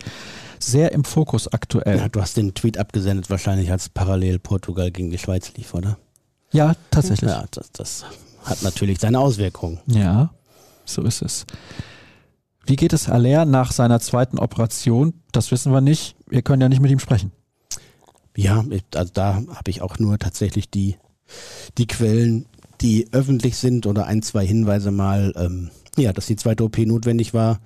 sehr 0.59 0.91
im 0.91 1.03
Fokus 1.03 1.47
aktuell. 1.47 1.97
Ja, 1.97 2.09
du 2.09 2.21
hast 2.21 2.37
den 2.37 2.53
Tweet 2.53 2.77
abgesendet, 2.77 3.29
wahrscheinlich 3.29 3.71
als 3.71 3.89
parallel 3.89 4.39
Portugal 4.39 4.91
gegen 4.91 5.09
die 5.09 5.17
Schweiz 5.17 5.53
lief, 5.55 5.73
oder? 5.73 5.97
Ja, 6.51 6.75
tatsächlich. 6.91 7.29
Ja, 7.29 7.45
das, 7.51 7.71
das 7.71 8.05
hat 8.43 8.61
natürlich 8.61 8.99
seine 8.99 9.19
Auswirkungen. 9.19 9.79
Ja, 9.87 10.33
so 10.85 11.03
ist 11.03 11.21
es. 11.21 11.45
Wie 12.65 12.75
geht 12.75 12.93
es 12.93 13.09
Aller 13.09 13.45
nach 13.45 13.71
seiner 13.71 13.99
zweiten 13.99 14.37
Operation? 14.37 15.13
Das 15.31 15.51
wissen 15.51 15.71
wir 15.71 15.81
nicht. 15.81 16.15
Wir 16.27 16.41
können 16.41 16.61
ja 16.61 16.69
nicht 16.69 16.81
mit 16.81 16.91
ihm 16.91 16.99
sprechen. 16.99 17.31
Ja, 18.35 18.63
also 18.95 19.11
da 19.13 19.35
habe 19.35 19.69
ich 19.69 19.81
auch 19.81 19.99
nur 19.99 20.17
tatsächlich 20.19 20.69
die, 20.69 20.97
die 21.77 21.87
Quellen, 21.87 22.45
die 22.81 23.07
öffentlich 23.11 23.57
sind 23.57 23.85
oder 23.85 24.05
ein, 24.05 24.21
zwei 24.21 24.45
Hinweise 24.45 24.91
mal, 24.91 25.33
ähm, 25.35 25.71
ja, 25.97 26.13
dass 26.13 26.27
die 26.27 26.35
zweite 26.35 26.63
OP 26.63 26.77
notwendig 26.77 27.33
war, 27.33 27.59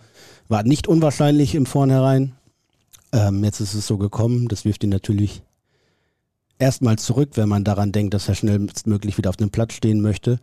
war 0.48 0.64
nicht 0.64 0.88
unwahrscheinlich 0.88 1.56
im 1.56 1.66
Vornherein. 1.66 2.34
Ähm, 3.14 3.44
jetzt 3.44 3.62
ist 3.62 3.76
es 3.76 3.88
so 3.88 3.98
gekommen, 3.98 4.48
das 4.48 4.66
wirft 4.66 4.84
ihn 4.84 4.90
natürlich 4.90 5.44
erstmal 6.58 6.98
zurück, 6.98 7.32
wenn 7.36 7.48
man 7.48 7.64
daran 7.64 7.92
denkt, 7.92 8.14
dass 8.14 8.28
er 8.28 8.36
schnellstmöglich 8.36 9.18
wieder 9.18 9.30
auf 9.30 9.38
dem 9.38 9.52
Platz 9.52 9.74
stehen 9.74 10.02
möchte. 10.02 10.40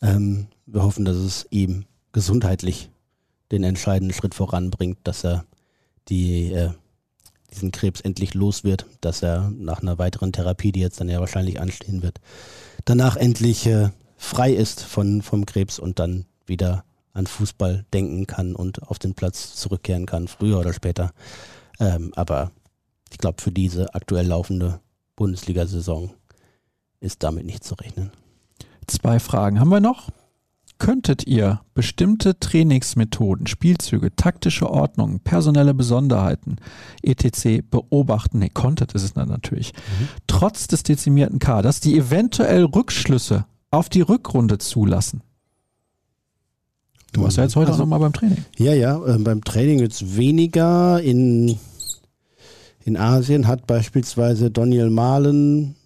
Ähm, 0.00 0.46
wir 0.64 0.84
hoffen, 0.84 1.04
dass 1.04 1.16
es 1.16 1.46
ihm 1.50 1.84
gesundheitlich 2.12 2.90
den 3.50 3.64
entscheidenden 3.64 4.14
Schritt 4.14 4.34
voranbringt, 4.34 4.98
dass 5.02 5.24
er 5.24 5.44
die 6.08 6.52
äh, 6.52 6.70
diesen 7.52 7.72
Krebs 7.72 8.00
endlich 8.00 8.34
los 8.34 8.64
wird, 8.64 8.86
dass 9.00 9.22
er 9.22 9.50
nach 9.50 9.82
einer 9.82 9.98
weiteren 9.98 10.32
Therapie, 10.32 10.72
die 10.72 10.80
jetzt 10.80 11.00
dann 11.00 11.08
ja 11.08 11.20
wahrscheinlich 11.20 11.60
anstehen 11.60 12.02
wird, 12.02 12.20
danach 12.84 13.16
endlich 13.16 13.66
äh, 13.66 13.90
frei 14.16 14.52
ist 14.52 14.82
von, 14.82 15.22
vom 15.22 15.44
Krebs 15.44 15.78
und 15.78 15.98
dann 15.98 16.24
wieder 16.46 16.84
an 17.12 17.26
Fußball 17.26 17.84
denken 17.92 18.26
kann 18.26 18.54
und 18.54 18.82
auf 18.84 18.98
den 18.98 19.14
Platz 19.14 19.54
zurückkehren 19.56 20.06
kann, 20.06 20.28
früher 20.28 20.58
oder 20.58 20.72
später. 20.72 21.12
Ähm, 21.80 22.12
aber 22.16 22.52
ich 23.10 23.18
glaube, 23.18 23.42
für 23.42 23.52
diese 23.52 23.94
aktuell 23.94 24.26
laufende 24.26 24.80
Bundesliga-Saison 25.16 26.10
ist 27.00 27.22
damit 27.22 27.46
nicht 27.46 27.64
zu 27.64 27.74
rechnen. 27.74 28.10
Zwei 28.86 29.18
Fragen 29.18 29.60
haben 29.60 29.70
wir 29.70 29.80
noch 29.80 30.10
könntet 30.82 31.28
ihr 31.28 31.60
bestimmte 31.74 32.40
Trainingsmethoden, 32.40 33.46
Spielzüge, 33.46 34.16
taktische 34.16 34.68
Ordnungen, 34.68 35.20
personelle 35.20 35.74
Besonderheiten, 35.74 36.56
etc. 37.02 37.62
beobachten, 37.70 38.40
ne, 38.40 38.50
konntet 38.50 38.92
ist 38.92 39.04
es 39.04 39.12
dann 39.12 39.28
natürlich, 39.28 39.74
mhm. 39.74 40.08
trotz 40.26 40.66
des 40.66 40.82
dezimierten 40.82 41.38
Kaders, 41.38 41.78
die 41.78 41.96
eventuell 41.96 42.64
Rückschlüsse 42.64 43.46
auf 43.70 43.90
die 43.90 44.00
Rückrunde 44.00 44.58
zulassen? 44.58 45.22
Du 47.12 47.22
warst 47.22 47.36
ja 47.36 47.44
jetzt 47.44 47.56
heute 47.56 47.72
also, 47.72 47.82
auch 47.82 47.86
nochmal 47.86 48.00
beim 48.00 48.12
Training. 48.12 48.44
Ja, 48.56 48.72
ja, 48.72 49.04
äh, 49.04 49.18
beim 49.18 49.44
Training 49.44 49.80
jetzt 49.80 50.16
weniger. 50.16 51.00
In, 51.00 51.58
in 52.84 52.96
Asien 52.96 53.46
hat 53.46 53.66
beispielsweise 53.66 54.50
Daniel 54.50 54.90
Mahlen 54.90 55.76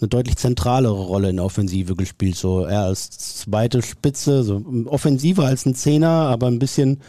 eine 0.00 0.08
deutlich 0.08 0.36
zentralere 0.36 1.00
Rolle 1.00 1.30
in 1.30 1.36
der 1.36 1.44
Offensive 1.44 1.96
gespielt. 1.96 2.36
So 2.36 2.64
er 2.64 2.82
als 2.82 3.10
zweite 3.10 3.82
Spitze, 3.82 4.42
so 4.44 4.62
offensiver 4.86 5.44
als 5.44 5.66
ein 5.66 5.74
Zehner, 5.74 6.08
aber 6.08 6.46
ein 6.46 6.58
bisschen, 6.58 7.00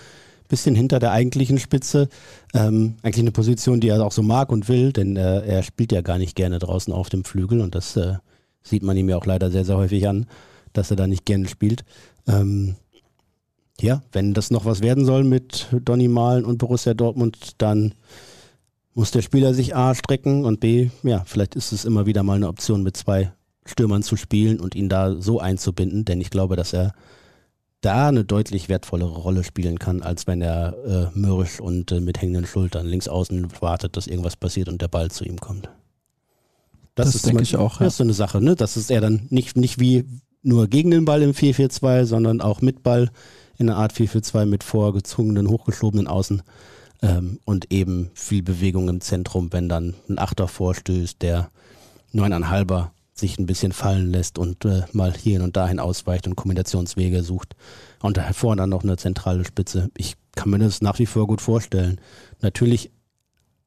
bisschen 0.47 0.76
hinter 0.76 0.99
der 0.99 1.11
eigentlichen 1.11 1.59
Spitze. 1.59 2.09
Ähm, 2.53 2.95
eigentlich 3.03 3.24
eine 3.24 3.32
Position, 3.32 3.80
die 3.80 3.89
er 3.89 4.03
auch 4.03 4.11
so 4.11 4.24
mag 4.24 4.51
und 4.51 4.70
will, 4.70 4.91
denn 4.91 5.18
äh, 5.18 5.41
er 5.41 5.64
spielt 5.64 5.91
ja 5.91 6.01
gar 6.01 6.18
nicht 6.18 6.36
gerne 6.36 6.59
draußen 6.59 6.93
auf 6.93 7.09
dem 7.09 7.26
Flügel 7.26 7.61
und 7.61 7.76
das 7.76 7.95
äh, 7.95 8.16
sieht 8.64 8.84
man 8.84 8.97
ihm 8.97 9.09
ja 9.09 9.18
auch 9.18 9.26
leider 9.26 9.51
sehr, 9.51 9.66
sehr 9.66 9.78
häufig 9.78 10.07
an, 10.07 10.28
dass 10.72 10.89
er 10.89 10.97
da 10.97 11.07
nicht 11.07 11.26
gerne 11.26 11.47
spielt. 11.47 11.84
Ähm, 12.28 12.76
ja, 13.82 14.03
wenn 14.11 14.34
das 14.34 14.51
noch 14.51 14.65
was 14.65 14.82
werden 14.82 15.05
soll 15.05 15.24
mit 15.24 15.67
Donny 15.71 16.07
Malen 16.07 16.45
und 16.45 16.57
Borussia 16.57 16.93
Dortmund, 16.93 17.53
dann 17.57 17.93
muss 18.93 19.11
der 19.11 19.21
Spieler 19.21 19.53
sich 19.53 19.76
A 19.76 19.95
strecken 19.95 20.45
und 20.45 20.59
B, 20.59 20.89
ja, 21.01 21.24
vielleicht 21.26 21.55
ist 21.55 21.71
es 21.71 21.86
immer 21.86 22.05
wieder 22.05 22.24
mal 22.24 22.36
eine 22.36 22.47
Option, 22.47 22.84
mit 22.84 22.95
zwei 22.95 23.34
Stürmern 23.65 24.03
zu 24.03 24.15
spielen 24.17 24.59
und 24.59 24.76
ihn 24.76 24.89
da 24.89 25.19
so 25.19 25.39
einzubinden, 25.39 26.05
denn 26.05 26.21
ich 26.21 26.30
glaube, 26.30 26.55
dass 26.55 26.74
er 26.74 26.93
da 27.82 28.07
eine 28.07 28.24
deutlich 28.24 28.69
wertvollere 28.69 29.17
Rolle 29.17 29.43
spielen 29.43 29.78
kann, 29.78 30.01
als 30.03 30.26
wenn 30.28 30.41
er 30.41 31.11
äh, 31.13 31.19
mürrisch 31.19 31.59
und 31.59 31.91
äh, 31.91 31.99
mit 31.99 32.21
hängenden 32.21 32.45
Schultern 32.45 32.86
links 32.86 33.07
außen 33.07 33.47
wartet, 33.59 33.97
dass 33.97 34.07
irgendwas 34.07 34.38
passiert 34.38 34.69
und 34.69 34.82
der 34.82 34.88
Ball 34.88 35.11
zu 35.11 35.26
ihm 35.26 35.39
kommt. 35.39 35.69
Das, 36.95 37.07
das 37.07 37.15
ist 37.15 37.26
denke 37.26 37.43
ich 37.43 37.57
auch. 37.57 37.80
Ja. 37.80 37.86
Das 37.86 37.93
ist 37.93 37.97
so 37.97 38.03
eine 38.03 38.13
Sache, 38.13 38.39
ne? 38.39 38.55
Das 38.55 38.78
ist 38.78 38.89
er 38.89 39.01
dann 39.01 39.28
nicht, 39.30 39.57
nicht 39.57 39.80
wie 39.80 40.05
nur 40.43 40.67
gegen 40.67 40.91
den 40.91 41.05
Ball 41.05 41.21
im 41.21 41.32
4-4-2, 41.32 42.05
sondern 42.05 42.39
auch 42.39 42.61
mit 42.61 42.84
Ball 42.84 43.09
in 43.58 43.70
einer 43.70 43.78
Art 43.78 43.93
4-4-2 43.93 44.45
mit 44.45 44.64
vorgezogenen, 44.64 45.49
hochgeschobenen 45.49 46.08
Außen 46.08 46.41
ähm, 47.01 47.39
und 47.45 47.72
eben 47.72 48.12
viel 48.14 48.43
Bewegung 48.43 48.89
im 48.89 49.01
Zentrum, 49.01 49.51
wenn 49.51 49.70
dann 49.70 49.93
ein 50.10 50.20
Achter 50.20 50.47
vorstößt, 50.47 51.22
der 51.22 51.49
neuneinhalber 52.12 52.91
sich 53.14 53.38
ein 53.38 53.45
bisschen 53.45 53.72
fallen 53.72 54.12
lässt 54.12 54.39
und 54.39 54.66
äh, 54.66 54.84
mal 54.91 55.14
hierhin 55.14 55.43
und 55.43 55.56
dahin 55.56 55.80
ausweicht 55.80 56.28
und 56.28 56.36
Kombinationswege 56.36 57.24
sucht. 57.24 57.56
Und 58.01 58.18
davor 58.18 58.56
dann 58.56 58.70
noch 58.70 58.84
eine 58.84 58.97
zentrale 58.97 59.45
Spitze. 59.45 59.89
Ich 59.95 60.16
kann 60.36 60.49
mir 60.49 60.60
das 60.60 60.82
nach 60.82 60.97
wie 60.99 61.06
vor 61.06 61.28
gut 61.28 61.41
vorstellen. 61.41 62.01
Natürlich 62.41 62.91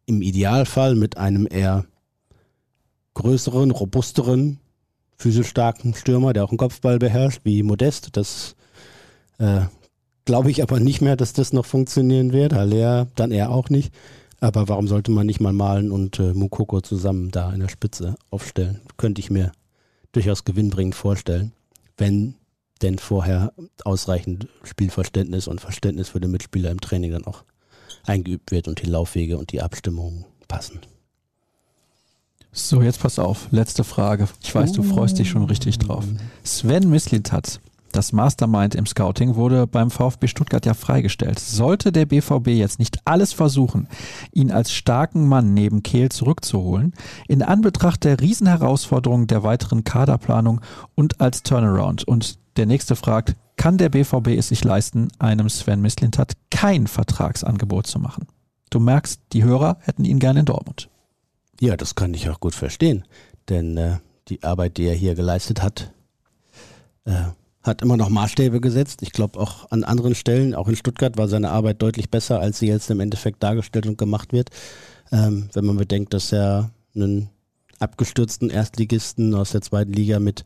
im 0.06 0.20
Idealfall 0.20 0.94
mit 0.96 1.16
einem 1.16 1.46
eher 1.48 1.84
größeren, 3.14 3.70
robusteren, 3.70 4.58
physisch 5.16 5.48
starken 5.48 5.94
Stürmer, 5.94 6.32
der 6.32 6.44
auch 6.44 6.50
einen 6.50 6.58
Kopfball 6.58 6.98
beherrscht, 6.98 7.40
wie 7.44 7.62
Modest. 7.62 8.16
Das 8.16 8.56
äh, 9.38 9.66
Glaube 10.26 10.50
ich 10.50 10.60
aber 10.60 10.80
nicht 10.80 11.00
mehr, 11.00 11.16
dass 11.16 11.32
das 11.32 11.52
noch 11.52 11.64
funktionieren 11.64 12.32
wird. 12.32 12.52
Haller 12.52 13.06
dann 13.14 13.30
eher 13.30 13.50
auch 13.50 13.70
nicht. 13.70 13.94
Aber 14.40 14.68
warum 14.68 14.88
sollte 14.88 15.12
man 15.12 15.24
nicht 15.24 15.40
mal 15.40 15.52
Malen 15.52 15.92
und 15.92 16.18
äh, 16.18 16.34
Mukoko 16.34 16.80
zusammen 16.80 17.30
da 17.30 17.52
in 17.52 17.60
der 17.60 17.68
Spitze 17.68 18.16
aufstellen? 18.28 18.80
Könnte 18.96 19.20
ich 19.20 19.30
mir 19.30 19.52
durchaus 20.10 20.44
gewinnbringend 20.44 20.96
vorstellen, 20.96 21.52
wenn 21.96 22.34
denn 22.82 22.98
vorher 22.98 23.52
ausreichend 23.84 24.48
Spielverständnis 24.64 25.46
und 25.46 25.60
Verständnis 25.60 26.08
für 26.10 26.20
den 26.20 26.32
Mitspieler 26.32 26.72
im 26.72 26.80
Training 26.80 27.12
dann 27.12 27.24
auch 27.24 27.44
eingeübt 28.04 28.50
wird 28.50 28.66
und 28.66 28.82
die 28.82 28.90
Laufwege 28.90 29.38
und 29.38 29.52
die 29.52 29.62
Abstimmungen 29.62 30.26
passen. 30.48 30.80
So, 32.52 32.82
jetzt 32.82 33.00
pass 33.00 33.18
auf. 33.20 33.46
Letzte 33.52 33.84
Frage. 33.84 34.28
Ich 34.42 34.54
weiß, 34.54 34.72
du 34.72 34.82
freust 34.82 35.18
dich 35.18 35.30
schon 35.30 35.44
richtig 35.44 35.78
drauf. 35.78 36.04
Sven 36.42 36.90
Mislintat 36.90 37.60
das 37.96 38.12
Mastermind 38.12 38.74
im 38.74 38.86
Scouting 38.86 39.34
wurde 39.34 39.66
beim 39.66 39.90
VfB 39.90 40.28
Stuttgart 40.28 40.64
ja 40.66 40.74
freigestellt. 40.74 41.38
Sollte 41.38 41.92
der 41.92 42.06
BVB 42.06 42.48
jetzt 42.48 42.78
nicht 42.78 42.98
alles 43.06 43.32
versuchen, 43.32 43.88
ihn 44.32 44.52
als 44.52 44.72
starken 44.72 45.26
Mann 45.26 45.54
neben 45.54 45.82
Kehl 45.82 46.10
zurückzuholen, 46.10 46.94
in 47.26 47.42
Anbetracht 47.42 48.04
der 48.04 48.20
Riesenherausforderung 48.20 49.26
der 49.26 49.42
weiteren 49.42 49.82
Kaderplanung 49.82 50.60
und 50.94 51.20
als 51.20 51.42
Turnaround? 51.42 52.06
Und 52.06 52.38
der 52.56 52.66
nächste 52.66 52.96
fragt, 52.96 53.34
kann 53.56 53.78
der 53.78 53.88
BVB 53.88 54.28
es 54.36 54.48
sich 54.48 54.62
leisten, 54.62 55.08
einem 55.18 55.48
Sven 55.48 55.80
Mislintat 55.80 56.34
kein 56.50 56.86
Vertragsangebot 56.86 57.86
zu 57.86 57.98
machen? 57.98 58.26
Du 58.68 58.78
merkst, 58.78 59.20
die 59.32 59.42
Hörer 59.42 59.78
hätten 59.80 60.04
ihn 60.04 60.18
gerne 60.18 60.40
in 60.40 60.46
Dortmund. 60.46 60.90
Ja, 61.60 61.76
das 61.76 61.94
kann 61.94 62.12
ich 62.12 62.28
auch 62.28 62.40
gut 62.40 62.54
verstehen, 62.54 63.04
denn 63.48 63.78
äh, 63.78 63.96
die 64.28 64.42
Arbeit, 64.42 64.76
die 64.76 64.84
er 64.84 64.94
hier 64.94 65.14
geleistet 65.14 65.62
hat, 65.62 65.92
äh, 67.06 67.28
hat 67.66 67.82
immer 67.82 67.96
noch 67.96 68.08
Maßstäbe 68.08 68.60
gesetzt. 68.60 69.02
Ich 69.02 69.12
glaube 69.12 69.38
auch 69.38 69.70
an 69.70 69.84
anderen 69.84 70.14
Stellen, 70.14 70.54
auch 70.54 70.68
in 70.68 70.76
Stuttgart 70.76 71.16
war 71.16 71.28
seine 71.28 71.50
Arbeit 71.50 71.82
deutlich 71.82 72.10
besser, 72.10 72.40
als 72.40 72.58
sie 72.58 72.68
jetzt 72.68 72.90
im 72.90 73.00
Endeffekt 73.00 73.42
dargestellt 73.42 73.86
und 73.86 73.98
gemacht 73.98 74.32
wird. 74.32 74.50
Ähm, 75.12 75.48
wenn 75.52 75.64
man 75.64 75.76
bedenkt, 75.76 76.14
dass 76.14 76.32
er 76.32 76.70
einen 76.94 77.30
abgestürzten 77.78 78.50
Erstligisten 78.50 79.34
aus 79.34 79.52
der 79.52 79.60
zweiten 79.62 79.92
Liga 79.92 80.18
mit 80.18 80.44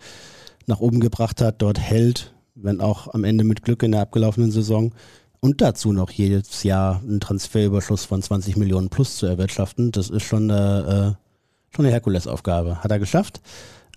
nach 0.66 0.80
oben 0.80 1.00
gebracht 1.00 1.40
hat, 1.40 1.62
dort 1.62 1.78
hält, 1.78 2.34
wenn 2.54 2.80
auch 2.80 3.12
am 3.14 3.24
Ende 3.24 3.44
mit 3.44 3.62
Glück 3.62 3.82
in 3.82 3.92
der 3.92 4.02
abgelaufenen 4.02 4.50
Saison 4.50 4.92
und 5.40 5.60
dazu 5.60 5.92
noch 5.92 6.10
jedes 6.10 6.62
Jahr 6.62 7.00
einen 7.00 7.20
Transferüberschuss 7.20 8.04
von 8.04 8.22
20 8.22 8.56
Millionen 8.56 8.90
plus 8.90 9.16
zu 9.16 9.26
erwirtschaften, 9.26 9.90
das 9.92 10.10
ist 10.10 10.24
schon 10.24 10.50
eine, 10.50 11.16
äh, 11.18 11.74
schon 11.74 11.86
eine 11.86 11.92
Herkulesaufgabe. 11.92 12.82
Hat 12.82 12.90
er 12.90 12.98
geschafft. 12.98 13.40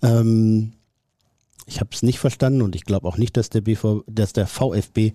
Ähm, 0.02 0.72
ich 1.66 1.80
habe 1.80 1.90
es 1.92 2.02
nicht 2.02 2.18
verstanden 2.18 2.62
und 2.62 2.76
ich 2.76 2.84
glaube 2.84 3.08
auch 3.08 3.16
nicht, 3.16 3.36
dass 3.36 3.50
der 3.50 3.60
BV, 3.60 4.04
dass 4.06 4.32
der 4.32 4.46
VfB, 4.46 5.12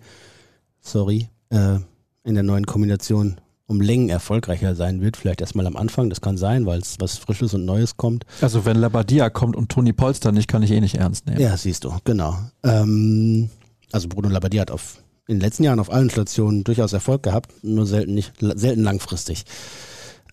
sorry, 0.81 1.29
äh, 1.49 1.79
in 2.23 2.33
der 2.35 2.43
neuen 2.43 2.65
Kombination 2.65 3.39
um 3.69 3.81
Längen 3.81 4.09
erfolgreicher 4.09 4.75
sein 4.75 4.99
wird. 4.99 5.15
Vielleicht 5.15 5.41
erstmal 5.41 5.67
am 5.67 5.75
Anfang, 5.75 6.09
das 6.09 6.21
kann 6.21 6.37
sein, 6.37 6.65
weil 6.65 6.79
es 6.79 6.95
was 6.99 7.17
Frisches 7.17 7.53
und 7.53 7.65
Neues 7.65 7.97
kommt. 7.97 8.25
Also 8.41 8.65
wenn 8.65 8.77
Labadia 8.77 9.29
kommt 9.29 9.55
und 9.55 9.69
Toni 9.69 9.93
Polster 9.93 10.31
nicht, 10.31 10.47
kann 10.47 10.63
ich 10.63 10.71
eh 10.71 10.81
nicht 10.81 10.95
ernst 10.95 11.27
nehmen. 11.27 11.39
Ja, 11.39 11.55
siehst 11.55 11.83
du, 11.83 11.93
genau. 12.03 12.35
Ähm, 12.63 13.49
also 13.91 14.07
Bruno 14.07 14.27
Labadia 14.29 14.61
hat 14.61 14.71
auf, 14.71 15.03
in 15.27 15.35
den 15.35 15.41
letzten 15.41 15.63
Jahren 15.63 15.79
auf 15.79 15.91
allen 15.91 16.09
Stationen 16.09 16.63
durchaus 16.63 16.93
Erfolg 16.93 17.21
gehabt, 17.21 17.63
nur 17.63 17.85
selten 17.85 18.15
nicht, 18.15 18.33
selten 18.39 18.81
langfristig. 18.81 19.45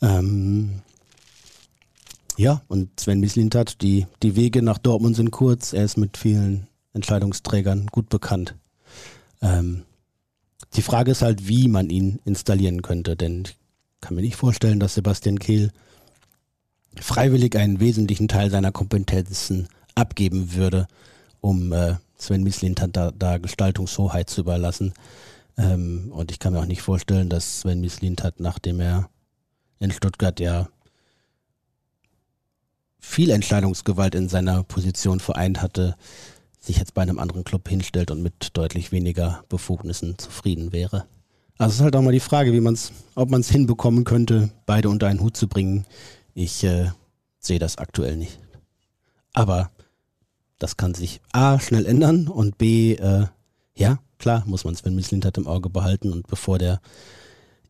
Ähm, 0.00 0.80
ja, 2.36 2.62
und 2.68 3.00
Sven 3.00 3.20
Mislintat, 3.20 3.82
die, 3.82 4.06
die 4.22 4.36
Wege 4.36 4.62
nach 4.62 4.78
Dortmund 4.78 5.16
sind 5.16 5.30
kurz. 5.30 5.72
Er 5.72 5.84
ist 5.84 5.96
mit 5.96 6.16
vielen 6.16 6.66
Entscheidungsträgern 6.92 7.86
gut 7.86 8.08
bekannt. 8.08 8.54
Ähm, 9.40 9.82
die 10.74 10.82
Frage 10.82 11.10
ist 11.12 11.22
halt, 11.22 11.48
wie 11.48 11.68
man 11.68 11.90
ihn 11.90 12.20
installieren 12.24 12.82
könnte, 12.82 13.16
denn 13.16 13.44
ich 13.44 13.56
kann 14.00 14.14
mir 14.14 14.22
nicht 14.22 14.36
vorstellen, 14.36 14.80
dass 14.80 14.94
Sebastian 14.94 15.38
Kehl 15.38 15.72
freiwillig 17.00 17.56
einen 17.56 17.80
wesentlichen 17.80 18.28
Teil 18.28 18.50
seiner 18.50 18.72
Kompetenzen 18.72 19.68
abgeben 19.94 20.54
würde, 20.54 20.86
um 21.40 21.72
äh, 21.72 21.96
Sven 22.18 22.42
Mislintat 22.42 22.90
da, 22.96 23.10
da 23.10 23.38
Gestaltungshoheit 23.38 24.30
zu 24.30 24.42
überlassen. 24.42 24.92
Ähm, 25.58 26.10
und 26.12 26.30
ich 26.30 26.38
kann 26.38 26.52
mir 26.52 26.60
auch 26.60 26.66
nicht 26.66 26.82
vorstellen, 26.82 27.28
dass 27.28 27.60
Sven 27.60 27.80
Mislintat, 27.80 28.40
nachdem 28.40 28.80
er 28.80 29.08
in 29.78 29.90
Stuttgart 29.90 30.40
ja 30.40 30.68
viel 33.06 33.30
Entscheidungsgewalt 33.30 34.14
in 34.14 34.28
seiner 34.28 34.62
Position 34.64 35.20
vereint 35.20 35.62
hatte, 35.62 35.96
sich 36.58 36.76
jetzt 36.76 36.92
bei 36.92 37.02
einem 37.02 37.18
anderen 37.18 37.44
Club 37.44 37.68
hinstellt 37.68 38.10
und 38.10 38.22
mit 38.22 38.50
deutlich 38.54 38.92
weniger 38.92 39.44
Befugnissen 39.48 40.18
zufrieden 40.18 40.72
wäre. 40.72 41.06
Also 41.56 41.70
es 41.70 41.76
ist 41.76 41.82
halt 41.82 41.96
auch 41.96 42.02
mal 42.02 42.12
die 42.12 42.20
Frage, 42.20 42.52
wie 42.52 42.60
man's, 42.60 42.92
ob 43.14 43.30
man 43.30 43.40
es 43.40 43.50
hinbekommen 43.50 44.04
könnte, 44.04 44.50
beide 44.66 44.90
unter 44.90 45.06
einen 45.06 45.20
Hut 45.20 45.36
zu 45.36 45.48
bringen. 45.48 45.86
Ich 46.34 46.64
äh, 46.64 46.90
sehe 47.38 47.60
das 47.60 47.78
aktuell 47.78 48.16
nicht. 48.16 48.38
Aber 49.32 49.70
das 50.58 50.76
kann 50.76 50.92
sich 50.92 51.20
A 51.32 51.58
schnell 51.60 51.86
ändern 51.86 52.28
und 52.28 52.58
B, 52.58 52.94
äh, 52.94 53.26
ja, 53.76 53.98
klar, 54.18 54.42
muss 54.46 54.64
man 54.64 54.74
Sven 54.74 54.96
Mislintat 54.96 55.38
im 55.38 55.46
Auge 55.46 55.70
behalten 55.70 56.12
und 56.12 56.26
bevor 56.26 56.58
der 56.58 56.80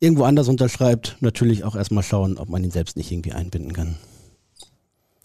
irgendwo 0.00 0.24
anders 0.24 0.48
unterschreibt, 0.48 1.18
natürlich 1.20 1.62
auch 1.62 1.76
erstmal 1.76 2.02
schauen, 2.02 2.38
ob 2.38 2.48
man 2.48 2.64
ihn 2.64 2.70
selbst 2.70 2.96
nicht 2.96 3.12
irgendwie 3.12 3.32
einbinden 3.32 3.72
kann. 3.72 3.96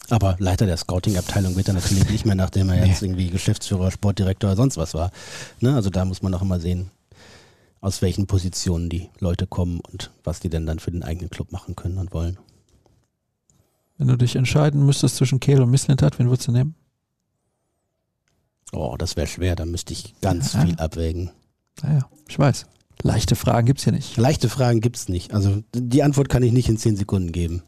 Aber 0.08 0.36
Leiter 0.38 0.66
der 0.66 0.76
Scouting-Abteilung 0.76 1.56
wird 1.56 1.68
er 1.68 1.74
natürlich 1.74 2.08
nicht 2.10 2.26
mehr, 2.26 2.34
nachdem 2.34 2.68
er 2.70 2.86
jetzt 2.86 3.02
irgendwie 3.02 3.30
Geschäftsführer, 3.30 3.90
Sportdirektor 3.90 4.50
oder 4.50 4.56
sonst 4.56 4.76
was 4.76 4.94
war. 4.94 5.10
Ne? 5.60 5.74
Also 5.74 5.90
da 5.90 6.04
muss 6.04 6.22
man 6.22 6.34
auch 6.34 6.42
immer 6.42 6.60
sehen, 6.60 6.90
aus 7.80 8.02
welchen 8.02 8.26
Positionen 8.26 8.88
die 8.88 9.10
Leute 9.18 9.46
kommen 9.46 9.80
und 9.80 10.10
was 10.24 10.40
die 10.40 10.48
denn 10.48 10.66
dann 10.66 10.78
für 10.78 10.90
den 10.90 11.02
eigenen 11.02 11.30
Club 11.30 11.52
machen 11.52 11.76
können 11.76 11.98
und 11.98 12.12
wollen. 12.12 12.38
Wenn 13.98 14.08
du 14.08 14.16
dich 14.16 14.36
entscheiden 14.36 14.84
müsstest 14.84 15.16
zwischen 15.16 15.40
Kehl 15.40 15.60
und 15.60 15.70
Misslintat, 15.70 16.18
wen 16.18 16.28
würdest 16.28 16.48
du 16.48 16.52
nehmen? 16.52 16.74
Oh, 18.72 18.96
das 18.98 19.16
wäre 19.16 19.26
schwer, 19.26 19.54
da 19.54 19.66
müsste 19.66 19.92
ich 19.92 20.14
ganz 20.20 20.54
ja. 20.54 20.62
viel 20.62 20.76
abwägen. 20.76 21.30
Naja, 21.82 22.08
ich 22.28 22.38
weiß. 22.38 22.66
Leichte 23.02 23.36
Fragen 23.36 23.66
gibt 23.66 23.80
es 23.80 23.84
hier 23.84 23.92
nicht. 23.92 24.16
Leichte 24.16 24.48
Fragen 24.48 24.80
gibt 24.80 24.96
es 24.96 25.08
nicht. 25.08 25.34
Also 25.34 25.62
die 25.74 26.02
Antwort 26.02 26.28
kann 26.28 26.42
ich 26.42 26.52
nicht 26.52 26.68
in 26.68 26.78
zehn 26.78 26.96
Sekunden 26.96 27.32
geben. 27.32 27.62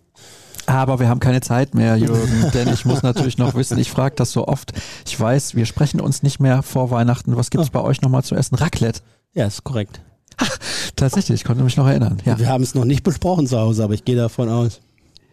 Aber 0.67 0.99
wir 0.99 1.09
haben 1.09 1.21
keine 1.21 1.41
Zeit 1.41 1.75
mehr, 1.75 1.97
Jürgen, 1.97 2.51
denn 2.55 2.69
ich 2.73 2.85
muss 2.85 3.03
natürlich 3.03 3.39
noch 3.39 3.55
wissen, 3.55 3.79
ich 3.79 3.91
frage 3.91 4.15
das 4.17 4.33
so 4.33 4.49
oft. 4.49 4.73
Ich 5.07 5.19
weiß, 5.19 5.55
wir 5.55 5.67
sprechen 5.67 6.01
uns 6.01 6.23
nicht 6.23 6.41
mehr 6.41 6.63
vor 6.63 6.91
Weihnachten. 6.91 7.37
Was 7.37 7.51
gibt 7.51 7.63
es 7.63 7.71
oh. 7.71 7.73
bei 7.73 7.81
euch 7.81 8.03
nochmal 8.03 8.25
zu 8.25 8.35
essen? 8.35 8.55
Raclette. 8.55 9.01
Ja, 9.35 9.47
ist 9.47 9.65
korrekt. 9.65 10.01
Ach, 10.37 10.59
tatsächlich, 10.97 11.41
ich 11.41 11.45
konnte 11.45 11.65
mich 11.65 11.77
noch 11.77 11.87
erinnern. 11.87 12.19
Ja. 12.25 12.39
Wir 12.39 12.49
haben 12.49 12.63
es 12.63 12.75
noch 12.75 12.85
nicht 12.85 13.03
besprochen 13.03 13.47
zu 13.47 13.59
Hause, 13.59 13.85
aber 13.85 13.95
ich 13.95 14.05
gehe 14.05 14.17
davon 14.17 14.49
aus. 14.49 14.81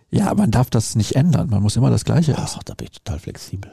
Ja, 0.09 0.33
man 0.33 0.51
darf 0.51 0.69
das 0.69 0.95
nicht 0.95 1.15
ändern. 1.15 1.49
Man 1.49 1.61
muss 1.61 1.77
immer 1.77 1.89
das 1.89 2.03
Gleiche 2.03 2.33
essen. 2.33 2.57
Ach, 2.59 2.63
da 2.63 2.73
bin 2.73 2.87
ich 2.91 3.01
total 3.01 3.19
flexibel. 3.19 3.71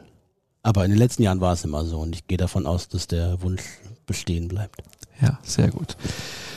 Aber 0.62 0.84
in 0.84 0.90
den 0.90 0.98
letzten 0.98 1.22
Jahren 1.22 1.40
war 1.40 1.52
es 1.52 1.64
immer 1.64 1.84
so 1.84 1.98
und 2.00 2.14
ich 2.14 2.26
gehe 2.26 2.38
davon 2.38 2.66
aus, 2.66 2.88
dass 2.88 3.06
der 3.06 3.42
Wunsch 3.42 3.62
bestehen 4.06 4.48
bleibt. 4.48 4.82
Ja, 5.20 5.38
sehr 5.42 5.68
gut. 5.68 5.96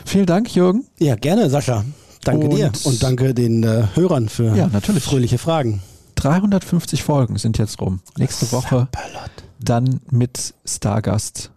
Vielen 0.05 0.25
Dank, 0.25 0.53
Jürgen. 0.53 0.85
Ja, 0.99 1.15
gerne, 1.15 1.49
Sascha. 1.49 1.85
Danke 2.23 2.47
und 2.47 2.55
dir 2.55 2.71
und 2.83 3.01
danke 3.01 3.33
den 3.33 3.63
äh, 3.63 3.87
Hörern 3.95 4.29
für 4.29 4.55
ja, 4.55 4.67
natürlich. 4.67 5.03
fröhliche 5.03 5.37
Fragen. 5.37 5.81
350 6.15 7.03
Folgen 7.03 7.37
sind 7.37 7.57
jetzt 7.57 7.81
rum. 7.81 8.01
Nächste 8.17 8.51
Woche 8.51 8.87
dann 9.59 10.01
mit 10.09 10.53
Stargast 10.65 11.51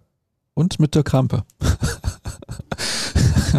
und 0.54 0.78
mit 0.78 0.94
der 0.94 1.02
Krampe. 1.02 1.44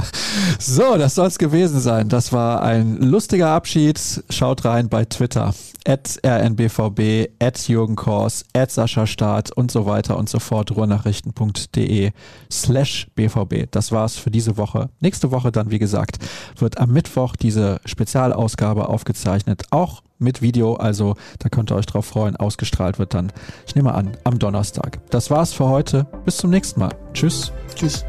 so, 0.59 0.97
das 0.97 1.15
soll 1.15 1.27
es 1.27 1.37
gewesen 1.37 1.79
sein. 1.79 2.09
Das 2.09 2.33
war 2.33 2.61
ein 2.61 2.97
lustiger 2.97 3.49
Abschied. 3.49 4.23
Schaut 4.29 4.65
rein 4.65 4.89
bei 4.89 5.05
Twitter. 5.05 5.53
At 5.87 6.19
rnbvb, 6.25 7.29
at 7.39 7.67
Jürgen 7.67 7.95
Kors, 7.95 8.43
at 8.53 8.71
Sascha 8.71 9.05
Staat 9.05 9.51
und 9.51 9.69
so 9.69 9.85
weiter 9.85 10.17
und 10.17 10.29
so 10.29 10.39
fort. 10.39 10.75
ruhrnachrichten.de 10.75 12.11
slash 12.51 13.07
bvb. 13.15 13.67
Das 13.69 13.91
war's 13.91 14.15
für 14.17 14.31
diese 14.31 14.57
Woche. 14.57 14.89
Nächste 14.99 15.31
Woche 15.31 15.51
dann, 15.51 15.69
wie 15.69 15.79
gesagt, 15.79 16.17
wird 16.57 16.79
am 16.79 16.91
Mittwoch 16.91 17.35
diese 17.35 17.79
Spezialausgabe 17.85 18.89
aufgezeichnet. 18.89 19.63
Auch 19.69 20.01
mit 20.17 20.41
Video, 20.41 20.75
also 20.75 21.15
da 21.39 21.49
könnt 21.49 21.71
ihr 21.71 21.75
euch 21.75 21.85
drauf 21.85 22.05
freuen. 22.05 22.35
Ausgestrahlt 22.35 22.99
wird 22.99 23.13
dann, 23.13 23.31
ich 23.67 23.75
nehme 23.75 23.93
an, 23.93 24.17
am 24.23 24.39
Donnerstag. 24.39 24.99
Das 25.09 25.29
war's 25.29 25.53
für 25.53 25.67
heute. 25.67 26.07
Bis 26.25 26.37
zum 26.37 26.49
nächsten 26.49 26.79
Mal. 26.79 26.95
Tschüss. 27.13 27.51
Tschüss. 27.75 28.05